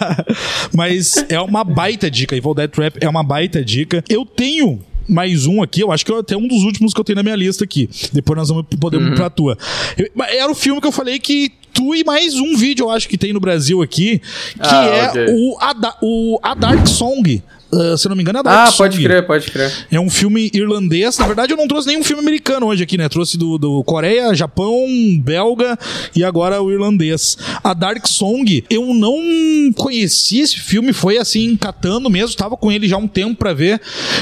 Mas 0.75 1.25
é 1.29 1.41
uma 1.41 1.64
baita 1.64 2.11
dica. 2.11 2.37
Evil 2.37 2.55
Dead 2.55 2.70
Trap 2.70 2.97
é 3.01 3.09
uma 3.09 3.23
baita 3.23 3.64
dica. 3.64 4.03
Eu 4.09 4.25
tenho 4.25 4.81
mais 5.09 5.46
um 5.46 5.62
aqui, 5.62 5.82
eu 5.82 5.92
acho 5.92 6.05
que 6.05 6.12
é 6.12 6.18
até 6.18 6.36
um 6.36 6.46
dos 6.46 6.62
últimos 6.62 6.92
que 6.92 7.00
eu 7.00 7.05
tenho 7.05 7.16
na 7.16 7.22
minha 7.22 7.36
lista 7.36 7.64
aqui. 7.64 7.88
Depois 8.12 8.36
nós 8.38 8.48
vamos 8.48 8.64
poder 8.80 8.98
uhum. 8.98 9.09
ir 9.09 9.14
pra 9.14 9.30
tua. 9.30 9.57
Eu, 9.96 10.11
era 10.24 10.50
o 10.50 10.55
filme 10.55 10.80
que 10.80 10.86
eu 10.86 10.92
falei 10.92 11.18
que 11.18 11.53
tu 11.72 11.94
e 11.94 12.05
mais 12.05 12.34
um 12.34 12.57
vídeo, 12.57 12.84
eu 12.84 12.90
acho 12.90 13.09
que 13.09 13.16
tem 13.16 13.32
no 13.32 13.40
Brasil 13.40 13.82
aqui, 13.82 14.18
que 14.18 14.61
ah, 14.61 14.84
é 14.84 15.09
okay. 15.09 15.26
o, 15.30 15.57
a, 15.61 15.96
o 16.03 16.38
A 16.42 16.55
Dark 16.55 16.86
Song. 16.86 17.42
Uh, 17.73 17.97
se 17.97 18.07
não 18.07 18.14
me 18.14 18.23
engano, 18.23 18.41
é 18.41 18.43
Dark 18.43 18.68
Ah, 18.68 18.77
pode 18.77 19.03
crer, 19.03 19.27
pode 19.27 19.51
crer. 19.51 19.73
É 19.91 19.99
um 19.99 20.11
filme 20.11 20.51
irlandês. 20.53 21.16
Na 21.16 21.27
verdade, 21.27 21.55
eu 21.55 21.57
não 21.57 21.66
trouxe 21.66 21.89
nenhum 21.89 22.05
filme 22.05 22.23
americano 22.23 22.66
hoje 22.66 22.83
aqui, 22.83 22.99
né? 22.99 23.09
Trouxe 23.09 23.39
do, 23.39 23.57
do 23.57 23.83
Coreia, 23.85 24.35
Japão, 24.35 24.87
belga 25.18 25.79
e 26.14 26.23
agora 26.23 26.62
o 26.62 26.70
irlandês. 26.70 27.39
A 27.64 27.73
Dark 27.73 28.07
Song, 28.07 28.62
eu 28.68 28.93
não 28.93 29.73
conheci 29.75 30.41
esse 30.41 30.61
filme, 30.61 30.93
foi 30.93 31.16
assim, 31.16 31.57
catando 31.57 32.11
mesmo, 32.11 32.37
tava 32.37 32.59
com 32.59 32.70
ele 32.70 32.87
já 32.87 32.99
um 32.99 33.09
tempo 33.09 33.37
pra 33.37 33.55
ver. 33.55 33.81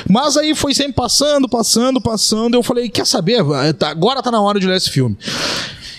Mas 0.08 0.36
aí 0.36 0.54
foi 0.54 0.72
sempre 0.72 0.92
passando, 0.92 1.48
passando, 1.48 2.00
passando. 2.00 2.54
Eu 2.54 2.62
falei, 2.62 2.88
quer 2.88 3.06
saber? 3.06 3.42
Agora 3.80 4.22
tá 4.22 4.30
na 4.30 4.40
hora 4.40 4.60
de 4.60 4.66
ler 4.68 4.76
esse 4.76 4.90
filme. 4.90 5.16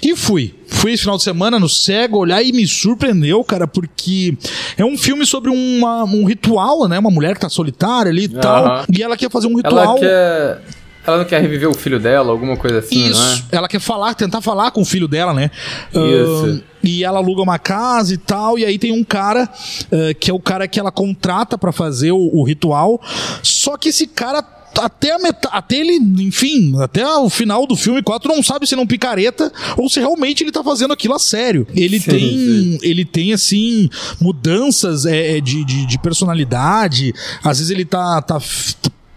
E 0.02 0.16
fui. 0.16 0.56
Fui 0.68 0.94
esse 0.94 1.04
final 1.04 1.18
de 1.18 1.24
semana 1.24 1.60
no 1.60 1.70
Cego 1.70 2.18
olhar 2.18 2.42
e 2.42 2.52
me 2.52 2.66
surpreendeu, 2.68 3.44
cara, 3.44 3.68
porque 3.68 4.36
é 4.78 4.84
um 4.84 4.98
filme 4.98 5.26
sobre 5.26 5.52
uma, 5.52 6.04
um 6.06 6.26
ritual, 6.26 6.88
né? 6.88 6.98
Uma 6.98 7.12
mulher 7.12 7.36
que 7.36 7.42
tá 7.42 7.50
solitária 7.50 8.12
ali 8.12 8.26
e 8.26 8.36
uhum. 8.36 8.42
tal. 8.42 8.86
E 8.92 9.04
ela 9.04 9.16
quer 9.16 9.30
fazer 9.30 9.48
um 9.48 9.56
ritual. 9.56 9.98
Ela 9.98 10.00
quer. 10.00 10.62
Ela 11.06 11.18
não 11.18 11.26
quer 11.26 11.42
reviver 11.42 11.68
o 11.68 11.74
filho 11.74 12.00
dela, 12.00 12.32
alguma 12.32 12.56
coisa 12.56 12.78
assim, 12.78 13.10
Isso. 13.10 13.44
É? 13.52 13.56
Ela 13.56 13.68
quer 13.68 13.80
falar, 13.80 14.14
tentar 14.14 14.40
falar 14.40 14.70
com 14.70 14.82
o 14.82 14.86
filho 14.86 15.08
dela, 15.08 15.34
né? 15.34 15.50
Isso. 15.90 16.60
Uh, 16.60 16.64
e 16.84 17.04
ela 17.04 17.18
aluga 17.18 17.42
uma 17.42 17.58
casa 17.58 18.14
e 18.14 18.18
tal, 18.18 18.58
e 18.60 18.66
aí 18.66 18.78
tem 18.78 18.92
um 18.92 19.04
cara 19.04 19.50
uh, 19.86 20.16
que 20.20 20.30
é 20.30 20.34
o 20.34 20.40
cara 20.40 20.68
que 20.68 20.80
ela 20.80 20.92
contrata 20.92 21.58
para 21.58 21.72
fazer 21.72 22.12
o, 22.12 22.30
o 22.32 22.44
ritual. 22.44 23.02
Só 23.42 23.78
que 23.78 23.90
esse 23.90 24.06
cara 24.06 24.44
até 24.80 25.12
a 25.12 25.20
metade, 25.20 25.56
até 25.56 25.76
ele, 25.78 25.98
enfim, 26.24 26.74
até 26.82 27.06
o 27.06 27.30
final 27.30 27.66
do 27.68 27.76
filme 27.76 28.02
4 28.02 28.34
não 28.34 28.42
sabe 28.42 28.68
se 28.68 28.76
não 28.76 28.88
picareta 28.88 29.52
ou 29.78 29.90
se 29.90 30.00
realmente 30.00 30.44
ele 30.44 30.52
tá 30.52 30.64
fazendo 30.64 30.94
aquilo 30.94 31.14
a 31.14 31.20
sério. 31.20 31.68
Ele 31.76 32.00
sim, 32.00 32.10
tem, 32.10 32.30
sim. 32.30 32.80
ele 32.82 33.06
tem 33.06 33.34
assim 33.34 33.90
mudanças 34.20 35.06
é, 35.06 35.38
é 35.38 35.42
de, 35.42 35.64
de, 35.64 35.86
de, 35.86 36.00
personalidade. 36.00 37.14
Às 37.44 37.60
vezes 37.60 37.72
ele 37.72 37.86
tá, 37.86 38.22
tá 38.22 38.40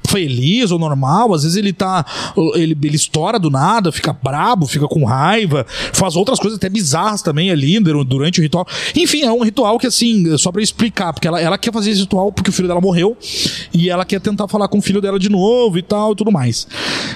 feliz 0.09 0.71
ou 0.71 0.79
normal, 0.79 1.33
às 1.35 1.43
vezes 1.43 1.57
ele 1.57 1.73
tá. 1.73 2.05
Ele, 2.55 2.77
ele 2.83 2.97
estoura 2.97 3.39
do 3.39 3.51
nada, 3.51 3.91
fica 3.91 4.13
brabo, 4.13 4.67
fica 4.67 4.87
com 4.87 5.05
raiva, 5.05 5.67
faz 5.93 6.17
outras 6.17 6.39
coisas 6.39 6.59
até 6.59 6.69
bizarras 6.69 7.23
também 7.23 7.51
ali 7.51 7.79
durante 7.81 8.41
o 8.41 8.43
ritual. 8.43 8.67
Enfim, 8.95 9.23
é 9.23 9.33
um 9.33 9.43
ritual 9.43 9.79
que, 9.79 9.87
assim, 9.87 10.37
só 10.39 10.53
pra 10.53 10.63
explicar, 10.63 11.13
porque 11.13 11.27
ela, 11.27 11.41
ela 11.41 11.59
quer 11.59 11.73
fazer 11.73 11.91
esse 11.91 12.01
ritual 12.01 12.33
porque 12.33 12.51
o 12.51 12.53
filho 12.53 12.69
dela 12.69 12.81
morreu 12.81 13.17
e 13.73 13.91
ela 13.91 14.05
quer 14.05 14.21
tentar 14.21 14.49
falar 14.49 14.69
com 14.69 14.79
o 14.79 14.83
filho 14.83 15.01
dela 15.01 15.19
de 15.19 15.29
novo 15.29 15.79
e 15.79 15.83
tal 15.83 16.13
e 16.13 16.17
tudo 16.17 16.31
mais. 16.31 16.67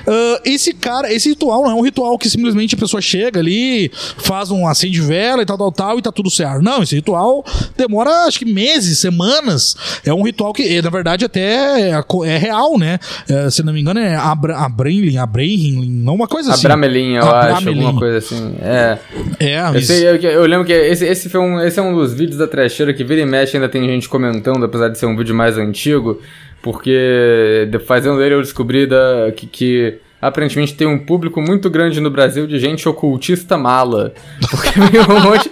Uh, 0.06 0.40
esse 0.44 0.72
cara, 0.72 1.12
esse 1.12 1.28
ritual 1.28 1.62
não 1.62 1.70
é 1.70 1.74
um 1.74 1.82
ritual 1.82 2.18
que 2.18 2.28
simplesmente 2.28 2.74
a 2.74 2.78
pessoa 2.78 3.00
chega 3.00 3.40
ali, 3.40 3.90
faz 4.18 4.50
um 4.50 4.66
acende 4.66 5.00
vela 5.00 5.42
e 5.42 5.46
tal, 5.46 5.58
tal, 5.58 5.72
tal 5.72 5.98
e 5.98 6.02
tá 6.02 6.12
tudo 6.12 6.30
certo. 6.30 6.62
Não, 6.62 6.82
esse 6.82 6.94
ritual 6.94 7.44
demora 7.76 8.26
acho 8.26 8.38
que 8.38 8.44
meses, 8.44 8.98
semanas. 8.98 9.76
É 10.04 10.12
um 10.12 10.22
ritual 10.22 10.52
que, 10.52 10.80
na 10.80 10.90
verdade, 10.90 11.24
até 11.24 11.90
é, 11.90 12.04
é 12.24 12.38
real, 12.38 12.77
né? 12.78 12.98
É, 13.28 13.50
se 13.50 13.62
não 13.62 13.72
me 13.72 13.80
engano, 13.80 14.00
é 14.00 14.14
Abra 14.14 14.56
Abramelin, 14.58 15.16
Abramelin, 15.18 15.90
não 15.90 16.14
uma 16.14 16.28
coisa 16.28 16.52
assim. 16.52 16.66
Abramelin, 16.66 17.14
eu 17.14 17.24
Abramelin. 17.24 17.56
acho, 17.56 17.68
alguma 17.68 17.98
coisa 17.98 18.18
assim. 18.18 18.54
É. 18.60 18.98
É, 19.40 19.68
eu, 19.74 19.82
sei, 19.82 20.08
eu, 20.08 20.16
eu, 20.16 20.46
lembro 20.46 20.66
que 20.66 20.72
esse, 20.72 21.04
esse, 21.04 21.28
foi 21.28 21.40
um, 21.40 21.60
esse 21.60 21.78
é 21.78 21.82
um 21.82 21.94
dos 21.94 22.14
vídeos 22.14 22.38
da 22.38 22.46
trecheira 22.46 22.92
que 22.94 23.04
vira 23.04 23.20
e 23.20 23.26
mexe 23.26 23.56
ainda 23.56 23.68
tem 23.68 23.84
gente 23.86 24.08
comentando, 24.08 24.64
apesar 24.64 24.88
de 24.88 24.98
ser 24.98 25.06
um 25.06 25.16
vídeo 25.16 25.34
mais 25.34 25.58
antigo, 25.58 26.20
porque 26.62 27.68
fazendo 27.86 28.22
ele 28.22 28.34
eu 28.34 28.42
descobri 28.42 28.86
da, 28.86 29.32
que, 29.34 29.46
que 29.46 29.98
aparentemente 30.20 30.74
tem 30.74 30.86
um 30.86 30.98
público 30.98 31.40
muito 31.40 31.70
grande 31.70 32.00
no 32.00 32.10
Brasil 32.10 32.46
de 32.46 32.58
gente 32.58 32.88
ocultista 32.88 33.56
mala. 33.56 34.12
Porque 34.50 34.80
veio 34.80 35.10
um 35.10 35.20
monte, 35.20 35.50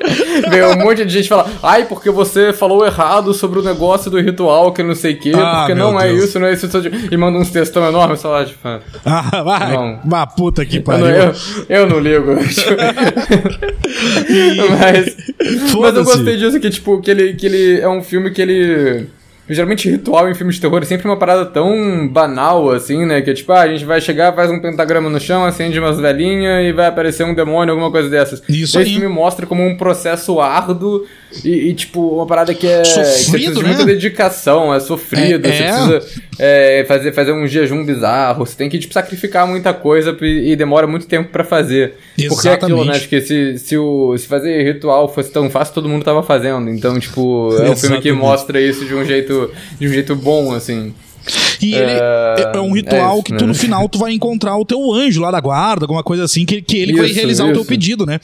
veio 0.50 0.70
um 0.70 0.76
monte 0.76 1.04
de 1.04 1.12
gente 1.12 1.28
falar, 1.28 1.50
ai, 1.62 1.84
porque 1.84 2.10
você 2.10 2.52
falou 2.52 2.84
errado 2.84 3.32
sobre 3.32 3.58
o 3.58 3.62
negócio 3.62 4.10
do 4.10 4.20
ritual, 4.20 4.72
que 4.72 4.82
não 4.82 4.94
sei 4.94 5.14
o 5.14 5.18
quê, 5.18 5.32
ah, 5.34 5.58
porque 5.58 5.74
não 5.74 6.00
é 6.00 6.08
Deus. 6.08 6.20
é 6.20 6.24
isso, 6.24 6.38
não 6.40 6.46
é 6.46 6.52
isso. 6.52 6.68
E 7.10 7.16
manda 7.16 7.38
uns 7.38 7.50
textão 7.50 7.86
enormes, 7.88 8.20
sei 8.20 8.30
lá, 8.30 8.44
tipo. 8.44 8.56
Ah, 9.04 9.42
vai, 9.42 9.72
não. 9.72 10.00
Vá, 10.04 10.26
puta 10.26 10.64
que 10.64 10.80
pariu. 10.80 11.06
Eu, 11.06 11.24
eu, 11.24 11.34
eu 11.68 11.86
não 11.86 12.00
ligo. 12.00 12.34
mas, 14.78 15.16
mas 15.80 15.96
eu 15.96 16.04
gostei 16.04 16.36
disso, 16.36 16.58
que, 16.58 16.70
tipo, 16.70 17.00
que 17.00 17.10
ele, 17.10 17.34
que 17.34 17.46
ele 17.46 17.80
é 17.80 17.88
um 17.88 18.02
filme 18.02 18.30
que 18.30 18.42
ele 18.42 19.06
Geralmente 19.48 19.88
ritual 19.88 20.28
em 20.28 20.34
filmes 20.34 20.56
de 20.56 20.60
terror 20.60 20.82
é 20.82 20.84
sempre 20.84 21.06
uma 21.06 21.16
parada 21.16 21.46
tão 21.46 22.08
banal, 22.08 22.70
assim, 22.70 23.06
né? 23.06 23.20
Que 23.22 23.30
é 23.30 23.34
tipo, 23.34 23.52
ah, 23.52 23.60
a 23.60 23.68
gente 23.68 23.84
vai 23.84 24.00
chegar, 24.00 24.34
faz 24.34 24.50
um 24.50 24.60
pentagrama 24.60 25.08
no 25.08 25.20
chão, 25.20 25.44
acende 25.44 25.78
umas 25.78 25.98
velhinhas 26.00 26.66
e 26.66 26.72
vai 26.72 26.86
aparecer 26.86 27.24
um 27.24 27.34
demônio, 27.34 27.72
alguma 27.72 27.90
coisa 27.90 28.08
dessas. 28.08 28.42
Isso 28.48 28.78
Esse 28.78 28.88
aí. 28.88 28.94
filme 28.94 29.08
mostra 29.08 29.46
como 29.46 29.64
um 29.64 29.76
processo 29.76 30.40
árduo 30.40 31.06
e, 31.44 31.68
e, 31.68 31.74
tipo, 31.74 32.00
uma 32.00 32.26
parada 32.26 32.54
que 32.54 32.66
é. 32.66 32.84
Sofrido, 32.84 33.56
que 33.56 33.62
né? 33.62 33.68
muita 33.68 33.84
dedicação, 33.84 34.72
é 34.72 34.80
sofrido. 34.80 35.46
É, 35.46 35.52
você 35.52 35.62
é. 35.62 35.72
precisa 35.72 36.26
é, 36.38 36.84
fazer, 36.86 37.12
fazer 37.12 37.32
um 37.32 37.46
jejum 37.46 37.84
bizarro, 37.84 38.46
você 38.46 38.56
tem 38.56 38.68
que, 38.68 38.78
tipo, 38.78 38.94
sacrificar 38.94 39.46
muita 39.46 39.74
coisa 39.74 40.16
e, 40.20 40.52
e 40.52 40.56
demora 40.56 40.86
muito 40.86 41.06
tempo 41.06 41.30
para 41.30 41.44
fazer. 41.44 41.94
Exatamente. 42.16 42.28
Porque 42.28 42.48
é 42.48 42.52
aquilo, 42.52 42.84
né? 42.84 42.92
Acho 42.92 43.08
que 43.08 43.20
se, 43.20 43.58
se, 43.58 43.76
o, 43.76 44.16
se 44.16 44.26
fazer 44.26 44.62
ritual 44.62 45.12
fosse 45.12 45.30
tão 45.30 45.50
fácil, 45.50 45.74
todo 45.74 45.88
mundo 45.88 46.04
tava 46.04 46.22
fazendo. 46.22 46.70
Então, 46.70 46.98
tipo, 46.98 47.54
é 47.60 47.70
um 47.70 47.76
filme 47.76 48.00
que 48.00 48.12
mostra 48.12 48.60
isso 48.60 48.84
de 48.84 48.94
um 48.94 49.04
jeito, 49.04 49.50
de 49.78 49.88
um 49.88 49.90
jeito 49.90 50.14
bom, 50.14 50.52
assim. 50.54 50.94
E 51.60 51.74
ele 51.74 51.92
é, 51.92 52.52
é 52.54 52.60
um 52.60 52.72
ritual 52.72 53.10
é 53.10 53.14
isso, 53.14 53.22
que 53.24 53.36
tu 53.36 53.42
né? 53.42 53.48
no 53.48 53.54
final 53.54 53.88
tu 53.88 53.98
vai 53.98 54.12
encontrar 54.12 54.56
o 54.56 54.64
teu 54.64 54.92
anjo 54.92 55.20
lá 55.20 55.30
da 55.30 55.40
guarda, 55.40 55.84
alguma 55.84 56.02
coisa 56.02 56.24
assim, 56.24 56.44
que, 56.44 56.60
que 56.62 56.76
ele 56.76 56.92
isso, 56.92 57.02
vai 57.02 57.12
realizar 57.12 57.44
isso. 57.44 57.52
o 57.52 57.54
teu 57.54 57.64
pedido, 57.64 58.06
né? 58.06 58.20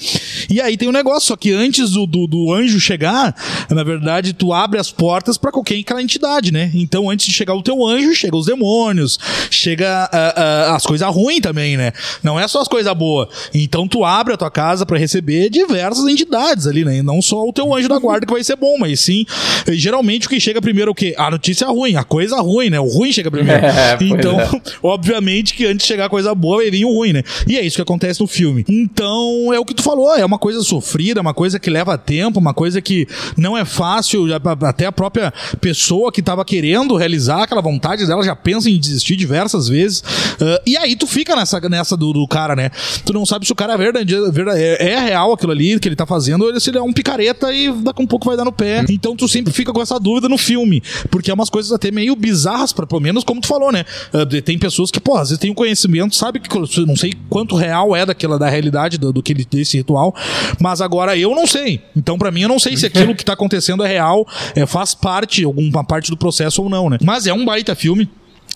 E 0.50 0.60
aí 0.60 0.76
tem 0.76 0.88
um 0.88 0.92
negócio, 0.92 1.28
só 1.28 1.36
que 1.36 1.52
antes 1.52 1.90
do, 1.90 2.06
do, 2.06 2.26
do 2.26 2.52
anjo 2.52 2.78
chegar, 2.80 3.34
na 3.70 3.82
verdade, 3.82 4.32
tu 4.32 4.52
abre 4.52 4.78
as 4.78 4.90
portas 4.90 5.36
para 5.36 5.50
qualquer 5.50 5.78
aquela 5.78 6.02
entidade, 6.02 6.52
né? 6.52 6.70
Então 6.74 7.10
antes 7.10 7.26
de 7.26 7.32
chegar 7.32 7.54
o 7.54 7.62
teu 7.62 7.84
anjo, 7.86 8.14
chega 8.14 8.36
os 8.36 8.46
demônios, 8.46 9.18
chega 9.50 10.08
uh, 10.12 10.72
uh, 10.72 10.74
as 10.74 10.84
coisas 10.84 11.08
ruins 11.08 11.40
também, 11.40 11.76
né? 11.76 11.92
Não 12.22 12.38
é 12.38 12.46
só 12.48 12.60
as 12.60 12.68
coisas 12.68 12.92
boas. 12.94 13.28
Então 13.54 13.86
tu 13.88 14.04
abre 14.04 14.34
a 14.34 14.36
tua 14.36 14.50
casa 14.50 14.86
para 14.86 14.98
receber 14.98 15.50
diversas 15.50 16.06
entidades 16.06 16.66
ali, 16.66 16.84
né? 16.84 16.98
E 16.98 17.02
não 17.02 17.20
só 17.20 17.46
o 17.46 17.52
teu 17.52 17.74
anjo 17.74 17.88
da 17.88 17.98
guarda 17.98 18.26
que 18.26 18.32
vai 18.32 18.44
ser 18.44 18.56
bom, 18.56 18.76
mas 18.78 19.00
sim, 19.00 19.24
geralmente 19.68 20.26
o 20.26 20.30
que 20.30 20.40
chega 20.40 20.60
primeiro 20.60 20.90
é 20.90 20.92
o 20.92 20.94
quê? 20.94 21.14
A 21.16 21.30
notícia 21.30 21.66
ruim, 21.68 21.96
a 21.96 22.04
coisa 22.04 22.40
ruim, 22.40 22.70
né? 22.70 22.80
O 22.80 22.88
ruim 22.92 23.12
chega 23.12 23.30
primeiro. 23.30 23.62
É, 23.72 23.96
então, 24.00 24.38
é. 24.40 24.48
obviamente 24.82 25.54
que 25.54 25.64
antes 25.64 25.78
de 25.78 25.86
chegar 25.86 26.06
a 26.06 26.08
coisa 26.08 26.34
boa 26.34 26.58
vai 26.58 26.70
vir 26.70 26.84
o 26.84 26.92
ruim, 26.92 27.12
né? 27.12 27.22
E 27.46 27.56
é 27.56 27.64
isso 27.64 27.76
que 27.76 27.82
acontece 27.82 28.20
no 28.20 28.26
filme. 28.26 28.64
Então, 28.68 29.52
é 29.52 29.58
o 29.58 29.64
que 29.64 29.74
tu 29.74 29.82
falou, 29.82 30.14
é 30.14 30.24
uma 30.24 30.38
coisa 30.38 30.62
sofrida, 30.62 31.20
uma 31.20 31.34
coisa 31.34 31.58
que 31.58 31.70
leva 31.70 31.96
tempo, 31.96 32.38
uma 32.38 32.52
coisa 32.52 32.80
que 32.80 33.06
não 33.36 33.56
é 33.56 33.64
fácil, 33.64 34.26
até 34.66 34.86
a 34.86 34.92
própria 34.92 35.32
pessoa 35.60 36.12
que 36.12 36.22
tava 36.22 36.44
querendo 36.44 36.96
realizar 36.96 37.42
aquela 37.42 37.60
vontade 37.60 38.06
dela 38.06 38.22
já 38.22 38.36
pensa 38.36 38.68
em 38.68 38.78
desistir 38.78 39.16
diversas 39.16 39.68
vezes. 39.68 40.00
Uh, 40.00 40.60
e 40.66 40.76
aí 40.76 40.96
tu 40.96 41.06
fica 41.06 41.34
nessa, 41.34 41.60
nessa 41.60 41.96
do, 41.96 42.12
do, 42.12 42.26
cara, 42.26 42.54
né? 42.54 42.70
Tu 43.04 43.12
não 43.12 43.24
sabe 43.24 43.46
se 43.46 43.52
o 43.52 43.54
cara 43.54 43.74
é 43.74 43.76
verdade, 43.76 44.14
é, 44.54 44.92
é 44.92 45.00
real 45.00 45.32
aquilo 45.32 45.52
ali 45.52 45.78
que 45.78 45.88
ele 45.88 45.96
tá 45.96 46.06
fazendo, 46.06 46.44
ou 46.44 46.60
se 46.60 46.70
ele 46.70 46.78
é 46.78 46.82
um 46.82 46.92
picareta 46.92 47.52
e 47.52 47.72
daqui 47.72 48.02
um 48.02 48.06
pouco 48.06 48.26
vai 48.26 48.36
dar 48.36 48.44
no 48.44 48.52
pé. 48.52 48.84
Então 48.90 49.16
tu 49.16 49.28
sempre 49.28 49.52
fica 49.52 49.72
com 49.72 49.80
essa 49.80 49.98
dúvida 49.98 50.28
no 50.28 50.38
filme, 50.38 50.82
porque 51.10 51.30
é 51.30 51.34
umas 51.34 51.50
coisas 51.50 51.72
até 51.72 51.90
meio 51.90 52.14
bizarras, 52.16 52.72
pra, 52.82 52.88
pelo 52.88 53.00
menos 53.00 53.24
como 53.24 53.40
tu 53.40 53.46
falou, 53.46 53.72
né? 53.72 53.84
Uh, 54.12 54.42
tem 54.42 54.58
pessoas 54.58 54.90
que, 54.90 55.00
pô, 55.00 55.16
às 55.16 55.28
vezes 55.30 55.38
tem 55.38 55.50
um 55.50 55.54
conhecimento, 55.54 56.14
sabe 56.14 56.40
que 56.40 56.58
não 56.84 56.96
sei 56.96 57.12
quanto 57.30 57.56
real 57.56 57.94
é 57.94 58.04
daquela 58.04 58.38
da 58.38 58.48
realidade 58.48 58.98
do, 58.98 59.12
do 59.12 59.22
que 59.22 59.32
ele 59.32 59.46
desse 59.48 59.76
ritual, 59.76 60.14
mas 60.60 60.80
agora 60.80 61.16
eu 61.16 61.34
não 61.34 61.46
sei. 61.46 61.80
Então 61.96 62.18
para 62.18 62.30
mim 62.30 62.42
eu 62.42 62.48
não 62.48 62.58
sei 62.58 62.76
se 62.76 62.86
aquilo 62.86 63.14
que 63.14 63.24
tá 63.24 63.32
acontecendo 63.34 63.84
é 63.84 63.88
real, 63.88 64.26
é, 64.54 64.66
faz 64.66 64.94
parte, 64.94 65.44
alguma 65.44 65.84
parte 65.84 66.10
do 66.10 66.16
processo 66.16 66.62
ou 66.62 66.68
não, 66.68 66.90
né? 66.90 66.98
Mas 67.02 67.26
é 67.26 67.32
um 67.32 67.44
baita 67.44 67.74
filme. 67.74 68.08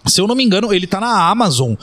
Se 0.06 0.20
eu 0.20 0.26
não 0.26 0.34
me 0.34 0.44
engano, 0.44 0.72
ele 0.72 0.86
tá 0.86 1.00
na 1.00 1.28
Amazon. 1.28 1.72
Uh, 1.72 1.76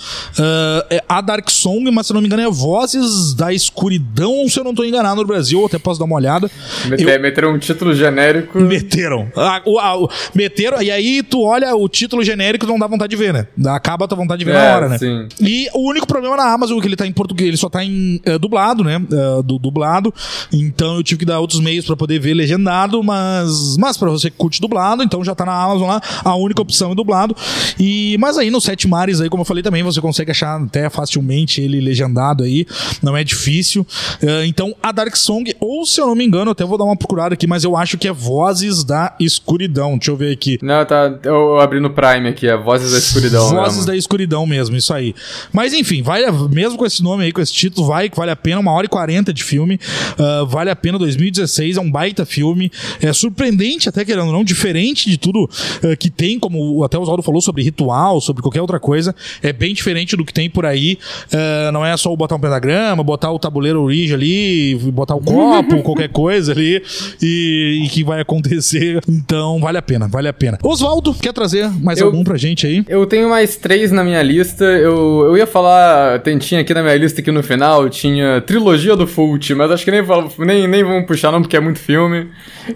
é 0.89 1.03
a 1.07 1.21
Dark 1.21 1.49
Song, 1.49 1.89
mas 1.91 2.07
se 2.07 2.13
eu 2.13 2.15
não 2.15 2.21
me 2.21 2.27
engano, 2.27 2.43
é 2.43 2.49
Vozes 2.49 3.33
da 3.33 3.53
Escuridão, 3.53 4.47
se 4.47 4.59
eu 4.59 4.63
não 4.63 4.73
tô 4.73 4.83
enganado 4.83 5.21
no 5.21 5.27
Brasil, 5.27 5.65
até 5.65 5.77
posso 5.77 5.99
dar 5.99 6.05
uma 6.05 6.15
olhada. 6.15 6.49
Eu... 6.89 7.23
Meteram 7.23 7.53
um 7.53 7.59
título 7.59 7.93
genérico. 7.93 8.59
Meteram. 8.59 9.31
Ah, 9.35 9.61
o, 9.65 9.79
ah, 9.79 10.07
meteram, 10.33 10.81
e 10.81 10.91
aí 10.91 11.23
tu 11.23 11.41
olha 11.41 11.75
o 11.75 11.87
título 11.87 12.23
genérico 12.23 12.65
não 12.65 12.77
dá 12.77 12.87
vontade 12.87 13.09
de 13.11 13.15
ver, 13.15 13.33
né? 13.33 13.47
Acaba 13.67 14.05
a 14.05 14.07
tua 14.07 14.17
vontade 14.17 14.39
de 14.39 14.45
ver 14.45 14.55
é, 14.55 14.55
na 14.55 14.75
hora, 14.75 14.89
né? 14.89 14.97
Sim. 14.97 15.27
E 15.39 15.69
o 15.73 15.89
único 15.89 16.07
problema 16.07 16.35
na 16.35 16.51
Amazon 16.51 16.77
é 16.77 16.81
que 16.81 16.87
ele 16.87 16.95
tá 16.95 17.05
em 17.05 17.11
português, 17.11 17.47
ele 17.47 17.57
só 17.57 17.69
tá 17.69 17.83
em 17.83 18.21
uh, 18.27 18.39
dublado, 18.39 18.83
né? 18.83 18.97
Uh, 18.97 19.43
do, 19.43 19.57
dublado. 19.57 20.13
Então 20.51 20.97
eu 20.97 21.03
tive 21.03 21.19
que 21.19 21.25
dar 21.25 21.39
outros 21.39 21.59
meios 21.59 21.85
para 21.85 21.95
poder 21.95 22.19
ver 22.19 22.33
legendado, 22.33 23.01
mas, 23.03 23.77
mas 23.77 23.97
para 23.97 24.09
você 24.09 24.29
que 24.29 24.37
curte 24.37 24.59
dublado, 24.59 25.03
então 25.03 25.23
já 25.23 25.35
tá 25.35 25.45
na 25.45 25.53
Amazon 25.53 25.87
lá, 25.87 26.01
a 26.23 26.35
única 26.35 26.61
opção 26.61 26.91
é 26.91 26.95
dublado. 26.95 27.35
E 27.79 28.12
mas 28.17 28.37
aí 28.37 28.49
nos 28.49 28.63
Sete 28.63 28.87
Mares, 28.87 29.21
aí, 29.21 29.29
como 29.29 29.41
eu 29.41 29.45
falei 29.45 29.63
também, 29.63 29.83
você 29.83 30.01
consegue 30.01 30.31
achar 30.31 30.61
até 30.61 30.89
facilmente 30.89 31.61
ele 31.61 31.79
legendado 31.79 32.43
aí. 32.43 32.65
Não 33.01 33.15
é 33.15 33.23
difícil. 33.23 33.85
Uh, 34.21 34.43
então, 34.45 34.75
a 34.81 34.91
Dark 34.91 35.15
Song, 35.15 35.53
ou 35.59 35.85
se 35.85 35.99
eu 35.99 36.07
não 36.07 36.15
me 36.15 36.25
engano, 36.25 36.51
até 36.51 36.63
vou 36.63 36.77
dar 36.77 36.83
uma 36.83 36.95
procurada 36.95 37.33
aqui, 37.33 37.47
mas 37.47 37.63
eu 37.63 37.75
acho 37.75 37.97
que 37.97 38.07
é 38.07 38.13
Vozes 38.13 38.83
da 38.83 39.15
Escuridão. 39.19 39.97
Deixa 39.97 40.11
eu 40.11 40.17
ver 40.17 40.31
aqui. 40.31 40.59
Não, 40.61 40.85
tá. 40.85 41.17
Eu 41.23 41.59
abri 41.59 41.79
no 41.79 41.89
Prime 41.89 42.29
aqui, 42.29 42.47
é 42.47 42.57
Vozes 42.57 42.91
da 42.91 42.97
Escuridão. 42.97 43.49
Vozes 43.49 43.77
mesmo. 43.77 43.85
da 43.87 43.95
Escuridão 43.95 44.45
mesmo, 44.45 44.75
isso 44.75 44.93
aí. 44.93 45.13
Mas 45.51 45.73
enfim, 45.73 46.01
vale, 46.01 46.31
mesmo 46.49 46.77
com 46.77 46.85
esse 46.85 47.01
nome 47.03 47.25
aí, 47.25 47.31
com 47.31 47.41
esse 47.41 47.53
título, 47.53 47.87
vai 47.87 48.09
que 48.09 48.17
vale 48.17 48.31
a 48.31 48.35
pena. 48.35 48.59
Uma 48.59 48.71
hora 48.71 48.85
e 48.85 48.89
quarenta 48.89 49.33
de 49.33 49.43
filme. 49.43 49.79
Uh, 50.17 50.45
vale 50.45 50.69
a 50.69 50.75
pena 50.75 50.97
2016, 50.97 51.77
é 51.77 51.81
um 51.81 51.91
baita 51.91 52.25
filme. 52.25 52.71
É 53.01 53.11
surpreendente, 53.13 53.89
até 53.89 54.05
querendo 54.05 54.31
não, 54.31 54.43
diferente 54.43 55.09
de 55.09 55.17
tudo 55.17 55.43
uh, 55.43 55.97
que 55.97 56.09
tem, 56.09 56.39
como 56.39 56.83
até 56.83 56.97
o 56.97 57.01
Oswaldo 57.01 57.23
falou 57.23 57.41
sobre 57.41 57.63
ritual 57.63 58.02
sobre 58.21 58.41
qualquer 58.41 58.61
outra 58.61 58.79
coisa. 58.79 59.15
É 59.41 59.53
bem 59.53 59.73
diferente 59.73 60.15
do 60.15 60.25
que 60.25 60.33
tem 60.33 60.49
por 60.49 60.65
aí. 60.65 60.97
Uh, 61.33 61.71
não 61.71 61.85
é 61.85 61.95
só 61.97 62.13
botar 62.15 62.35
um 62.35 62.39
pentagrama, 62.39 63.03
botar 63.03 63.31
o 63.31 63.39
tabuleiro 63.39 63.81
origem 63.81 64.15
ali, 64.15 64.75
botar 64.91 65.15
o 65.15 65.21
copo, 65.21 65.81
qualquer 65.83 66.09
coisa 66.09 66.51
ali, 66.51 66.81
e, 67.21 67.83
e, 67.83 67.89
que 67.89 68.03
vai 68.03 68.21
acontecer. 68.21 69.01
Então, 69.07 69.59
vale 69.59 69.77
a 69.77 69.81
pena, 69.81 70.07
vale 70.07 70.27
a 70.27 70.33
pena. 70.33 70.57
Oswaldo, 70.63 71.13
quer 71.13 71.33
trazer 71.33 71.69
mais 71.81 71.99
eu, 71.99 72.07
algum 72.07 72.23
pra 72.23 72.37
gente 72.37 72.65
aí? 72.65 72.83
Eu 72.87 73.05
tenho 73.05 73.29
mais 73.29 73.55
três 73.57 73.91
na 73.91 74.03
minha 74.03 74.21
lista. 74.21 74.63
Eu, 74.63 75.25
eu 75.27 75.37
ia 75.37 75.47
falar, 75.47 76.19
tem, 76.19 76.37
tinha 76.37 76.61
aqui 76.61 76.73
na 76.73 76.81
minha 76.81 76.95
lista 76.95 77.21
aqui 77.21 77.31
no 77.31 77.43
final, 77.43 77.89
tinha 77.89 78.41
trilogia 78.41 78.95
do 78.95 79.07
Fult, 79.07 79.53
mas 79.53 79.71
acho 79.71 79.85
que 79.85 79.91
nem, 79.91 80.03
nem, 80.39 80.67
nem 80.67 80.83
vamos 80.83 81.05
puxar 81.05 81.31
não, 81.31 81.41
porque 81.41 81.57
é 81.57 81.59
muito 81.59 81.79
filme. 81.79 82.27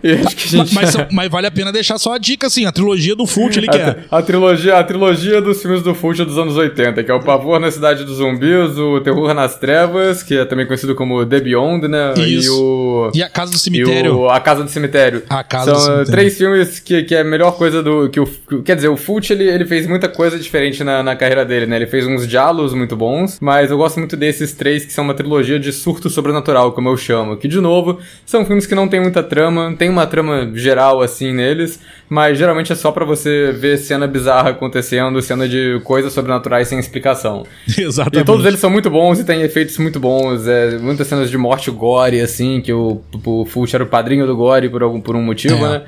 E 0.04 0.14
acho 0.14 0.36
que 0.36 0.44
a 0.44 0.64
gente... 0.64 0.76
mas, 0.76 0.96
mas, 0.96 1.08
mas, 1.12 1.30
vale 1.30 1.48
a 1.48 1.52
pena 1.52 1.72
deixar 1.72 1.98
só 1.98 2.14
a 2.14 2.18
dica, 2.18 2.48
assim, 2.48 2.66
a 2.66 2.72
trilogia 2.72 3.16
do 3.16 3.26
Fult 3.26 3.56
ele 3.58 3.68
quer. 3.68 4.06
A, 4.10 4.18
a 4.18 4.22
trilogia, 4.22 4.78
a 4.78 4.84
trilogia 4.84 5.07
trilogia 5.08 5.42
dos 5.42 5.62
filmes 5.62 5.82
do 5.82 5.96
Fulci 5.96 6.26
dos 6.26 6.38
anos 6.38 6.58
80, 6.58 7.04
que 7.04 7.10
é 7.10 7.14
o 7.14 7.22
Pavor 7.22 7.60
na 7.60 7.72
Cidade 7.72 8.04
dos 8.04 8.18
Zumbis, 8.18 8.78
o 8.78 9.00
Terror 9.00 9.34
nas 9.34 9.58
Trevas, 9.58 10.22
que 10.22 10.38
é 10.38 10.44
também 10.44 10.66
conhecido 10.66 10.96
como 10.96 11.26
The 11.26 11.40
Beyond, 11.40 11.88
né? 11.88 12.14
Isso. 12.18 12.48
E 12.48 12.50
o... 12.50 13.12
E 13.14 13.24
a 13.24 13.30
Casa 13.30 13.52
do 13.52 13.58
Cemitério. 13.58 14.18
O... 14.18 14.30
A 14.30 14.40
Casa 14.40 14.64
do 14.64 14.70
Cemitério. 14.70 15.24
A 15.30 15.44
Casa 15.44 15.66
São 15.66 15.74
do 15.76 15.80
Cemitério. 15.80 16.12
três 16.12 16.38
filmes 16.38 16.80
que, 16.80 17.04
que 17.04 17.16
é 17.16 17.22
a 17.22 17.24
melhor 17.24 17.52
coisa 17.52 17.82
do... 17.82 18.10
que 18.10 18.20
o 18.20 18.28
Quer 18.66 18.76
dizer, 18.76 18.90
o 18.90 18.98
Fulci, 18.98 19.34
ele, 19.34 19.48
ele 19.48 19.66
fez 19.66 19.88
muita 19.88 20.10
coisa 20.10 20.38
diferente 20.38 20.84
na, 20.84 21.02
na 21.02 21.16
carreira 21.16 21.46
dele, 21.46 21.66
né? 21.66 21.78
Ele 21.78 21.88
fez 21.88 22.06
uns 22.06 22.28
diálogos 22.28 22.74
muito 22.74 22.96
bons, 22.96 23.38
mas 23.40 23.72
eu 23.72 23.78
gosto 23.78 23.98
muito 23.98 24.18
desses 24.18 24.54
três 24.54 24.86
que 24.86 24.92
são 24.92 25.04
uma 25.04 25.14
trilogia 25.14 25.60
de 25.60 25.72
surto 25.72 26.10
sobrenatural, 26.10 26.74
como 26.74 26.90
eu 26.90 26.98
chamo. 26.98 27.38
Que, 27.38 27.48
de 27.48 27.62
novo, 27.62 28.00
são 28.26 28.46
filmes 28.46 28.66
que 28.66 28.76
não 28.76 28.88
tem 28.88 29.00
muita 29.00 29.24
trama, 29.24 29.74
tem 29.78 29.90
uma 29.90 30.06
trama 30.06 30.52
geral, 30.54 31.02
assim, 31.02 31.34
neles, 31.34 31.80
mas 32.10 32.38
geralmente 32.38 32.72
é 32.72 32.76
só 32.76 32.92
para 32.92 33.06
você 33.06 33.52
ver 33.52 33.78
cena 33.78 34.08
bizarra 34.08 34.54
acontecendo, 35.00 35.22
cena 35.22 35.48
de 35.48 35.80
coisas 35.84 36.14
sobrenaturais 36.14 36.68
sem 36.68 36.80
explicação. 36.80 37.46
Exatamente. 37.78 38.24
E 38.24 38.26
todos 38.26 38.46
eles 38.46 38.60
são 38.60 38.70
muito 38.70 38.90
bons 38.90 39.20
e 39.20 39.24
têm 39.24 39.42
efeitos 39.42 39.78
muito 39.78 40.00
bons. 40.00 40.48
É, 40.48 40.78
muitas 40.78 41.08
cenas 41.08 41.30
de 41.30 41.38
morte 41.38 41.70
gore, 41.72 42.20
assim, 42.22 42.62
que 42.62 42.74
o, 42.74 43.02
o 43.26 43.46
Fulch 43.46 43.76
era 43.76 43.84
o 43.84 43.88
padrinho 43.88 44.26
do 44.26 44.36
gore 44.36 44.70
por, 44.70 44.84
algum, 44.84 45.02
por 45.02 45.16
um 45.16 45.22
motivo, 45.22 45.66
é. 45.66 45.70
né? 45.70 45.82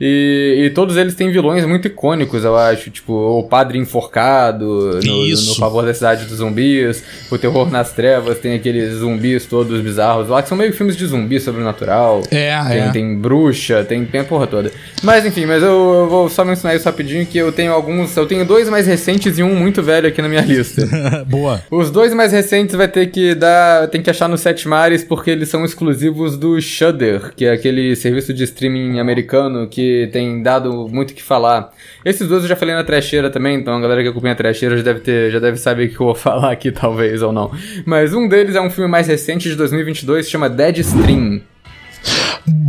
E, 0.00 0.64
e, 0.66 0.70
todos 0.70 0.96
eles 0.96 1.14
têm 1.14 1.30
vilões 1.30 1.64
muito 1.64 1.86
icônicos, 1.86 2.42
eu 2.44 2.56
acho. 2.56 2.90
Tipo, 2.90 3.12
o 3.12 3.44
Padre 3.44 3.78
Enforcado, 3.78 4.98
no, 5.04 5.28
no, 5.28 5.54
Favor 5.54 5.84
da 5.84 5.94
Cidade 5.94 6.24
dos 6.24 6.38
Zumbis, 6.38 7.02
o 7.30 7.38
Terror 7.38 7.70
nas 7.70 7.92
Trevas, 7.92 8.38
tem 8.38 8.54
aqueles 8.54 8.94
zumbis 8.94 9.46
todos 9.46 9.80
bizarros 9.80 10.28
lá, 10.28 10.42
que 10.42 10.48
são 10.48 10.58
meio 10.58 10.72
filmes 10.72 10.96
de 10.96 11.06
zumbi 11.06 11.38
sobrenatural. 11.38 12.22
É, 12.30 12.60
tem, 12.68 12.80
é. 12.80 12.90
Tem 12.90 13.16
bruxa, 13.16 13.84
tem, 13.84 14.04
tem 14.04 14.22
a 14.22 14.24
porra 14.24 14.48
toda. 14.48 14.72
Mas 15.02 15.24
enfim, 15.24 15.46
mas 15.46 15.62
eu, 15.62 15.68
eu, 15.68 16.08
vou 16.08 16.28
só 16.28 16.44
mencionar 16.44 16.76
isso 16.76 16.86
rapidinho, 16.86 17.24
que 17.24 17.38
eu 17.38 17.52
tenho 17.52 17.72
alguns... 17.72 18.16
Eu 18.16 18.26
tenho 18.26 18.44
dois 18.44 18.68
mais 18.68 18.86
recentes 18.86 19.38
e 19.38 19.42
um 19.44 19.54
muito 19.54 19.82
velho 19.82 20.08
aqui 20.08 20.20
na 20.20 20.28
minha 20.28 20.42
lista. 20.42 20.88
Boa. 21.26 21.62
Os 21.70 21.90
dois 21.90 22.12
mais 22.12 22.32
recentes 22.32 22.74
vai 22.74 22.88
ter 22.88 23.06
que 23.06 23.34
dar... 23.34 23.86
Tem 23.88 24.02
que 24.02 24.10
achar 24.10 24.28
no 24.28 24.36
Sete 24.36 24.66
Mares, 24.66 25.04
porque 25.04 25.30
eles 25.30 25.48
são 25.48 25.64
exclusivos 25.64 26.36
do 26.36 26.60
Shudder, 26.60 27.32
que 27.36 27.44
é 27.44 27.52
aquele 27.52 27.94
serviço 27.94 28.34
de 28.34 28.42
streaming 28.42 28.98
americano 28.98 29.68
que 29.68 29.84
tem 30.12 30.42
dado 30.42 30.88
muito 30.88 31.10
o 31.10 31.14
que 31.14 31.22
falar. 31.22 31.72
Esses 32.04 32.28
dois 32.28 32.42
eu 32.42 32.48
já 32.48 32.56
falei 32.56 32.74
na 32.74 32.84
trecheira 32.84 33.30
também, 33.30 33.58
então 33.58 33.74
a 33.74 33.80
galera 33.80 34.02
que 34.02 34.08
acompanha 34.08 34.32
a 34.32 34.36
trecheira 34.36 34.76
já 34.76 34.82
deve, 34.82 35.00
ter, 35.00 35.30
já 35.30 35.38
deve 35.38 35.56
saber 35.56 35.86
o 35.86 35.88
que 35.88 35.94
eu 35.94 36.06
vou 36.06 36.14
falar 36.14 36.52
aqui, 36.52 36.70
talvez, 36.70 37.22
ou 37.22 37.32
não. 37.32 37.50
Mas 37.84 38.12
um 38.12 38.28
deles 38.28 38.54
é 38.54 38.60
um 38.60 38.70
filme 38.70 38.90
mais 38.90 39.06
recente 39.06 39.48
de 39.48 39.56
2022, 39.56 40.24
se 40.24 40.30
chama 40.30 40.48
Dead 40.48 40.78
Stream. 40.78 41.40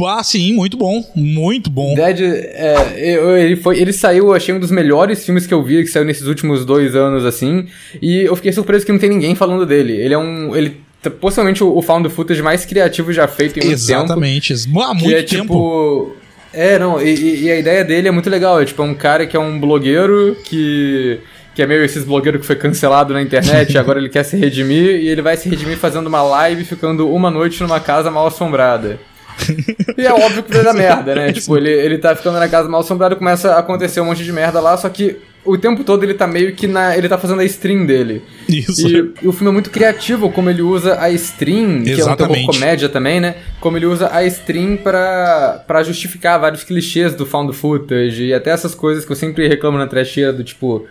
Ah, 0.07 0.23
sim, 0.23 0.53
muito 0.53 0.77
bom. 0.77 1.03
Muito 1.15 1.69
bom. 1.69 1.93
Dead, 1.95 2.21
é, 2.21 3.43
ele, 3.43 3.55
foi, 3.57 3.79
ele 3.79 3.91
saiu, 3.91 4.33
achei 4.33 4.53
um 4.53 4.59
dos 4.59 4.71
melhores 4.71 5.25
filmes 5.25 5.45
que 5.45 5.53
eu 5.53 5.61
vi, 5.63 5.83
que 5.83 5.89
saiu 5.89 6.05
nesses 6.05 6.27
últimos 6.27 6.65
dois 6.65 6.95
anos, 6.95 7.25
assim. 7.25 7.67
E 8.01 8.21
eu 8.21 8.35
fiquei 8.35 8.53
surpreso 8.53 8.85
que 8.85 8.91
não 8.91 8.99
tem 8.99 9.09
ninguém 9.09 9.35
falando 9.35 9.65
dele. 9.65 9.93
Ele 9.93 10.13
é 10.13 10.17
um. 10.17 10.55
Ele 10.55 10.77
possivelmente 11.09 11.63
o, 11.63 11.75
o 11.75 11.81
found 11.81 12.07
footage 12.09 12.41
mais 12.41 12.65
criativo 12.65 13.11
já 13.13 13.27
feito 13.27 13.59
em 13.59 13.65
muito 13.65 13.73
Exatamente. 13.73 14.53
tempo. 14.53 14.79
Exatamente. 14.79 14.83
Há 14.83 14.93
muito 14.93 15.15
é, 15.15 15.23
tempo. 15.23 15.43
Tipo, 15.43 16.15
é, 16.55 16.79
não, 16.79 17.01
e, 17.01 17.43
e, 17.43 17.51
a 17.51 17.57
ideia 17.57 17.83
dele 17.83 18.07
é 18.07 18.11
muito 18.11 18.29
legal. 18.29 18.61
É 18.61 18.65
tipo, 18.65 18.81
é 18.81 18.85
um 18.85 18.93
cara 18.93 19.27
que 19.27 19.35
é 19.35 19.39
um 19.39 19.59
blogueiro 19.59 20.37
que. 20.43 21.19
Que 21.53 21.61
é 21.61 21.65
meio 21.65 21.85
esses 21.85 22.03
blogueiros 22.03 22.41
que 22.41 22.47
foi 22.47 22.57
cancelado 22.57 23.13
na 23.13 23.21
internet, 23.21 23.77
agora 23.79 23.97
ele 23.97 24.09
quer 24.09 24.23
se 24.23 24.35
redimir, 24.35 24.97
e 24.97 25.07
ele 25.07 25.21
vai 25.21 25.37
se 25.37 25.47
redimir 25.47 25.77
fazendo 25.77 26.07
uma 26.07 26.21
live 26.21 26.65
ficando 26.65 27.09
uma 27.09 27.31
noite 27.31 27.61
numa 27.63 27.79
casa 27.79 28.11
mal 28.11 28.27
assombrada. 28.27 28.99
e 29.97 30.05
é 30.05 30.13
óbvio 30.13 30.43
que 30.43 30.53
vai 30.53 30.63
dar 30.63 30.73
merda, 30.75 31.15
né? 31.15 31.31
tipo, 31.31 31.55
ele, 31.57 31.69
ele 31.69 31.97
tá 31.97 32.15
ficando 32.15 32.39
na 32.39 32.47
casa 32.47 32.69
mal 32.69 32.81
assombrada, 32.81 33.15
começa 33.15 33.51
a 33.53 33.59
acontecer 33.59 34.01
um 34.01 34.05
monte 34.05 34.23
de 34.23 34.31
merda 34.31 34.59
lá, 34.59 34.75
só 34.77 34.89
que 34.89 35.17
o 35.45 35.57
tempo 35.57 35.83
todo 35.83 36.03
ele 36.03 36.15
tá 36.15 36.25
meio 36.25 36.55
que 36.55 36.65
na. 36.65 36.97
Ele 36.97 37.07
tá 37.07 37.17
fazendo 37.17 37.39
a 37.39 37.45
stream 37.45 37.85
dele. 37.85 38.23
Isso. 38.49 38.87
E, 38.87 39.13
e 39.21 39.27
o 39.27 39.31
filme 39.31 39.49
é 39.49 39.53
muito 39.53 39.69
criativo, 39.69 40.31
como 40.31 40.49
ele 40.49 40.63
usa 40.63 40.99
a 40.99 41.09
stream, 41.11 41.83
que 41.83 42.01
é 42.01 42.05
um 42.05 42.15
terror 42.15 42.45
comédia 42.47 42.89
também, 42.89 43.19
né? 43.19 43.35
Como 43.59 43.77
ele 43.77 43.85
usa 43.85 44.09
a 44.11 44.25
stream 44.25 44.75
pra, 44.77 45.63
pra 45.67 45.83
justificar 45.83 46.39
vários 46.39 46.63
clichês 46.63 47.13
do 47.13 47.25
found 47.25 47.53
footage 47.55 48.25
e 48.25 48.33
até 48.33 48.49
essas 48.49 48.73
coisas 48.73 49.05
que 49.05 49.11
eu 49.11 49.15
sempre 49.15 49.47
reclamo 49.47 49.77
na 49.77 49.85
trecheira 49.85 50.33
do 50.33 50.43
tipo 50.43 50.87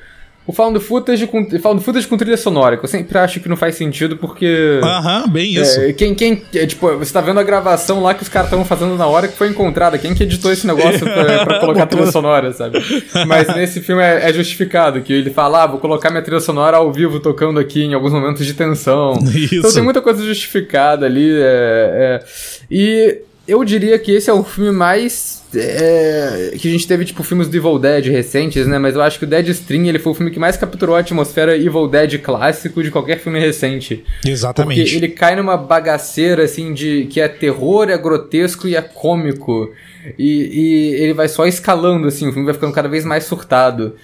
o 0.47 0.53
found 0.53 0.79
footage 0.79 1.27
com, 1.27 1.49
found 1.59 1.83
footage 1.83 2.07
com 2.07 2.19
trilha 2.19 2.37
sonora, 2.37 2.77
que 2.77 2.85
eu 2.85 2.89
sempre 2.89 3.17
acho 3.17 3.41
que 3.41 3.49
não 3.49 3.57
faz 3.57 3.77
sentido 3.77 4.17
porque. 4.17 4.79
Aham, 4.83 5.27
bem 5.29 5.55
isso. 5.55 5.81
É, 5.81 5.93
quem, 5.93 6.15
quem, 6.15 6.43
é, 6.55 6.67
tipo, 6.67 6.87
você 6.99 7.13
tá 7.13 7.23
vendo 7.23 7.41
a 7.41 7.43
gravação 7.43 8.03
lá 8.03 8.13
que 8.13 8.23
os 8.23 8.29
caras 8.29 8.49
estavam 8.49 8.65
fazendo 8.65 8.95
na 8.97 9.07
hora 9.07 9.27
que 9.27 9.37
foi 9.37 9.49
encontrada. 9.49 9.97
Quem 9.97 10.15
que 10.15 10.23
editou 10.23 10.53
esse 10.53 10.67
negócio 10.67 11.01
pra, 11.01 11.45
pra 11.47 11.61
colocar 11.61 11.87
trilha 11.87 12.13
sonora, 12.13 12.53
sabe? 12.53 12.79
Mas 13.27 13.49
nesse 13.55 13.81
filme 13.81 14.03
é, 14.03 14.29
é, 14.29 14.33
justificado, 14.33 15.01
que 15.01 15.13
ele 15.15 15.31
fala, 15.31 15.63
ah, 15.63 15.67
vou 15.67 15.79
colocar 15.79 16.11
minha 16.11 16.23
trilha 16.23 16.41
sonora 16.41 16.77
ao 16.77 16.93
vivo 16.93 17.21
tocando 17.21 17.59
aqui 17.59 17.83
em 17.83 17.95
alguns 17.95 18.13
momentos 18.13 18.45
de 18.45 18.53
tensão. 18.53 19.15
Isso. 19.35 19.55
Então 19.65 19.73
tem 19.73 19.83
muita 19.83 20.03
coisa 20.03 20.23
justificada 20.23 21.07
ali. 21.07 21.31
É, 21.33 22.21
é, 22.21 22.25
e 22.71 23.19
eu 23.47 23.63
diria 23.65 23.99
que 23.99 24.13
esse 24.13 24.31
é 24.31 24.33
o 24.33 24.43
filme 24.43 24.73
mais. 24.73 25.43
É, 25.55 26.57
que 26.59 26.67
a 26.67 26.71
gente 26.71 26.87
teve, 26.87 27.05
tipo, 27.05 27.23
filmes 27.23 27.47
do 27.47 27.57
Evil 27.57 27.79
Dead 27.79 28.07
recentes, 28.07 28.67
né? 28.67 28.79
Mas 28.79 28.95
eu 28.97 29.03
acho 29.03 29.19
que 29.19 29.25
o 29.25 29.29
Dead 29.29 29.49
String 29.49 29.89
ele 29.89 30.01
foi 30.01 30.13
o 30.13 30.15
filme 30.15 30.33
que 30.33 30.39
mais 30.39 30.57
capturou 30.57 30.97
a 30.97 31.01
atmosfera 31.01 31.57
Evil 31.57 31.87
Dead 31.87 32.21
clássico 32.21 32.83
de 32.83 32.91
qualquer 32.91 33.21
filme 33.21 33.39
recente. 33.39 34.03
Exatamente. 34.25 34.83
Porque 34.83 34.97
ele 34.97 35.09
cai 35.09 35.37
numa 35.37 35.57
bagaceira, 35.57 36.45
assim, 36.45 36.73
de 36.75 37.07
que 37.07 37.21
é 37.21 37.29
terror, 37.29 37.89
é 37.89 37.97
grotesco 37.97 38.67
e 38.67 38.75
é 38.75 38.83
cômico. 38.83 39.71
E, 40.19 40.25
e, 40.27 40.95
ele 41.03 41.15
vai 41.15 41.29
só 41.29 41.47
escalando, 41.47 42.09
assim, 42.09 42.29
o 42.29 42.33
filme 42.33 42.45
vai 42.45 42.55
ficando 42.55 42.73
cada 42.73 42.89
vez 42.89 43.05
mais 43.05 43.25
surtado. 43.25 43.95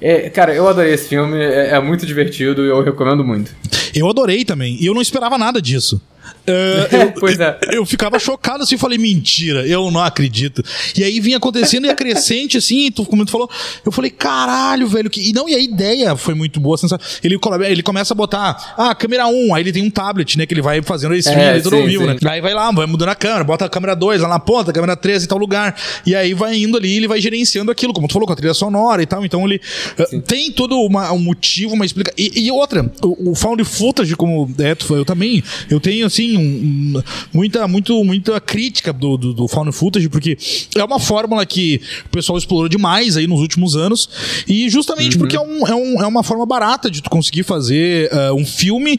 É, 0.00 0.28
cara, 0.28 0.54
eu 0.54 0.68
adorei 0.68 0.92
esse 0.92 1.08
filme, 1.08 1.36
é, 1.36 1.70
é 1.70 1.80
muito 1.80 2.04
divertido 2.04 2.64
e 2.64 2.68
eu 2.68 2.82
recomendo 2.82 3.24
muito. 3.24 3.54
Eu 3.94 4.08
adorei 4.08 4.44
também, 4.44 4.76
e 4.80 4.86
eu 4.86 4.94
não 4.94 5.02
esperava 5.02 5.38
nada 5.38 5.60
disso. 5.60 6.00
Uh, 6.58 6.96
eu, 6.96 7.12
pois 7.12 7.38
é. 7.38 7.58
Eu, 7.66 7.72
eu, 7.72 7.86
ficava 7.86 8.18
chocado 8.18 8.62
assim, 8.62 8.76
falei, 8.76 8.98
mentira, 8.98 9.66
eu 9.66 9.90
não 9.90 10.02
acredito. 10.02 10.62
E 10.96 11.04
aí 11.04 11.20
vinha 11.20 11.36
acontecendo 11.36 11.86
e 11.86 11.90
a 11.90 11.94
crescente, 11.94 12.56
assim, 12.56 12.90
tu, 12.90 13.04
como 13.04 13.24
tu 13.24 13.30
falou, 13.30 13.50
eu 13.84 13.92
falei, 13.92 14.10
caralho, 14.10 14.88
velho. 14.88 15.10
Que... 15.10 15.28
E 15.28 15.32
não, 15.32 15.48
e 15.48 15.54
a 15.54 15.58
ideia 15.58 16.16
foi 16.16 16.34
muito 16.34 16.58
boa. 16.58 16.74
Assim, 16.74 16.86
ele, 17.22 17.38
ele 17.66 17.82
começa 17.82 18.14
a 18.14 18.16
botar, 18.16 18.74
ah, 18.76 18.94
câmera 18.94 19.26
1, 19.26 19.54
aí 19.54 19.62
ele 19.62 19.72
tem 19.72 19.82
um 19.82 19.90
tablet, 19.90 20.38
né, 20.38 20.46
que 20.46 20.54
ele 20.54 20.62
vai 20.62 20.82
fazendo 20.82 21.14
esse 21.14 21.28
stream 21.28 21.48
é, 21.48 21.60
todo 21.60 21.76
ao 21.76 21.86
vivo, 21.86 22.06
né? 22.06 22.16
Aí 22.26 22.40
vai 22.40 22.54
lá, 22.54 22.70
vai 22.70 22.86
mudando 22.86 23.10
a 23.10 23.14
câmera, 23.14 23.44
bota 23.44 23.64
a 23.64 23.68
câmera 23.68 23.94
2 23.94 24.20
lá 24.22 24.28
na 24.28 24.38
ponta, 24.38 24.70
a 24.70 24.74
câmera 24.74 24.96
3 24.96 25.24
em 25.24 25.26
tal 25.26 25.38
lugar. 25.38 25.76
E 26.06 26.14
aí 26.14 26.34
vai 26.34 26.56
indo 26.56 26.76
ali, 26.76 26.96
ele 26.96 27.08
vai 27.08 27.20
gerenciando 27.20 27.70
aquilo, 27.70 27.92
como 27.92 28.08
tu 28.08 28.12
falou, 28.12 28.26
com 28.26 28.32
a 28.32 28.36
trilha 28.36 28.54
sonora 28.54 29.02
e 29.02 29.06
tal. 29.06 29.24
Então 29.24 29.44
ele 29.46 29.60
uh, 29.98 30.20
tem 30.22 30.50
todo 30.50 30.76
uma, 30.80 31.12
um 31.12 31.18
motivo, 31.18 31.74
uma 31.74 31.84
explicação. 31.84 32.16
E, 32.18 32.46
e, 32.46 32.50
outra, 32.50 32.90
o, 33.02 33.32
o 33.32 33.34
found 33.34 33.62
footage, 33.64 34.14
como 34.16 34.50
é, 34.58 34.76
eu 34.90 35.04
também, 35.04 35.42
eu 35.70 35.80
tenho 35.80 36.06
assim, 36.06 36.37
um, 36.38 37.02
muita, 37.32 37.66
muito, 37.68 38.04
muita 38.04 38.40
crítica 38.40 38.92
do, 38.92 39.16
do, 39.16 39.34
do 39.34 39.48
Found 39.48 39.72
Footage, 39.72 40.08
porque 40.08 40.38
é 40.76 40.84
uma 40.84 40.98
fórmula 40.98 41.44
que 41.44 41.80
o 42.06 42.08
pessoal 42.10 42.38
explorou 42.38 42.68
demais 42.68 43.16
aí 43.16 43.26
nos 43.26 43.40
últimos 43.40 43.76
anos, 43.76 44.08
e 44.46 44.68
justamente 44.68 45.16
uhum. 45.16 45.20
porque 45.20 45.36
é, 45.36 45.40
um, 45.40 45.66
é, 45.66 45.74
um, 45.74 46.02
é 46.02 46.06
uma 46.06 46.22
forma 46.22 46.46
barata 46.46 46.90
de 46.90 47.02
tu 47.02 47.10
conseguir 47.10 47.42
fazer 47.42 48.10
uh, 48.12 48.34
um 48.34 48.46
filme, 48.46 48.98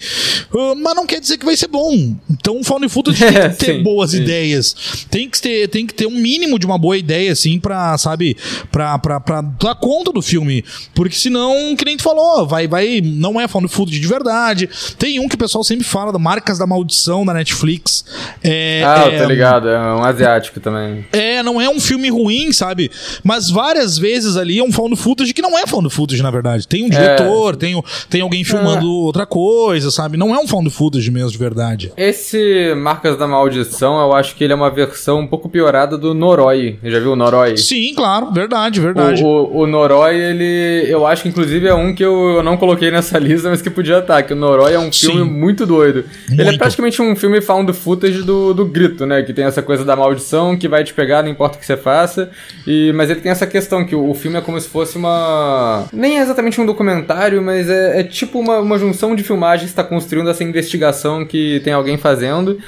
uh, 0.53 0.75
mas 0.75 0.95
não 0.95 1.05
quer 1.05 1.19
dizer 1.19 1.37
que 1.37 1.45
vai 1.45 1.55
ser 1.55 1.67
bom. 1.67 2.15
Então 2.29 2.59
o 2.59 2.63
Found 2.63 2.87
Footage 2.89 3.19
tem 3.23 3.33
que 3.33 3.55
ter 3.57 3.75
sim, 3.77 3.83
boas 3.83 4.11
sim. 4.11 4.21
ideias, 4.21 4.75
tem 5.09 5.29
que, 5.29 5.41
ter, 5.41 5.67
tem 5.69 5.85
que 5.85 5.93
ter 5.93 6.07
um 6.07 6.19
mínimo 6.19 6.59
de 6.59 6.65
uma 6.65 6.77
boa 6.77 6.97
ideia, 6.97 7.31
assim, 7.31 7.59
pra, 7.59 7.97
sabe, 7.97 8.37
pra, 8.71 8.97
pra, 8.99 9.19
pra 9.19 9.41
dar 9.41 9.75
conta 9.75 10.11
do 10.11 10.21
filme, 10.21 10.63
porque 10.93 11.15
senão, 11.15 11.75
que 11.75 11.85
nem 11.85 11.97
tu 11.97 12.03
falou, 12.03 12.45
vai, 12.45 12.67
vai, 12.67 13.01
não 13.01 13.39
é 13.39 13.47
Found 13.47 13.67
Footage 13.67 13.99
de 13.99 14.07
verdade. 14.07 14.69
Tem 14.97 15.19
um 15.19 15.27
que 15.27 15.35
o 15.35 15.37
pessoal 15.37 15.63
sempre 15.63 15.85
fala, 15.85 16.11
da 16.11 16.19
Marcas 16.19 16.57
da 16.57 16.67
Maldição, 16.67 17.23
da 17.29 17.33
Netflix. 17.33 18.05
É, 18.43 18.83
ah, 18.85 19.07
é, 19.11 19.21
tô 19.21 19.25
ligado, 19.25 19.69
é 19.69 19.79
um 19.79 20.03
asiático 20.03 20.59
também. 20.59 21.05
É, 21.11 21.41
não 21.43 21.61
é 21.61 21.69
um 21.69 21.79
filme 21.79 22.09
ruim, 22.09 22.51
sabe? 22.51 22.91
Mas 23.23 23.49
várias 23.49 23.97
vezes 23.97 24.37
ali 24.37 24.59
é 24.59 24.63
um 24.63 24.71
found 24.71 24.95
footage 24.95 25.33
que 25.33 25.41
não 25.41 25.57
é 25.57 25.65
found 25.65 25.89
footage, 25.89 26.21
na 26.21 26.31
verdade. 26.31 26.67
Tem 26.67 26.83
um 26.83 26.87
é. 26.87 26.89
diretor, 26.89 27.53
é. 27.53 27.57
tem, 27.57 27.83
tem 28.09 28.21
alguém 28.21 28.43
filmando 28.43 28.85
é. 28.85 28.89
outra 28.89 29.25
coisa, 29.25 29.91
sabe? 29.91 30.17
Não 30.17 30.33
é 30.33 30.39
um 30.39 30.47
found 30.47 30.69
footage 30.69 31.09
mesmo, 31.11 31.31
de 31.31 31.37
verdade. 31.37 31.91
Esse 31.95 32.73
Marcas 32.75 33.17
da 33.17 33.27
Maldição, 33.27 33.99
eu 33.99 34.13
acho 34.13 34.35
que 34.35 34.43
ele 34.43 34.53
é 34.53 34.55
uma 34.55 34.69
versão 34.69 35.19
um 35.19 35.27
pouco 35.27 35.49
piorada 35.49 35.97
do 35.97 36.13
Noroi. 36.13 36.79
Já 36.83 36.99
viu 36.99 37.13
o 37.13 37.15
Noroi? 37.15 37.57
Sim, 37.57 37.93
claro, 37.95 38.31
verdade, 38.31 38.79
verdade. 38.79 39.23
O, 39.23 39.27
o, 39.27 39.61
o 39.61 39.67
Noroi, 39.67 40.15
ele. 40.15 40.85
Eu 40.87 41.05
acho 41.05 41.23
que 41.23 41.29
inclusive 41.29 41.67
é 41.67 41.73
um 41.73 41.93
que 41.93 42.03
eu, 42.03 42.37
eu 42.37 42.43
não 42.43 42.57
coloquei 42.57 42.91
nessa 42.91 43.17
lista, 43.19 43.49
mas 43.49 43.61
que 43.61 43.69
podia 43.69 43.99
estar, 43.99 44.23
que 44.23 44.33
o 44.33 44.35
Noroi 44.35 44.73
é 44.73 44.79
um 44.79 44.91
filme 44.91 45.23
Sim. 45.23 45.29
muito 45.29 45.65
doido. 45.65 46.05
Muito. 46.27 46.41
Ele 46.41 46.55
é 46.55 46.57
praticamente 46.57 47.01
um 47.01 47.08
filme 47.15 47.41
found 47.41 47.71
footage 47.73 48.23
do, 48.23 48.53
do 48.53 48.65
grito, 48.65 49.05
né? 49.05 49.21
Que 49.23 49.33
tem 49.33 49.45
essa 49.45 49.61
coisa 49.61 49.85
da 49.85 49.95
maldição 49.95 50.57
que 50.57 50.67
vai 50.67 50.83
te 50.83 50.93
pegar, 50.93 51.23
não 51.23 51.29
importa 51.29 51.57
o 51.57 51.59
que 51.59 51.65
você 51.65 51.77
faça. 51.77 52.29
E, 52.65 52.91
mas 52.93 53.09
ele 53.09 53.21
tem 53.21 53.31
essa 53.31 53.47
questão 53.47 53.85
que 53.85 53.95
o, 53.95 54.09
o 54.09 54.13
filme 54.13 54.37
é 54.37 54.41
como 54.41 54.59
se 54.59 54.67
fosse 54.67 54.97
uma. 54.97 55.87
Nem 55.91 56.19
é 56.19 56.21
exatamente 56.21 56.59
um 56.59 56.65
documentário, 56.65 57.41
mas 57.41 57.69
é, 57.69 57.99
é 57.99 58.03
tipo 58.03 58.39
uma, 58.39 58.59
uma 58.59 58.77
junção 58.77 59.15
de 59.15 59.23
filmagens 59.23 59.71
que 59.71 59.79
está 59.79 59.83
construindo 59.83 60.29
essa 60.29 60.43
investigação 60.43 61.25
que 61.25 61.61
tem 61.63 61.73
alguém 61.73 61.97
fazendo. 61.97 62.59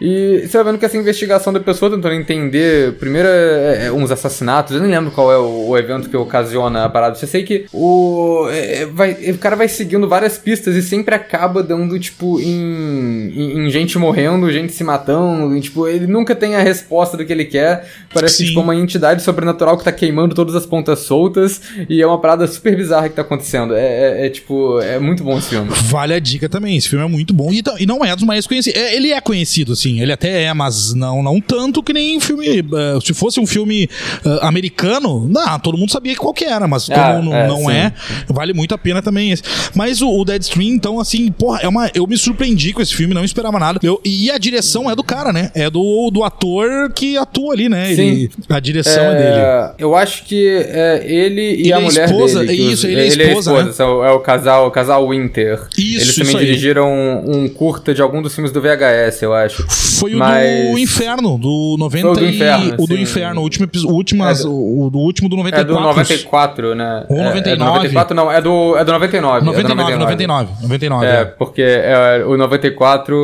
E 0.00 0.46
você 0.46 0.56
vai 0.56 0.72
vendo 0.72 0.78
que 0.78 0.84
essa 0.86 0.96
investigação 0.96 1.52
da 1.52 1.60
pessoa 1.60 1.90
tentando 1.90 2.14
entender, 2.14 2.94
primeiro, 2.94 3.28
é, 3.28 3.86
é, 3.86 3.92
uns 3.92 4.10
assassinatos, 4.10 4.74
eu 4.74 4.80
nem 4.80 4.90
lembro 4.90 5.10
qual 5.10 5.30
é 5.30 5.36
o, 5.36 5.68
o, 5.68 5.78
evento 5.78 6.08
que 6.08 6.16
ocasiona 6.16 6.84
a 6.84 6.88
parada. 6.88 7.18
Eu 7.20 7.28
sei 7.28 7.42
que 7.42 7.66
o, 7.72 8.48
é, 8.50 8.86
vai, 8.86 9.12
o 9.30 9.38
cara 9.38 9.56
vai 9.56 9.68
seguindo 9.68 10.08
várias 10.08 10.38
pistas 10.38 10.74
e 10.74 10.82
sempre 10.82 11.14
acaba 11.14 11.62
dando, 11.62 11.98
tipo, 11.98 12.40
em, 12.40 13.32
em, 13.34 13.66
em 13.66 13.70
gente 13.70 13.98
morrendo, 13.98 14.50
gente 14.50 14.72
se 14.72 14.82
matando, 14.82 15.54
e, 15.56 15.60
tipo, 15.60 15.86
ele 15.86 16.06
nunca 16.06 16.34
tem 16.34 16.56
a 16.56 16.62
resposta 16.62 17.16
do 17.16 17.24
que 17.24 17.32
ele 17.32 17.44
quer. 17.44 17.86
Parece 18.12 18.38
Sim. 18.38 18.46
tipo 18.46 18.60
uma 18.60 18.74
entidade 18.74 19.22
sobrenatural 19.22 19.76
que 19.76 19.84
tá 19.84 19.92
queimando 19.92 20.34
todas 20.34 20.54
as 20.54 20.66
pontas 20.66 21.00
soltas 21.00 21.60
e 21.88 22.00
é 22.00 22.06
uma 22.06 22.18
parada 22.20 22.46
super 22.46 22.76
bizarra 22.76 23.08
que 23.08 23.14
tá 23.14 23.22
acontecendo. 23.22 23.74
É, 23.74 24.22
é, 24.22 24.26
é 24.26 24.28
tipo, 24.30 24.80
é 24.80 24.98
muito 24.98 25.22
bom 25.22 25.38
esse 25.38 25.50
filme. 25.50 25.70
Vale 25.84 26.14
a 26.14 26.18
dica 26.18 26.48
também, 26.48 26.76
esse 26.76 26.88
filme 26.88 27.04
é 27.04 27.08
muito 27.08 27.34
bom 27.34 27.52
e, 27.52 27.62
e 27.78 27.86
não 27.86 28.04
é 28.04 28.14
dos 28.14 28.24
mais 28.24 28.46
conhecidos. 28.46 28.80
É, 28.80 28.96
ele 28.96 29.12
é 29.12 29.20
conhecido, 29.20 29.72
assim, 29.72 29.89
ele 29.98 30.12
até 30.12 30.44
é, 30.44 30.54
mas 30.54 30.94
não, 30.94 31.22
não 31.22 31.40
tanto 31.40 31.82
que 31.82 31.92
nem 31.92 32.20
filme. 32.20 32.60
Uh, 32.60 33.00
se 33.04 33.14
fosse 33.14 33.40
um 33.40 33.46
filme 33.46 33.88
uh, 34.24 34.44
americano, 34.46 35.26
não, 35.28 35.58
todo 35.58 35.76
mundo 35.76 35.90
sabia 35.90 36.14
qual 36.16 36.32
que 36.32 36.44
era, 36.44 36.68
mas 36.68 36.86
como 36.86 37.00
ah, 37.00 37.22
não, 37.22 37.34
é, 37.34 37.48
não 37.48 37.70
é, 37.70 37.92
vale 38.28 38.52
muito 38.52 38.74
a 38.74 38.78
pena 38.78 39.02
também 39.02 39.30
esse. 39.32 39.42
Mas 39.74 40.00
o, 40.02 40.08
o 40.08 40.24
Deadstream, 40.24 40.68
então, 40.68 41.00
assim, 41.00 41.30
porra, 41.32 41.60
é 41.62 41.68
uma, 41.68 41.90
eu 41.94 42.06
me 42.06 42.16
surpreendi 42.16 42.72
com 42.72 42.82
esse 42.82 42.94
filme, 42.94 43.14
não 43.14 43.24
esperava 43.24 43.58
nada. 43.58 43.80
Eu, 43.82 44.00
e 44.04 44.30
a 44.30 44.38
direção 44.38 44.90
é 44.90 44.94
do 44.94 45.02
cara, 45.02 45.32
né? 45.32 45.50
É 45.54 45.70
do, 45.70 46.10
do 46.10 46.22
ator 46.22 46.92
que 46.92 47.16
atua 47.16 47.54
ali, 47.54 47.68
né? 47.68 47.92
Ele, 47.92 48.30
a 48.48 48.60
direção 48.60 49.04
é, 49.04 49.12
é, 49.12 49.16
dele. 49.16 49.74
Eu 49.78 49.96
acho 49.96 50.24
que 50.24 50.48
é 50.68 51.02
ele 51.04 51.40
e 51.40 51.60
ele 51.60 51.72
a 51.72 51.78
é 51.78 51.80
mulher 51.80 52.04
esposa, 52.06 52.40
dele. 52.40 52.72
Isso, 52.72 52.86
ele, 52.86 53.00
é 53.00 53.06
ele 53.06 53.22
é 53.22 53.28
esposa, 53.28 53.64
né? 53.64 53.72
é, 54.08 54.10
o, 54.10 54.20
casal, 54.20 54.66
o 54.66 54.70
casal 54.70 55.08
Winter. 55.08 55.60
Isso, 55.76 56.04
Eles 56.04 56.16
também 56.16 56.36
dirigiram 56.36 56.88
um, 56.90 57.44
um 57.44 57.48
curta 57.48 57.94
de 57.94 58.02
algum 58.02 58.20
dos 58.22 58.34
filmes 58.34 58.52
do 58.52 58.60
VHS, 58.60 59.22
eu 59.22 59.34
acho. 59.34 59.66
Foi 59.80 60.14
o 60.14 60.18
Mas... 60.18 60.70
do 60.70 60.78
Inferno, 60.78 61.38
do 61.38 61.76
90 61.78 62.08
o 62.08 62.14
do 62.14 62.26
Inferno, 62.26 62.74
o 62.78 62.86
do 62.86 62.98
Inferno, 62.98 63.40
o 63.40 63.44
último 63.44 63.68
últimas, 63.86 64.40
é 64.40 64.42
do... 64.44 64.52
o, 64.52 64.90
do 64.90 64.98
último 64.98 65.28
do 65.28 65.36
94. 65.36 65.72
É 65.72 65.76
do 65.76 65.82
94, 65.82 66.74
né? 66.74 67.06
Ou 67.08 67.16
99. 67.22 67.48
É, 67.48 67.52
é 67.52 67.56
do 67.56 67.64
94 67.64 68.16
não, 68.16 68.32
é 68.32 68.40
do, 68.40 68.76
é 68.76 68.84
do 68.84 68.92
99. 68.92 69.44
99, 69.44 69.92
é 69.92 69.96
99, 69.96 70.50
99. 70.60 70.62
99 70.62 71.06
é, 71.06 71.10
é, 71.10 71.24
porque 71.24 71.62
é, 71.62 72.24
o 72.26 72.36
94, 72.36 73.16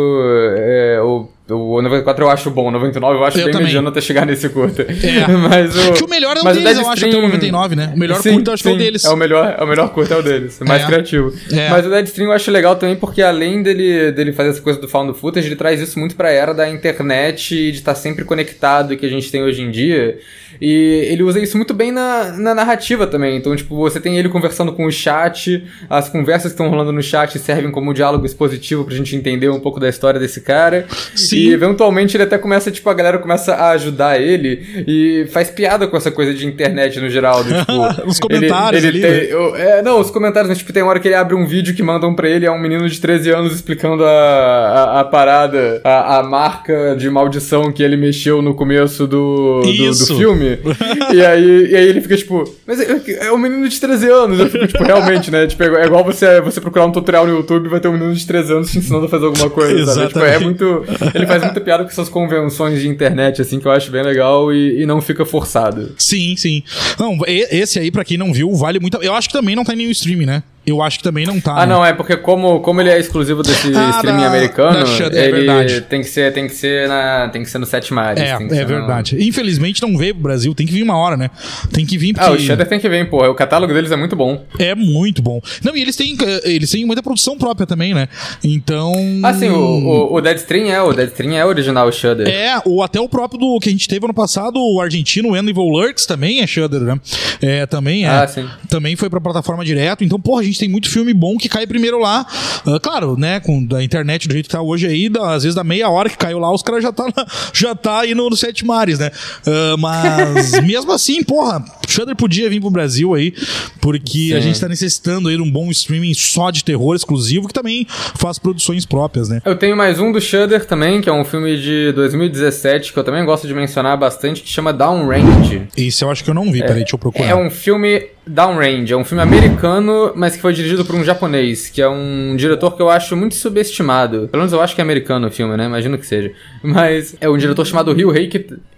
é, 0.57 1.01
o 1.03 1.29
o 1.49 1.81
94 1.81 2.25
eu 2.25 2.31
acho 2.31 2.51
bom, 2.51 2.69
o 2.69 2.71
99 2.73 3.19
eu 3.19 3.25
acho 3.25 3.39
eu 3.39 3.45
bem 3.45 3.53
também. 3.53 3.67
mediano 3.67 3.89
até 3.89 4.01
chegar 4.01 4.27
nesse 4.27 4.49
curta. 4.49 4.83
É. 4.83 5.29
Mas 5.49 5.77
o, 5.77 5.93
que 5.93 6.05
o 6.05 6.09
melhor 6.09 6.37
é 6.37 6.41
o 6.41 6.45
deles, 6.45 6.79
eu 6.79 6.89
acho, 6.89 7.07
até 7.07 7.17
o 7.17 7.23
99, 7.23 7.77
né? 7.77 7.93
O 7.95 7.99
melhor 7.99 8.21
sim, 8.21 8.33
curta 8.35 8.51
eu 8.51 8.55
acho 8.55 8.63
sim, 8.65 8.69
que 8.71 8.75
é 8.75 8.77
o 8.77 8.79
deles. 8.79 9.05
É 9.05 9.11
o 9.11 9.17
melhor, 9.17 9.55
é 9.57 9.63
o 9.63 9.67
melhor 9.67 9.89
curta 9.91 10.15
é 10.15 10.17
o 10.19 10.23
deles, 10.23 10.59
mais 10.67 10.83
é. 10.83 10.87
criativo. 10.87 11.33
É. 11.53 11.71
Mas 11.71 11.87
o 11.87 11.91
Deadstream 11.91 12.29
eu 12.29 12.33
acho 12.33 12.51
legal 12.51 12.75
também 12.75 12.97
porque 12.97 13.23
além 13.23 13.63
dele, 13.63 14.11
dele 14.11 14.33
fazer 14.33 14.51
essa 14.51 14.61
coisa 14.61 14.81
do 14.81 14.89
found 14.89 15.17
footage, 15.19 15.47
ele 15.47 15.57
traz 15.57 15.81
isso 15.81 15.99
muito 16.01 16.17
pra 16.17 16.31
era 16.31 16.53
da 16.53 16.69
internet 16.69 17.55
e 17.55 17.71
de 17.71 17.79
estar 17.79 17.95
tá 17.95 18.01
sempre 18.01 18.25
conectado 18.25 18.97
que 18.97 19.07
a 19.07 19.11
gente 19.11 19.31
tem 19.31 19.43
hoje 19.43 19.63
em 19.63 19.71
dia. 19.71 20.19
E 20.61 21.07
ele 21.11 21.23
usa 21.23 21.41
isso 21.41 21.57
muito 21.57 21.75
bem 21.75 21.93
na, 21.93 22.33
na 22.33 22.55
narrativa 22.55 23.07
também. 23.07 23.37
Então, 23.37 23.55
tipo, 23.55 23.77
você 23.77 24.01
tem 24.01 24.19
ele 24.19 24.29
conversando 24.29 24.73
com 24.73 24.87
o 24.87 24.93
chat, 24.93 25.65
as 25.89 26.09
conversas 26.09 26.53
que 26.53 26.55
estão 26.55 26.69
rolando 26.69 26.93
no 26.93 27.03
chat 27.03 27.39
servem 27.39 27.71
como 27.71 27.95
diálogo 27.95 28.25
expositivo 28.27 28.85
pra 28.85 28.95
gente 28.95 29.15
entender 29.15 29.49
um 29.49 29.61
pouco 29.61 29.81
da 29.81 29.89
história 29.89 30.19
desse 30.19 30.41
cara. 30.41 30.87
Sim. 31.15 31.37
E 31.37 31.53
eventualmente 31.53 32.17
ele 32.17 32.25
até 32.25 32.39
começa, 32.39 32.71
tipo, 32.71 32.89
a 32.89 32.95
galera 32.95 33.19
começa 33.19 33.55
a 33.55 33.71
ajudar 33.71 34.21
ele 34.21 34.85
e 34.87 35.27
faz 35.31 35.51
piada 35.51 35.87
com 35.87 35.97
essa 35.97 36.11
coisa 36.11 36.33
de 36.33 36.47
internet 36.47 37.01
no 37.01 37.09
geral. 37.09 37.43
Do, 37.45 37.53
tipo, 37.55 37.73
os 38.09 38.19
comentários 38.19 38.83
ele, 38.85 38.99
ele 38.99 39.07
ali, 39.07 39.29
tem, 39.29 39.53
né? 39.53 39.79
é, 39.79 39.83
Não, 39.83 40.01
os 40.01 40.11
comentários, 40.11 40.49
mas, 40.49 40.59
tipo, 40.59 40.73
tem 40.73 40.83
uma 40.83 40.91
hora 40.91 41.01
que 41.01 41.09
ele 41.09 41.15
abre 41.15 41.35
um 41.35 41.47
vídeo 41.47 41.75
que 41.75 41.83
mandam 41.83 42.15
pra 42.15 42.29
ele, 42.29 42.47
é 42.47 42.51
um 42.51 42.61
menino 42.61 42.89
de 42.89 43.01
13 43.01 43.31
anos 43.31 43.55
explicando 43.55 44.05
a, 44.05 44.11
a, 44.11 45.01
a 45.01 45.05
parada, 45.05 45.81
a, 45.85 46.19
a 46.19 46.23
marca 46.23 46.95
de 46.97 47.09
maldição 47.11 47.73
que 47.73 47.83
ele 47.83 47.97
mexeu 47.97 48.41
no 48.41 48.55
começo 48.55 49.07
do, 49.07 49.61
do, 49.61 49.91
do 49.91 50.17
filme 50.17 50.46
filme. 50.47 50.77
e, 51.15 51.25
aí, 51.25 51.71
e 51.71 51.77
aí 51.77 51.89
ele 51.89 52.01
fica 52.01 52.17
tipo, 52.17 52.45
mas 52.67 52.81
é, 52.81 53.27
é 53.27 53.33
um 53.33 53.39
menino 53.39 53.69
de 53.69 53.81
13 53.81 54.11
anos. 54.11 54.39
Eu 54.39 54.51
fico 54.51 54.67
tipo, 54.67 54.85
realmente, 54.85 55.31
né? 55.31 55.47
Tipo, 55.47 55.63
é 55.65 55.87
igual 55.87 56.05
você, 56.05 56.41
você 56.41 56.61
procurar 56.61 56.87
um 56.87 56.93
tutorial 56.93 57.27
no 57.27 57.35
YouTube 57.35 57.67
e 57.67 57.69
vai 57.69 57.81
ter 57.81 57.89
um 57.89 57.93
menino 57.93 58.15
de 58.15 58.27
13 58.27 58.53
anos 58.53 58.71
te 58.71 58.79
ensinando 58.79 59.07
a 59.07 59.09
fazer 59.09 59.27
alguma 59.27 59.51
coisa, 59.51 59.93
sabe? 59.93 60.09
Tipo, 60.09 60.21
é 60.21 60.39
muito. 60.39 60.85
Ele 61.15 61.27
faz 61.27 61.43
muita 61.43 61.61
piada 61.61 61.85
com 61.85 61.91
essas 61.91 62.09
convenções 62.09 62.81
de 62.81 62.89
internet, 62.89 63.43
assim, 63.43 63.59
que 63.59 63.67
eu 63.67 63.73
acho 63.73 63.91
bem 63.91 64.03
legal 64.03 64.53
e, 64.53 64.83
e 64.83 64.87
não 64.87 65.01
fica 65.01 65.25
forçado. 65.25 65.93
Sim, 65.99 66.37
sim. 66.37 66.63
Não, 66.99 67.19
esse 67.27 67.79
aí, 67.79 67.91
pra 67.91 68.05
quem 68.05 68.17
não 68.17 68.33
viu, 68.33 68.53
vale 68.55 68.79
muito. 68.79 68.99
Eu 69.03 69.15
acho 69.15 69.29
que 69.29 69.35
também 69.35 69.57
não 69.57 69.65
tá 69.65 69.73
em 69.73 69.77
nenhum 69.77 69.91
stream, 69.91 70.27
né? 70.27 70.43
Eu 70.67 70.83
acho 70.83 70.99
que 70.99 71.05
também 71.05 71.25
não 71.25 71.41
tá. 71.41 71.53
Ah, 71.57 71.67
né? 71.67 71.73
não, 71.75 71.85
é 71.87 71.93
porque 71.93 72.17
como, 72.17 72.61
como 72.61 72.81
ele 72.81 72.91
é 72.91 72.99
exclusivo 72.99 73.43
desse 73.43 73.69
Ah, 73.75 73.91
streaming 73.97 74.23
da- 74.23 74.27
americano, 74.27 74.81
da 74.81 74.87
Shudder, 74.87 75.21
é 75.23 75.25
ele 75.27 75.33
verdade. 75.37 75.81
tem 75.83 76.01
que 76.01 76.09
ser, 76.09 76.33
tem 76.33 76.47
que 76.49 76.55
ser 76.55 76.89
na, 76.89 77.29
tem 77.29 77.43
que 77.43 77.49
ser 77.51 77.59
no 77.59 77.67
Sete 77.67 77.95
Mares. 77.95 78.21
É, 78.23 78.31
é 78.33 78.37
ser 78.37 78.63
no- 78.63 78.67
verdade. 78.67 79.17
Infelizmente 79.27 79.81
não 79.81 79.97
veio 79.97 80.15
pro 80.15 80.25
Brasil, 80.25 80.55
tem 80.55 80.67
que 80.67 80.73
vir 80.73 80.83
uma 80.83 80.97
hora, 80.97 81.17
né? 81.17 81.31
Tem 81.73 81.87
que 81.87 81.97
vir 81.97 82.13
porque 82.15 82.29
Ah, 82.29 82.33
o 82.33 82.39
Shudder 82.39 82.67
tem 82.67 82.81
que 82.81 82.89
vir, 82.89 83.09
porra. 83.09 83.31
O 83.31 83.35
catálogo 83.35 83.73
deles 83.73 83.91
é 83.93 83.97
muito 83.97 84.17
bom. 84.17 84.45
é 84.59 84.75
muito 84.75 85.23
bom. 85.23 85.41
Não, 85.63 85.77
e 85.77 85.83
eles 85.83 85.95
têm, 85.97 86.17
eh, 86.21 86.41
eles 86.51 86.71
têm 86.71 86.85
muita 86.85 87.03
produção 87.03 87.39
própria 87.39 87.67
também, 87.67 87.95
né? 87.95 88.09
Então. 88.43 88.93
Ah, 89.23 89.33
sim, 89.33 89.49
o, 89.49 89.57
o, 89.59 90.15
o 90.15 90.21
Deadstream 90.21 90.67
é, 90.71 90.83
o 90.83 90.93
Deadstream 90.93 91.35
é 91.35 91.45
original 91.45 91.91
Shudder. 91.93 92.27
É, 92.29 92.61
ou 92.65 92.83
até 92.83 93.01
o 93.01 93.09
próprio 93.09 93.39
do 93.39 93.59
que 93.61 93.69
a 93.69 93.73
gente 93.73 93.89
teve 93.89 94.05
ano 94.05 94.15
passado, 94.15 94.57
o 94.59 94.81
argentino 94.81 95.29
o 95.31 95.71
Lurks 95.71 96.07
também 96.07 96.41
é 96.41 96.47
Shudder, 96.47 96.81
né? 96.81 97.01
É, 97.41 97.67
também 97.67 98.05
é. 98.05 98.09
Ah, 98.09 98.27
sim. 98.27 98.49
Também 98.69 98.97
foi 98.97 99.09
pra 99.09 99.21
plataforma 99.21 99.65
direto. 99.65 100.03
Então, 100.05 100.19
porra, 100.19 100.41
a 100.43 100.45
gente 100.45 100.56
tem 100.59 100.69
muito 100.69 100.89
filme 100.91 101.13
bom 101.15 101.37
que 101.37 101.49
cai 101.49 101.67
primeiro 101.67 101.99
lá. 101.99 102.27
Ah, 102.67 102.79
claro, 102.81 103.17
né, 103.17 103.41
com 103.41 103.65
da 103.65 103.83
internet 103.83 104.27
do 104.29 104.33
jeito 104.35 104.47
que 104.47 104.53
tá 104.53 104.61
hoje 104.63 104.87
aí, 104.87 105.09
da- 105.09 105.35
às 105.35 105.43
vezes 105.43 105.55
da 105.55 105.65
meia 105.65 105.89
hora 105.89 106.09
que 106.09 106.17
caiu 106.17 106.39
lá, 106.39 106.53
os 106.53 106.63
caras 106.63 106.83
já 106.83 106.93
tá, 106.93 107.05
já 107.53 107.75
tá 107.75 108.01
aí 108.01 108.15
no, 108.15 108.29
no 108.31 108.37
Sete 108.37 108.65
Mares, 108.65 108.99
né? 108.99 109.11
Ah, 109.47 109.77
mas 109.79 110.53
mesmo 110.65 110.93
assim, 110.93 111.23
porra, 111.23 111.65
Shudder 111.87 112.17
podia 112.17 112.49
vir 112.49 112.61
pro 112.61 112.71
Brasil 112.71 113.15
aí, 113.15 113.33
porque 113.81 114.33
a 114.35 114.41
Sim. 114.41 114.49
gente 114.49 114.61
tá 114.61 114.69
necessitando 114.69 115.29
aí 115.29 115.37
de 115.37 115.43
um 115.43 115.51
bom 115.51 115.71
streaming 115.71 116.15
só 116.15 116.51
de 116.51 116.65
terror 116.65 116.95
exclusivo 116.95 117.49
que 117.49 117.55
também 117.55 117.87
faz 118.17 118.39
produções 118.39 118.85
próprias, 118.85 119.29
né? 119.29 119.41
Eu 119.45 119.57
tenho 119.57 119.77
mais 119.77 119.99
um 119.99 120.13
do 120.13 120.21
Shudder 120.21 120.65
também, 120.65 121.01
que 121.01 121.09
é 121.09 121.13
um 121.13 121.25
filme 121.25 121.61
de 121.61 121.93
2017, 121.93 122.93
que 122.93 122.99
eu 122.99 123.05
também 123.05 123.25
gosto 123.25 123.47
de 123.47 123.55
mencionar 123.55 123.97
bastante, 123.97 124.43
que 124.43 124.49
chama 124.49 124.73
Downrange. 124.73 125.69
Esse 125.77 126.05
eu 126.05 126.11
acho 126.11 126.25
que 126.25 126.31
eu 126.31 126.35
não 126.35 126.51
vi, 126.51 126.61
peraí, 126.61 126.79
deixa 126.79 126.95
eu 126.95 126.99
procurar. 126.99 127.29
É 127.29 127.35
um 127.35 127.51
filme 127.51 128.07
Downrange, 128.27 128.93
é 128.93 128.97
um 128.97 129.05
filme 129.05 129.23
americano, 129.23 130.13
mas 130.17 130.35
que 130.35 130.43
foi 130.43 130.53
dirigido 130.53 130.85
por 130.85 130.97
um 130.97 131.05
japonês, 131.05 131.69
que 131.69 131.81
é 131.81 131.89
um 131.89 132.35
diretor 132.37 132.75
que 132.75 132.83
eu 132.83 132.91
acho 132.91 133.17
muito 133.17 133.35
subestimado. 133.35 134.29
Pelo 134.29 134.43
menos 134.43 134.53
eu 134.53 134.61
acho 134.61 134.75
que 134.75 134.81
é 134.81 134.85
americano 134.85 135.29
o 135.29 135.31
filme, 135.31 135.57
né? 135.57 135.67
Imagino 135.67 135.97
que 135.97 136.07
seja. 136.07 136.33
Mas 136.63 137.17
é 137.21 137.29
um 137.29 137.39
diretor 137.39 137.65
chamado 137.65 137.93
Ryuhei, 137.93 138.29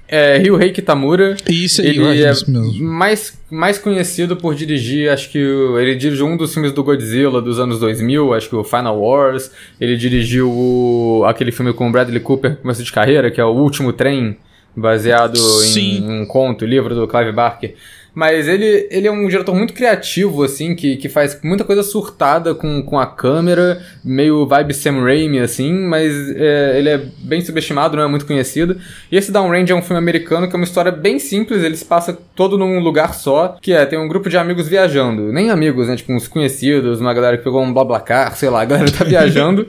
é, 0.08 0.38
Ryuhei 0.38 0.72
Kitamura. 0.72 1.36
Isso 1.48 1.80
aí, 1.82 1.88
ele 1.88 2.22
é 2.22 2.30
isso 2.30 2.50
mesmo. 2.50 2.82
mais, 2.82 3.38
mais 3.50 3.78
conhecido 3.78 4.36
por 4.36 4.54
dirigir, 4.54 5.10
acho 5.10 5.30
que 5.30 5.38
o- 5.44 5.78
ele 5.78 5.94
dirigiu 5.94 6.26
um 6.26 6.36
dos 6.36 6.52
filmes 6.54 6.72
do 6.72 6.82
Godzilla 6.82 7.40
dos 7.42 7.58
anos 7.60 7.78
2000, 7.78 8.32
acho 8.32 8.48
que 8.48 8.56
o 8.56 8.64
Final 8.64 8.98
Wars. 9.00 9.50
Ele 9.80 9.96
dirigiu 9.96 10.50
o- 10.50 11.24
aquele 11.26 11.52
filme 11.52 11.72
com 11.72 11.88
o 11.88 11.92
Bradley 11.92 12.20
Cooper, 12.20 12.56
começo 12.56 12.82
de 12.82 12.90
carreira, 12.90 13.30
que 13.30 13.40
é 13.40 13.44
o 13.44 13.50
Último 13.52 13.92
Trem, 13.92 14.36
baseado 14.74 15.36
Sim. 15.36 15.98
em 15.98 16.20
um 16.22 16.26
conto, 16.26 16.64
livro 16.64 16.94
do 16.94 17.06
Clive 17.06 17.32
Barker. 17.32 17.74
Mas 18.18 18.48
ele, 18.48 18.88
ele 18.90 19.06
é 19.06 19.12
um 19.12 19.28
diretor 19.28 19.54
muito 19.54 19.72
criativo, 19.72 20.42
assim, 20.42 20.74
que, 20.74 20.96
que 20.96 21.08
faz 21.08 21.38
muita 21.40 21.62
coisa 21.62 21.84
surtada 21.84 22.52
com, 22.52 22.82
com 22.82 22.98
a 22.98 23.06
câmera, 23.06 23.80
meio 24.04 24.44
vibe 24.44 24.74
Sam 24.74 25.04
Raimi, 25.04 25.38
assim, 25.38 25.72
mas 25.72 26.12
é, 26.34 26.78
ele 26.80 26.88
é 26.88 27.00
bem 27.18 27.40
subestimado, 27.40 27.96
não 27.96 28.02
é 28.02 28.08
muito 28.08 28.26
conhecido. 28.26 28.76
E 29.12 29.16
esse 29.16 29.30
Downrange 29.30 29.70
é 29.70 29.76
um 29.76 29.82
filme 29.82 29.98
americano 29.98 30.48
que 30.48 30.56
é 30.56 30.58
uma 30.58 30.64
história 30.64 30.90
bem 30.90 31.20
simples, 31.20 31.62
ele 31.62 31.76
se 31.76 31.84
passa 31.84 32.18
todo 32.34 32.58
num 32.58 32.80
lugar 32.80 33.14
só, 33.14 33.56
que 33.62 33.72
é, 33.72 33.86
tem 33.86 33.96
um 33.96 34.08
grupo 34.08 34.28
de 34.28 34.36
amigos 34.36 34.66
viajando. 34.66 35.32
Nem 35.32 35.50
amigos, 35.50 35.86
né, 35.86 35.94
tipo 35.94 36.12
uns 36.12 36.26
conhecidos, 36.26 37.00
uma 37.00 37.14
galera 37.14 37.38
que 37.38 37.44
pegou 37.44 37.62
um 37.62 37.72
BlaBlaCar, 37.72 38.34
sei 38.34 38.50
lá, 38.50 38.62
a 38.62 38.64
galera 38.64 38.90
tá 38.90 39.04
viajando. 39.04 39.64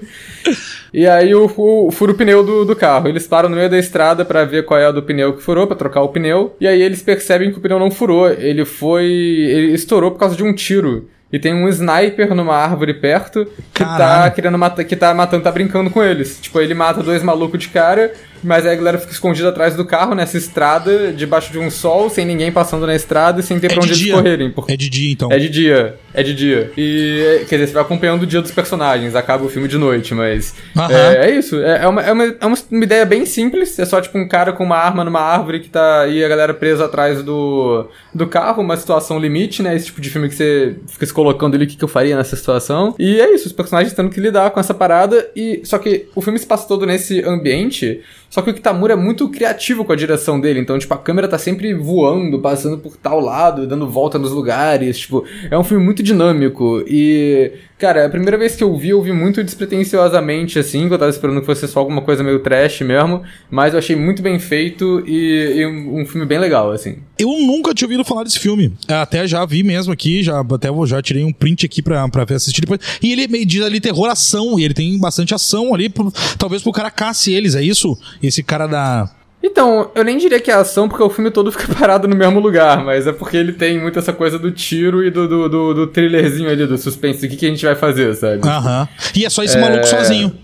E 0.94 1.08
aí 1.08 1.34
o, 1.34 1.52
o, 1.58 1.92
fura 1.92 2.12
o 2.12 2.16
pneu 2.16 2.44
do, 2.44 2.66
do 2.66 2.76
carro. 2.76 3.08
Eles 3.08 3.28
param 3.28 3.50
no 3.50 3.56
meio 3.56 3.70
da 3.70 3.78
estrada 3.78 4.26
pra 4.26 4.46
ver 4.46 4.66
qual 4.66 4.80
é 4.80 4.86
a 4.86 4.92
do 4.92 5.04
pneu 5.04 5.34
que 5.34 5.42
furou, 5.42 5.68
pra 5.68 5.76
trocar 5.76 6.02
o 6.02 6.10
pneu. 6.10 6.56
E 6.60 6.68
aí 6.68 6.82
eles 6.82 7.02
percebem 7.02 7.52
que 7.52 7.58
o 7.58 7.62
pneu 7.62 7.80
não 7.80 7.92
furou. 7.92 8.28
Ele 8.40 8.66
foi. 8.66 9.06
Ele 9.06 9.74
estourou 9.74 10.12
por 10.12 10.20
causa 10.20 10.36
de 10.36 10.44
um 10.44 10.54
tiro. 10.54 11.10
E 11.32 11.38
tem 11.38 11.54
um 11.54 11.68
sniper 11.70 12.34
numa 12.34 12.56
árvore 12.56 12.94
perto 12.94 13.46
que 13.74 13.84
tá 13.84 13.98
Caralho. 13.98 14.34
querendo 14.34 14.58
matar, 14.58 14.84
que 14.84 14.96
tá 14.96 15.14
matando, 15.14 15.44
tá 15.44 15.52
brincando 15.52 15.90
com 15.92 16.04
eles. 16.04 16.40
Tipo, 16.42 16.60
ele 16.60 16.74
mata 16.74 17.04
dois 17.04 17.22
malucos 17.22 17.60
de 17.60 17.68
cara, 17.70 18.12
mas 18.44 18.66
aí 18.66 18.74
a 18.74 18.76
galera 18.76 18.98
fica 18.98 19.12
escondida 19.14 19.50
atrás 19.50 19.76
do 19.76 19.86
carro 19.86 20.16
nessa 20.16 20.38
estrada, 20.38 21.14
debaixo 21.14 21.52
de 21.52 21.60
um 21.60 21.70
sol, 21.70 22.10
sem 22.10 22.26
ninguém 22.26 22.52
passando 22.52 22.88
na 22.88 22.96
estrada 22.96 23.42
e 23.42 23.44
sem 23.44 23.60
ter 23.60 23.68
É 23.68 23.70
pra 23.76 23.80
de 23.82 23.90
onde 23.90 23.96
dia. 24.00 24.14
eles 24.14 24.22
correrem. 24.24 24.52
Porque 24.52 24.72
É 24.72 24.78
de 24.78 24.90
dia, 24.90 25.12
então. 25.12 25.32
é 25.32 25.38
de 25.38 25.50
dia, 25.50 25.96
é 26.16 26.24
de 26.24 26.34
dia. 26.34 26.72
E, 26.76 27.46
quer 27.48 27.58
dizer, 27.58 27.68
você 27.68 27.74
vai 27.74 27.84
acompanhando 27.84 28.24
o 28.24 28.28
dia 28.28 28.42
dos 28.42 28.50
personagens, 28.52 29.16
acaba 29.16 29.46
o 29.46 29.50
filme 29.50 29.68
de 29.68 29.78
noite, 29.78 30.16
mas. 30.16 30.56
É, 30.90 31.28
é 31.28 31.32
isso, 31.38 31.62
é, 31.62 31.84
é 31.84 31.88
uma, 31.88 32.02
é, 32.02 32.12
uma, 32.12 32.24
é 32.24 32.46
uma 32.46 32.58
ideia 32.84 33.06
bem 33.06 33.26
simples, 33.28 33.78
é 33.78 33.86
só 33.86 34.02
tipo 34.02 34.18
um 34.18 34.28
cara 34.28 34.52
com 34.52 34.64
uma 34.64 34.78
arma 34.78 35.04
numa 35.04 35.22
árvore 35.22 35.60
que 35.60 35.70
tá. 35.70 36.08
e 36.08 36.24
a 36.24 36.28
galera 36.28 36.56
presa 36.56 36.86
atrás 36.86 37.22
do, 37.22 37.88
do 38.16 38.26
carro, 38.26 38.64
uma 38.64 38.76
situação 38.78 39.20
limite, 39.20 39.62
né? 39.62 39.76
Esse 39.76 39.86
tipo 39.88 40.02
de 40.02 40.10
filme 40.10 40.28
que 40.28 40.34
você 40.36 40.76
fica 40.88 41.06
se 41.06 41.14
colocando 41.20 41.56
ali 41.56 41.66
o 41.66 41.68
que, 41.68 41.76
que 41.76 41.84
eu 41.84 41.88
faria 41.90 42.16
nessa 42.16 42.34
situação. 42.38 42.96
E 42.98 43.20
é 43.20 43.36
isso, 43.36 43.48
os 43.48 43.52
personagens 43.52 43.94
tendo 43.94 44.10
que 44.10 44.22
lidar 44.22 44.52
com 44.52 44.60
essa 44.60 44.74
parada, 44.74 45.30
e. 45.36 45.62
Só 45.66 45.78
que 45.78 46.08
o 46.16 46.22
filme 46.22 46.40
se 46.40 46.46
passa 46.46 46.66
todo 46.66 46.86
nesse 46.86 47.22
ambiente. 47.22 48.02
Só 48.30 48.42
que 48.42 48.52
o 48.52 48.54
Kitamura 48.54 48.94
é 48.94 48.96
muito 48.96 49.28
criativo 49.30 49.84
com 49.84 49.92
a 49.92 49.96
direção 49.96 50.40
dele, 50.40 50.60
então, 50.60 50.78
tipo, 50.78 50.94
a 50.94 50.98
câmera 50.98 51.28
tá 51.28 51.38
sempre 51.38 51.74
voando, 51.74 52.40
passando 52.40 52.78
por 52.78 52.96
tal 52.96 53.20
lado, 53.20 53.66
dando 53.66 53.90
volta 53.90 54.20
nos 54.20 54.32
lugares, 54.32 55.00
tipo, 55.00 55.24
é 55.50 55.58
um 55.58 55.64
filme 55.64 55.84
muito 55.84 56.04
dinâmico 56.04 56.84
e, 56.88 57.52
cara, 57.80 58.06
a 58.06 58.10
primeira 58.10 58.38
vez 58.38 58.56
que 58.56 58.64
eu 58.64 58.76
vi, 58.78 58.90
eu 58.90 59.02
vi 59.02 59.12
muito 59.12 59.44
despretensiosamente, 59.44 60.60
assim, 60.60 60.88
que 60.88 60.94
eu 60.94 60.98
tava 61.00 61.10
esperando 61.10 61.40
que 61.40 61.46
fosse 61.46 61.68
só 61.68 61.80
alguma 61.80 62.02
coisa 62.02 62.24
meio 62.24 62.40
trash 62.40 62.82
mesmo, 62.82 63.24
mas 63.50 63.74
eu 63.74 63.80
achei 63.80 63.96
muito 63.96 64.22
bem 64.22 64.38
feito 64.40 65.04
e, 65.08 65.54
e 65.58 65.66
um, 65.66 66.06
filme 66.06 66.26
bem 66.26 66.38
legal, 66.40 66.72
assim. 66.72 66.98
Eu 67.18 67.30
nunca 67.30 67.74
tinha 67.74 67.88
ouvido 67.88 68.06
falar 68.06 68.24
desse 68.24 68.40
filme. 68.40 68.74
Até 68.88 69.28
já 69.28 69.46
vi 69.46 69.64
mesmo 69.64 69.92
aqui, 69.92 70.24
já 70.24 70.40
até 70.40 70.70
vou, 70.72 70.86
já 70.86 71.02
tirei 71.02 71.24
um 71.24 71.34
print 71.34 71.66
aqui 71.66 71.82
pra, 71.82 72.08
pra 72.08 72.26
ver 72.26 72.36
assistir 72.36 72.62
depois. 72.62 72.80
E 73.02 73.12
ele 73.12 73.24
é 73.24 73.46
diz 73.46 73.62
ali 73.62 73.80
terror 73.80 74.08
ação, 74.10 74.60
e 74.60 74.64
ele 74.64 74.74
tem 74.74 74.98
bastante 75.00 75.34
ação 75.34 75.74
ali, 75.74 75.90
pro- 75.90 76.12
talvez 76.38 76.62
pro 76.62 76.72
cara 76.72 76.92
casse 76.92 77.32
eles, 77.34 77.56
é 77.56 77.64
isso? 77.64 77.98
Esse 78.22 78.44
cara 78.44 78.68
da. 78.68 79.10
Então, 79.42 79.90
eu 79.96 80.04
nem 80.04 80.18
diria 80.18 80.40
que 80.40 80.52
é 80.52 80.54
ação, 80.54 80.90
porque 80.90 81.02
o 81.02 81.10
filme 81.10 81.32
todo 81.32 81.52
fica 81.54 81.74
parado 81.74 82.08
no 82.08 82.16
mesmo 82.16 82.40
lugar, 82.40 82.84
mas 82.84 83.08
é 83.08 83.14
porque 83.14 83.38
ele 83.38 83.54
tem 83.54 83.80
muito 83.80 83.98
essa 83.98 84.12
coisa 84.12 84.38
do 84.38 84.52
tiro 84.52 85.04
e 85.04 85.10
do, 85.10 85.28
do, 85.28 85.50
do, 85.50 85.74
do 85.74 85.88
thrillerzinho 85.88 86.50
ali, 86.50 86.68
do 86.68 86.78
suspense, 86.78 87.26
o 87.26 87.30
que, 87.30 87.38
que 87.38 87.46
a 87.46 87.50
gente 87.50 87.66
vai 87.66 87.76
fazer, 87.76 88.14
sabe? 88.16 88.48
Aham. 88.48 88.88
E 89.16 89.26
é 89.26 89.30
só 89.30 89.44
esse 89.44 89.58
maluco 89.58 89.88
sozinho. 89.88 90.36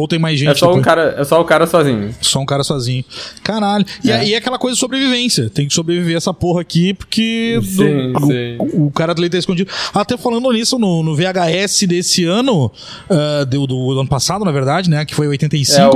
Ou 0.00 0.06
tem 0.08 0.18
mais 0.18 0.38
gente? 0.38 0.50
é 0.50 0.54
só 0.54 0.72
um 0.74 0.80
cara, 0.82 1.14
é 1.18 1.24
só 1.24 1.40
o 1.40 1.44
cara 1.44 1.66
sozinho. 1.66 2.14
Só 2.20 2.40
um 2.40 2.46
cara 2.46 2.62
sozinho. 2.62 3.04
Caralho. 3.42 3.84
E 4.04 4.10
É. 4.10 4.16
aí 4.16 4.34
é 4.34 4.36
aquela 4.36 4.58
coisa 4.58 4.74
de 4.74 4.80
sobrevivência. 4.80 5.48
Tem 5.50 5.66
que 5.66 5.74
sobreviver 5.74 6.16
essa 6.16 6.32
porra 6.34 6.60
aqui, 6.60 6.94
porque 6.94 7.58
Sim, 7.62 8.12
do- 8.12 8.26
sim. 8.26 8.56
O, 8.58 8.86
o 8.86 8.90
cara 8.90 9.14
dele 9.14 9.30
tá 9.30 9.38
escondido. 9.38 9.70
Até 9.94 10.16
falando 10.16 10.50
nisso, 10.52 10.78
no, 10.78 11.02
no 11.02 11.14
VHS 11.16 11.86
desse 11.86 12.24
ano, 12.24 12.70
ah, 13.10 13.44
do, 13.44 13.66
do 13.66 13.92
ano 13.92 14.08
passado, 14.08 14.44
na 14.44 14.52
verdade, 14.52 14.90
né? 14.90 15.04
Que 15.04 15.14
foi 15.14 15.26
85. 15.28 15.80
É 15.80 15.88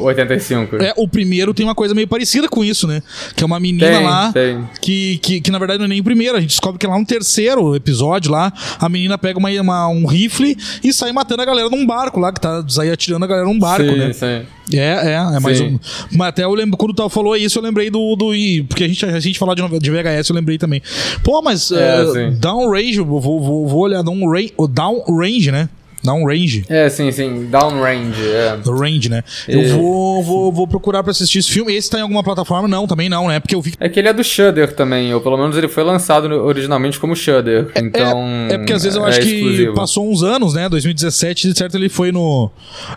o 0.00 0.02
85. 0.04 0.76
É, 0.76 0.94
o 0.96 1.08
primeiro 1.08 1.52
tem 1.54 1.64
uma 1.66 1.74
coisa 1.74 1.94
meio 1.94 2.06
parecida 2.08 2.48
com 2.48 2.64
isso, 2.64 2.86
né? 2.86 3.02
Que 3.34 3.42
é 3.42 3.46
uma 3.46 3.58
menina 3.60 3.86
Tem, 3.88 4.04
lá 4.04 4.32
tem. 4.32 4.68
Que, 4.80 5.18
que, 5.18 5.40
que 5.40 5.50
na 5.50 5.58
verdade 5.58 5.78
não 5.78 5.86
é 5.86 5.88
nem 5.88 6.00
o 6.00 6.04
primeiro. 6.04 6.36
A 6.36 6.40
gente 6.40 6.50
descobre 6.50 6.78
que 6.78 6.86
lá 6.86 6.98
no 6.98 7.04
terceiro 7.06 7.74
episódio 7.74 8.30
lá, 8.30 8.52
a 8.78 8.88
menina 8.88 9.16
pega 9.18 9.38
uma, 9.38 9.50
uma- 9.60 9.88
um 9.88 10.06
rifle 10.06 10.56
e 10.82 10.92
sai 10.92 11.12
matando 11.12 11.42
a 11.42 11.44
galera 11.44 11.68
num 11.68 11.84
barco 11.86 12.20
lá, 12.20 12.32
que 12.32 12.40
tá 12.40 12.64
aí 12.80 12.90
atirando 12.90 13.24
a 13.24 13.28
galera 13.28 13.47
num 13.48 13.58
barco, 13.58 13.88
sim, 13.88 13.96
né? 13.96 14.12
sim. 14.12 14.46
É, 14.76 15.12
é, 15.12 15.12
é 15.36 15.40
mais 15.40 15.58
Sim. 15.58 15.74
um. 15.74 15.78
Mas 16.16 16.28
até 16.28 16.44
eu 16.44 16.52
lembro, 16.54 16.76
quando 16.76 16.90
o 16.90 16.94
Tal 16.94 17.08
falou 17.08 17.34
isso, 17.36 17.58
eu 17.58 17.62
lembrei 17.62 17.88
do. 17.90 18.14
do 18.16 18.34
e- 18.34 18.62
porque 18.62 18.84
a 18.84 18.88
gente, 18.88 19.04
a 19.06 19.18
gente 19.18 19.38
falar 19.38 19.54
de, 19.54 19.62
de 19.78 19.90
VHS, 19.90 20.28
eu 20.28 20.36
lembrei 20.36 20.58
também. 20.58 20.82
Pô, 21.24 21.40
mas 21.42 21.72
É, 21.72 22.02
eh, 22.02 22.06
sim. 22.12 22.36
Downrange, 22.38 23.00
vou, 23.00 23.20
vou, 23.20 23.66
vou 23.66 23.80
olhar, 23.80 24.02
Downrange, 24.02 24.52
Downrange, 24.70 25.50
né? 25.50 25.68
Downrange. 26.08 26.64
É, 26.68 26.88
sim, 26.88 27.10
sim. 27.12 27.46
Downrange, 27.50 28.20
é. 28.26 28.58
Range, 28.66 29.08
né? 29.08 29.22
Eu 29.46 29.60
É. 29.60 29.68
vou, 29.68 30.22
vou, 30.22 30.52
vou 30.52 30.66
procurar 30.66 31.02
pra 31.02 31.10
assistir 31.10 31.38
esse 31.38 31.50
filme. 31.50 31.74
Esse 31.74 31.90
tá 31.90 31.98
em 31.98 32.02
alguma 32.02 32.22
plataforma? 32.22 32.66
Não, 32.66 32.86
também 32.86 33.08
não, 33.08 33.28
né? 33.28 33.40
Porque 33.40 33.54
eu 33.54 33.60
vi 33.60 33.74
É 33.78 33.88
que 33.88 33.98
ele 33.98 34.08
é 34.08 34.12
do 34.12 34.24
Shudder 34.24 34.74
também, 34.74 35.12
ou 35.14 35.20
pelo 35.20 35.36
menos 35.36 35.56
ele 35.56 35.68
foi 35.68 35.82
lançado 35.84 36.26
originalmente 36.44 36.98
como 36.98 37.14
Shudder. 37.14 37.70
Então. 37.76 38.24
É, 38.50 38.54
é 38.54 38.58
porque 38.58 38.72
às 38.72 38.82
vezes 38.82 38.96
eu 38.96 39.04
é 39.04 39.08
acho 39.10 39.20
que 39.20 39.72
passou 39.74 40.10
uns 40.10 40.22
anos, 40.22 40.54
né? 40.54 40.68
2017, 40.68 41.48
de 41.52 41.58
certo 41.58 41.76
ele 41.76 41.88
foi 41.88 42.10
no. 42.12 42.50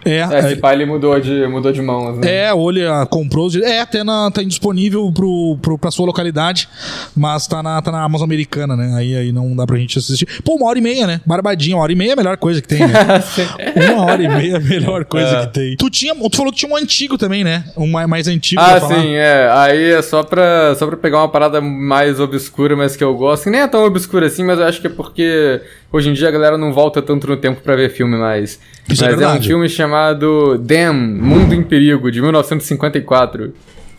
É, 0.06 0.20
É, 0.20 0.40
esse 0.40 0.56
pai 0.58 0.76
ele 0.76 0.86
mudou 0.86 1.20
de, 1.20 1.48
mudou 1.48 1.72
de 1.72 1.82
mãos, 1.82 2.18
né? 2.18 2.46
É, 2.46 2.54
ou 2.54 2.72
ele 2.72 2.86
ah, 2.86 3.06
comprou. 3.06 3.50
É, 3.64 3.82
até 3.82 4.04
na, 4.04 4.30
tá 4.32 4.42
indisponível 4.42 5.12
pro, 5.12 5.58
pro, 5.62 5.78
pra 5.78 5.92
sua 5.92 6.06
localidade, 6.06 6.70
mas 7.16 7.48
tá 7.48 7.62
na, 7.62 7.82
tá 7.82 7.92
na 7.92 8.04
Amazon 8.04 8.26
americana, 8.26 8.76
né? 8.76 8.94
Aí, 8.96 9.16
aí 9.16 9.32
não 9.32 9.56
dá 9.56 9.66
pra 9.66 9.78
gente 9.78 9.98
assistir. 9.98 10.28
Pô, 10.44 10.56
uma 10.56 10.68
hora 10.68 10.78
e 10.80 10.82
meia, 10.82 11.08
né? 11.08 11.22
Barbadinha, 11.26 11.76
uma 11.76 11.84
hora 11.84 11.92
e 11.92 11.96
meia 11.96 12.12
é 12.12 12.14
a 12.14 12.16
melhor 12.18 12.38
coisa 12.38 12.62
que 12.62 12.68
tem, 12.68 12.80
né? 12.80 12.94
uma 13.94 14.06
hora 14.06 14.24
e 14.24 14.28
meia 14.28 14.54
é 14.54 14.58
a 14.58 14.60
melhor 14.60 15.06
coisa 15.06 15.38
É. 15.38 15.46
que 15.46 15.54
tem. 15.54 15.76
Tu, 15.78 15.90
tinha, 15.90 16.16
tu 16.16 16.36
falou 16.38 16.52
que 16.52 16.60
tinha 16.60 16.72
um 16.72 16.76
antigo 16.76 17.18
também, 17.18 17.44
né? 17.44 17.64
Um 17.78 17.88
mais, 17.88 18.08
mais 18.08 18.28
antigo 18.28 18.62
Ah, 18.62 18.80
sim, 18.80 19.14
é. 19.16 19.50
Aí 19.54 19.92
é 19.92 20.02
só 20.02 20.24
pra, 20.24 20.76
só 20.76 20.88
pra 20.88 20.98
pegar 20.98 21.18
uma 21.20 21.30
parada 21.30 21.60
mais 21.62 22.20
obscura, 22.20 22.76
mas 22.76 22.96
que 22.96 23.04
eu 23.04 23.14
gosto. 23.16 23.44
Que 23.44 23.50
nem 23.50 23.62
é 23.62 23.68
tão 23.68 23.84
obscura 23.86 24.28
assim, 24.28 24.44
mas 24.44 24.60
eu 24.60 24.66
acho 24.66 24.80
que 24.82 24.88
é 24.88 24.90
porque 24.90 25.62
hoje 25.92 26.10
em 26.10 26.14
dia 26.14 26.28
a 26.28 26.32
galera 26.32 26.58
não 26.58 26.74
volta 26.74 27.02
tanto 27.02 27.28
no 27.28 27.38
tempo 27.38 27.62
pra 27.62 27.76
ver 27.76 27.90
filme 27.92 28.18
mais. 28.18 28.60
Isso 28.90 29.04
é 29.04 29.08
mas 29.12 29.14
é, 29.14 29.16
um 29.16 29.20
verdade. 29.30 29.48
filme 29.48 29.70
chamado 29.70 30.58
Damn, 30.58 30.94
Mundo 31.22 31.54
em 31.54 31.64
Perigo, 31.64 32.12
de 32.12 32.22
1954. 32.22 33.54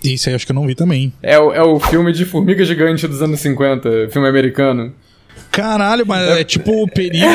Isso 0.05 0.29
aí 0.29 0.35
acho 0.35 0.45
que 0.45 0.51
eu 0.51 0.55
não 0.57 0.67
vi 0.67 0.75
também. 0.75 1.13
É 1.23 1.39
o, 1.39 1.53
é 1.53 1.63
o 1.63 1.79
filme 1.79 2.13
de 2.13 2.25
Formiga 2.25 2.65
Gigante 2.65 3.07
dos 3.07 3.23
anos 3.23 3.39
50, 3.41 4.09
filme 4.11 4.27
americano. 4.29 4.93
Caralho, 5.53 6.05
mas 6.07 6.39
é, 6.39 6.43
tipo 6.45 6.83
o 6.83 6.89
perigo. 6.89 7.27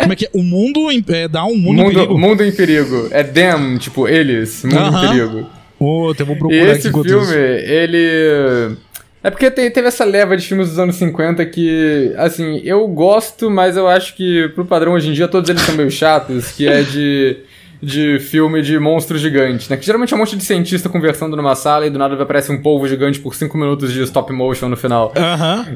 Como 0.00 0.12
é 0.12 0.16
que 0.16 0.26
é? 0.26 0.30
O 0.34 0.42
mundo 0.42 0.90
em- 0.90 1.04
é, 1.08 1.28
dá 1.28 1.44
um 1.44 1.56
mundo, 1.56 1.76
Mundo, 1.78 1.90
em 1.90 1.94
perigo. 1.94 2.18
mundo 2.18 2.44
em 2.44 2.52
perigo. 2.52 3.08
É 3.12 3.22
them, 3.22 3.78
tipo, 3.78 4.08
eles. 4.08 4.64
Mundo 4.64 4.76
Aham. 4.76 5.04
em 5.04 5.08
perigo. 5.08 5.46
Ô, 5.78 6.12
eu 6.18 6.26
vou 6.26 6.36
procurar 6.36 6.62
aqui 6.62 6.70
esse 6.78 6.88
enquanto 6.88 7.08
filme, 7.08 7.34
ele. 7.34 8.76
É 9.22 9.30
porque 9.30 9.50
te- 9.50 9.70
teve 9.70 9.86
essa 9.88 10.04
leva 10.04 10.36
de 10.36 10.46
filmes 10.46 10.68
dos 10.70 10.78
anos 10.78 10.96
50 10.96 11.44
que, 11.46 12.12
assim, 12.16 12.60
eu 12.64 12.86
gosto, 12.88 13.50
mas 13.50 13.76
eu 13.76 13.86
acho 13.86 14.14
que 14.16 14.48
pro 14.54 14.64
padrão 14.64 14.92
hoje 14.92 15.10
em 15.10 15.12
dia 15.12 15.28
todos 15.28 15.48
eles 15.48 15.62
são 15.62 15.74
meio 15.74 15.90
chatos, 15.90 16.52
que 16.52 16.66
é 16.66 16.82
de. 16.82 17.36
De 17.82 18.18
filme 18.18 18.60
de 18.62 18.78
monstro 18.78 19.16
gigante, 19.16 19.70
né? 19.70 19.76
Que 19.76 19.86
geralmente 19.86 20.12
é 20.12 20.16
um 20.16 20.20
monte 20.20 20.36
de 20.36 20.44
cientista 20.44 20.88
conversando 20.88 21.36
numa 21.36 21.54
sala 21.54 21.86
e 21.86 21.90
do 21.90 21.98
nada 21.98 22.20
aparece 22.22 22.52
um 22.52 22.60
polvo 22.60 22.86
gigante 22.86 23.18
por 23.18 23.34
5 23.34 23.56
minutos 23.56 23.92
de 23.92 24.02
stop 24.02 24.32
motion 24.32 24.68
no 24.68 24.76
final. 24.76 25.12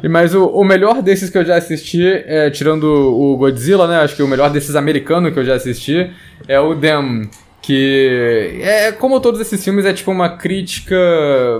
E 0.02 0.08
Mas 0.08 0.34
o, 0.34 0.46
o 0.46 0.64
melhor 0.64 1.02
desses 1.02 1.30
que 1.30 1.38
eu 1.38 1.44
já 1.44 1.56
assisti, 1.56 2.06
é, 2.06 2.50
tirando 2.50 2.84
o 2.84 3.36
Godzilla, 3.36 3.86
né? 3.86 3.98
Acho 3.98 4.16
que 4.16 4.22
o 4.22 4.28
melhor 4.28 4.50
desses 4.50 4.76
americanos 4.76 5.32
que 5.32 5.38
eu 5.38 5.44
já 5.44 5.54
assisti 5.54 6.10
é 6.46 6.60
o 6.60 6.74
Them. 6.74 7.28
Que 7.64 8.60
é 8.60 8.92
como 8.92 9.18
todos 9.20 9.40
esses 9.40 9.64
filmes, 9.64 9.86
é 9.86 9.92
tipo 9.94 10.10
uma 10.10 10.28
crítica 10.28 10.94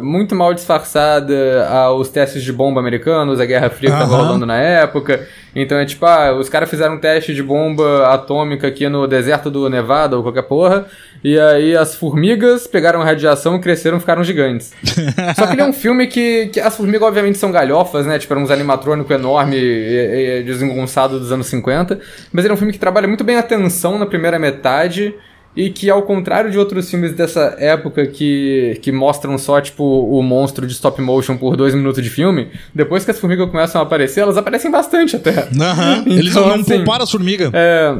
muito 0.03 0.35
mal 0.35 0.53
disfarçada 0.53 1.67
aos 1.67 2.11
testes 2.11 2.43
de 2.43 2.53
bomba 2.53 2.79
americanos, 2.79 3.41
a 3.41 3.47
Guerra 3.47 3.71
Fria 3.71 3.91
que 3.91 3.97
tava 3.97 4.15
Aham. 4.15 4.27
rolando 4.27 4.45
na 4.45 4.59
época. 4.59 5.27
Então 5.57 5.79
é 5.79 5.87
tipo, 5.87 6.05
ah, 6.05 6.35
os 6.35 6.51
caras 6.51 6.69
fizeram 6.69 6.97
um 6.97 6.99
teste 6.99 7.33
de 7.33 7.43
bomba 7.43 8.09
atômica 8.09 8.67
aqui 8.67 8.87
no 8.87 9.07
deserto 9.07 9.51
do 9.51 9.71
Nevada 9.71 10.15
ou 10.15 10.23
qualquer 10.23 10.43
porra. 10.43 10.85
E 11.23 11.41
aí 11.41 11.75
as 11.75 11.95
formigas 11.95 12.67
pegaram 12.67 13.03
radiação, 13.03 13.59
cresceram 13.59 13.97
e 13.97 14.01
ficaram 14.01 14.23
gigantes. 14.23 14.75
Só 15.35 15.47
que 15.47 15.55
ele 15.55 15.63
é 15.63 15.65
um 15.65 15.73
filme 15.73 16.07
que, 16.07 16.49
que 16.49 16.61
as 16.61 16.77
formigas 16.77 17.09
obviamente 17.09 17.39
são 17.39 17.51
galhofas, 17.51 18.05
né? 18.05 18.19
Tipo, 18.19 18.35
eram 18.35 18.43
uns 18.43 18.51
animatrônicos 18.51 19.11
enorme 19.11 19.57
e, 19.57 20.41
e 20.41 20.43
desengonçado 20.43 21.19
dos 21.19 21.33
anos 21.33 21.47
50. 21.47 21.99
Mas 22.31 22.45
ele 22.45 22.53
é 22.53 22.55
um 22.55 22.59
filme 22.59 22.75
que 22.75 22.79
trabalha 22.79 23.09
muito 23.09 23.25
bem 23.25 23.37
a 23.37 23.43
tensão 23.43 23.99
na 23.99 24.05
primeira 24.05 24.39
metade. 24.39 25.15
E 25.57 25.71
que, 25.71 25.89
ao 25.89 26.03
contrário 26.03 26.51
de 26.51 26.59
outros 26.59 26.91
filmes 26.91 27.13
dessa 27.13 27.55
época 27.59 28.07
que, 28.07 28.79
que 28.83 28.91
mostram 28.91 29.39
só, 29.39 29.61
tipo, 29.61 29.85
o 29.85 30.21
monstro 30.23 30.67
de 30.67 30.73
stop 30.73 31.01
motion 31.01 31.37
por 31.37 31.57
dois 31.57 31.75
minutos 31.75 32.03
de 32.03 32.11
filme, 32.11 32.49
depois 32.75 33.05
que 33.05 33.11
as 33.13 33.19
formigas 33.21 33.49
começam 33.49 33.81
a 33.81 33.85
aparecer, 33.85 34.21
elas 34.21 34.37
aparecem 34.37 34.71
bastante 34.71 35.15
até. 35.15 35.49
Aham. 35.61 36.05
Eles 36.07 36.31
Então, 36.35 36.49
não 36.49 36.55
assim, 36.57 36.79
pouparam 36.79 37.05
as 37.05 37.11
formigas. 37.11 37.51
É. 37.53 37.95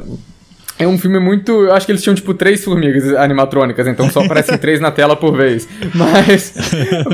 É 0.77 0.89
um 0.89 0.99
filme 0.99 1.21
muito. 1.21 1.53
Eu 1.53 1.73
acho 1.73 1.87
que 1.87 1.93
eles 1.93 2.03
tinham, 2.03 2.17
tipo, 2.17 2.35
três 2.35 2.65
formigas 2.65 3.15
animatrônicas, 3.15 3.87
então 3.87 4.11
só 4.11 4.21
aparecem 4.25 4.59
três 4.59 4.81
na 4.81 4.91
tela 4.91 5.15
por 5.15 5.37
vez. 5.37 5.69
Mas. 5.95 6.53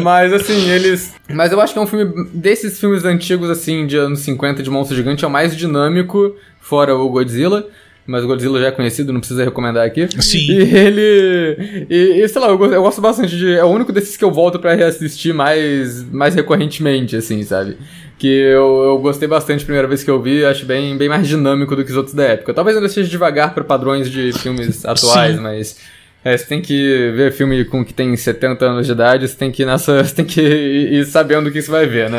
Mas, 0.02 0.32
assim, 0.32 0.70
eles. 0.70 1.12
Mas 1.28 1.52
eu 1.52 1.60
acho 1.60 1.74
que 1.74 1.78
é 1.78 1.82
um 1.82 1.86
filme. 1.86 2.10
Desses 2.32 2.80
filmes 2.80 3.04
antigos, 3.04 3.50
assim, 3.50 3.86
de 3.86 3.98
anos 3.98 4.20
50 4.20 4.62
de 4.62 4.70
monstro 4.70 4.96
gigante, 4.96 5.24
é 5.24 5.28
o 5.28 5.30
mais 5.30 5.54
dinâmico, 5.54 6.34
fora 6.58 6.96
o 6.96 7.08
Godzilla. 7.10 7.66
Mas 8.10 8.24
o 8.24 8.26
Godzilla 8.26 8.58
já 8.58 8.66
é 8.66 8.70
conhecido, 8.72 9.12
não 9.12 9.20
precisa 9.20 9.44
recomendar 9.44 9.86
aqui. 9.86 10.08
Sim. 10.20 10.38
E 10.38 10.76
ele. 10.76 11.86
E, 11.88 12.20
e, 12.20 12.28
sei 12.28 12.40
lá, 12.42 12.48
eu 12.48 12.58
gosto, 12.58 12.74
eu 12.74 12.82
gosto 12.82 13.00
bastante 13.00 13.36
de. 13.36 13.52
É 13.52 13.64
o 13.64 13.68
único 13.68 13.92
desses 13.92 14.16
que 14.16 14.24
eu 14.24 14.32
volto 14.32 14.58
pra 14.58 14.74
reassistir 14.74 15.32
mais, 15.32 16.02
mais 16.10 16.34
recorrentemente, 16.34 17.14
assim, 17.14 17.40
sabe? 17.44 17.76
Que 18.18 18.26
eu, 18.26 18.82
eu 18.82 18.98
gostei 18.98 19.28
bastante 19.28 19.62
a 19.62 19.64
primeira 19.64 19.86
vez 19.86 20.02
que 20.02 20.10
eu 20.10 20.20
vi, 20.20 20.44
acho 20.44 20.66
bem, 20.66 20.98
bem 20.98 21.08
mais 21.08 21.28
dinâmico 21.28 21.76
do 21.76 21.84
que 21.84 21.90
os 21.92 21.96
outros 21.96 22.12
da 22.12 22.24
época. 22.24 22.52
Talvez 22.52 22.76
ainda 22.76 22.88
seja 22.88 23.08
devagar 23.08 23.54
para 23.54 23.62
padrões 23.62 24.10
de 24.10 24.32
filmes 24.32 24.82
atuais, 24.84 25.36
Sim. 25.36 25.42
mas. 25.42 25.76
É, 26.22 26.36
você 26.36 26.44
tem 26.44 26.60
que 26.60 27.12
ver 27.16 27.32
filme 27.32 27.64
com 27.64 27.82
que 27.82 27.94
tem 27.94 28.14
70 28.14 28.62
anos 28.64 28.86
de 28.86 28.92
idade, 28.92 29.26
você 29.26 29.34
tem 29.34 29.50
que 29.50 29.62
ir 29.62 29.66
nessa. 29.66 30.04
Você 30.10 30.14
tem 30.14 30.24
que 30.24 30.40
ir, 30.40 30.92
ir 31.00 31.06
sabendo 31.06 31.48
o 31.48 31.52
que 31.52 31.60
você 31.60 31.70
vai 31.70 31.86
ver, 31.86 32.10
né? 32.10 32.18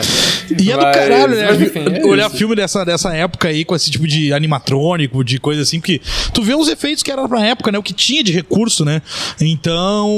E 0.49 0.71
é 0.71 0.75
do 0.75 0.81
caralho, 0.81 1.35
né? 1.35 1.47
mas, 1.47 1.61
enfim, 1.61 1.83
é 1.85 2.05
Olhar 2.05 2.27
isso. 2.27 2.37
filme 2.37 2.55
dessa, 2.55 2.83
dessa 2.83 3.13
época 3.13 3.47
aí, 3.47 3.65
com 3.65 3.75
esse 3.75 3.89
tipo 3.91 4.07
de 4.07 4.33
animatrônico, 4.33 5.23
de 5.23 5.39
coisa 5.39 5.61
assim, 5.61 5.79
porque 5.79 6.01
tu 6.33 6.41
vê 6.41 6.55
os 6.55 6.67
efeitos 6.67 7.03
que 7.03 7.11
era 7.11 7.27
pra 7.27 7.45
época, 7.45 7.71
né? 7.71 7.77
O 7.77 7.83
que 7.83 7.93
tinha 7.93 8.23
de 8.23 8.31
recurso, 8.31 8.85
né? 8.85 9.01
Então, 9.39 10.09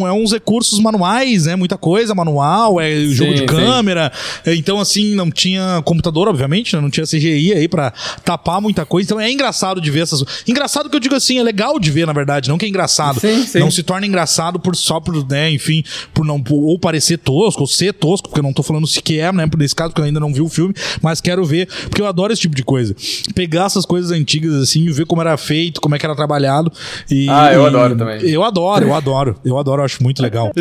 é 0.00 0.12
uns 0.12 0.32
recursos 0.32 0.78
manuais, 0.78 1.46
né? 1.46 1.56
Muita 1.56 1.76
coisa 1.76 2.14
manual, 2.14 2.80
é 2.80 2.94
jogo 3.06 3.32
de 3.34 3.40
sim. 3.40 3.46
câmera. 3.46 4.12
Então, 4.46 4.80
assim, 4.80 5.14
não 5.14 5.30
tinha 5.30 5.82
computador, 5.84 6.28
obviamente, 6.28 6.74
né? 6.74 6.82
Não 6.82 6.90
tinha 6.90 7.06
CGI 7.06 7.52
aí 7.52 7.68
pra 7.68 7.92
tapar 8.24 8.60
muita 8.60 8.84
coisa. 8.84 9.06
Então 9.06 9.20
é 9.20 9.30
engraçado 9.30 9.80
de 9.80 9.90
ver 9.90 10.00
essas. 10.00 10.24
Engraçado 10.46 10.90
que 10.90 10.96
eu 10.96 11.00
digo 11.00 11.14
assim, 11.14 11.38
é 11.38 11.42
legal 11.42 11.78
de 11.78 11.90
ver, 11.90 12.06
na 12.06 12.12
verdade, 12.12 12.48
não 12.48 12.58
que 12.58 12.66
é 12.66 12.68
engraçado. 12.68 13.13
Sim, 13.20 13.42
sim. 13.46 13.58
Não 13.58 13.70
se 13.70 13.82
torna 13.82 14.06
engraçado 14.06 14.58
por 14.58 14.74
só 14.76 15.00
por, 15.00 15.26
né, 15.28 15.50
enfim, 15.50 15.82
por 16.12 16.24
não 16.24 16.42
por- 16.42 16.54
ou 16.64 16.78
parecer 16.78 17.18
tosco, 17.18 17.60
ou 17.62 17.66
ser 17.66 17.92
tosco, 17.92 18.28
porque 18.28 18.40
eu 18.40 18.44
não 18.44 18.52
tô 18.52 18.62
falando 18.62 18.86
se 18.86 19.00
que 19.02 19.18
é, 19.18 19.30
né, 19.32 19.46
por 19.46 19.58
nesse 19.58 19.74
caso, 19.74 19.90
porque 19.90 20.00
eu 20.00 20.06
ainda 20.06 20.20
não 20.20 20.32
vi 20.32 20.40
o 20.40 20.48
filme, 20.48 20.74
mas 21.02 21.20
quero 21.20 21.44
ver, 21.44 21.66
porque 21.88 22.00
eu 22.02 22.06
adoro 22.06 22.32
esse 22.32 22.42
tipo 22.42 22.54
de 22.54 22.62
coisa. 22.64 22.94
Pegar 23.34 23.66
essas 23.66 23.84
coisas 23.86 24.10
antigas 24.10 24.54
assim, 24.54 24.84
e 24.84 24.90
ver 24.92 25.06
como 25.06 25.20
era 25.20 25.36
feito, 25.36 25.80
como 25.80 25.94
é 25.94 25.98
que 25.98 26.06
era 26.06 26.14
trabalhado 26.16 26.72
e 27.10 27.26
Ah, 27.28 27.52
eu 27.52 27.62
e- 27.62 27.66
adoro 27.66 27.96
também. 27.96 28.20
Eu 28.22 28.42
adoro, 28.44 28.86
eu 28.86 28.94
adoro. 28.94 29.36
Eu 29.44 29.58
adoro, 29.58 29.80
eu 29.82 29.84
acho 29.86 30.02
muito 30.02 30.22
legal. 30.22 30.52
E, 30.56 30.60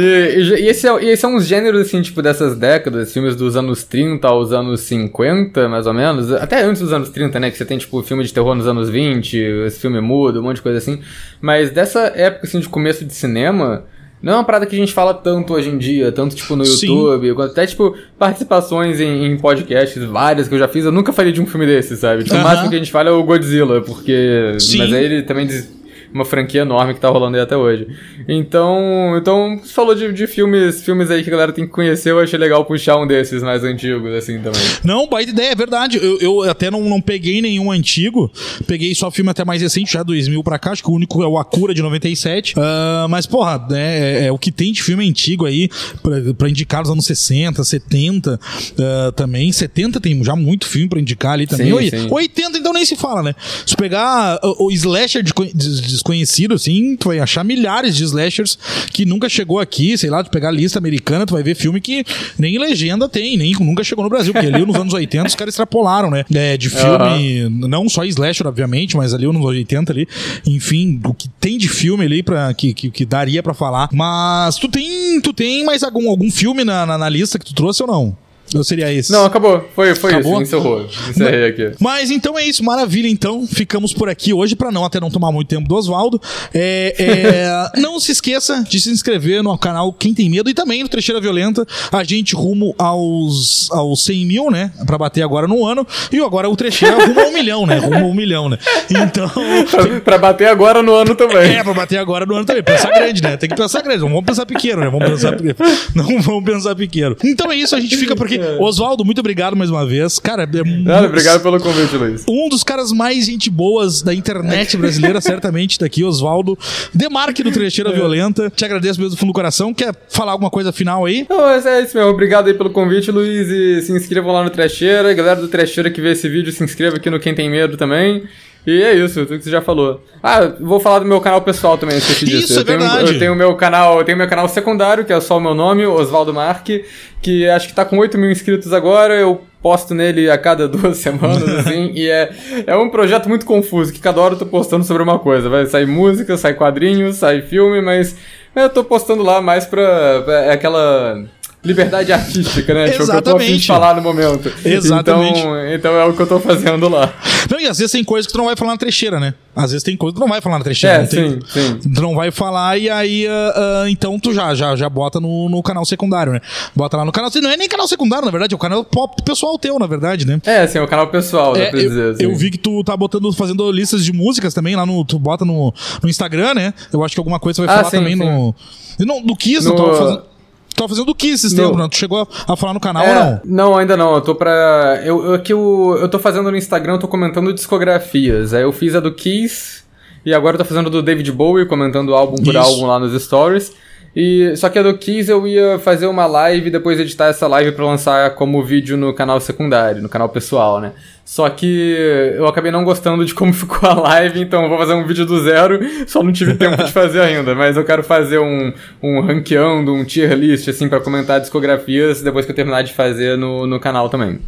e, 0.59 0.67
esse 0.67 0.87
é, 0.87 1.03
e 1.03 1.09
esse 1.09 1.21
são 1.21 1.35
uns 1.35 1.45
gêneros, 1.45 1.81
assim, 1.81 2.01
tipo, 2.01 2.21
dessas 2.21 2.57
décadas, 2.57 3.11
filmes 3.13 3.35
dos 3.35 3.55
anos 3.55 3.83
30 3.83 4.27
aos 4.27 4.51
anos 4.51 4.81
50, 4.81 5.67
mais 5.69 5.87
ou 5.87 5.93
menos. 5.93 6.31
Até 6.31 6.63
antes 6.63 6.81
dos 6.81 6.93
anos 6.93 7.09
30, 7.09 7.39
né? 7.39 7.49
Que 7.51 7.57
você 7.57 7.65
tem, 7.65 7.77
tipo, 7.77 8.01
filme 8.03 8.23
de 8.23 8.33
terror 8.33 8.55
nos 8.55 8.67
anos 8.67 8.89
20, 8.89 9.37
esse 9.65 9.79
filme 9.79 9.99
mudo, 10.01 10.39
um 10.39 10.43
monte 10.43 10.57
de 10.57 10.61
coisa 10.61 10.77
assim. 10.77 10.99
Mas 11.41 11.71
dessa 11.71 12.11
época, 12.15 12.42
assim, 12.45 12.59
de 12.59 12.69
começo 12.69 13.05
de 13.05 13.13
cinema. 13.13 13.85
Não 14.21 14.33
é 14.33 14.35
uma 14.37 14.43
parada 14.45 14.65
que 14.65 14.73
a 14.73 14.79
gente 14.79 14.93
fala 14.93 15.13
tanto 15.13 15.53
hoje 15.53 15.69
em 15.69 15.77
dia, 15.77 16.09
tanto 16.09 16.33
tipo 16.33 16.55
no 16.55 16.63
Sim. 16.63 16.87
YouTube, 16.87 17.33
quanto 17.33 17.51
até 17.51 17.67
tipo 17.67 17.93
participações 18.17 19.01
em, 19.01 19.25
em 19.25 19.37
podcasts, 19.37 20.01
várias 20.05 20.47
que 20.47 20.55
eu 20.55 20.59
já 20.59 20.67
fiz, 20.67 20.85
eu 20.85 20.93
nunca 20.93 21.11
falei 21.11 21.33
de 21.33 21.41
um 21.41 21.45
filme 21.45 21.65
desse, 21.65 21.97
sabe? 21.97 22.23
Tipo, 22.23 22.35
o 22.35 22.39
Aham. 22.39 22.47
máximo 22.47 22.69
que 22.69 22.75
a 22.75 22.79
gente 22.79 22.91
fala 22.91 23.09
é 23.09 23.11
o 23.11 23.21
Godzilla, 23.23 23.81
porque. 23.81 24.55
Sim. 24.59 24.77
Mas 24.77 24.93
aí 24.93 25.03
ele 25.03 25.23
também 25.23 25.45
diz 25.45 25.69
uma 26.13 26.25
franquia 26.25 26.61
enorme 26.61 26.93
que 26.93 26.99
tá 26.99 27.09
rolando 27.09 27.35
aí 27.37 27.43
até 27.43 27.57
hoje. 27.57 27.87
Então, 28.27 29.15
então 29.17 29.59
você 29.61 29.73
falou 29.73 29.95
de, 29.95 30.11
de 30.13 30.27
filmes, 30.27 30.83
filmes 30.83 31.09
aí 31.09 31.23
que 31.23 31.29
a 31.29 31.31
galera 31.31 31.51
tem 31.51 31.65
que 31.65 31.71
conhecer, 31.71 32.11
eu 32.11 32.19
achei 32.19 32.37
legal 32.37 32.63
puxar 32.65 32.97
um 32.97 33.07
desses 33.07 33.41
mais 33.41 33.63
antigos, 33.63 34.13
assim, 34.13 34.39
também. 34.39 34.61
Não, 34.83 35.07
baita 35.07 35.31
ideia, 35.31 35.51
é 35.51 35.55
verdade. 35.55 35.97
Eu, 35.97 36.19
eu 36.19 36.41
até 36.49 36.69
não, 36.69 36.81
não 36.89 37.01
peguei 37.01 37.41
nenhum 37.41 37.71
antigo. 37.71 38.31
Peguei 38.67 38.93
só 38.95 39.09
filme 39.11 39.31
até 39.31 39.43
mais 39.43 39.61
recente, 39.61 39.93
já 39.93 40.03
2000 40.03 40.43
pra 40.43 40.59
cá. 40.59 40.71
Acho 40.71 40.83
que 40.83 40.89
o 40.89 40.93
único 40.93 41.23
é 41.23 41.27
o 41.27 41.37
Akura 41.37 41.73
de 41.73 41.81
97. 41.81 42.53
Ah, 42.57 43.07
mas, 43.09 43.25
porra, 43.25 43.65
né, 43.69 44.23
é, 44.23 44.25
é 44.27 44.31
o 44.31 44.37
que 44.37 44.51
tem 44.51 44.71
de 44.71 44.81
filme 44.83 45.07
antigo 45.07 45.45
aí 45.45 45.69
pra, 46.01 46.33
pra 46.37 46.49
indicar 46.49 46.81
nos 46.81 46.89
anos 46.89 47.05
60, 47.05 47.63
70 47.63 48.39
ah, 48.79 49.11
também. 49.15 49.51
70 49.51 49.99
tem 49.99 50.23
já 50.23 50.35
muito 50.35 50.67
filme 50.67 50.87
pra 50.87 50.99
indicar 50.99 51.33
ali 51.33 51.47
também. 51.47 51.67
Sim, 51.67 51.73
Oi- 51.73 51.89
sim. 51.89 52.07
80 52.09 52.57
então 52.57 52.73
nem 52.73 52.85
se 52.85 52.95
fala, 52.95 53.23
né? 53.23 53.35
Se 53.65 53.75
pegar 53.75 54.39
o, 54.43 54.67
o 54.67 54.71
slasher 54.71 55.23
de, 55.23 55.33
des- 55.53 56.02
desconhecido, 56.03 56.53
assim, 56.53 56.95
tu 56.97 57.07
vai 57.07 57.19
achar 57.19 57.43
milhares 57.43 57.95
de 57.95 58.03
slashers 58.03 58.59
que 58.91 59.05
nunca 59.05 59.29
chegou 59.29 59.59
aqui, 59.59 59.97
sei 59.97 60.09
lá, 60.09 60.23
tu 60.23 60.29
pegar 60.29 60.49
a 60.49 60.51
lista 60.51 60.77
americana, 60.77 61.25
tu 61.25 61.33
vai 61.33 61.41
ver 61.41 61.55
filme 61.55 61.79
que 61.79 62.03
nem 62.37 62.59
legenda 62.59 63.07
tem, 63.07 63.37
nem 63.37 63.53
nunca 63.53 63.83
chegou 63.83 64.03
no 64.03 64.09
Brasil, 64.09 64.33
porque 64.33 64.47
ali 64.47 64.65
nos 64.65 64.75
anos 64.75 64.93
80 64.93 65.27
os 65.27 65.35
caras 65.35 65.53
extrapolaram, 65.53 66.11
né? 66.11 66.25
É, 66.33 66.57
de 66.57 66.69
filme, 66.69 67.49
não 67.49 67.87
só 67.87 68.03
slasher, 68.03 68.45
obviamente, 68.45 68.97
mas 68.97 69.13
ali 69.13 69.25
nos 69.25 69.43
80 69.43 69.91
ali, 69.93 70.07
enfim, 70.45 70.99
o 71.05 71.13
que 71.13 71.29
tem 71.39 71.57
de 71.57 71.69
filme 71.69 72.05
ali 72.05 72.21
pra, 72.21 72.53
que, 72.53 72.73
que, 72.73 72.91
que 72.91 73.05
daria 73.05 73.41
pra 73.41 73.53
falar. 73.53 73.89
Mas 73.93 74.57
tu 74.57 74.67
tem, 74.67 75.21
tu 75.21 75.31
tem 75.33 75.63
mais 75.63 75.83
algum, 75.83 76.09
algum 76.09 76.29
filme 76.29 76.63
na, 76.63 76.85
na, 76.85 76.97
na 76.97 77.09
lista 77.09 77.39
que 77.39 77.45
tu 77.45 77.53
trouxe 77.53 77.81
ou 77.81 77.87
não? 77.87 78.17
Ou 78.55 78.63
seria 78.63 78.91
esse? 78.93 79.11
Não, 79.11 79.25
acabou. 79.25 79.67
Foi, 79.75 79.95
foi 79.95 80.11
Acabou? 80.11 80.33
isso, 80.33 80.55
encerrou. 80.55 80.87
Encerrei 81.09 81.47
aqui. 81.47 81.71
Mas 81.79 82.11
então 82.11 82.37
é 82.37 82.45
isso, 82.45 82.63
maravilha. 82.63 83.07
Então 83.07 83.47
ficamos 83.47 83.93
por 83.93 84.09
aqui 84.09 84.33
hoje 84.33 84.55
para 84.55 84.71
não 84.71 84.85
até 84.85 84.99
não 84.99 85.09
tomar 85.09 85.31
muito 85.31 85.47
tempo 85.47 85.67
do 85.67 85.75
Oswaldo. 85.75 86.21
É, 86.53 86.95
é, 86.97 87.71
não 87.79 87.99
se 87.99 88.11
esqueça 88.11 88.63
de 88.67 88.79
se 88.79 88.89
inscrever 88.89 89.41
no 89.41 89.57
canal 89.57 89.91
Quem 89.91 90.13
Tem 90.13 90.29
Medo 90.29 90.49
e 90.49 90.53
também 90.53 90.83
no 90.83 90.89
Trecheira 90.89 91.19
Violenta. 91.19 91.65
A 91.91 92.03
gente 92.03 92.35
rumo 92.35 92.75
aos, 92.77 93.69
aos 93.71 94.03
100 94.03 94.25
mil, 94.25 94.51
né? 94.51 94.71
Para 94.85 94.97
bater 94.97 95.23
agora 95.23 95.47
no 95.47 95.65
ano. 95.65 95.85
E 96.11 96.19
agora 96.19 96.49
o 96.49 96.55
Trecheira 96.55 97.05
rumo 97.05 97.19
a 97.19 97.25
um 97.25 97.33
milhão, 97.33 97.65
né? 97.65 97.77
Rumo 97.77 97.95
a 97.95 98.07
um 98.07 98.13
milhão, 98.13 98.49
né? 98.49 98.57
Então. 98.89 99.29
pra, 99.69 99.99
pra 100.01 100.17
bater 100.17 100.47
agora 100.47 100.83
no 100.83 100.93
ano 100.93 101.15
também. 101.15 101.55
É, 101.55 101.63
pra 101.63 101.73
bater 101.73 101.97
agora 101.97 102.25
no 102.25 102.35
ano 102.35 102.45
também. 102.45 102.63
Pensar 102.63 102.91
grande, 102.91 103.21
né? 103.21 103.37
Tem 103.37 103.49
que 103.49 103.55
pensar 103.55 103.81
grande. 103.81 104.01
Não 104.01 104.09
vamos 104.09 104.25
pensar 104.25 104.45
pequeno, 104.45 104.81
né? 104.81 104.89
Vamos 104.89 105.09
pensar 105.09 105.35
pequeno. 105.35 105.55
Não 105.95 106.21
vamos 106.21 106.43
pensar 106.43 106.75
pequeno. 106.75 107.15
Então 107.23 107.51
é 107.51 107.55
isso, 107.55 107.75
a 107.75 107.79
gente 107.79 107.95
fica 107.97 108.15
por 108.15 108.25
aqui. 108.25 108.39
Oswaldo, 108.59 109.03
muito 109.03 109.19
obrigado 109.19 109.55
mais 109.55 109.69
uma 109.69 109.85
vez. 109.85 110.19
Cara, 110.19 110.43
é 110.43 110.63
Nada, 110.83 111.07
obrigado 111.07 111.41
pelo 111.41 111.59
convite, 111.59 111.95
Luiz. 111.95 112.23
um 112.27 112.49
dos 112.49 112.63
caras 112.63 112.91
mais 112.91 113.25
gente 113.25 113.49
boas 113.49 114.01
da 114.01 114.13
internet 114.13 114.77
brasileira, 114.77 115.19
certamente, 115.21 115.79
tá 115.79 115.85
aqui, 115.85 116.03
Oswaldo. 116.03 116.57
Demarque 116.93 117.43
do 117.43 117.51
Trecheira 117.51 117.91
Violenta. 117.91 118.49
Te 118.49 118.65
agradeço 118.65 118.99
mesmo 118.99 119.15
do 119.15 119.17
fundo 119.17 119.31
do 119.31 119.35
coração. 119.35 119.73
Quer 119.73 119.93
falar 120.09 120.31
alguma 120.31 120.49
coisa 120.49 120.71
final 120.71 121.05
aí? 121.05 121.25
Não, 121.29 121.41
mas 121.41 121.65
é 121.65 121.81
isso 121.81 121.97
mesmo. 121.97 122.11
Obrigado 122.11 122.47
aí 122.47 122.53
pelo 122.53 122.69
convite, 122.69 123.11
Luiz. 123.11 123.47
E 123.49 123.81
se 123.81 123.91
inscrevam 123.91 124.31
lá 124.31 124.43
no 124.43 124.49
Trecheira. 124.49 125.13
Galera 125.13 125.39
do 125.41 125.47
Trecheira 125.47 125.89
que 125.89 126.01
vê 126.01 126.11
esse 126.11 126.27
vídeo, 126.29 126.51
se 126.51 126.63
inscreva 126.63 126.97
aqui 126.97 127.09
no 127.09 127.19
Quem 127.19 127.33
Tem 127.33 127.49
Medo 127.49 127.77
também. 127.77 128.23
E 128.65 128.81
é 128.81 128.93
isso, 128.93 129.25
tudo 129.25 129.37
que 129.37 129.43
você 129.43 129.49
já 129.49 129.61
falou. 129.61 130.01
Ah, 130.21 130.53
vou 130.59 130.79
falar 130.79 130.99
do 130.99 131.05
meu 131.05 131.19
canal 131.19 131.41
pessoal 131.41 131.77
também, 131.77 131.97
esqueci 131.97 132.25
disso. 132.25 132.45
Isso, 132.45 132.59
é 132.59 132.61
eu 132.61 132.65
tenho, 132.65 132.79
verdade. 132.79 133.13
Eu 133.13 133.19
tenho 133.19 133.35
meu 133.35 133.55
canal, 133.55 133.99
eu 133.99 134.05
tenho 134.05 134.17
meu 134.17 134.27
canal 134.27 134.47
secundário, 134.47 135.03
que 135.03 135.11
é 135.11 135.19
só 135.19 135.37
o 135.37 135.41
meu 135.41 135.53
nome, 135.53 135.85
Oswaldo 135.85 136.33
Marque, 136.33 136.85
que 137.21 137.47
acho 137.49 137.67
que 137.67 137.73
tá 137.73 137.83
com 137.83 137.97
8 137.97 138.17
mil 138.17 138.31
inscritos 138.31 138.71
agora. 138.71 139.15
Eu 139.15 139.41
posto 139.61 139.93
nele 139.93 140.29
a 140.29 140.37
cada 140.37 140.67
duas 140.69 140.97
semanas, 140.97 141.43
assim, 141.49 141.91
e 141.93 142.09
é, 142.09 142.31
é 142.65 142.75
um 142.75 142.89
projeto 142.89 143.27
muito 143.27 143.45
confuso, 143.45 143.91
que 143.91 143.99
cada 143.99 144.21
hora 144.21 144.35
eu 144.35 144.39
tô 144.39 144.45
postando 144.45 144.85
sobre 144.85 145.03
uma 145.03 145.19
coisa. 145.19 145.49
Vai 145.49 145.65
sair 145.65 145.85
música, 145.85 146.37
sai 146.37 146.53
quadrinhos, 146.53 147.17
sai 147.17 147.41
filme, 147.41 147.81
mas 147.81 148.15
eu 148.55 148.69
tô 148.69 148.83
postando 148.83 149.23
lá 149.23 149.41
mais 149.41 149.65
pra. 149.65 150.23
É 150.27 150.51
aquela 150.51 151.25
liberdade 151.63 152.11
artística, 152.11 152.73
né? 152.73 152.93
Exatamente. 152.93 153.61
Tipo, 153.61 153.73
eu 153.73 153.77
tô 153.77 153.81
falar 153.81 153.95
no 153.95 154.01
momento. 154.01 154.51
Exatamente. 154.65 155.39
Então, 155.39 155.73
então 155.73 155.93
é 155.93 156.05
o 156.05 156.13
que 156.13 156.21
eu 156.21 156.27
tô 156.27 156.39
fazendo 156.39 156.89
lá. 156.89 157.13
Não, 157.49 157.59
e 157.59 157.67
às 157.67 157.77
vezes 157.77 157.91
tem 157.91 158.03
coisa 158.03 158.27
que 158.27 158.33
tu 158.33 158.37
não 158.37 158.45
vai 158.45 158.55
falar 158.55 158.71
na 158.71 158.77
trecheira, 158.77 159.19
né? 159.19 159.33
Às 159.55 159.71
vezes 159.71 159.83
tem 159.83 159.95
coisa 159.95 160.13
que 160.13 160.19
tu 160.19 160.21
não 160.21 160.27
vai 160.27 160.41
falar 160.41 160.57
na 160.57 160.63
trecheira. 160.63 160.95
É, 160.95 160.99
não 160.99 161.07
sim, 161.07 161.39
tem, 161.39 161.39
sim. 161.47 161.79
Tu 161.93 162.01
não 162.01 162.15
vai 162.15 162.31
falar 162.31 162.77
e 162.77 162.89
aí, 162.89 163.27
uh, 163.27 163.29
uh, 163.29 163.87
então 163.87 164.19
tu 164.19 164.33
já, 164.33 164.53
já, 164.53 164.75
já 164.75 164.89
bota 164.89 165.19
no, 165.19 165.47
no 165.47 165.61
canal 165.63 165.85
secundário, 165.85 166.33
né? 166.33 166.41
Bota 166.75 166.97
lá 166.97 167.05
no 167.05 167.11
canal. 167.11 167.31
Não 167.35 167.49
é 167.49 167.55
nem 167.55 167.69
canal 167.69 167.87
secundário, 167.87 168.25
na 168.25 168.31
verdade, 168.31 168.53
é 168.53 168.57
o 168.57 168.59
canal 168.59 168.83
pop 168.83 169.21
pessoal 169.23 169.57
teu, 169.57 169.79
na 169.79 169.87
verdade, 169.87 170.25
né? 170.25 170.41
É, 170.45 170.67
sim, 170.67 170.79
é 170.79 170.81
o 170.81 170.87
canal 170.87 171.07
pessoal, 171.07 171.55
é, 171.55 171.65
dá 171.65 171.69
pra 171.69 171.79
eu, 171.79 171.89
dizer. 171.89 172.11
Assim. 172.11 172.23
Eu 172.23 172.35
vi 172.35 172.51
que 172.51 172.57
tu 172.57 172.83
tá 172.83 172.97
botando, 172.97 173.31
fazendo 173.31 173.71
listas 173.71 174.03
de 174.03 174.11
músicas 174.11 174.53
também 174.53 174.75
lá 174.75 174.85
no. 174.85 175.05
Tu 175.05 175.17
bota 175.17 175.45
no, 175.45 175.73
no 176.01 176.09
Instagram, 176.09 176.55
né? 176.55 176.73
Eu 176.91 177.03
acho 177.03 177.15
que 177.15 177.19
alguma 177.19 177.39
coisa 177.39 177.61
você 177.61 177.65
vai 177.65 177.75
ah, 177.75 177.77
falar 177.79 177.91
sim, 177.91 177.97
também 177.97 178.17
sim. 178.17 178.23
no. 178.23 178.55
Não, 178.99 179.21
no 179.21 179.35
Kiss, 179.35 179.65
no... 179.65 179.73
eu 179.73 179.75
tava 179.75 179.97
fazendo. 179.97 180.32
Tava 180.75 180.89
fazendo 180.89 181.05
do 181.05 181.15
Kiss 181.15 181.45
esses 181.45 181.53
tempos, 181.53 181.77
não? 181.77 181.87
Tu 181.87 181.97
chegou 181.97 182.27
a, 182.47 182.55
falar 182.55 182.73
no 182.73 182.79
canal 182.79 183.03
é, 183.03 183.09
ou 183.09 183.15
não? 183.15 183.41
Não, 183.45 183.77
ainda 183.77 183.95
não. 183.95 184.15
Eu 184.15 184.21
tô 184.21 184.35
pra. 184.35 185.01
Eu, 185.03 185.25
eu, 185.25 185.33
aqui 185.33 185.53
eu, 185.53 185.97
eu 186.01 186.09
tô 186.09 186.19
fazendo 186.19 186.49
no 186.49 186.57
Instagram, 186.57 186.93
eu 186.93 186.99
tô 186.99 187.07
comentando 187.07 187.53
discografias. 187.53 188.53
Aí 188.53 188.63
eu 188.63 188.71
fiz 188.71 188.95
a 188.95 188.99
do 188.99 189.13
Kiss 189.13 189.83
e 190.25 190.33
agora 190.33 190.55
eu 190.55 190.59
tô 190.59 190.65
fazendo 190.65 190.89
do 190.89 191.01
David 191.01 191.31
Bowie, 191.31 191.65
comentando 191.65 192.13
álbum 192.15 192.37
por 192.37 192.55
Isso. 192.55 192.57
álbum 192.57 192.85
lá 192.85 192.99
nos 192.99 193.21
stories. 193.21 193.73
E 194.15 194.55
só 194.55 194.69
que 194.69 194.77
a 194.77 194.83
do 194.83 194.95
Kiss 194.95 195.29
eu 195.29 195.47
ia 195.47 195.79
fazer 195.79 196.05
uma 196.05 196.27
live 196.27 196.67
e 196.67 196.71
depois 196.71 196.99
editar 196.99 197.27
essa 197.27 197.47
live 197.47 197.71
pra 197.71 197.85
lançar 197.85 198.35
como 198.35 198.63
vídeo 198.63 198.95
no 198.95 199.11
canal 199.13 199.39
secundário, 199.39 200.03
no 200.03 200.09
canal 200.09 200.29
pessoal, 200.29 200.79
né? 200.79 200.91
Só 201.25 201.49
que 201.49 201.95
eu 202.35 202.45
acabei 202.45 202.71
não 202.71 202.83
gostando 202.83 203.25
de 203.25 203.33
como 203.33 203.51
ficou 203.53 203.89
a 203.89 203.93
live, 203.93 204.39
então 204.39 204.69
vou 204.69 204.77
fazer 204.77 204.93
um 204.93 205.07
vídeo 205.07 205.25
do 205.25 205.41
zero, 205.41 205.79
só 206.05 206.21
não 206.21 206.31
tive 206.31 206.53
tempo 206.55 206.83
de 206.83 206.91
fazer 206.91 207.21
ainda, 207.21 207.55
mas 207.55 207.75
eu 207.75 207.83
quero 207.83 208.03
fazer 208.03 208.37
um, 208.37 208.71
um 209.01 209.21
ranqueando, 209.21 209.93
um 209.93 210.03
tier 210.05 210.33
list, 210.33 210.67
assim, 210.67 210.87
pra 210.87 210.99
comentar 210.99 211.39
discografias 211.39 212.21
depois 212.21 212.45
que 212.45 212.51
eu 212.51 212.55
terminar 212.55 212.83
de 212.83 212.93
fazer 212.93 213.35
no, 213.35 213.65
no 213.65 213.79
canal 213.79 214.09
também. 214.09 214.39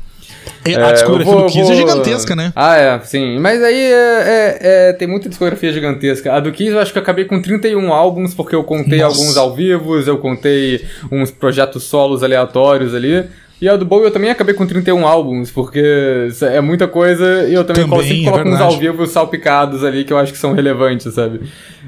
É, 0.65 0.75
a 0.83 0.91
discografia 0.91 1.31
vou- 1.33 1.41
do 1.43 1.51
Kiss 1.51 1.61
vou- 1.63 1.71
é 1.71 1.75
gigantesca, 1.75 2.35
né? 2.35 2.51
Ah, 2.55 2.75
é, 2.77 2.99
sim. 3.03 3.37
Mas 3.39 3.61
aí 3.61 3.75
é, 3.79 3.91
é- 3.91 4.57
é- 4.89 4.93
tem 4.93 5.07
muita 5.07 5.29
discografia 5.29 5.71
gigantesca. 5.71 6.33
A 6.33 6.39
do 6.39 6.51
Kiss 6.51 6.71
eu 6.71 6.79
acho 6.79 6.91
que 6.91 6.97
eu 6.97 7.03
acabei 7.03 7.25
com 7.25 7.41
31 7.41 7.93
álbuns, 7.93 8.33
porque 8.33 8.55
eu 8.55 8.63
contei 8.63 8.99
Nossa. 9.01 9.17
alguns 9.19 9.37
ao 9.37 9.53
vivo, 9.53 9.97
eu 9.99 10.17
contei 10.17 10.83
uns 11.11 11.29
projetos 11.31 11.83
solos 11.83 12.23
aleatórios 12.23 12.93
ali. 12.95 13.23
E 13.61 13.69
a 13.69 13.77
do 13.77 13.85
Bowie 13.85 14.03
eu 14.07 14.11
também 14.11 14.29
acabei 14.29 14.53
com 14.53 14.67
31 14.67 15.07
álbuns, 15.07 15.49
porque 15.49 16.27
é 16.41 16.59
muita 16.59 16.89
coisa 16.89 17.47
e 17.47 17.53
eu 17.53 17.63
também, 17.63 17.83
Também, 17.87 18.01
sempre 18.01 18.21
é 18.21 18.23
coloco 18.25 18.41
uns 18.49 18.51
verdade. 18.51 18.73
ao 18.73 18.79
vivo 18.79 19.07
salpicados 19.07 19.81
ali 19.83 20.03
que 20.03 20.11
eu 20.11 20.17
acho 20.17 20.33
que 20.33 20.37
são 20.37 20.51
relevantes, 20.51 21.13
sabe? 21.13 21.39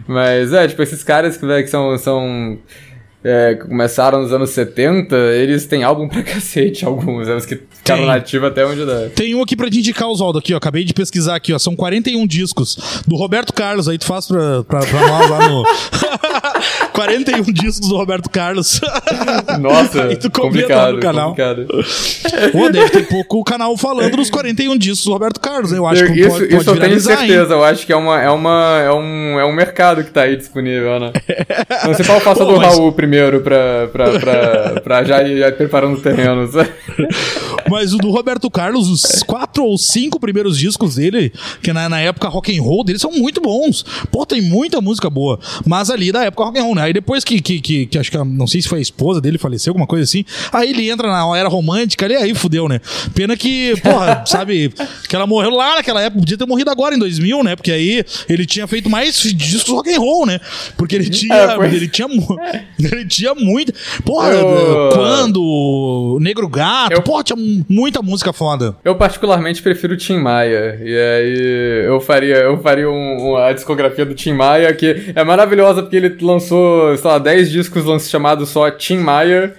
Mas 0.07 0.53
é, 0.53 0.65
tipo, 0.65 0.81
esses 0.81 1.03
caras 1.03 1.35
que, 1.35 1.45
que 1.63 1.67
são. 1.67 1.97
são 1.97 2.57
é, 3.23 3.55
começaram 3.55 4.21
nos 4.21 4.31
anos 4.31 4.51
70, 4.51 5.15
eles 5.15 5.65
têm 5.65 5.83
álbum 5.83 6.07
pra 6.07 6.21
cacete, 6.23 6.85
alguns, 6.85 7.27
é 7.27 7.35
os 7.35 7.45
que 7.45 7.59
ficaram 7.69 8.05
nativos 8.05 8.47
até 8.49 8.65
onde 8.65 8.85
dá. 8.85 9.09
Tem 9.15 9.33
um 9.35 9.41
aqui 9.41 9.55
pra 9.55 9.69
te 9.69 9.79
indicar, 9.79 10.07
Oswaldo, 10.07 10.39
aqui, 10.39 10.53
ó. 10.53 10.57
Acabei 10.57 10.83
de 10.83 10.93
pesquisar 10.93 11.35
aqui, 11.35 11.53
ó. 11.53 11.59
São 11.59 11.75
41 11.75 12.25
discos 12.27 13.03
do 13.07 13.15
Roberto 13.15 13.53
Carlos. 13.53 13.87
Aí 13.87 13.97
tu 13.97 14.05
faz 14.05 14.27
pra, 14.27 14.63
pra, 14.63 14.79
pra 14.79 15.07
nós 15.07 15.29
lá 15.29 15.49
no. 15.49 15.63
41 16.97 17.43
discos 17.53 17.87
do 17.87 17.95
Roberto 17.95 18.27
Carlos. 18.29 18.81
Nossa, 19.61 20.03
Aí 20.05 20.15
tu 20.15 20.31
complicado, 20.31 20.93
no 20.95 20.99
canal. 20.99 21.29
complicado. 21.35 21.67
Pô, 22.51 22.69
deve 22.69 22.89
ter 22.89 23.07
pouco 23.07 23.37
o 23.39 23.43
canal 23.43 23.77
falando 23.77 24.17
dos 24.17 24.29
41 24.31 24.75
discos 24.77 25.05
do 25.05 25.11
Roberto 25.13 25.39
Carlos. 25.39 25.71
Eu 25.71 25.85
acho 25.85 26.05
que 26.07 26.19
isso 26.19 26.29
pode, 26.31 26.45
isso 26.45 26.55
pode 26.55 26.57
eu 26.57 26.63
tenho 26.63 26.75
viralizar, 26.75 27.11
hein? 27.23 27.27
certeza, 27.29 27.53
eu 27.53 27.63
acho 27.63 27.85
que 27.85 27.93
é, 27.93 27.95
uma, 27.95 28.21
é, 28.21 28.29
uma, 28.31 28.81
é, 28.83 28.91
um, 28.91 29.39
é 29.39 29.45
um 29.45 29.53
mercado 29.53 30.03
que 30.03 30.09
tá 30.11 30.23
aí 30.23 30.35
disponível, 30.35 30.99
né? 30.99 31.11
Não 31.85 31.93
sei 31.93 32.03
qual 32.05 32.19
Pô, 32.19 32.33
do 32.45 32.57
mas- 32.57 32.73
Raul 32.75 32.91
primeiro 32.91 33.41
pra, 33.41 33.87
pra, 33.91 34.19
pra, 34.19 34.81
pra 34.81 35.03
já 35.03 35.21
ir 35.23 35.37
já 35.37 35.49
ir 35.49 35.55
preparando 35.55 35.97
o 35.97 36.01
terreno. 36.01 36.47
sabe? 36.51 36.69
Mas 37.69 37.93
o 37.93 37.97
do 37.97 38.09
Roberto 38.09 38.49
Carlos, 38.49 38.89
os 38.89 39.21
quatro 39.23 39.63
ou 39.63 39.77
cinco 39.77 40.19
primeiros 40.19 40.57
discos 40.57 40.95
dele, 40.95 41.31
que 41.61 41.71
na, 41.71 41.87
na 41.87 41.99
época 41.99 42.27
rock 42.27 42.57
and 42.57 42.61
roll 42.61 42.83
dele, 42.83 42.97
são 42.97 43.11
muito 43.11 43.39
bons. 43.39 43.85
Pô, 44.11 44.25
tem 44.25 44.41
muita 44.41 44.81
música 44.81 45.09
boa. 45.09 45.39
Mas 45.65 45.89
ali 45.89 46.11
da 46.11 46.23
época 46.23 46.43
rock 46.45 46.59
and 46.59 46.63
roll, 46.63 46.75
né? 46.75 46.86
Aí 46.87 46.93
depois 46.93 47.23
que, 47.23 47.41
que, 47.41 47.59
que, 47.59 47.85
que 47.85 47.97
acho 47.97 48.09
que, 48.09 48.17
não 48.17 48.47
sei 48.47 48.61
se 48.61 48.67
foi 48.69 48.79
a 48.79 48.81
esposa 48.81 49.19
dele, 49.19 49.37
faleceu, 49.37 49.71
alguma 49.71 49.85
coisa 49.85 50.03
assim. 50.05 50.23
Aí 50.53 50.69
ele 50.69 50.89
entra 50.89 51.07
na 51.09 51.37
era 51.37 51.49
romântica 51.49 52.05
ali, 52.05 52.15
aí 52.15 52.33
fudeu, 52.33 52.69
né? 52.69 52.79
Pena 53.13 53.35
que, 53.35 53.73
porra, 53.81 54.23
sabe, 54.25 54.71
que 55.09 55.15
ela 55.15 55.27
morreu 55.27 55.49
lá 55.51 55.75
naquela 55.75 56.01
época, 56.01 56.21
podia 56.21 56.37
ter 56.37 56.45
morrido 56.45 56.69
agora 56.71 56.95
em 56.95 56.99
2000, 56.99 57.43
né? 57.43 57.55
Porque 57.57 57.71
aí 57.71 58.05
ele 58.29 58.45
tinha 58.45 58.65
feito 58.67 58.89
mais 58.89 59.21
discos 59.21 59.73
rock 59.73 59.93
and 59.93 59.99
roll, 59.99 60.25
né? 60.25 60.39
Porque 60.77 60.95
ele 60.95 61.09
tinha, 61.11 61.35
É, 61.35 61.55
foi. 61.55 61.67
ele 61.67 61.87
tinha, 61.89 62.07
mu- 62.07 62.37
ele 62.79 63.05
tinha 63.05 63.35
muito. 63.35 63.73
Porra, 64.05 64.29
Eu- 64.29 64.89
quando 64.93 66.17
Negro 66.21 66.47
Gato, 66.47 66.93
Eu- 66.93 67.01
porra, 67.01 67.23
tinha 67.23 67.37
muita 67.67 68.01
música 68.01 68.31
foda. 68.31 68.75
Eu 68.83 68.95
particularmente 68.95 69.61
prefiro 69.61 69.93
o 69.93 69.97
Tim 69.97 70.17
Maia. 70.17 70.79
E 70.81 70.95
aí 70.97 71.85
eu 71.85 71.99
faria, 71.99 72.35
eu 72.37 72.61
faria 72.61 72.89
um- 72.89 73.31
um- 73.31 73.35
a 73.37 73.51
discografia 73.53 74.05
do 74.05 74.13
Tim 74.15 74.33
Maia, 74.33 74.73
que 74.73 75.11
é 75.15 75.23
maravilhosa 75.23 75.81
porque 75.81 75.95
ele 75.95 76.15
lançou, 76.21 76.76
sei 76.97 77.09
lá, 77.09 77.17
10 77.19 77.51
discos 77.51 78.09
chamados 78.09 78.49
só 78.49 78.69
Tim 78.71 78.97
Maia. 78.97 79.53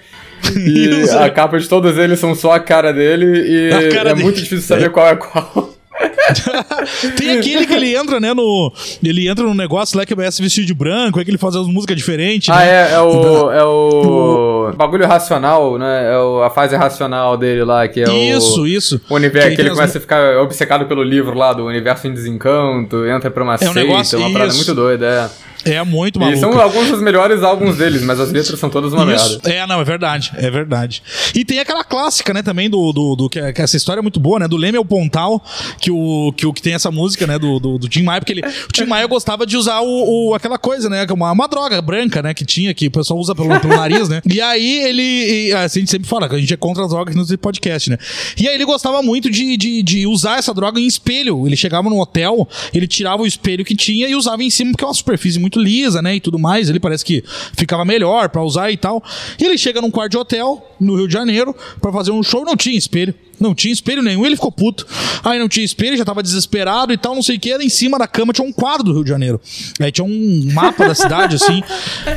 E 0.55 1.01
Isso. 1.03 1.17
a 1.17 1.29
capa 1.29 1.59
de 1.59 1.67
todos 1.67 1.97
eles 1.97 2.17
são 2.19 2.33
só 2.33 2.53
a 2.53 2.59
cara 2.59 2.93
dele 2.93 3.25
e 3.25 3.69
cara 3.93 4.11
é 4.11 4.13
dele. 4.13 4.23
muito 4.23 4.37
difícil 4.41 4.61
saber 4.61 4.89
qual 4.89 5.07
é 5.07 5.15
qual. 5.15 5.73
Tem 7.17 7.37
aquele 7.37 7.65
que 7.65 7.73
ele 7.73 7.95
entra, 7.95 8.19
né, 8.19 8.33
no. 8.33 8.71
Ele 9.03 9.27
entra 9.27 9.43
num 9.43 9.53
negócio 9.53 9.97
lá 9.97 10.05
que 10.05 10.15
vai 10.15 10.31
se 10.31 10.41
vestir 10.41 10.63
de 10.63 10.73
branco, 10.73 11.19
é 11.19 11.25
que 11.25 11.29
ele 11.31 11.37
faz 11.37 11.55
as 11.55 11.67
músicas 11.67 11.97
diferentes. 11.97 12.49
Ah, 12.49 12.59
né? 12.59 12.69
é, 12.69 12.93
é 12.93 12.99
o. 13.01 13.51
É 13.51 13.63
o. 13.65 14.71
Bagulho 14.77 15.05
racional, 15.07 15.77
né? 15.77 16.13
É 16.13 16.17
o- 16.17 16.41
a 16.43 16.49
fase 16.49 16.75
racional 16.75 17.35
dele 17.35 17.63
lá, 17.65 17.85
que 17.87 18.01
é 18.01 18.07
o. 18.07 18.11
Isso, 18.13 18.67
isso. 18.67 19.01
O 19.09 19.15
universo, 19.15 19.49
Que 19.49 19.55
que, 19.55 19.61
ele 19.61 19.69
tem 19.69 19.71
as- 19.73 19.77
começa 19.77 19.97
a 19.97 20.01
ficar 20.01 20.37
obcecado 20.41 20.85
pelo 20.85 21.03
livro 21.03 21.37
lá 21.37 21.51
do 21.53 21.65
Universo 21.65 22.07
em 22.07 22.13
Desencanto, 22.13 23.05
entra 23.05 23.29
pra 23.29 23.43
uma 23.43 23.53
É 23.53 23.55
um 23.55 23.73
seita, 23.73 23.79
negócio- 23.79 24.19
uma 24.19 24.31
parada 24.31 24.49
isso. 24.51 24.57
muito 24.57 24.73
doida, 24.75 25.05
é. 25.05 25.48
É 25.65 25.83
muito 25.83 26.17
E 26.17 26.19
maluco. 26.19 26.39
são 26.39 26.59
alguns 26.59 26.89
dos 26.89 27.01
melhores 27.01 27.43
álbuns 27.43 27.77
deles, 27.77 28.01
mas 28.01 28.19
as 28.19 28.31
letras 28.31 28.59
são 28.59 28.69
todas 28.69 28.93
uma 28.93 29.05
merda. 29.05 29.39
É, 29.43 29.65
não, 29.67 29.81
é 29.81 29.83
verdade, 29.83 30.31
é 30.35 30.49
verdade. 30.49 31.03
E 31.35 31.43
tem 31.43 31.59
aquela 31.59 31.83
clássica, 31.83 32.33
né, 32.33 32.41
também 32.41 32.69
do, 32.69 32.91
do, 32.93 33.15
do- 33.15 33.29
que, 33.29 33.53
que 33.53 33.61
essa 33.61 33.75
história 33.77 33.99
é 33.99 34.01
muito 34.01 34.19
boa, 34.19 34.39
né, 34.39 34.47
do 34.47 34.55
Leme 34.57 34.77
ao 34.77 34.85
Pontal, 34.85 35.43
que 35.79 35.91
o 35.91 36.33
que, 36.35 36.45
o 36.45 36.53
que 36.53 36.61
tem 36.61 36.73
essa 36.73 36.89
música, 36.91 37.27
né, 37.27 37.37
do, 37.37 37.59
do, 37.59 37.77
do 37.77 37.87
Tim 37.89 38.03
Maia, 38.03 38.21
porque 38.21 38.33
ele, 38.33 38.41
o 38.41 38.71
Tim 38.71 38.85
Maia 38.85 39.05
gostava 39.07 39.45
de 39.45 39.57
usar 39.57 39.79
o, 39.81 40.29
o- 40.29 40.33
aquela 40.35 40.57
coisa, 40.57 40.89
né, 40.89 41.05
é 41.07 41.13
uma, 41.13 41.31
uma 41.31 41.47
droga 41.47 41.81
branca, 41.81 42.21
né, 42.21 42.33
que 42.33 42.45
tinha, 42.45 42.73
que 42.73 42.87
o 42.87 42.91
pessoal 42.91 43.19
usa 43.19 43.33
pelo, 43.35 43.59
pelo 43.59 43.75
nariz, 43.75 44.07
né. 44.09 44.21
E 44.29 44.39
aí 44.41 44.81
ele, 44.83 45.01
e, 45.49 45.53
assim, 45.53 45.79
a 45.79 45.81
gente 45.81 45.91
sempre 45.91 46.07
fala 46.07 46.27
que 46.29 46.35
a 46.35 46.39
gente 46.39 46.53
é 46.53 46.57
contra 46.57 46.83
as 46.83 46.89
drogas 46.89 47.15
no 47.15 47.37
podcast, 47.37 47.89
né. 47.89 47.97
E 48.37 48.47
aí 48.47 48.55
ele 48.55 48.65
gostava 48.65 49.01
muito 49.01 49.29
de, 49.29 49.55
de, 49.57 49.81
de 49.83 50.05
usar 50.07 50.37
essa 50.39 50.53
droga 50.53 50.79
em 50.79 50.85
espelho. 50.85 51.45
Ele 51.47 51.55
chegava 51.55 51.89
no 51.89 51.99
hotel, 51.99 52.47
ele 52.73 52.87
tirava 52.87 53.23
o 53.23 53.27
espelho 53.27 53.63
que 53.63 53.75
tinha 53.75 54.07
e 54.07 54.15
usava 54.15 54.43
em 54.43 54.49
cima, 54.49 54.71
porque 54.71 54.83
é 54.83 54.87
uma 54.87 54.93
superfície 54.93 55.39
muito 55.39 55.48
lisa, 55.57 56.01
né, 56.01 56.15
e 56.15 56.19
tudo 56.19 56.37
mais. 56.37 56.69
Ele 56.69 56.79
parece 56.79 57.05
que 57.05 57.23
ficava 57.55 57.85
melhor 57.85 58.29
pra 58.29 58.43
usar 58.43 58.69
e 58.69 58.77
tal. 58.77 59.01
E 59.39 59.45
ele 59.45 59.57
chega 59.57 59.81
num 59.81 59.89
quarto 59.89 60.11
de 60.11 60.17
hotel, 60.17 60.75
no 60.79 60.97
Rio 60.97 61.07
de 61.07 61.13
Janeiro, 61.13 61.55
pra 61.81 61.91
fazer 61.91 62.11
um 62.11 62.21
show, 62.21 62.45
não 62.45 62.57
tinha 62.57 62.77
espelho. 62.77 63.15
Não 63.39 63.55
tinha 63.55 63.71
espelho 63.71 64.01
nenhum, 64.01 64.25
ele 64.25 64.35
ficou 64.35 64.51
puto. 64.51 64.85
Aí 65.23 65.39
não 65.39 65.47
tinha 65.47 65.63
espelho, 65.63 65.95
já 65.95 66.03
tava 66.03 66.21
desesperado 66.21 66.91
e 66.91 66.97
tal, 66.97 67.15
não 67.15 67.23
sei 67.23 67.37
o 67.37 67.39
que. 67.39 67.55
Em 67.55 67.69
cima 67.69 67.97
da 67.97 68.05
cama 68.05 68.33
tinha 68.33 68.45
um 68.45 68.51
quadro 68.51 68.83
do 68.83 68.93
Rio 68.93 69.03
de 69.03 69.09
Janeiro. 69.09 69.39
Aí 69.79 69.93
tinha 69.93 70.03
um 70.03 70.51
mapa 70.53 70.85
da 70.85 70.93
cidade, 70.93 71.37
assim. 71.37 71.63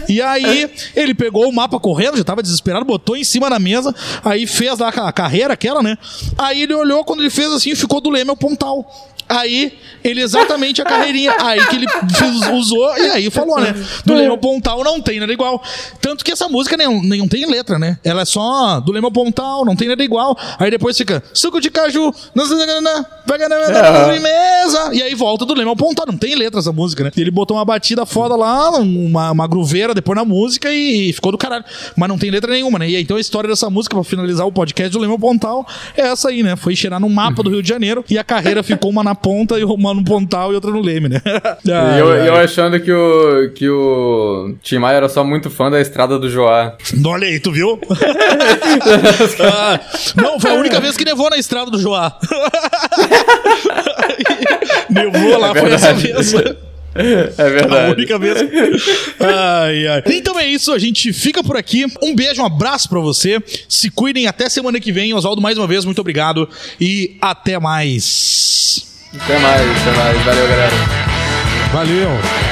E 0.09 0.21
aí 0.21 0.69
ele 0.97 1.15
pegou 1.15 1.49
o 1.49 1.53
mapa 1.53 1.79
correndo, 1.79 2.17
já 2.17 2.25
tava 2.25 2.43
desesperado, 2.43 2.85
botou 2.85 3.17
em 3.17 3.23
cima 3.23 3.49
da 3.49 3.61
mesa, 3.61 3.95
aí 4.25 4.49
fez 4.49 4.81
lá 4.81 4.89
a 4.89 5.13
carreira 5.13 5.55
aquela, 5.55 5.81
né? 5.81 5.97
Aí 6.37 6.63
ele 6.63 6.75
olhou, 6.75 7.05
quando 7.05 7.21
ele 7.21 7.31
fez 7.31 7.53
assim, 7.53 7.73
ficou 7.77 8.01
do 8.01 8.11
Leme 8.11 8.31
ao 8.31 8.37
Pontal. 8.37 9.12
Aí, 9.29 9.73
ele 10.05 10.21
exatamente 10.21 10.83
a 10.83 10.85
carreirinha. 10.85 11.35
Aí 11.41 11.65
que 11.67 11.77
ele 11.77 11.87
fez- 11.89 12.49
usou 12.53 12.97
e 12.99 13.07
aí 13.11 13.31
falou, 13.31 13.59
né? 13.61 13.75
Do 14.05 14.15
Leme 14.15 14.29
ao 14.29 14.39
Pontal 14.39 14.83
não 14.85 15.01
tem 15.01 15.19
nada 15.21 15.33
igual. 15.33 15.63
Tanto 16.01 16.25
que 16.25 16.33
essa 16.33 16.49
música 16.49 16.77
nem, 16.77 16.89
nem 17.03 17.19
não 17.21 17.29
tem 17.29 17.47
letra, 17.47 17.79
né? 17.79 17.99
Ela 18.05 18.23
é 18.23 18.25
só 18.25 18.81
do 18.81 18.93
Leme 18.93 19.07
ao 19.07 19.13
Pontal, 19.13 19.65
não 19.65 19.75
tem 19.77 19.89
nada 19.89 20.03
igual. 20.03 20.37
Aí 20.59 20.71
depois 20.71 20.97
fica 20.97 21.23
suco 21.33 21.61
de 21.61 21.71
caju, 21.71 22.13
na 22.35 22.45
na 22.45 24.01
sobremesa. 24.01 24.91
E 24.95 25.03
aí 25.03 25.15
volta 25.15 25.45
do 25.47 25.55
Leme 25.55 25.69
ao 25.71 25.77
Pontal. 25.77 26.07
Não 26.07 26.17
tem 26.17 26.35
letra 26.35 26.61
essa 26.61 26.73
música, 26.73 27.05
né? 27.05 27.11
Ele 27.17 27.31
botou 27.31 27.57
uma 27.57 27.65
batida 27.65 28.05
foda 28.05 28.37
lá, 28.37 28.71
uma, 28.71 29.31
uma 29.31 29.47
gruveira 29.47 29.95
depois 29.95 30.17
na 30.17 30.25
música 30.25 30.73
e 30.73 31.13
ficou 31.13 31.33
do 31.33 31.39
caralho. 31.39 31.65
Mas 31.97 32.09
não 32.09 32.19
tem 32.19 32.31
letra 32.31 32.53
nenhuma, 32.53 32.79
né? 32.79 32.89
E 32.89 32.97
aí, 32.97 33.03
então 33.03 33.17
a 33.17 33.21
história 33.21 33.49
dessa 33.49 33.71
música, 33.71 33.95
pra 33.95 34.05
finalizar 34.05 34.47
o 34.47 34.53
podcast 34.53 34.91
do 34.93 34.99
Leme 34.99 35.13
ao 35.13 35.19
Pontal, 35.19 35.67
é 35.97 36.03
essa 36.03 36.29
aí, 36.29 36.43
né? 36.43 36.57
Foi 36.57 36.75
cheirar 36.77 37.01
no 37.01 37.09
mapa 37.09 37.43
do 37.43 37.51
Rio 37.51 37.63
de 37.63 37.69
Janeiro 37.69 38.05
e 38.11 38.19
a 38.19 38.25
carreira 38.25 38.63
ficou 38.63 38.91
uma 38.91 39.03
na 39.13 39.15
ponta 39.15 39.59
e 39.59 39.65
uma 39.65 39.93
no 39.93 40.03
pontal 40.03 40.53
e 40.53 40.55
outra 40.55 40.71
no 40.71 40.81
leme, 40.81 41.09
né? 41.09 41.21
e 41.65 41.99
eu, 41.99 42.09
eu, 42.09 42.35
achando 42.37 42.81
que 42.81 42.91
o, 42.91 43.51
que 43.55 43.69
o 43.69 44.55
Tim 44.63 44.79
Maia 44.79 44.97
era 44.97 45.09
só 45.09 45.23
muito 45.23 45.51
fã 45.51 45.71
da 45.71 45.81
estrada 45.81 46.19
do 46.19 46.29
Joá. 46.31 46.77
Olha 47.05 47.29
aí, 47.29 47.39
tu 47.39 47.53
viu? 47.53 47.79
ah, 49.41 49.81
não, 50.17 50.41
foi 50.41 50.51
a 50.51 50.55
única 50.55 50.81
vez 50.81 50.97
que 50.97 51.05
nevou 51.05 51.29
na 51.29 51.37
estrada 51.37 51.71
do 51.71 51.79
Joá. 51.79 52.19
nevou 54.89 55.39
lá, 55.39 55.51
é 55.51 55.61
foi 55.61 55.73
essa 55.73 55.93
vez. 55.93 56.35
É 56.95 57.51
verdade. 57.51 57.91
A 57.91 57.95
única 57.95 58.19
vez. 58.19 58.39
Ai, 59.19 59.87
ai. 59.87 60.03
Então 60.07 60.39
é 60.39 60.47
isso, 60.47 60.73
a 60.73 60.79
gente 60.79 61.13
fica 61.13 61.43
por 61.43 61.57
aqui. 61.57 61.87
Um 62.03 62.15
beijo, 62.15 62.43
um 62.43 62.47
abraço 62.47 62.89
para 62.89 63.01
você. 63.01 63.43
Se 63.69 63.91
cuidem 63.91 64.27
até 64.27 64.49
semana 64.49 64.81
que 64.81 64.93
vem. 64.93 65.13
Oswaldo, 65.15 65.41
mais 65.41 65.59
uma 65.59 65.67
vez, 65.67 65.85
muito 65.85 66.01
obrigado 66.01 66.49
e 66.81 67.17
até 67.21 67.59
mais. 67.59 68.92
Até 69.21 69.39
mais, 69.39 69.61
até 69.61 69.91
mais. 69.97 70.25
Valeu, 70.25 70.49
galera. 70.49 70.73
Valeu. 71.73 72.52